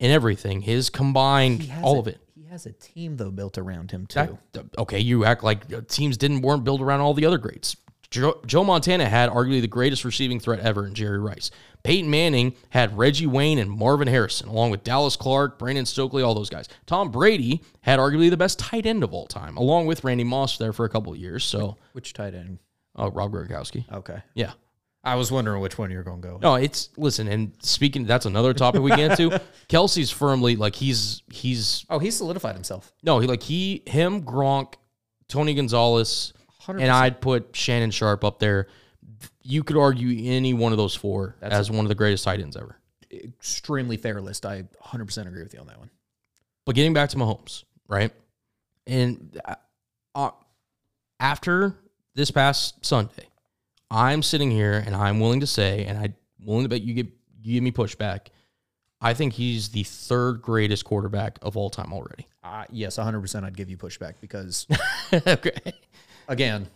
and 0.00 0.10
everything, 0.12 0.62
his 0.62 0.90
combined, 0.90 1.70
all 1.82 1.96
a- 1.96 2.00
of 2.00 2.06
it. 2.08 2.20
He 2.34 2.44
has 2.46 2.66
a 2.66 2.72
team 2.72 3.16
though 3.16 3.30
built 3.30 3.58
around 3.58 3.90
him 3.92 4.06
too. 4.06 4.38
That- 4.52 4.66
okay, 4.78 4.98
you 4.98 5.24
act 5.24 5.44
like 5.44 5.72
uh, 5.72 5.82
teams 5.88 6.16
didn't 6.16 6.42
weren't 6.42 6.64
built 6.64 6.80
around 6.80 7.00
all 7.00 7.14
the 7.14 7.26
other 7.26 7.38
greats. 7.38 7.76
Joe, 8.10 8.40
Joe 8.44 8.64
Montana 8.64 9.08
had 9.08 9.30
arguably 9.30 9.60
the 9.60 9.68
greatest 9.68 10.04
receiving 10.04 10.40
threat 10.40 10.58
ever 10.58 10.84
in 10.84 10.94
Jerry 10.94 11.20
Rice. 11.20 11.52
Peyton 11.84 12.10
Manning 12.10 12.54
had 12.70 12.98
Reggie 12.98 13.28
Wayne 13.28 13.60
and 13.60 13.70
Marvin 13.70 14.08
Harrison, 14.08 14.48
along 14.48 14.72
with 14.72 14.82
Dallas 14.82 15.14
Clark, 15.14 15.60
Brandon 15.60 15.86
Stokley, 15.86 16.20
all 16.20 16.34
those 16.34 16.50
guys. 16.50 16.68
Tom 16.86 17.12
Brady 17.12 17.62
had 17.82 18.00
arguably 18.00 18.28
the 18.28 18.36
best 18.36 18.58
tight 18.58 18.84
end 18.84 19.04
of 19.04 19.14
all 19.14 19.26
time, 19.26 19.56
along 19.56 19.86
with 19.86 20.02
Randy 20.02 20.24
Moss 20.24 20.58
there 20.58 20.72
for 20.72 20.84
a 20.84 20.88
couple 20.88 21.12
of 21.12 21.20
years. 21.20 21.44
So, 21.44 21.76
Which 21.92 22.12
tight 22.12 22.34
end? 22.34 22.58
Uh, 23.00 23.10
Rob 23.10 23.32
Gronkowski. 23.32 23.90
Okay. 23.92 24.20
Yeah. 24.34 24.52
I 25.02 25.14
was 25.14 25.32
wondering 25.32 25.62
which 25.62 25.78
one 25.78 25.90
you're 25.90 26.02
going 26.02 26.20
to 26.20 26.28
go. 26.28 26.34
with. 26.34 26.42
No, 26.42 26.56
it's 26.56 26.90
listen, 26.98 27.26
and 27.26 27.52
speaking, 27.62 28.04
that's 28.04 28.26
another 28.26 28.52
topic 28.52 28.82
we 28.82 28.90
get 28.90 29.18
into. 29.18 29.40
Kelce's 29.70 30.10
firmly 30.10 30.56
like 30.56 30.74
he's 30.74 31.22
he's 31.32 31.86
Oh, 31.88 31.98
he 31.98 32.10
solidified 32.10 32.54
himself. 32.54 32.92
no, 33.02 33.18
he 33.18 33.26
like 33.26 33.42
he 33.42 33.82
him 33.86 34.22
Gronk, 34.22 34.74
Tony 35.28 35.54
Gonzalez, 35.54 36.34
100%. 36.66 36.82
and 36.82 36.90
I'd 36.90 37.22
put 37.22 37.56
Shannon 37.56 37.90
Sharpe 37.90 38.24
up 38.24 38.38
there. 38.40 38.66
You 39.42 39.64
could 39.64 39.78
argue 39.78 40.30
any 40.30 40.52
one 40.52 40.72
of 40.72 40.78
those 40.78 40.94
four 40.94 41.36
as 41.40 41.70
one 41.70 41.86
of 41.86 41.88
the 41.88 41.94
greatest 41.94 42.24
tight 42.24 42.40
ends 42.40 42.54
ever. 42.56 42.76
Extremely 43.10 43.96
fair 43.96 44.20
list. 44.20 44.44
I 44.44 44.64
100% 44.84 45.26
agree 45.26 45.42
with 45.42 45.54
you 45.54 45.60
on 45.60 45.66
that 45.68 45.78
one. 45.78 45.88
But 46.66 46.74
getting 46.74 46.92
back 46.92 47.08
to 47.10 47.16
Mahomes, 47.16 47.64
right? 47.88 48.12
And 48.86 49.40
uh, 50.14 50.30
after 51.18 51.74
this 52.14 52.30
past 52.30 52.84
Sunday, 52.84 53.28
I'm 53.90 54.22
sitting 54.22 54.50
here 54.50 54.82
and 54.84 54.94
I'm 54.94 55.20
willing 55.20 55.40
to 55.40 55.46
say, 55.46 55.84
and 55.84 55.98
I'm 55.98 56.14
willing 56.44 56.64
to 56.64 56.68
bet 56.68 56.82
you 56.82 56.94
give 56.94 57.06
you 57.42 57.54
give 57.54 57.62
me 57.62 57.72
pushback. 57.72 58.28
I 59.00 59.14
think 59.14 59.32
he's 59.32 59.70
the 59.70 59.82
third 59.84 60.42
greatest 60.42 60.84
quarterback 60.84 61.38
of 61.40 61.56
all 61.56 61.70
time 61.70 61.92
already. 61.92 62.26
Uh, 62.44 62.64
yes, 62.70 62.96
100% 62.98 63.44
I'd 63.44 63.56
give 63.56 63.70
you 63.70 63.78
pushback 63.78 64.14
because, 64.20 64.66
okay. 65.26 65.52
again, 66.28 66.68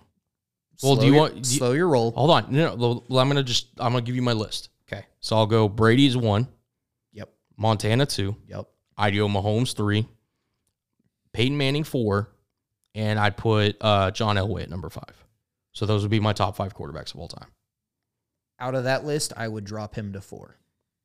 Well, 0.82 0.96
do 0.96 1.02
slow 1.02 1.06
you 1.06 1.12
your- 1.12 1.20
want- 1.20 1.32
do 1.34 1.38
you- 1.38 1.44
slow 1.58 1.72
your 1.72 1.88
roll? 1.88 2.12
Hold 2.12 2.30
on. 2.30 2.46
No, 2.50 2.74
no, 2.76 3.04
well, 3.08 3.20
I'm 3.20 3.28
gonna 3.28 3.42
just 3.42 3.66
I'm 3.78 3.92
gonna 3.92 4.02
give 4.04 4.16
you 4.16 4.22
my 4.22 4.32
list. 4.32 4.70
Okay. 4.90 5.04
So 5.20 5.36
I'll 5.36 5.46
go 5.46 5.68
Brady's 5.68 6.16
one, 6.16 6.48
Yep. 7.12 7.30
Montana 7.58 8.06
two, 8.06 8.36
Yep. 8.48 8.68
I'd 8.96 9.14
go 9.14 9.28
Mahomes 9.28 9.74
three, 9.76 10.06
Peyton 11.32 11.56
Manning 11.58 11.84
four, 11.84 12.30
and 12.94 13.18
I'd 13.18 13.36
put 13.36 13.76
uh, 13.80 14.10
John 14.12 14.36
Elway 14.36 14.62
at 14.62 14.70
number 14.70 14.88
five. 14.88 15.23
So 15.74 15.84
those 15.86 16.02
would 16.02 16.10
be 16.10 16.20
my 16.20 16.32
top 16.32 16.56
five 16.56 16.74
quarterbacks 16.74 17.12
of 17.12 17.20
all 17.20 17.28
time. 17.28 17.48
Out 18.58 18.74
of 18.74 18.84
that 18.84 19.04
list, 19.04 19.32
I 19.36 19.46
would 19.48 19.64
drop 19.64 19.94
him 19.94 20.12
to 20.14 20.20
four. 20.20 20.56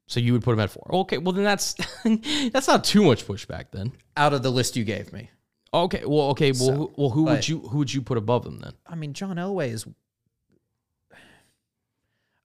So 0.08 0.20
you 0.20 0.34
would 0.34 0.44
put 0.44 0.54
him 0.54 0.60
at 0.60 0.70
four. 0.70 0.88
Okay, 1.02 1.18
well 1.18 1.34
then 1.34 1.44
that's 1.44 1.76
that's 2.52 2.68
not 2.68 2.84
too 2.84 3.04
much 3.04 3.28
pushback 3.28 3.66
then. 3.72 3.92
Out 4.16 4.34
of 4.34 4.42
the 4.44 4.50
list 4.52 4.76
you 4.78 4.84
gave 4.84 5.12
me. 5.12 5.30
Okay, 5.74 6.04
well 6.06 6.30
okay, 6.32 6.52
well 6.52 6.60
So, 6.60 6.74
who, 6.74 6.94
well 6.98 7.10
who 7.10 7.24
would 7.26 7.48
you 7.48 7.60
who 7.60 7.80
would 7.80 7.94
you 7.94 8.02
put 8.02 8.18
above 8.18 8.44
them 8.44 8.60
then? 8.60 8.74
I 8.88 8.96
mean, 8.96 9.14
John 9.14 9.36
Elway 9.36 9.70
is, 9.72 9.86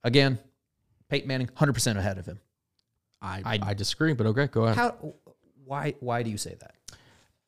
again, 0.03 0.39
Peyton 1.09 1.29
Manning, 1.29 1.47
100% 1.49 1.97
ahead 1.97 2.19
of 2.19 2.27
him. 2.27 2.41
I 3.23 3.43
I- 3.45 3.59
I, 3.71 3.75
disagree, 3.75 4.13
but 4.13 4.27
okay, 4.29 4.47
go 4.49 4.65
ahead. 4.65 4.77
How? 4.77 5.15
Why? 5.65 5.95
Why 6.01 6.23
do 6.23 6.31
you 6.31 6.39
say 6.39 6.57
that? 6.61 6.75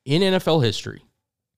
in 0.07 0.23
NFL 0.23 0.63
history, 0.63 1.03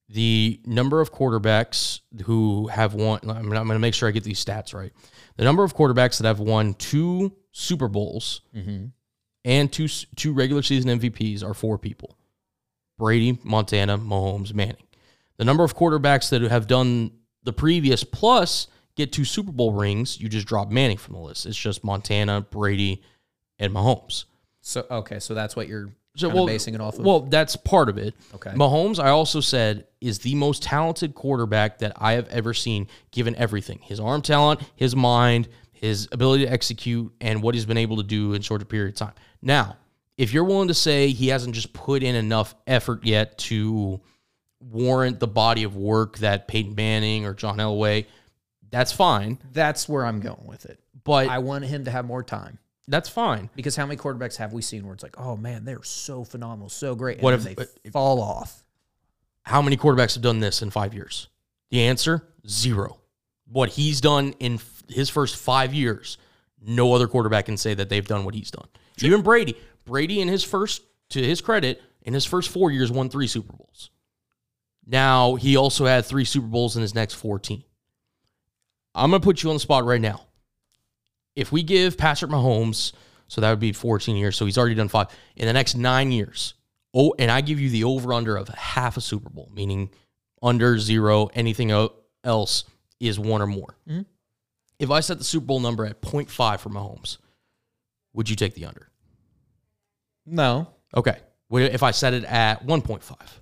the 0.09 0.61
number 0.64 1.00
of 1.00 1.12
quarterbacks 1.12 2.00
who 2.24 2.68
have 2.68 2.94
won, 2.94 3.20
I'm, 3.28 3.48
going 3.48 3.66
to 3.68 3.78
make 3.78 3.94
sure 3.94 4.09
I 4.09 4.12
get 4.12 4.24
these 4.24 4.42
stats 4.42 4.72
right. 4.74 4.92
The 5.36 5.44
number 5.44 5.64
of 5.64 5.76
quarterbacks 5.76 6.18
that 6.18 6.26
have 6.26 6.40
won 6.40 6.74
two 6.74 7.34
Super 7.52 7.88
Bowls 7.88 8.40
Mm-hmm. 8.56 8.86
and 9.44 9.72
two 9.72 9.88
two 10.16 10.32
regular 10.32 10.62
season 10.62 10.98
MVPs 10.98 11.44
are 11.44 11.54
four 11.54 11.78
people 11.78 12.16
Brady, 12.98 13.38
Montana, 13.44 13.98
Mahomes, 13.98 14.52
Manning. 14.54 14.76
The 15.36 15.44
number 15.44 15.62
of 15.62 15.76
quarterbacks 15.76 16.30
that 16.30 16.42
have 16.42 16.66
done 16.66 17.12
the 17.44 17.52
previous 17.52 18.02
plus 18.02 18.66
get 18.96 19.12
two 19.12 19.24
Super 19.24 19.52
Bowl 19.52 19.72
rings, 19.72 20.20
you 20.20 20.28
just 20.28 20.46
drop 20.46 20.70
Manning 20.70 20.96
from 20.96 21.14
the 21.14 21.20
list. 21.20 21.46
It's 21.46 21.56
just 21.56 21.84
Montana, 21.84 22.40
Brady, 22.40 23.02
and 23.59 23.72
Mahomes. 23.72 24.24
So 24.61 24.84
okay, 24.90 25.20
so 25.20 25.34
that's 25.34 25.54
what 25.54 25.68
you're 25.68 25.90
So 26.19 26.29
well, 26.29 26.47
basing 26.47 26.75
it 26.75 26.81
off 26.81 26.99
of. 26.99 27.05
well, 27.05 27.21
that's 27.21 27.55
part 27.55 27.89
of 27.89 27.97
it. 27.97 28.14
Okay. 28.35 28.51
Mahomes, 28.51 28.99
I 28.99 29.11
also 29.11 29.41
said, 29.41 29.87
is 30.01 30.19
the 30.19 30.35
most 30.35 30.64
talented 30.64 31.14
quarterback 31.14 31.79
that 31.79 31.93
I 31.97 32.12
have 32.12 32.29
ever 32.29 32.53
seen, 32.53 32.89
given 33.12 33.37
everything 33.37 33.79
his 33.83 34.01
arm 34.01 34.23
talent, 34.23 34.61
his 34.75 34.97
mind, 34.97 35.49
his 35.73 36.09
ability 36.11 36.47
to 36.47 36.53
execute, 36.53 37.12
and 37.21 37.41
what 37.41 37.55
he's 37.55 37.66
been 37.66 37.79
able 37.79 37.99
to 37.99 38.03
do 38.03 38.35
in 38.35 38.43
short 38.43 38.69
period 38.69 38.95
of 38.95 38.97
time. 38.97 39.14
Now, 39.41 39.77
if 40.16 40.33
you're 40.33 40.45
willing 40.45 40.69
to 40.69 40.75
say 40.75 41.11
he 41.11 41.29
hasn't 41.29 41.55
just 41.55 41.73
put 41.73 42.03
in 42.03 42.16
enough 42.16 42.57
effort 42.66 43.05
yet 43.05 43.39
to 43.39 44.01
warrant 44.61 45.21
the 45.21 45.29
body 45.29 45.62
of 45.62 45.77
work 45.77 46.19
that 46.19 46.49
Peyton 46.49 46.75
Manning 46.75 47.25
or 47.25 47.35
John 47.35 47.59
Elway, 47.59 48.07
that's 48.71 48.91
fine. 48.91 49.39
that's 49.53 49.89
where 49.89 50.05
I'm 50.05 50.19
going 50.19 50.47
with 50.47 50.66
it. 50.66 50.81
But 51.05 51.29
I 51.29 51.39
want 51.39 51.64
him 51.64 51.85
to 51.85 51.91
have 51.91 52.05
more 52.05 52.25
time 52.25 52.59
that's 52.89 53.09
fine. 53.09 53.51
because 53.55 53.76
how 53.76 53.86
many 53.86 53.97
quarterbacks 53.97 54.36
have 54.36 54.53
we 54.53 54.62
seen 54.62 54.84
where 54.84 54.95
it's 54.95 55.03
like, 55.03 55.18
oh 55.20 55.36
man, 55.36 55.64
they're 55.64 55.82
so 55.84 56.24
phenomenal, 56.24 56.68
so 56.68 56.95
great, 56.95 57.18
and 57.18 57.22
What 57.24 57.41
then 57.43 57.55
if- 57.59 57.82
they 57.84 57.91
fall 57.91 58.20
off? 58.20 58.64
How 59.43 59.62
many 59.62 59.76
quarterbacks 59.76 60.14
have 60.14 60.22
done 60.22 60.41
this 60.41 60.61
in 60.62 60.70
five 60.70 60.93
years? 60.95 61.28
The 61.70 61.82
answer 61.82 62.24
zero. 62.47 62.99
What 63.51 63.70
he's 63.70 64.01
done 64.01 64.34
in 64.41 64.55
f- 64.55 64.82
his 64.89 65.09
first 65.09 65.36
five 65.36 65.72
years, 65.72 66.18
no 66.61 66.93
other 66.93 67.07
quarterback 67.09 67.47
can 67.47 67.57
say 67.57 67.72
that 67.74 67.89
they've 67.89 68.07
done 68.07 68.24
what 68.24 68.34
he's 68.34 68.51
done. 68.51 68.66
Even 69.01 69.22
Brady. 69.22 69.57
Brady, 69.86 70.20
in 70.20 70.28
his 70.28 70.45
first, 70.45 70.82
to 71.11 71.22
his 71.24 71.41
credit, 71.41 71.80
in 72.03 72.12
his 72.12 72.26
first 72.26 72.51
four 72.51 72.70
years, 72.70 72.91
won 72.93 73.09
three 73.09 73.26
Super 73.26 73.55
Bowls. 73.55 73.89
Now, 74.86 75.34
he 75.36 75.57
also 75.57 75.86
had 75.86 76.05
three 76.05 76.24
Super 76.26 76.47
Bowls 76.47 76.76
in 76.76 76.82
his 76.82 76.95
next 76.95 77.14
14. 77.14 77.62
I'm 78.95 79.11
going 79.11 79.20
to 79.22 79.24
put 79.24 79.43
you 79.43 79.49
on 79.51 79.57
the 79.57 79.61
spot 79.61 79.84
right 79.84 80.01
now. 80.01 80.26
If 81.39 81.53
we 81.53 81.62
give 81.62 81.97
Patrick 81.97 82.32
Mahomes, 82.32 82.93
so 83.28 83.41
that 83.41 83.51
would 83.51 83.61
be 83.61 83.72
14 83.72 84.16
years, 84.16 84.36
so 84.36 84.45
he's 84.45 84.59
already 84.59 84.74
done 84.74 84.89
five, 84.89 85.07
in 85.36 85.47
the 85.47 85.53
next 85.53 85.76
nine 85.76 86.11
years, 86.11 86.55
oh, 86.93 87.14
and 87.16 87.30
I 87.30 87.43
give 87.43 87.61
you 87.61 87.70
the 87.70 87.84
over 87.84 88.12
under 88.12 88.36
of 88.36 88.49
half 88.49 88.97
a 88.97 89.01
Super 89.01 89.30
Bowl, 89.30 89.49
meaning 89.55 89.91
under 90.43 90.78
zero, 90.80 91.26
anything 91.34 91.70
else 92.24 92.64
is 92.99 93.20
one 93.20 93.41
or 93.41 93.47
more. 93.47 93.76
Mhm. 93.89 94.05
If 94.80 94.91
I 94.91 94.99
set 94.99 95.18
the 95.18 95.24
Super 95.24 95.47
Bowl 95.47 95.61
number 95.61 95.86
at 95.86 96.01
0.5 96.03 96.61
for 96.61 96.70
Mahomes, 96.70 97.18
would 98.14 98.28
you 98.28 98.34
take 98.34 98.55
the 98.55 98.64
under? 98.64 98.91
No, 100.26 100.74
Okay. 100.97 101.20
If 101.51 101.82
I 101.82 101.93
set 101.93 102.14
it 102.14 102.24
at 102.24 102.64
1.5? 102.66 103.41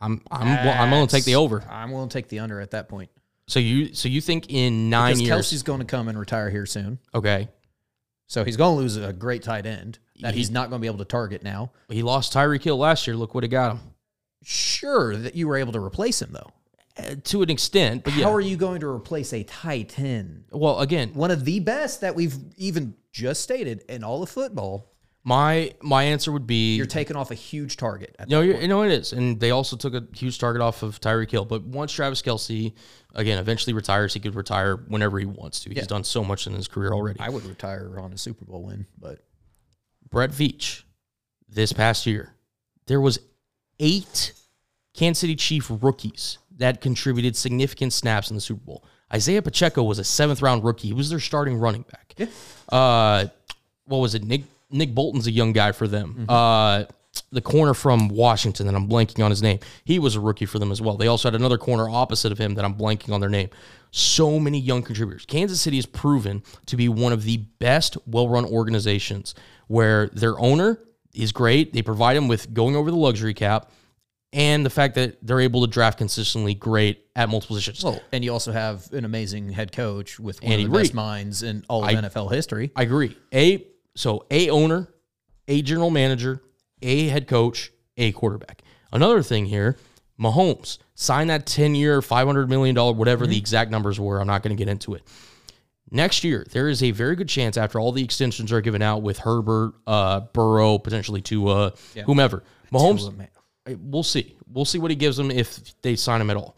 I'm 0.00 0.22
I'm 0.30 0.46
I'm 0.68 0.90
willing 0.90 1.06
to 1.08 1.14
take 1.14 1.24
the 1.24 1.34
over. 1.36 1.62
I'm 1.68 1.90
willing 1.90 2.08
to 2.08 2.12
take 2.12 2.28
the 2.28 2.38
under 2.40 2.60
at 2.60 2.70
that 2.72 2.88
point. 2.88 3.10
So 3.48 3.58
you 3.60 3.94
so 3.94 4.08
you 4.08 4.20
think 4.20 4.46
in 4.50 4.90
nine 4.90 5.14
Because 5.14 5.22
years? 5.22 5.46
Kelce's 5.52 5.62
going 5.62 5.80
to 5.80 5.86
come 5.86 6.08
and 6.08 6.18
retire 6.18 6.50
here 6.50 6.66
soon, 6.66 6.98
okay, 7.14 7.48
so 8.26 8.44
he's 8.44 8.56
going 8.56 8.76
to 8.76 8.80
lose 8.82 8.96
a 8.96 9.12
great 9.12 9.42
tight 9.42 9.64
end 9.66 9.98
that 10.20 10.34
He- 10.34 10.40
he's 10.40 10.50
not 10.50 10.68
going 10.70 10.80
to 10.80 10.82
be 10.82 10.86
able 10.86 10.98
to 10.98 11.04
target 11.06 11.42
now. 11.42 11.72
he 11.88 12.02
lost 12.02 12.32
Tyreek 12.34 12.62
Hill 12.62 12.76
last 12.76 13.06
year. 13.06 13.16
Look 13.16 13.34
what 13.34 13.44
it 13.44 13.48
got 13.48 13.72
him. 13.72 13.80
Sure, 14.44 15.16
that 15.16 15.34
you 15.34 15.48
were 15.48 15.56
able 15.56 15.72
to 15.72 15.80
replace 15.80 16.22
him 16.22 16.30
though. 16.32 16.50
uh, 16.98 17.14
to 17.24 17.42
an 17.42 17.50
extent, 17.50 18.04
but 18.04 18.14
yeah. 18.14 18.24
How 18.24 18.32
are 18.32 18.40
you 18.40 18.56
going 18.56 18.80
to 18.80 18.88
replace 18.88 19.32
a 19.32 19.42
tight 19.44 19.98
end? 19.98 20.44
well, 20.52 20.80
again, 20.80 21.12
One 21.14 21.30
of 21.30 21.44
the 21.44 21.60
best 21.60 22.00
that 22.02 22.14
we've 22.14 22.36
even 22.56 22.94
just 23.12 23.42
stated 23.42 23.82
in 23.88 24.04
all 24.04 24.22
of 24.22 24.28
football. 24.30 24.92
My 25.28 25.74
my 25.82 26.04
answer 26.04 26.32
would 26.32 26.46
be 26.46 26.76
You're 26.76 26.86
taking 26.86 27.14
off 27.14 27.30
a 27.30 27.34
huge 27.34 27.76
target. 27.76 28.16
at 28.18 28.30
No, 28.30 28.40
you're, 28.40 28.66
know 28.66 28.82
it 28.82 28.92
is, 28.92 29.12
and 29.12 29.38
they 29.38 29.50
also 29.50 29.76
took 29.76 29.92
a 29.92 30.02
huge 30.16 30.38
target 30.38 30.62
off 30.62 30.82
of 30.82 30.98
Tyreek 31.02 31.30
Hill. 31.30 31.44
But 31.44 31.64
once 31.64 31.92
Travis 31.92 32.22
Kelce, 32.22 32.72
again, 33.14 33.38
eventually 33.38 33.74
retires, 33.74 34.14
he 34.14 34.20
could 34.20 34.34
retire 34.34 34.76
whenever 34.76 35.18
he 35.18 35.26
wants 35.26 35.60
to. 35.60 35.70
He's 35.74 35.86
done 35.86 36.02
so 36.02 36.24
much 36.24 36.46
in 36.46 36.54
his 36.54 36.66
career 36.66 36.92
already. 36.92 37.20
I 37.20 37.28
would 37.28 37.44
retire 37.44 38.00
on 38.00 38.14
a 38.14 38.16
Super 38.16 38.46
Bowl 38.46 38.62
win, 38.62 38.86
but 38.98 39.18
Brett 40.08 40.30
Veach, 40.30 40.84
this 41.46 41.74
past 41.74 42.06
year, 42.06 42.32
there 42.86 43.00
was 43.00 43.18
eight 43.80 44.32
Kansas 44.94 45.20
City 45.20 45.36
Chief 45.36 45.70
rookies 45.82 46.38
that 46.56 46.80
contributed 46.80 47.36
significant 47.36 47.92
snaps 47.92 48.30
in 48.30 48.34
the 48.34 48.40
Super 48.40 48.64
Bowl. 48.64 48.82
Isaiah 49.12 49.42
Pacheco 49.42 49.82
was 49.82 49.98
a 49.98 50.04
seventh 50.04 50.40
round 50.40 50.64
rookie. 50.64 50.88
He 50.88 50.94
was 50.94 51.10
their 51.10 51.20
starting 51.20 51.58
running 51.58 51.82
back. 51.82 52.30
Uh, 52.70 53.26
what 53.84 53.98
was 53.98 54.14
it? 54.14 54.24
Nick 54.24 54.44
Nick 54.70 54.94
Bolton's 54.94 55.26
a 55.26 55.30
young 55.30 55.52
guy 55.52 55.72
for 55.72 55.88
them. 55.88 56.26
Uh, 56.28 56.84
the 57.30 57.40
corner 57.40 57.74
from 57.74 58.08
Washington, 58.08 58.66
that 58.66 58.74
I'm 58.74 58.88
blanking 58.88 59.24
on 59.24 59.30
his 59.30 59.42
name. 59.42 59.58
He 59.84 59.98
was 59.98 60.14
a 60.14 60.20
rookie 60.20 60.46
for 60.46 60.58
them 60.58 60.70
as 60.70 60.80
well. 60.80 60.96
They 60.96 61.08
also 61.08 61.28
had 61.28 61.34
another 61.34 61.58
corner 61.58 61.88
opposite 61.88 62.32
of 62.32 62.38
him 62.38 62.54
that 62.54 62.64
I'm 62.64 62.74
blanking 62.74 63.12
on 63.12 63.20
their 63.20 63.30
name. 63.30 63.50
So 63.90 64.38
many 64.38 64.58
young 64.58 64.82
contributors. 64.82 65.24
Kansas 65.24 65.60
City 65.60 65.76
has 65.76 65.86
proven 65.86 66.42
to 66.66 66.76
be 66.76 66.88
one 66.88 67.12
of 67.12 67.24
the 67.24 67.38
best 67.58 67.96
well-run 68.06 68.44
organizations 68.44 69.34
where 69.66 70.08
their 70.08 70.38
owner 70.38 70.80
is 71.14 71.32
great. 71.32 71.72
They 71.72 71.82
provide 71.82 72.16
them 72.16 72.28
with 72.28 72.52
going 72.52 72.76
over 72.76 72.90
the 72.90 72.96
luxury 72.96 73.34
cap 73.34 73.70
and 74.32 74.64
the 74.64 74.70
fact 74.70 74.94
that 74.96 75.16
they're 75.26 75.40
able 75.40 75.62
to 75.62 75.66
draft 75.66 75.98
consistently 75.98 76.54
great 76.54 77.04
at 77.16 77.28
multiple 77.28 77.56
positions. 77.56 77.82
well, 77.82 78.00
and 78.12 78.22
you 78.22 78.32
also 78.32 78.52
have 78.52 78.92
an 78.92 79.04
amazing 79.04 79.50
head 79.50 79.72
coach 79.72 80.20
with 80.20 80.42
one 80.42 80.52
Andy 80.52 80.64
of 80.64 80.70
the 80.72 80.78
best 80.78 80.94
minds 80.94 81.42
in 81.42 81.64
all 81.68 81.82
of 81.84 81.90
NFL 81.90 82.32
history. 82.32 82.70
I 82.76 82.82
agree. 82.82 83.16
A 83.32 83.66
so 83.98 84.26
a 84.30 84.48
owner, 84.48 84.88
a 85.48 85.60
general 85.62 85.90
manager, 85.90 86.40
a 86.82 87.08
head 87.08 87.26
coach, 87.26 87.72
a 87.96 88.12
quarterback. 88.12 88.62
Another 88.92 89.22
thing 89.22 89.46
here, 89.46 89.76
Mahomes 90.20 90.78
signed 90.94 91.30
that 91.30 91.46
10-year, 91.46 92.00
$500 92.00 92.48
million, 92.48 92.76
whatever 92.96 93.26
the 93.26 93.36
exact 93.36 93.70
numbers 93.70 93.98
were. 93.98 94.20
I'm 94.20 94.26
not 94.26 94.42
going 94.42 94.56
to 94.56 94.60
get 94.64 94.70
into 94.70 94.94
it. 94.94 95.02
Next 95.90 96.22
year, 96.22 96.46
there 96.52 96.68
is 96.68 96.82
a 96.82 96.90
very 96.90 97.16
good 97.16 97.28
chance 97.28 97.56
after 97.56 97.80
all 97.80 97.92
the 97.92 98.04
extensions 98.04 98.52
are 98.52 98.60
given 98.60 98.82
out 98.82 99.02
with 99.02 99.18
Herbert, 99.18 99.74
uh, 99.86 100.20
Burrow, 100.20 100.78
potentially 100.78 101.22
to 101.22 101.48
uh, 101.48 101.70
whomever. 102.04 102.44
Mahomes, 102.72 103.26
we'll 103.78 104.02
see. 104.02 104.36
We'll 104.46 104.64
see 104.64 104.78
what 104.78 104.90
he 104.90 104.96
gives 104.96 105.16
them 105.16 105.30
if 105.30 105.80
they 105.82 105.96
sign 105.96 106.20
him 106.20 106.30
at 106.30 106.36
all. 106.36 106.56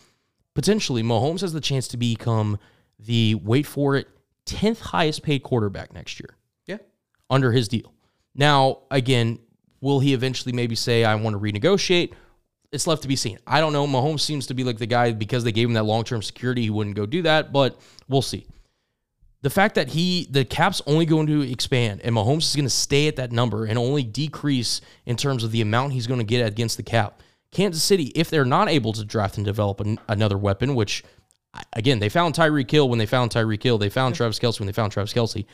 Potentially, 0.55 1.03
Mahomes 1.03 1.41
has 1.41 1.53
the 1.53 1.61
chance 1.61 1.88
to 1.88 1.97
become 1.97 2.59
the 2.99 3.36
wait 3.36 3.66
for 3.66 3.97
it 3.97 4.09
10th 4.47 4.80
highest 4.80 5.22
paid 5.22 5.43
quarterback 5.43 5.95
next 5.95 6.20
year 6.20 6.30
Yeah. 6.30 6.39
Under 7.31 7.53
his 7.53 7.68
deal. 7.68 7.95
Now, 8.35 8.81
again, 8.91 9.39
will 9.81 10.01
he 10.01 10.12
eventually 10.14 10.53
maybe 10.53 10.74
say, 10.74 11.05
I 11.05 11.14
want 11.14 11.35
to 11.35 11.41
renegotiate? 11.41 12.12
It's 12.72 12.87
left 12.87 13.03
to 13.03 13.09
be 13.09 13.16
seen. 13.16 13.39
I 13.47 13.61
don't 13.61 13.72
know. 13.72 13.87
Mahomes 13.87 14.20
seems 14.20 14.47
to 14.49 14.55
be 14.55 14.64
like 14.64 14.78
the 14.78 14.87
guy 14.87 15.12
because 15.12 15.43
they 15.43 15.53
gave 15.53 15.68
him 15.68 15.74
that 15.74 15.85
long 15.85 16.05
term 16.05 16.22
security, 16.22 16.62
he 16.62 16.70
wouldn't 16.70 16.97
go 16.97 17.07
do 17.07 17.22
that, 17.22 17.53
but 17.53 17.81
we'll 18.09 18.22
see. 18.22 18.47
The 19.43 19.51
fact 19.51 19.74
that 19.76 19.89
he, 19.89 20.28
the 20.31 20.45
cap's 20.45 20.83
only 20.87 21.07
going 21.07 21.26
to 21.28 21.41
expand 21.51 22.03
and 22.05 22.14
Mahomes 22.14 22.51
is 22.51 22.55
going 22.55 22.66
to 22.66 22.70
stay 22.70 23.09
at 23.09 23.16
that 23.16 23.33
number 23.33 23.64
and 23.64 23.78
only 23.78 24.03
decrease 24.03 24.83
in 25.07 25.16
terms 25.16 25.45
of 25.45 25.51
the 25.51 25.62
amount 25.62 25.95
he's 25.95 26.07
going 26.07 26.20
to 26.20 26.24
get 26.24 26.47
against 26.47 26.76
the 26.76 26.83
cap. 26.83 27.22
Kansas 27.51 27.83
City, 27.83 28.12
if 28.14 28.28
they're 28.31 28.45
not 28.45 28.68
able 28.68 28.93
to 28.93 29.05
draft 29.05 29.39
and 29.39 29.45
develop 29.45 29.81
an, 29.81 29.99
another 30.09 30.37
weapon, 30.37 30.74
which 30.74 31.03
again, 31.72 31.99
they 31.99 32.09
found 32.09 32.35
Tyreek 32.35 32.70
Hill 32.70 32.89
when 32.89 32.99
they 32.99 33.07
found 33.07 33.31
Tyreek 33.31 33.62
Hill, 33.62 33.78
they 33.78 33.89
found 33.89 34.14
Travis 34.14 34.39
Kelce 34.39 34.61
when 34.61 34.66
they 34.66 34.72
found 34.72 34.93
Travis 34.93 35.12
Kelce. 35.12 35.47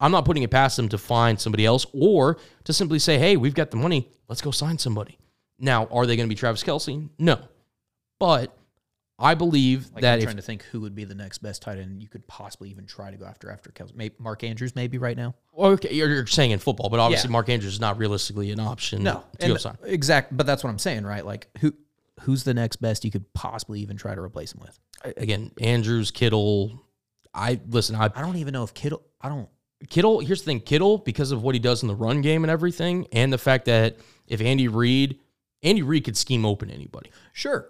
I'm 0.00 0.10
not 0.12 0.24
putting 0.24 0.42
it 0.42 0.50
past 0.50 0.76
them 0.76 0.88
to 0.90 0.98
find 0.98 1.40
somebody 1.40 1.64
else 1.64 1.86
or 1.92 2.38
to 2.64 2.72
simply 2.72 2.98
say, 2.98 3.18
hey, 3.18 3.36
we've 3.36 3.54
got 3.54 3.70
the 3.70 3.76
money. 3.76 4.08
Let's 4.28 4.40
go 4.42 4.50
sign 4.50 4.78
somebody. 4.78 5.18
Now, 5.58 5.86
are 5.86 6.04
they 6.06 6.16
going 6.16 6.28
to 6.28 6.32
be 6.34 6.38
Travis 6.38 6.62
Kelce? 6.64 7.08
No. 7.18 7.38
But 8.18 8.56
I 9.18 9.34
believe 9.34 9.90
Like 9.94 10.02
that 10.02 10.14
I'm 10.14 10.18
if 10.18 10.24
trying 10.24 10.36
to 10.36 10.42
think 10.42 10.62
who 10.64 10.80
would 10.80 10.94
be 10.94 11.04
the 11.04 11.14
next 11.14 11.38
best 11.38 11.62
tight 11.62 11.78
end 11.78 12.02
you 12.02 12.08
could 12.08 12.26
possibly 12.26 12.70
even 12.70 12.86
try 12.86 13.10
to 13.12 13.16
go 13.16 13.24
after 13.24 13.50
after 13.50 13.70
Kelce. 13.70 13.94
Maybe 13.94 14.14
Mark 14.18 14.42
Andrews, 14.42 14.74
maybe 14.74 14.98
right 14.98 15.16
now. 15.16 15.34
okay, 15.56 15.94
you're, 15.94 16.08
you're 16.08 16.26
saying 16.26 16.50
in 16.50 16.58
football, 16.58 16.88
but 16.90 16.98
obviously 16.98 17.28
Yeah. 17.28 17.32
Mark 17.32 17.48
Andrews 17.48 17.74
is 17.74 17.80
not 17.80 17.96
realistically 17.98 18.50
an 18.50 18.58
option 18.60 19.04
No, 19.04 19.22
to 19.38 19.48
go 19.48 19.56
sign. 19.56 19.78
exact. 19.84 20.36
But 20.36 20.46
that's 20.46 20.64
what 20.64 20.70
I'm 20.70 20.78
saying, 20.80 21.04
right? 21.04 21.24
Like 21.24 21.48
who 21.60 21.72
who's 22.22 22.42
the 22.44 22.54
next 22.54 22.76
best 22.76 23.04
you 23.04 23.10
could 23.12 23.32
possibly 23.34 23.80
even 23.80 23.96
try 23.96 24.14
to 24.14 24.20
replace 24.20 24.52
him 24.52 24.60
with? 24.60 24.78
Again, 25.16 25.52
Andrews, 25.60 26.10
Kittle. 26.10 26.80
I 27.32 27.60
listen. 27.68 27.94
I 27.96 28.06
I 28.06 28.20
don't 28.22 28.36
even 28.36 28.52
know 28.52 28.64
if 28.64 28.74
Kittle. 28.74 29.02
I 29.20 29.28
don't. 29.28 29.48
Kittle, 29.88 30.20
here's 30.20 30.42
the 30.42 30.46
thing 30.46 30.60
Kittle, 30.60 30.98
because 30.98 31.32
of 31.32 31.42
what 31.42 31.54
he 31.54 31.58
does 31.58 31.82
in 31.82 31.88
the 31.88 31.94
run 31.94 32.20
game 32.20 32.44
and 32.44 32.50
everything, 32.50 33.06
and 33.12 33.32
the 33.32 33.38
fact 33.38 33.66
that 33.66 33.96
if 34.26 34.40
Andy 34.40 34.68
Reid, 34.68 35.18
Andy 35.62 35.82
Reid 35.82 36.04
could 36.04 36.16
scheme 36.16 36.44
open 36.44 36.70
anybody. 36.70 37.10
Sure. 37.32 37.68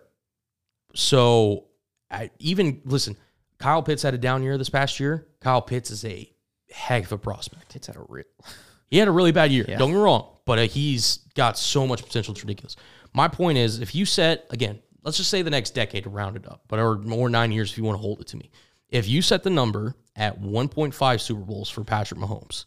So 0.94 1.66
I 2.10 2.30
even 2.38 2.80
listen, 2.84 3.16
Kyle 3.58 3.82
Pitts 3.82 4.02
had 4.02 4.14
a 4.14 4.18
down 4.18 4.42
year 4.42 4.58
this 4.58 4.68
past 4.68 5.00
year. 5.00 5.26
Kyle 5.40 5.62
Pitts 5.62 5.90
is 5.90 6.04
a 6.04 6.30
heck 6.70 7.04
of 7.04 7.12
a 7.12 7.18
prospect. 7.18 7.76
It's 7.76 7.88
at 7.88 7.96
a 7.96 8.04
real. 8.08 8.24
He 8.90 8.98
had 8.98 9.08
a 9.08 9.12
really 9.12 9.32
bad 9.32 9.50
year. 9.50 9.64
Yeah. 9.66 9.78
Don't 9.78 9.90
get 9.90 9.96
me 9.96 10.02
wrong, 10.02 10.36
but 10.44 10.58
uh, 10.60 10.62
he's 10.62 11.16
got 11.34 11.58
so 11.58 11.84
much 11.84 12.04
potential. 12.04 12.32
It's 12.32 12.44
ridiculous. 12.44 12.76
My 13.12 13.26
point 13.26 13.58
is, 13.58 13.80
if 13.80 13.92
you 13.92 14.04
set 14.04 14.46
again, 14.50 14.78
let's 15.02 15.16
just 15.16 15.30
say 15.30 15.42
the 15.42 15.50
next 15.50 15.70
decade 15.70 16.04
to 16.04 16.10
round 16.10 16.36
it 16.36 16.46
up, 16.46 16.62
but 16.68 16.78
or 16.78 16.98
more 16.98 17.28
nine 17.28 17.50
years 17.50 17.72
if 17.72 17.78
you 17.78 17.82
want 17.82 17.98
to 17.98 18.00
hold 18.02 18.20
it 18.20 18.28
to 18.28 18.36
me. 18.36 18.52
If 18.94 19.08
you 19.08 19.22
set 19.22 19.42
the 19.42 19.50
number 19.50 19.96
at 20.14 20.40
1.5 20.40 21.20
Super 21.20 21.40
Bowls 21.40 21.68
for 21.68 21.82
Patrick 21.82 22.20
Mahomes 22.20 22.64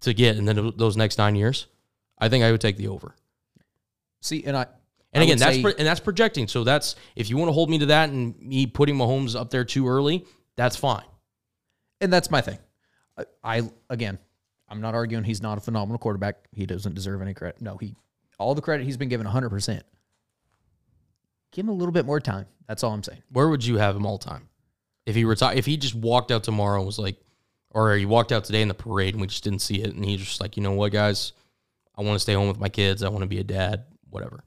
to 0.00 0.14
get, 0.14 0.38
in 0.38 0.46
then 0.46 0.72
those 0.76 0.96
next 0.96 1.18
nine 1.18 1.36
years, 1.36 1.66
I 2.18 2.30
think 2.30 2.42
I 2.42 2.50
would 2.50 2.62
take 2.62 2.78
the 2.78 2.88
over. 2.88 3.14
See, 4.22 4.42
and 4.44 4.56
I. 4.56 4.66
And 5.12 5.20
I 5.20 5.24
again, 5.26 5.36
that's 5.38 5.56
say- 5.56 5.62
pro- 5.62 5.72
and 5.78 5.86
that's 5.86 6.00
projecting. 6.00 6.48
So 6.48 6.64
that's 6.64 6.96
if 7.16 7.28
you 7.28 7.36
want 7.36 7.50
to 7.50 7.52
hold 7.52 7.68
me 7.68 7.78
to 7.80 7.86
that 7.86 8.08
and 8.08 8.34
me 8.40 8.66
putting 8.66 8.96
Mahomes 8.96 9.38
up 9.38 9.50
there 9.50 9.62
too 9.62 9.86
early, 9.86 10.24
that's 10.56 10.74
fine. 10.74 11.04
and 12.00 12.10
that's 12.10 12.30
my 12.30 12.40
thing. 12.40 12.58
I, 13.18 13.24
I 13.44 13.62
again, 13.90 14.18
I'm 14.70 14.80
not 14.80 14.94
arguing 14.94 15.22
he's 15.22 15.42
not 15.42 15.58
a 15.58 15.60
phenomenal 15.60 15.98
quarterback. 15.98 16.48
He 16.52 16.64
doesn't 16.64 16.94
deserve 16.94 17.20
any 17.20 17.34
credit. 17.34 17.60
No, 17.60 17.76
he 17.76 17.94
all 18.38 18.54
the 18.54 18.62
credit 18.62 18.84
he's 18.84 18.96
been 18.96 19.10
given 19.10 19.26
100. 19.26 19.50
percent 19.50 19.84
Give 21.52 21.66
him 21.66 21.68
a 21.68 21.74
little 21.74 21.92
bit 21.92 22.06
more 22.06 22.20
time. 22.20 22.46
That's 22.66 22.82
all 22.82 22.92
I'm 22.94 23.02
saying. 23.02 23.22
Where 23.30 23.48
would 23.48 23.64
you 23.64 23.76
have 23.76 23.94
him 23.94 24.06
all 24.06 24.16
time? 24.18 24.48
If 25.06 25.14
he 25.14 25.24
retired, 25.24 25.58
if 25.58 25.66
he 25.66 25.76
just 25.76 25.94
walked 25.94 26.30
out 26.30 26.44
tomorrow 26.44 26.78
and 26.78 26.86
was 26.86 26.98
like, 26.98 27.16
or 27.70 27.94
he 27.96 28.06
walked 28.06 28.32
out 28.32 28.44
today 28.44 28.62
in 28.62 28.68
the 28.68 28.74
parade 28.74 29.14
and 29.14 29.20
we 29.20 29.26
just 29.26 29.44
didn't 29.44 29.58
see 29.60 29.82
it, 29.82 29.94
and 29.94 30.04
he's 30.04 30.20
just 30.20 30.40
like, 30.40 30.56
you 30.56 30.62
know 30.62 30.72
what, 30.72 30.92
guys, 30.92 31.32
I 31.96 32.02
want 32.02 32.14
to 32.16 32.20
stay 32.20 32.34
home 32.34 32.48
with 32.48 32.58
my 32.58 32.68
kids. 32.68 33.02
I 33.02 33.08
want 33.08 33.22
to 33.22 33.26
be 33.28 33.38
a 33.40 33.44
dad. 33.44 33.84
Whatever. 34.10 34.44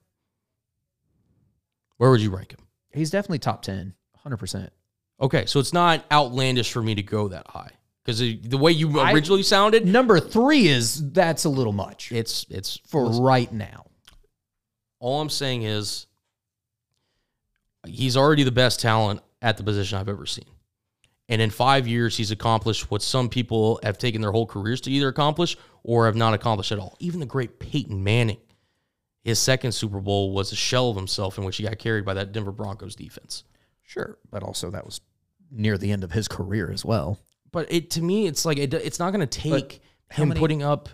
Where 1.97 2.09
would 2.11 2.21
you 2.21 2.29
rank 2.35 2.51
him? 2.53 2.59
He's 2.91 3.09
definitely 3.09 3.39
top 3.39 3.61
10, 3.61 3.93
100. 4.13 4.38
percent 4.38 4.73
Okay, 5.19 5.45
so 5.47 5.59
it's 5.59 5.73
not 5.73 6.05
outlandish 6.11 6.71
for 6.71 6.81
me 6.81 6.93
to 6.95 7.01
go 7.03 7.27
that 7.29 7.47
high 7.47 7.71
because 8.05 8.19
the 8.19 8.57
way 8.57 8.71
you 8.71 8.99
I- 8.99 9.11
originally 9.13 9.43
sounded, 9.43 9.85
Number 9.85 10.19
three 10.19 10.67
is 10.67 11.11
that's 11.11 11.45
a 11.45 11.49
little 11.49 11.73
much 11.73 12.11
it's 12.11 12.45
it's 12.49 12.79
for 12.88 13.09
right 13.21 13.51
now. 13.51 13.85
All 14.99 15.19
I'm 15.21 15.29
saying 15.29 15.63
is 15.63 16.05
he's 17.85 18.15
already 18.15 18.43
the 18.43 18.51
best 18.51 18.79
talent 18.79 19.21
at 19.41 19.57
the 19.57 19.64
position 19.64 19.97
I've 19.97 20.09
ever 20.09 20.26
seen. 20.26 20.45
And 21.30 21.41
in 21.41 21.49
five 21.49 21.88
years, 21.88 22.15
he's 22.15 22.31
accomplished 22.31 22.89
what 22.89 23.01
some 23.01 23.27
people 23.27 23.80
have 23.84 23.97
taken 23.97 24.22
their 24.22 24.31
whole 24.31 24.45
careers 24.45 24.80
to 24.81 24.91
either 24.91 25.09
accomplish 25.09 25.57
or 25.84 26.05
have 26.05 26.15
not 26.15 26.34
accomplished 26.34 26.72
at 26.72 26.80
all. 26.80 26.95
Even 26.99 27.19
the 27.19 27.26
great 27.26 27.59
Peyton 27.59 28.01
Manning, 28.03 28.39
his 29.23 29.38
second 29.38 29.73
Super 29.73 29.99
Bowl 29.99 30.31
was 30.31 30.51
a 30.53 30.55
shell 30.55 30.89
of 30.89 30.95
himself 30.95 31.38
in 31.38 31.43
which 31.43 31.57
he 31.57 31.64
got 31.64 31.77
carried 31.80 32.05
by 32.05 32.14
that 32.14 32.31
Denver 32.31 32.53
Broncos 32.53 32.95
defense. 32.95 33.43
Sure, 33.84 34.18
but 34.31 34.41
also 34.41 34.69
that 34.72 34.85
was 34.85 35.01
near 35.51 35.77
the 35.77 35.91
end 35.91 36.03
of 36.03 36.11
his 36.11 36.27
career 36.27 36.72
as 36.72 36.85
well. 36.85 37.19
But 37.51 37.72
it 37.72 37.89
to 37.91 38.01
me, 38.01 38.27
it's 38.27 38.45
like 38.45 38.57
it, 38.57 38.73
it's 38.73 38.99
not 38.99 39.11
going 39.11 39.27
to 39.27 39.39
take 39.39 39.81
how 40.09 40.23
him 40.23 40.30
many- 40.30 40.39
putting 40.39 40.64
up 40.64 40.89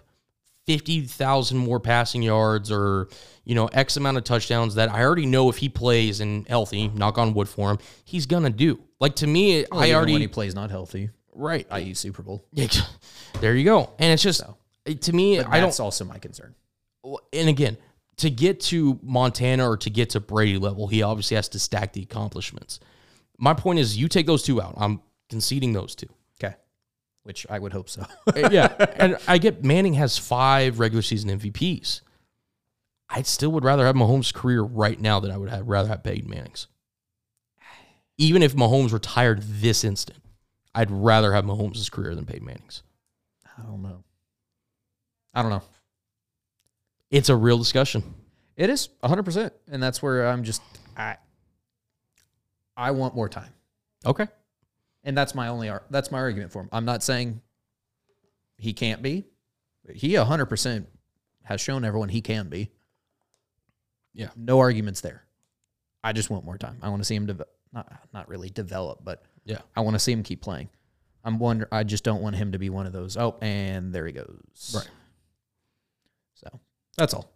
fifty 0.65 1.01
thousand 1.01 1.57
more 1.57 1.79
passing 1.79 2.21
yards 2.23 2.71
or 2.71 3.09
you 3.43 3.55
know 3.55 3.67
X 3.67 3.97
amount 3.97 4.17
of 4.17 4.23
touchdowns 4.23 4.75
that 4.75 4.89
I 4.89 5.03
already 5.03 5.25
know 5.25 5.49
if 5.49 5.57
he 5.57 5.69
plays 5.69 6.19
and 6.19 6.47
healthy, 6.47 6.87
knock 6.89 7.17
on 7.17 7.33
wood 7.33 7.49
for 7.49 7.71
him, 7.71 7.79
he's 8.05 8.25
gonna 8.25 8.49
do. 8.49 8.79
Like 8.99 9.15
to 9.17 9.27
me, 9.27 9.65
I 9.71 9.85
Even 9.85 9.95
already 9.95 10.13
when 10.13 10.21
he 10.21 10.27
plays 10.27 10.55
not 10.55 10.69
healthy, 10.71 11.09
right. 11.33 11.67
i.e. 11.71 11.93
Super 11.93 12.23
Bowl. 12.23 12.45
There 13.41 13.55
you 13.55 13.65
go. 13.65 13.91
And 13.99 14.13
it's 14.13 14.23
just 14.23 14.41
to 15.01 15.13
me, 15.13 15.39
I 15.39 15.43
don't. 15.43 15.51
that's 15.51 15.79
also 15.79 16.05
my 16.05 16.17
concern. 16.19 16.55
And 17.33 17.49
again, 17.49 17.77
to 18.17 18.29
get 18.29 18.59
to 18.61 18.99
Montana 19.01 19.69
or 19.69 19.75
to 19.77 19.89
get 19.89 20.11
to 20.11 20.19
Brady 20.19 20.57
level, 20.57 20.87
he 20.87 21.01
obviously 21.03 21.35
has 21.35 21.49
to 21.49 21.59
stack 21.59 21.93
the 21.93 22.01
accomplishments. 22.01 22.79
My 23.37 23.53
point 23.53 23.79
is, 23.79 23.97
you 23.97 24.07
take 24.07 24.25
those 24.27 24.43
two 24.43 24.61
out. 24.61 24.75
I'm 24.77 25.01
conceding 25.29 25.73
those 25.73 25.95
two. 25.95 26.07
Okay, 27.25 27.29
which 27.29 27.45
I 27.49 27.59
would 27.59 27.73
hope 27.73 27.89
so. 27.89 28.05
Uh, 28.27 28.49
yeah, 28.51 28.73
and 28.97 29.17
I 29.27 29.37
get 29.37 29.63
Manning 29.63 29.93
has 29.95 30.17
five 30.17 30.79
regular 30.79 31.01
season 31.01 31.29
MVPs. 31.39 32.01
I 33.09 33.21
still 33.21 33.51
would 33.51 33.63
rather 33.63 33.85
have 33.85 33.95
Mahomes' 33.95 34.33
career 34.33 34.61
right 34.61 34.99
now 34.99 35.19
than 35.19 35.31
I 35.31 35.37
would 35.37 35.49
have 35.49 35.67
rather 35.67 35.87
have 35.89 36.03
Peyton 36.03 36.29
Manning's. 36.29 36.67
even 38.17 38.41
if 38.43 38.55
Mahomes 38.55 38.91
retired 38.91 39.41
this 39.43 39.83
instant, 39.83 40.19
I'd 40.73 40.89
rather 40.91 41.33
have 41.33 41.45
Mahomes' 41.45 41.91
career 41.91 42.15
than 42.15 42.25
Peyton 42.25 42.45
Manning's. 42.45 42.83
I 43.57 43.61
don't 43.63 43.81
know. 43.83 44.03
I 45.33 45.41
don't 45.41 45.51
know. 45.51 45.63
It's 47.11 47.29
a 47.29 47.35
real 47.35 47.57
discussion. 47.59 48.03
It 48.55 48.69
is 48.69 48.89
100%. 49.03 49.51
And 49.71 49.81
that's 49.81 50.01
where 50.01 50.27
I'm 50.27 50.43
just 50.43 50.61
I 50.97 51.17
I 52.75 52.91
want 52.91 53.15
more 53.15 53.29
time. 53.29 53.53
Okay. 54.05 54.27
And 55.03 55.17
that's 55.17 55.35
my 55.35 55.49
only 55.49 55.69
that's 55.89 56.11
my 56.11 56.19
argument 56.19 56.51
for 56.51 56.61
him. 56.61 56.69
I'm 56.71 56.85
not 56.85 57.03
saying 57.03 57.41
he 58.57 58.73
can't 58.73 59.01
be. 59.01 59.25
He 59.93 60.13
100% 60.13 60.85
has 61.43 61.59
shown 61.59 61.83
everyone 61.83 62.07
he 62.09 62.21
can 62.21 62.47
be. 62.49 62.71
Yeah. 64.13 64.29
No 64.37 64.59
arguments 64.59 65.01
there. 65.01 65.23
I 66.03 66.13
just 66.13 66.29
want 66.29 66.45
more 66.45 66.57
time. 66.57 66.77
I 66.81 66.89
want 66.89 67.01
to 67.01 67.05
see 67.05 67.15
him 67.15 67.25
develop 67.25 67.49
not 67.73 67.91
not 68.13 68.29
really 68.29 68.49
develop, 68.49 68.99
but 69.03 69.23
Yeah. 69.45 69.59
I 69.75 69.81
want 69.81 69.95
to 69.95 69.99
see 69.99 70.11
him 70.11 70.23
keep 70.23 70.41
playing. 70.41 70.69
I'm 71.25 71.39
wonder 71.39 71.67
I 71.71 71.83
just 71.83 72.03
don't 72.03 72.21
want 72.21 72.35
him 72.35 72.51
to 72.51 72.59
be 72.59 72.69
one 72.69 72.85
of 72.85 72.93
those. 72.93 73.17
Oh, 73.17 73.37
and 73.41 73.93
there 73.93 74.05
he 74.05 74.13
goes. 74.13 74.73
Right. 74.75 74.89
So 76.35 76.59
that's 76.97 77.13
all. 77.13 77.29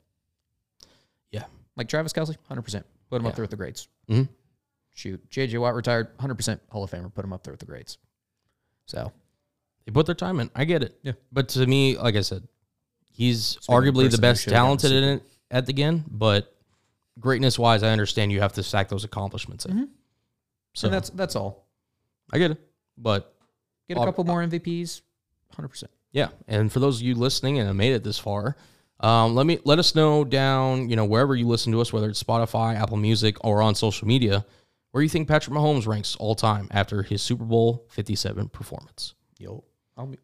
Yeah. 1.31 1.45
Like 1.75 1.87
Travis 1.89 2.13
Kelce, 2.13 2.37
100%. 2.49 2.83
Put 3.09 3.17
him 3.17 3.23
Yeah. 3.23 3.29
up 3.29 3.35
there 3.35 3.43
with 3.43 3.51
the 3.51 3.57
grades. 3.57 3.87
Mhm. 4.07 4.29
Shoot. 4.97 5.29
JJ 5.29 5.59
Watt 5.61 5.75
retired, 5.75 6.17
100% 6.17 6.59
Hall 6.71 6.83
of 6.83 6.89
Famer. 6.89 7.13
Put 7.13 7.23
him 7.23 7.31
up 7.31 7.43
there 7.43 7.53
with 7.53 7.59
the 7.59 7.67
greats. 7.67 7.99
So 8.87 9.11
They 9.85 9.91
put 9.91 10.07
their 10.07 10.15
time 10.15 10.39
in. 10.39 10.49
I 10.55 10.65
get 10.65 10.81
it. 10.81 10.97
Yeah. 11.03 11.11
But 11.31 11.49
to 11.49 11.67
me, 11.67 11.97
like 11.97 12.15
I 12.15 12.21
said, 12.21 12.47
he's 13.11 13.45
Speaking 13.61 13.75
arguably 13.75 14.09
the 14.09 14.17
best 14.17 14.49
talented 14.49 14.91
in 14.91 15.03
it 15.03 15.23
at 15.51 15.67
the 15.67 15.73
game, 15.73 16.03
but 16.09 16.51
greatness 17.19 17.59
wise, 17.59 17.83
I 17.83 17.89
understand 17.89 18.31
you 18.31 18.41
have 18.41 18.53
to 18.53 18.63
stack 18.63 18.89
those 18.89 19.03
accomplishments 19.03 19.65
in. 19.65 19.71
Mhm. 19.77 19.89
So 20.73 20.87
and 20.87 20.93
that's 20.95 21.11
that's 21.11 21.35
all. 21.35 21.67
I 22.33 22.39
get 22.39 22.51
it. 22.51 22.59
But 22.97 23.35
Get 23.87 23.97
a 23.97 24.03
couple 24.03 24.23
more 24.23 24.41
MVPs, 24.41 25.01
100%. 25.55 25.83
yeah, 26.11 26.29
and 26.47 26.71
for 26.71 26.79
those 26.79 26.97
of 26.97 27.03
you 27.03 27.13
listening 27.13 27.59
and 27.59 27.67
have 27.67 27.75
made 27.75 27.93
it 27.93 28.03
this 28.03 28.17
far, 28.17 28.57
um, 28.99 29.35
let 29.35 29.45
me 29.45 29.59
let 29.63 29.77
us 29.79 29.93
know 29.95 30.23
down, 30.25 30.89
you 30.89 30.95
know, 30.95 31.05
wherever 31.05 31.35
you 31.35 31.47
listen 31.47 31.71
to 31.73 31.81
us, 31.81 31.93
whether 31.93 32.09
it's 32.09 32.21
Spotify, 32.21 32.75
Apple 32.75 32.97
Music, 32.97 33.37
or 33.45 33.61
on 33.61 33.75
social 33.75 34.07
media, 34.07 34.43
where 34.97 35.03
you 35.03 35.09
think 35.09 35.27
Patrick 35.27 35.55
Mahomes 35.55 35.85
ranks 35.85 36.15
all 36.15 36.33
time 36.33 36.67
after 36.71 37.03
his 37.03 37.21
Super 37.21 37.43
Bowl 37.43 37.85
57 37.89 38.49
performance. 38.49 39.13
Yo, 39.37 39.63
I'll 39.95 40.07
be, 40.07 40.17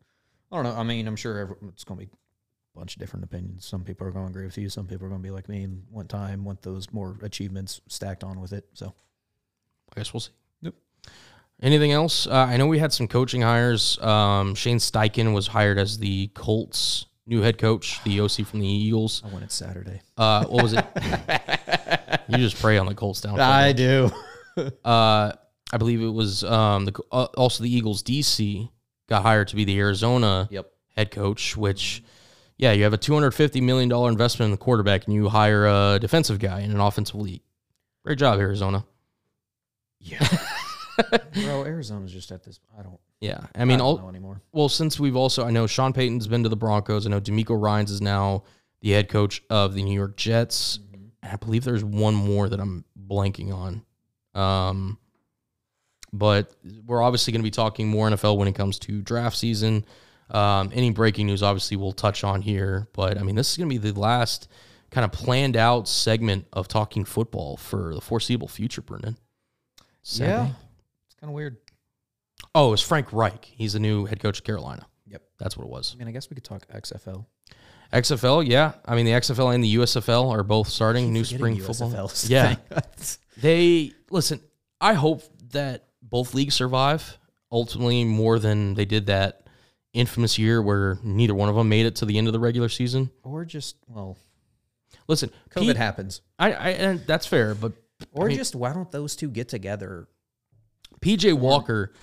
I 0.51 0.55
don't 0.55 0.63
know. 0.63 0.73
I 0.75 0.81
mean, 0.81 1.05
I'm 1.05 1.15
sure 1.15 1.37
every, 1.37 1.55
it's 1.67 1.83
going 1.83 1.99
to 1.99 2.07
be 2.07 2.11
a 2.11 2.79
bunch 2.79 2.95
of 2.95 2.99
different 2.99 3.23
opinions. 3.23 3.67
Some 3.67 3.83
people 3.83 4.07
are 4.07 4.09
going 4.09 4.25
to 4.25 4.31
agree 4.31 4.45
with 4.45 4.57
you. 4.57 4.69
Some 4.69 4.87
people 4.87 5.05
are 5.05 5.09
going 5.09 5.21
to 5.21 5.23
be 5.23 5.29
like 5.29 5.47
me 5.47 5.61
and 5.61 5.83
want 5.91 6.09
time, 6.09 6.43
want 6.43 6.63
those 6.63 6.91
more 6.91 7.19
achievements 7.21 7.81
stacked 7.87 8.23
on 8.23 8.41
with 8.41 8.51
it. 8.51 8.65
So 8.73 8.95
I 9.95 9.99
guess 9.99 10.11
we'll 10.11 10.21
see. 10.21 10.31
Yep. 10.63 10.73
Anything 11.61 11.91
else? 11.91 12.25
Uh, 12.25 12.31
I 12.33 12.57
know 12.57 12.65
we 12.65 12.79
had 12.79 12.91
some 12.91 13.07
coaching 13.07 13.43
hires. 13.43 13.99
Um, 14.01 14.55
Shane 14.55 14.79
Steichen 14.79 15.35
was 15.35 15.45
hired 15.45 15.77
as 15.77 15.99
the 15.99 16.31
Colts' 16.33 17.05
new 17.27 17.41
head 17.41 17.59
coach, 17.59 18.03
the 18.05 18.21
OC 18.21 18.47
from 18.47 18.61
the 18.61 18.67
Eagles. 18.67 19.21
I 19.23 19.27
want 19.27 19.43
it 19.43 19.51
Saturday. 19.51 20.01
Uh, 20.17 20.45
what 20.45 20.63
was 20.63 20.73
it? 20.73 20.83
you 22.27 22.37
just 22.37 22.59
pray 22.59 22.79
on 22.79 22.87
the 22.87 22.95
Colts 22.95 23.21
down. 23.21 23.39
I 23.39 23.71
do. 23.71 24.09
Uh, 24.57 25.31
I 25.71 25.77
believe 25.77 26.01
it 26.01 26.07
was 26.07 26.43
um, 26.43 26.85
the 26.85 26.93
uh, 27.11 27.25
also 27.37 27.63
the 27.63 27.73
Eagles 27.75 28.03
DC 28.03 28.69
got 29.09 29.23
hired 29.23 29.47
to 29.49 29.55
be 29.55 29.65
the 29.65 29.79
Arizona 29.79 30.47
Yep. 30.51 30.71
head 30.95 31.11
coach. 31.11 31.57
Which, 31.57 32.03
yeah, 32.57 32.71
you 32.73 32.83
have 32.83 32.93
a 32.93 32.97
two 32.97 33.13
hundred 33.13 33.31
fifty 33.31 33.61
million 33.61 33.89
dollar 33.89 34.09
investment 34.09 34.47
in 34.47 34.51
the 34.51 34.57
quarterback, 34.57 35.05
and 35.05 35.13
you 35.13 35.29
hire 35.29 35.65
a 35.65 35.97
defensive 35.99 36.39
guy 36.39 36.61
in 36.61 36.71
an 36.71 36.79
offensive 36.79 37.15
league. 37.15 37.41
Great 38.05 38.19
job, 38.19 38.39
Arizona. 38.39 38.85
Yeah. 39.99 40.27
Bro, 41.33 41.63
Arizona's 41.65 42.11
just 42.13 42.31
at 42.31 42.43
this. 42.43 42.59
I 42.77 42.83
don't. 42.83 42.99
Yeah, 43.19 43.45
I 43.55 43.65
mean, 43.65 43.79
I 43.79 43.83
all, 43.83 43.95
don't 43.95 44.05
know 44.05 44.09
anymore. 44.09 44.41
Well, 44.51 44.69
since 44.69 44.99
we've 44.99 45.15
also, 45.15 45.45
I 45.45 45.49
know 45.49 45.65
Sean 45.65 45.93
Payton's 45.93 46.27
been 46.27 46.43
to 46.43 46.49
the 46.49 46.57
Broncos. 46.57 47.07
I 47.07 47.09
know 47.09 47.21
DeMeco 47.21 47.59
Ryans 47.59 47.89
is 47.89 48.01
now 48.01 48.43
the 48.81 48.91
head 48.91 49.07
coach 49.09 49.41
of 49.49 49.73
the 49.73 49.81
New 49.81 49.93
York 49.95 50.17
Jets. 50.17 50.79
And 50.93 51.31
I 51.31 51.37
believe 51.37 51.63
there's 51.63 51.85
one 51.85 52.13
more 52.13 52.49
that 52.49 52.59
I'm 52.59 52.83
blanking 53.09 53.53
on. 53.55 53.83
Um, 54.35 54.97
but 56.11 56.53
we're 56.85 57.01
obviously 57.01 57.31
going 57.33 57.41
to 57.41 57.47
be 57.47 57.51
talking 57.51 57.87
more 57.87 58.07
NFL 58.09 58.37
when 58.37 58.47
it 58.47 58.53
comes 58.55 58.77
to 58.79 59.01
draft 59.01 59.35
season. 59.35 59.85
Um, 60.29 60.71
any 60.73 60.91
breaking 60.91 61.27
news, 61.27 61.43
obviously, 61.43 61.77
we'll 61.77 61.91
touch 61.91 62.23
on 62.23 62.41
here. 62.41 62.87
But 62.93 63.17
I 63.17 63.23
mean, 63.23 63.35
this 63.35 63.51
is 63.51 63.57
going 63.57 63.69
to 63.69 63.79
be 63.79 63.91
the 63.91 63.99
last 63.99 64.47
kind 64.91 65.05
of 65.05 65.11
planned 65.11 65.57
out 65.57 65.87
segment 65.87 66.45
of 66.53 66.67
talking 66.67 67.03
football 67.03 67.57
for 67.57 67.95
the 67.95 68.01
foreseeable 68.01 68.47
future, 68.47 68.81
Brendan. 68.81 69.17
Yeah. 70.03 70.49
It's 71.05 71.15
kind 71.15 71.29
of 71.29 71.31
weird. 71.31 71.57
Oh, 72.53 72.73
it's 72.73 72.83
Frank 72.83 73.11
Reich. 73.11 73.45
He's 73.45 73.73
the 73.73 73.79
new 73.79 74.05
head 74.05 74.19
coach 74.19 74.39
of 74.39 74.43
Carolina. 74.43 74.85
Yep. 75.07 75.23
That's 75.39 75.57
what 75.57 75.63
it 75.63 75.69
was. 75.69 75.95
I 75.95 75.99
mean, 75.99 76.07
I 76.07 76.11
guess 76.11 76.29
we 76.29 76.35
could 76.35 76.43
talk 76.43 76.67
XFL. 76.67 77.25
XFL, 77.91 78.47
yeah. 78.47 78.73
I 78.85 78.95
mean, 78.95 79.05
the 79.05 79.11
XFL 79.11 79.53
and 79.53 79.63
the 79.63 79.75
USFL 79.75 80.31
are 80.31 80.43
both 80.43 80.67
starting 80.67 81.11
new 81.13 81.23
spring 81.23 81.59
football. 81.59 81.91
USFL 81.91 82.27
the 82.27 82.33
Yeah. 82.33 82.55
they 83.37 83.91
listen. 84.09 84.41
I 84.81 84.93
hope 84.93 85.23
that 85.51 85.85
both 86.01 86.33
leagues 86.33 86.55
survive 86.55 87.17
ultimately 87.51 88.03
more 88.03 88.39
than 88.39 88.73
they 88.73 88.85
did 88.85 89.05
that 89.07 89.47
infamous 89.93 90.39
year 90.39 90.61
where 90.61 90.97
neither 91.03 91.35
one 91.35 91.49
of 91.49 91.55
them 91.55 91.69
made 91.69 91.85
it 91.85 91.95
to 91.97 92.05
the 92.05 92.17
end 92.17 92.27
of 92.27 92.33
the 92.33 92.39
regular 92.39 92.67
season. 92.69 93.11
or 93.23 93.45
just, 93.45 93.77
well, 93.87 94.17
Listen, 95.07 95.29
COVID 95.51 95.67
Pete- 95.67 95.77
happens. 95.77 96.21
I, 96.39 96.53
I 96.53 96.69
and 96.69 96.99
that's 97.05 97.25
fair, 97.25 97.55
but 97.55 97.73
Or 98.13 98.25
I 98.25 98.27
mean, 98.29 98.37
just, 98.37 98.55
why 98.55 98.73
don't 98.73 98.91
those 98.91 99.15
two 99.15 99.29
get 99.29 99.49
together? 99.49 100.07
PJ 101.01 101.33
Walker 101.33 101.93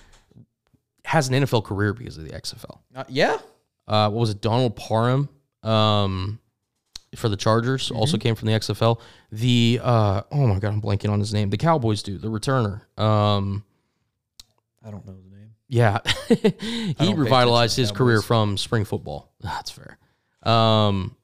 has 1.05 1.27
an 1.27 1.33
NFL 1.43 1.63
career 1.63 1.93
because 1.93 2.17
of 2.17 2.25
the 2.25 2.31
XFL. 2.31 2.79
Uh, 2.95 3.03
yeah. 3.09 3.37
uh, 3.87 4.09
what 4.09 4.19
was 4.19 4.29
it? 4.29 4.41
Donald 4.41 4.75
Parham 4.75 5.29
um, 5.63 6.39
for 7.15 7.27
the 7.29 7.35
Chargers 7.37 7.91
also 7.91 8.17
came 8.17 8.35
from 8.35 8.47
the 8.47 8.53
XFL. 8.53 8.99
The 9.31 9.79
uh, 9.83 10.21
oh 10.31 10.47
my 10.47 10.59
god, 10.59 10.73
I'm 10.73 10.81
blanking 10.81 11.09
on 11.11 11.19
his 11.19 11.33
name. 11.33 11.49
The 11.49 11.57
Cowboys 11.57 12.03
dude, 12.03 12.21
the 12.21 12.29
returner. 12.29 12.81
Um, 12.99 13.63
I 14.85 14.91
don't 14.91 15.05
know 15.05 15.13
the 15.13 15.35
name. 15.35 15.51
yeah, 15.67 15.99
he 17.05 17.13
revitalized 17.13 17.75
his 17.77 17.91
career 17.91 18.21
from 18.21 18.57
spring 18.57 18.85
football. 18.85 19.31
That's 19.41 19.71
fair. 19.71 19.97
Um, 20.43 21.15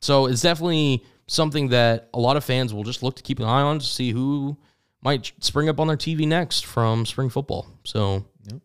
so 0.00 0.26
it's 0.26 0.40
definitely 0.42 1.04
something 1.26 1.68
that 1.68 2.08
a 2.12 2.18
lot 2.18 2.36
of 2.36 2.44
fans 2.44 2.74
will 2.74 2.82
just 2.84 3.02
look 3.02 3.16
to 3.16 3.22
keep 3.22 3.38
an 3.38 3.44
eye 3.46 3.62
on 3.62 3.78
to 3.78 3.86
see 3.86 4.10
who 4.10 4.56
might 5.02 5.32
spring 5.40 5.68
up 5.68 5.78
on 5.80 5.86
their 5.86 5.96
TV 5.96 6.26
next 6.26 6.66
from 6.66 7.06
spring 7.06 7.28
football. 7.30 7.66
So 7.84 8.24
Yep. 8.50 8.60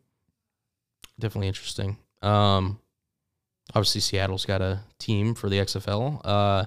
definitely 1.20 1.48
interesting. 1.50 1.98
Um, 2.22 2.80
obviously 3.70 4.02
Seattle's 4.02 4.46
got 4.46 4.62
a 4.62 4.82
team 4.98 5.36
for 5.36 5.50
the 5.50 5.58
XFL. 5.58 6.22
Uh, 6.24 6.66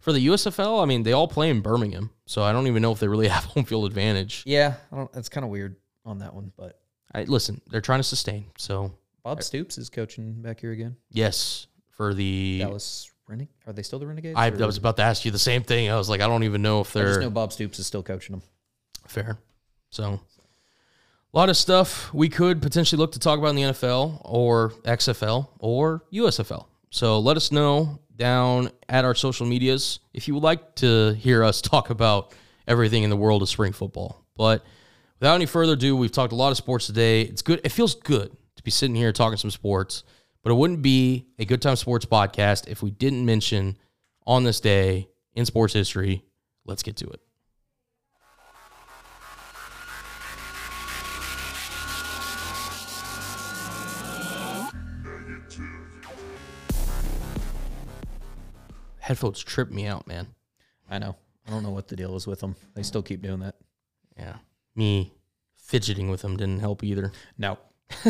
for 0.00 0.12
the 0.12 0.26
USFL, 0.28 0.82
I 0.82 0.86
mean, 0.86 1.02
they 1.02 1.12
all 1.12 1.28
play 1.28 1.50
in 1.50 1.60
Birmingham, 1.60 2.10
so 2.26 2.42
I 2.42 2.52
don't 2.52 2.66
even 2.66 2.82
know 2.82 2.92
if 2.92 3.00
they 3.00 3.08
really 3.08 3.28
have 3.36 3.44
home 3.44 3.64
field 3.64 3.86
advantage. 3.86 4.42
Yeah. 4.46 4.74
I 4.92 4.96
don't, 4.96 5.10
it's 5.14 5.28
kind 5.28 5.44
of 5.44 5.50
weird 5.50 5.76
on 6.04 6.18
that 6.18 6.34
one, 6.34 6.52
but 6.56 6.80
I, 7.14 7.24
listen, 7.24 7.60
they're 7.68 7.80
trying 7.80 8.00
to 8.00 8.04
sustain. 8.04 8.46
So 8.56 8.92
Bob 9.22 9.42
Stoops 9.42 9.76
is 9.78 9.90
coaching 9.90 10.40
back 10.40 10.60
here 10.60 10.72
again. 10.72 10.96
yes, 11.10 11.66
for 11.90 12.14
the 12.14 12.60
Dallas 12.60 13.10
Renegades. 13.26 13.52
Are 13.66 13.72
they 13.72 13.82
still 13.82 13.98
the 13.98 14.06
Renegades? 14.06 14.36
I, 14.38 14.46
I 14.46 14.50
was 14.66 14.76
about 14.76 14.96
to 14.98 15.02
ask 15.02 15.24
you 15.24 15.30
the 15.30 15.38
same 15.38 15.62
thing. 15.62 15.90
I 15.90 15.96
was 15.96 16.08
like, 16.08 16.20
I 16.20 16.26
don't 16.28 16.44
even 16.44 16.62
know 16.62 16.80
if 16.80 16.96
I 16.96 17.00
just 17.00 17.14
they're 17.14 17.20
know 17.22 17.30
Bob 17.30 17.52
Stoops 17.52 17.78
is 17.78 17.86
still 17.86 18.02
coaching 18.02 18.34
them. 18.34 18.42
fair. 19.06 19.38
So, 19.90 20.20
a 21.32 21.36
lot 21.36 21.48
of 21.48 21.56
stuff 21.56 22.12
we 22.14 22.28
could 22.28 22.62
potentially 22.62 22.98
look 22.98 23.12
to 23.12 23.18
talk 23.18 23.38
about 23.38 23.50
in 23.50 23.56
the 23.56 23.62
NFL 23.62 24.22
or 24.24 24.70
XFL 24.84 25.48
or 25.58 26.04
USFL. 26.12 26.66
So, 26.90 27.18
let 27.18 27.36
us 27.36 27.52
know 27.52 27.98
down 28.16 28.70
at 28.88 29.04
our 29.04 29.14
social 29.14 29.46
medias 29.46 30.00
if 30.12 30.26
you 30.26 30.34
would 30.34 30.42
like 30.42 30.74
to 30.76 31.12
hear 31.14 31.44
us 31.44 31.60
talk 31.62 31.90
about 31.90 32.34
everything 32.66 33.02
in 33.02 33.10
the 33.10 33.16
world 33.16 33.42
of 33.42 33.48
spring 33.48 33.72
football. 33.72 34.24
But 34.36 34.64
without 35.20 35.34
any 35.34 35.46
further 35.46 35.74
ado, 35.74 35.96
we've 35.96 36.12
talked 36.12 36.32
a 36.32 36.36
lot 36.36 36.50
of 36.50 36.56
sports 36.56 36.86
today. 36.86 37.22
It's 37.22 37.42
good. 37.42 37.60
It 37.64 37.72
feels 37.72 37.94
good 37.94 38.36
to 38.56 38.62
be 38.62 38.70
sitting 38.70 38.96
here 38.96 39.12
talking 39.12 39.36
some 39.36 39.50
sports, 39.50 40.04
but 40.42 40.50
it 40.50 40.54
wouldn't 40.54 40.82
be 40.82 41.26
a 41.38 41.44
good 41.44 41.60
time 41.60 41.76
sports 41.76 42.06
podcast 42.06 42.68
if 42.68 42.82
we 42.82 42.90
didn't 42.90 43.24
mention 43.24 43.76
on 44.26 44.44
this 44.44 44.60
day 44.60 45.08
in 45.34 45.44
sports 45.44 45.74
history. 45.74 46.24
Let's 46.64 46.82
get 46.82 46.96
to 46.98 47.06
it. 47.08 47.20
Headphones 59.08 59.42
trip 59.42 59.70
me 59.70 59.86
out, 59.86 60.06
man. 60.06 60.26
I 60.90 60.98
know. 60.98 61.16
I 61.46 61.50
don't 61.50 61.62
know 61.62 61.70
what 61.70 61.88
the 61.88 61.96
deal 61.96 62.14
is 62.14 62.26
with 62.26 62.40
them. 62.40 62.56
They 62.74 62.82
still 62.82 63.00
keep 63.00 63.22
doing 63.22 63.40
that. 63.40 63.54
Yeah. 64.18 64.34
Me 64.76 65.14
fidgeting 65.56 66.10
with 66.10 66.20
them 66.20 66.36
didn't 66.36 66.60
help 66.60 66.84
either. 66.84 67.10
No. 67.38 67.56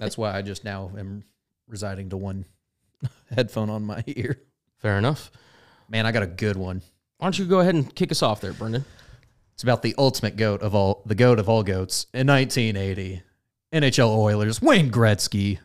That's 0.00 0.18
why 0.18 0.36
I 0.36 0.42
just 0.42 0.64
now 0.64 0.90
am 0.98 1.22
residing 1.68 2.10
to 2.10 2.16
one 2.16 2.44
headphone 3.30 3.70
on 3.70 3.84
my 3.84 4.02
ear. 4.08 4.42
Fair 4.78 4.98
enough. 4.98 5.30
Man, 5.88 6.06
I 6.06 6.10
got 6.10 6.24
a 6.24 6.26
good 6.26 6.56
one. 6.56 6.82
Why 7.18 7.26
don't 7.26 7.38
you 7.38 7.44
go 7.44 7.60
ahead 7.60 7.76
and 7.76 7.94
kick 7.94 8.10
us 8.10 8.20
off 8.20 8.40
there, 8.40 8.52
Brendan? 8.52 8.84
It's 9.54 9.62
about 9.62 9.82
the 9.82 9.94
ultimate 9.96 10.36
goat 10.36 10.60
of 10.60 10.74
all, 10.74 11.04
the 11.06 11.14
goat 11.14 11.38
of 11.38 11.48
all 11.48 11.62
goats. 11.62 12.08
In 12.12 12.26
1980, 12.26 13.22
NHL 13.72 14.08
Oilers, 14.08 14.60
Wayne 14.60 14.90
Gretzky 14.90 15.60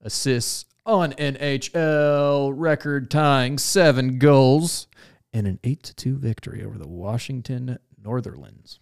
assists 0.00 0.64
on 0.84 1.12
NHL 1.12 2.52
record 2.56 3.10
tying 3.10 3.58
seven 3.58 4.18
goals 4.18 4.88
and 5.32 5.46
an 5.46 5.58
8 5.62 5.82
to 5.84 5.94
2 5.94 6.16
victory 6.16 6.64
over 6.64 6.78
the 6.78 6.88
Washington 6.88 7.78
Northerlands. 8.02 8.80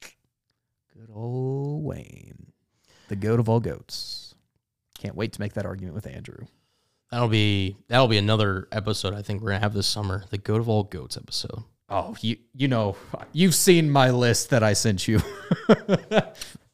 Good 0.00 1.10
old 1.12 1.84
Wayne, 1.84 2.52
the 3.08 3.16
goat 3.16 3.40
of 3.40 3.48
all 3.48 3.60
goats. 3.60 4.34
Can't 4.98 5.16
wait 5.16 5.32
to 5.32 5.40
make 5.40 5.54
that 5.54 5.66
argument 5.66 5.94
with 5.94 6.06
Andrew. 6.06 6.46
That'll 7.10 7.28
be 7.28 7.76
that'll 7.88 8.08
be 8.08 8.18
another 8.18 8.68
episode 8.72 9.12
I 9.12 9.22
think 9.22 9.42
we're 9.42 9.50
gonna 9.50 9.60
have 9.60 9.74
this 9.74 9.86
summer. 9.86 10.24
The 10.30 10.38
goat 10.38 10.60
of 10.60 10.68
all 10.68 10.84
goats 10.84 11.16
episode. 11.16 11.64
Oh, 11.88 12.16
you 12.20 12.36
you 12.54 12.68
know, 12.68 12.96
you've 13.32 13.54
seen 13.54 13.90
my 13.90 14.10
list 14.10 14.50
that 14.50 14.62
I 14.62 14.72
sent 14.72 15.06
you. 15.08 15.20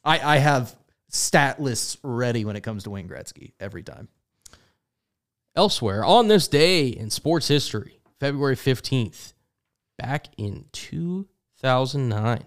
I 0.05 0.19
I 0.35 0.37
have 0.37 0.75
stat 1.09 1.59
lists 1.59 1.97
ready 2.03 2.45
when 2.45 2.55
it 2.55 2.61
comes 2.61 2.83
to 2.83 2.91
Wayne 2.91 3.09
Gretzky 3.09 3.53
every 3.59 3.83
time. 3.83 4.07
Elsewhere, 5.59 6.05
on 6.05 6.29
this 6.29 6.47
day 6.47 6.87
in 6.87 7.09
sports 7.09 7.49
history, 7.49 7.99
February 8.17 8.55
15th, 8.55 9.33
back 9.97 10.27
in 10.37 10.63
2009. 10.71 12.45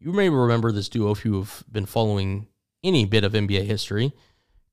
You 0.00 0.12
may 0.12 0.28
remember 0.28 0.72
this 0.72 0.88
duo 0.88 1.12
if 1.12 1.24
you 1.24 1.34
have 1.34 1.62
been 1.70 1.86
following 1.86 2.48
any 2.82 3.04
bit 3.04 3.22
of 3.22 3.34
NBA 3.34 3.62
history. 3.66 4.12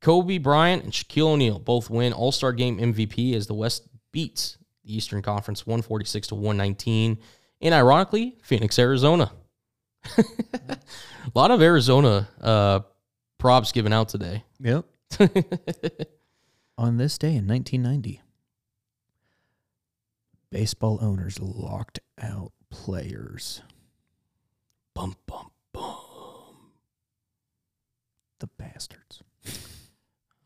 Kobe 0.01 0.39
Bryant 0.39 0.83
and 0.83 0.91
Shaquille 0.91 1.33
O'Neal 1.33 1.59
both 1.59 1.91
win 1.91 2.11
All 2.11 2.31
Star 2.31 2.53
Game 2.53 2.79
MVP 2.79 3.35
as 3.35 3.45
the 3.45 3.53
West 3.53 3.87
beats 4.11 4.57
the 4.83 4.95
Eastern 4.97 5.21
Conference 5.21 5.67
146 5.67 6.29
to 6.29 6.33
119 6.33 7.19
in, 7.61 7.71
ironically, 7.71 8.35
Phoenix, 8.41 8.79
Arizona. 8.79 9.31
A 10.17 10.79
lot 11.35 11.51
of 11.51 11.61
Arizona 11.61 12.27
uh, 12.41 12.79
props 13.37 13.71
given 13.71 13.93
out 13.93 14.09
today. 14.09 14.43
Yep. 14.59 14.85
On 16.79 16.95
this 16.95 17.17
day 17.17 17.35
in 17.35 17.45
1990, 17.45 18.21
baseball 20.49 20.97
owners 21.01 21.37
locked 21.37 21.99
out 22.17 22.53
players. 22.69 23.61
Bum, 24.95 25.17
bum, 25.27 25.51
bum. 25.73 26.71
The 28.39 28.47
bastards. 28.47 29.21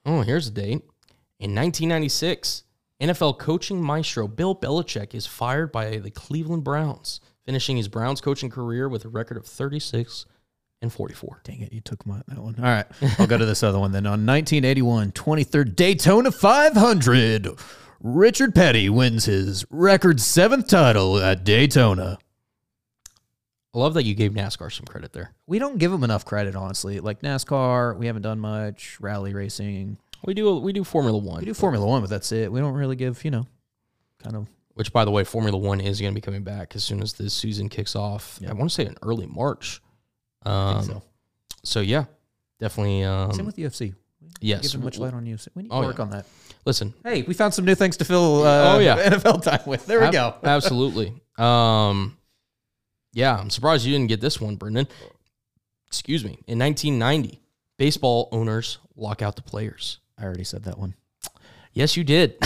Oh, 0.08 0.22
here's 0.22 0.48
a 0.48 0.52
date. 0.52 0.82
In 1.40 1.54
1996, 1.54 2.64
NFL 3.00 3.38
coaching 3.38 3.80
maestro 3.80 4.28
Bill 4.28 4.56
Belichick 4.56 5.14
is 5.14 5.28
fired 5.28 5.72
by 5.72 5.98
the 5.98 6.10
Cleveland 6.10 6.64
Browns, 6.64 7.22
finishing 7.46 7.78
his 7.78 7.90
Browns 7.90 8.22
coaching 8.22 8.50
career 8.50 8.90
with 8.90 9.06
a 9.06 9.10
record 9.10 9.38
of 9.38 9.46
36 9.46 10.26
and 10.84 10.94
44. 10.94 11.42
Dang 11.44 11.62
it, 11.62 11.74
you 11.74 11.82
took 11.82 12.06
my 12.06 12.22
that 12.28 12.38
one. 12.38 12.56
All 12.58 12.64
right, 12.66 12.86
I'll 13.18 13.26
go 13.26 13.38
to 13.40 13.46
this 13.46 13.64
other 13.64 13.80
one 13.80 13.92
then. 13.92 14.06
On 14.06 14.24
1981 14.26 15.14
23rd 15.14 15.76
Daytona 15.76 16.32
500, 16.32 17.48
Richard 18.02 18.54
Petty 18.54 18.90
wins 18.90 19.26
his 19.26 19.66
record 19.72 20.22
seventh 20.22 20.68
title 20.68 21.18
at 21.20 21.44
Daytona. 21.44 22.20
I 23.74 23.80
love 23.80 23.96
that 23.96 24.04
you 24.04 24.14
gave 24.14 24.34
NASCAR 24.34 24.72
some 24.72 24.86
credit 24.86 25.14
there. 25.14 25.32
We 25.48 25.58
don't 25.58 25.80
give 25.80 25.90
them 25.90 26.04
enough 26.04 26.26
credit, 26.26 26.56
honestly. 26.56 27.00
Like 27.00 27.22
NASCAR, 27.22 27.98
we 27.98 28.06
haven't 28.06 28.22
done 28.22 28.40
much. 28.40 29.00
Rally 29.02 29.34
racing, 29.34 29.98
We 30.26 30.36
do 30.36 30.58
we 30.60 30.74
do 30.74 30.84
Formula 30.84 31.18
One, 31.18 31.40
we 31.40 31.46
do 31.46 31.54
Formula 31.56 31.84
One, 31.86 32.02
but 32.02 32.10
that's 32.10 32.32
it. 32.32 32.52
We 32.52 32.60
don't 32.60 32.74
really 32.76 32.96
give, 32.96 33.24
you 33.26 33.32
know, 33.32 33.48
kind 34.22 34.36
of. 34.36 34.48
which 34.76 34.94
by 34.94 35.06
the 35.06 35.12
way, 35.12 35.24
Formula 35.24 35.58
One 35.58 35.82
is 35.82 36.00
going 36.00 36.14
to 36.14 36.16
be 36.16 36.22
coming 36.22 36.44
back 36.44 36.76
as 36.76 36.84
soon 36.84 37.02
as 37.02 37.14
this 37.14 37.34
season 37.34 37.68
kicks 37.68 37.96
off. 37.96 38.38
Yeah. 38.42 38.52
I 38.52 38.54
want 38.54 38.70
to 38.70 38.76
say 38.76 38.86
in 38.86 38.96
early 39.02 39.26
March. 39.26 39.82
Um, 40.45 40.84
so. 40.84 41.02
so 41.64 41.80
yeah, 41.82 42.06
definitely. 42.60 43.03
Um, 43.03 43.32
Same 43.34 43.45
with 43.45 43.56
UFC. 43.57 43.94
yes. 44.41 44.72
Give 44.72 44.84
much 44.84 44.98
light 44.99 45.14
on 45.14 45.26
UFC. 45.26 45.48
We 45.56 45.64
need 45.64 45.70
to 45.70 45.76
Oh, 45.76 45.82
work 45.82 45.98
yeah. 45.98 46.03
on 46.03 46.10
that. 46.11 46.26
Listen, 46.65 46.94
Hey, 47.03 47.24
we 47.24 47.34
found 47.34 47.53
some 47.53 47.65
new 47.65 47.76
things 47.76 47.98
to 47.98 48.06
fill. 48.06 48.44
Uh, 48.44 48.76
Oh, 48.76 48.80
yeah. 48.80 49.10
NFL 49.10 49.44
time 49.44 49.60
with. 49.65 49.86
There 49.86 49.99
we 49.99 50.06
Ab- 50.07 50.14
go. 50.14 50.36
absolutely. 50.44 51.14
Um, 51.38 52.18
yeah, 53.14 53.38
I'm 53.38 53.49
surprised 53.49 53.86
you 53.86 53.91
didn't 53.94 54.07
get 54.07 54.22
this 54.22 54.40
one, 54.41 54.56
Brendan. 54.56 54.88
Excuse 55.88 56.24
me. 56.24 56.40
In 56.48 56.57
1990, 56.60 57.41
baseball 57.78 58.30
owners 58.32 58.80
lock 58.95 59.22
out 59.22 59.36
the 59.36 59.41
players. 59.41 59.99
I 60.18 60.24
already 60.24 60.44
said 60.45 60.64
that 60.64 60.78
one. 60.80 60.95
Yes, 61.74 61.98
you 61.98 62.03
did. 62.03 62.38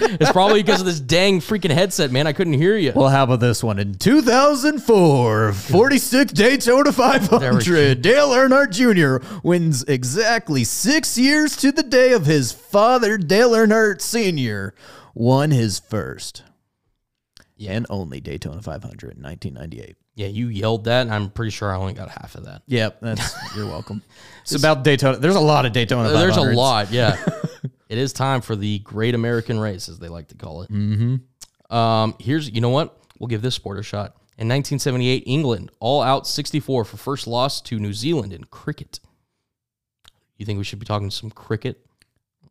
it's 0.20 0.32
probably 0.32 0.62
because 0.62 0.80
of 0.80 0.86
this 0.86 1.00
dang 1.00 1.40
freaking 1.40 1.70
headset, 1.70 2.10
man. 2.10 2.26
I 2.26 2.32
couldn't 2.32 2.54
hear 2.54 2.76
you. 2.76 2.92
Well, 2.94 3.08
how 3.08 3.24
about 3.24 3.40
this 3.40 3.62
one? 3.62 3.78
In 3.78 3.94
2004, 3.94 5.52
46 5.52 6.32
Daytona 6.32 6.92
500, 6.92 8.02
Dale 8.02 8.28
Earnhardt 8.30 8.70
Jr. 8.70 9.26
wins 9.42 9.84
exactly 9.84 10.64
six 10.64 11.16
years 11.18 11.56
to 11.56 11.72
the 11.72 11.82
day 11.82 12.12
of 12.12 12.26
his 12.26 12.52
father, 12.52 13.18
Dale 13.18 13.50
Earnhardt 13.52 14.00
Sr. 14.00 14.74
won 15.14 15.50
his 15.50 15.78
first 15.78 16.42
Yeah. 17.56 17.72
and 17.72 17.86
only 17.90 18.20
Daytona 18.20 18.62
500 18.62 19.16
in 19.16 19.22
1998. 19.22 19.96
yeah, 20.14 20.26
you 20.26 20.48
yelled 20.48 20.84
that, 20.84 21.02
and 21.02 21.14
I'm 21.14 21.30
pretty 21.30 21.50
sure 21.50 21.72
I 21.72 21.76
only 21.76 21.92
got 21.92 22.08
half 22.10 22.34
of 22.34 22.44
that. 22.46 22.62
Yep, 22.66 22.98
that's 23.00 23.34
you're 23.56 23.66
welcome. 23.66 24.02
It's 24.50 24.54
about 24.54 24.82
Daytona. 24.82 25.18
There's 25.18 25.34
a 25.34 25.40
lot 25.40 25.66
of 25.66 25.72
Daytona. 25.72 26.08
There's 26.08 26.38
a 26.38 26.40
lot, 26.40 26.90
yeah. 26.90 27.22
it 27.88 27.98
is 27.98 28.12
time 28.12 28.40
for 28.40 28.54
the 28.56 28.78
Great 28.80 29.14
American 29.14 29.58
Race, 29.58 29.88
as 29.88 29.98
they 29.98 30.08
like 30.08 30.28
to 30.28 30.34
call 30.34 30.62
it. 30.62 30.70
Mm-hmm. 30.70 31.74
Um, 31.74 32.14
here's, 32.18 32.50
you 32.50 32.60
know 32.60 32.70
what? 32.70 32.98
We'll 33.18 33.28
give 33.28 33.42
this 33.42 33.54
sport 33.54 33.78
a 33.78 33.82
shot. 33.82 34.14
In 34.38 34.46
1978, 34.48 35.24
England 35.26 35.70
all 35.80 36.00
out 36.02 36.26
64 36.26 36.84
for 36.84 36.96
first 36.96 37.26
loss 37.26 37.60
to 37.62 37.78
New 37.78 37.92
Zealand 37.92 38.32
in 38.32 38.44
cricket. 38.44 39.00
You 40.36 40.46
think 40.46 40.58
we 40.58 40.64
should 40.64 40.78
be 40.78 40.86
talking 40.86 41.10
some 41.10 41.30
cricket 41.30 41.84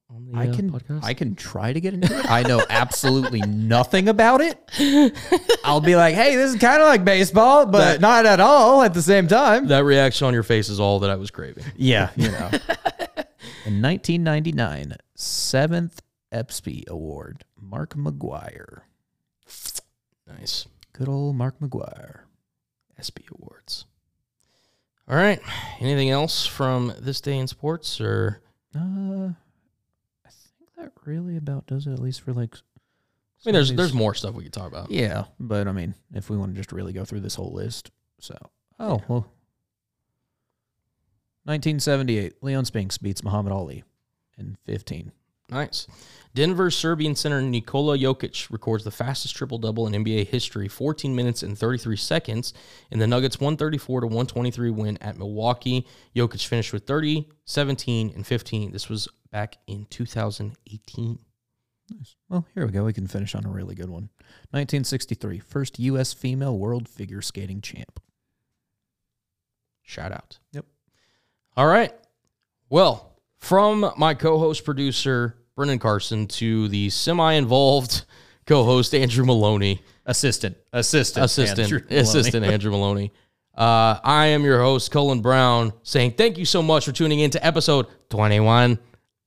on 0.10 0.26
the 0.26 0.38
I 0.38 0.48
uh, 0.50 0.56
can 0.56 0.70
podcast? 0.72 1.04
I 1.04 1.14
can 1.14 1.36
try 1.36 1.72
to 1.72 1.80
get 1.80 1.94
into 1.94 2.14
it. 2.18 2.30
I 2.30 2.44
know 2.44 2.62
absolutely 2.70 3.40
nothing 3.48 4.10
about 4.10 4.42
it. 4.42 4.60
I'll 5.64 5.80
be 5.82 5.96
like, 5.96 6.14
hey, 6.16 6.36
this 6.36 6.54
is 6.54 6.60
kind 6.60 6.82
of 6.82 6.88
like 6.88 7.06
baseball, 7.06 7.66
but 7.66 7.78
That- 7.94 8.02
not 8.02 8.26
at 8.26 8.40
all 8.42 8.82
at 8.84 8.94
the 8.94 9.02
same 9.02 9.28
time. 9.28 9.68
that 9.68 9.86
reaction 9.86 10.28
on 10.28 10.34
your 10.34 10.44
face 10.44 10.68
is 10.70 10.80
all 10.82 11.00
that 11.00 11.10
I 11.10 11.16
was 11.16 11.32
craving. 11.32 11.64
Yeah, 11.78 12.10
you 12.18 12.32
know. 12.32 12.52
In 13.68 13.81
1999, 13.81 14.94
seventh 15.14 16.02
ESPY 16.31 16.85
award, 16.88 17.44
Mark 17.60 17.95
McGwire. 17.95 18.84
Nice. 20.26 20.68
Good 20.94 21.10
old 21.10 21.35
Mark 21.35 21.60
McGwire. 21.60 22.22
ESPY 22.98 23.26
Awards. 23.35 23.84
All 25.10 25.18
right. 25.18 25.41
Anything 25.81 26.10
else 26.10 26.45
from 26.45 26.94
this 26.98 27.19
day 27.19 27.38
in 27.38 27.48
sports 27.48 27.99
or 27.99 28.41
Uh, 28.73 28.80
I 30.23 30.30
think 30.30 30.69
that 30.77 30.94
really 31.03 31.35
about 31.35 31.68
does 31.68 31.88
it, 31.88 31.91
at 31.91 31.99
least 31.99 32.22
for 32.22 32.31
like. 32.31 32.56
I 32.56 32.60
mean 33.48 33.53
there's 33.53 33.73
there's 33.73 33.94
more 33.94 34.14
stuff 34.14 34.34
we 34.34 34.45
could 34.45 34.53
talk 34.53 34.72
about. 34.72 34.91
Yeah, 34.91 35.26
but 35.41 35.68
I 35.68 35.73
mean, 35.73 35.94
if 36.14 36.30
we 36.30 36.38
want 36.38 36.53
to 36.53 36.57
just 36.57 36.72
really 36.72 36.94
go 36.94 37.03
through 37.03 37.19
this 37.19 37.35
whole 37.35 37.52
list, 37.52 37.91
so 38.22 38.34
oh 38.80 39.02
well. 39.10 39.30
1978, 41.48 42.44
Leon 42.44 42.65
Spinks 42.65 42.98
beats 42.98 43.24
Muhammad 43.24 43.53
Ali 43.53 43.86
in 44.38 44.57
15. 44.65 45.14
Nice. 45.49 45.88
Denver 46.36 46.69
Serbian 46.69 47.15
center 47.15 47.41
Nikola 47.41 47.98
Jokic 47.98 48.52
records 48.52 48.84
the 48.84 48.91
fastest 48.91 49.34
triple 49.34 49.57
double 49.57 49.88
in 49.88 49.94
NBA 49.94 50.28
history, 50.28 50.68
14 50.68 51.15
minutes 51.15 51.44
and 51.44 51.57
33 51.57 51.95
seconds, 51.95 52.53
in 52.91 52.99
the 52.99 53.07
Nuggets 53.07 53.40
134 53.40 54.02
to 54.02 54.07
123 54.07 54.69
win 54.72 54.98
at 54.98 55.18
Milwaukee. 55.18 55.88
Jokic 56.14 56.45
finished 56.45 56.74
with 56.74 56.86
30, 56.86 57.30
17, 57.45 58.11
and 58.14 58.28
15. 58.28 58.74
This 58.74 58.90
was 58.90 59.07
back 59.32 59.56
in 59.68 59.86
2018. 59.90 61.19
Nice. 61.90 62.15
Well, 62.28 62.45
here 62.53 62.65
we 62.65 62.74
go. 62.74 62.84
We 62.84 62.91
can 62.91 63.07
finish 63.07 63.36
on 63.36 63.45
a 63.45 63.49
really 63.49 63.74
good 63.74 63.90
one. 63.90 64.10
1963, 64.52 65.40
first 65.40 65.80
U.S. 65.80 66.11
female 66.11 66.57
world 66.57 66.90
figure 66.90 67.22
skating 67.22 67.61
champ. 67.61 68.02
Shout 69.82 70.11
out. 70.11 70.40
Yep. 70.52 70.65
All 71.58 71.66
right. 71.66 71.92
Well, 72.70 73.16
from 73.40 73.92
my 73.98 74.14
co 74.14 74.38
host 74.38 74.64
producer, 74.64 75.36
Brendan 75.56 75.80
Carson, 75.80 76.28
to 76.28 76.68
the 76.68 76.92
semi 76.92 77.34
involved 77.34 78.06
co 78.46 78.64
host, 78.64 78.94
Andrew 78.94 79.26
Maloney. 79.26 79.82
Assistant, 80.06 80.56
assistant, 80.72 81.26
assistant, 81.26 81.60
Andrew 81.60 81.80
Maloney. 81.90 82.00
assistant 82.00 82.46
Andrew 82.46 82.72
Maloney. 82.72 83.12
Uh, 83.58 84.00
I 84.04 84.28
am 84.28 84.44
your 84.44 84.62
host, 84.62 84.92
Cullen 84.92 85.22
Brown, 85.22 85.74
saying 85.82 86.12
thank 86.12 86.38
you 86.38 86.46
so 86.46 86.62
much 86.62 86.86
for 86.86 86.92
tuning 86.92 87.22
in 87.22 87.32
to 87.32 87.44
episode 87.44 87.88
21 88.12 88.78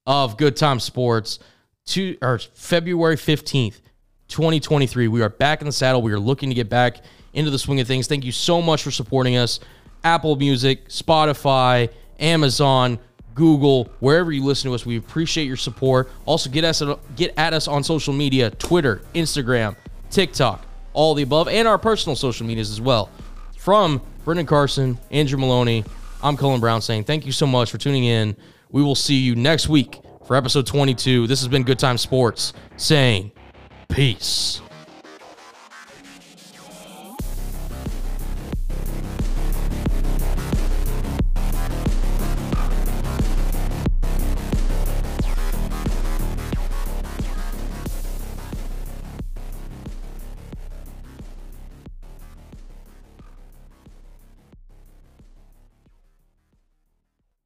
of 0.07 0.37
Good 0.37 0.57
Time 0.57 0.79
Sports, 0.79 1.41
to, 1.87 2.17
or 2.23 2.39
February 2.39 3.17
15th, 3.17 3.81
2023. 4.29 5.09
We 5.09 5.21
are 5.21 5.29
back 5.29 5.63
in 5.63 5.67
the 5.67 5.73
saddle. 5.73 6.01
We 6.01 6.13
are 6.13 6.21
looking 6.21 6.49
to 6.49 6.55
get 6.55 6.69
back 6.69 6.99
into 7.33 7.51
the 7.51 7.59
swing 7.59 7.81
of 7.81 7.89
things. 7.89 8.07
Thank 8.07 8.25
you 8.25 8.31
so 8.31 8.63
much 8.63 8.85
for 8.85 8.93
supporting 8.93 9.37
us. 9.37 9.59
Apple 10.05 10.37
Music, 10.37 10.89
Spotify, 10.89 11.91
Amazon, 12.21 12.99
Google, 13.35 13.91
wherever 14.01 14.31
you 14.33 14.45
listen 14.45 14.71
to 14.71 14.75
us, 14.75 14.85
we 14.85 14.97
appreciate 14.97 15.45
your 15.45 15.57
support. 15.57 16.11
Also, 16.27 16.51
get 16.51 16.65
us 16.65 16.83
get 17.17 17.33
at 17.37 17.53
us 17.53 17.69
on 17.69 17.83
social 17.83 18.13
media: 18.13 18.51
Twitter, 18.51 19.03
Instagram, 19.15 19.77
TikTok, 20.11 20.65
all 20.93 21.15
the 21.15 21.23
above, 21.23 21.49
and 21.49 21.67
our 21.67 21.79
personal 21.79 22.17
social 22.17 22.47
medias 22.47 22.71
as 22.71 22.81
well. 22.81 23.09
From 23.57 24.03
Brendan 24.25 24.47
Carson, 24.47 24.99
Andrew 25.11 25.39
Maloney, 25.39 25.85
I'm 26.23 26.37
Cullen 26.37 26.61
Brown 26.61 26.83
saying 26.83 27.05
thank 27.05 27.25
you 27.25 27.33
so 27.33 27.47
much 27.47 27.71
for 27.71 27.79
tuning 27.79 28.05
in. 28.05 28.37
We 28.71 28.83
will 28.83 28.95
see 28.95 29.17
you 29.17 29.35
next 29.35 29.69
week 29.69 30.01
for 30.27 30.37
episode 30.37 30.67
22. 30.67 31.27
This 31.27 31.41
has 31.41 31.49
been 31.49 31.63
Good 31.63 31.79
Time 31.79 31.99
Sports 31.99 32.53
saying 32.77 33.33
peace. 33.89 34.61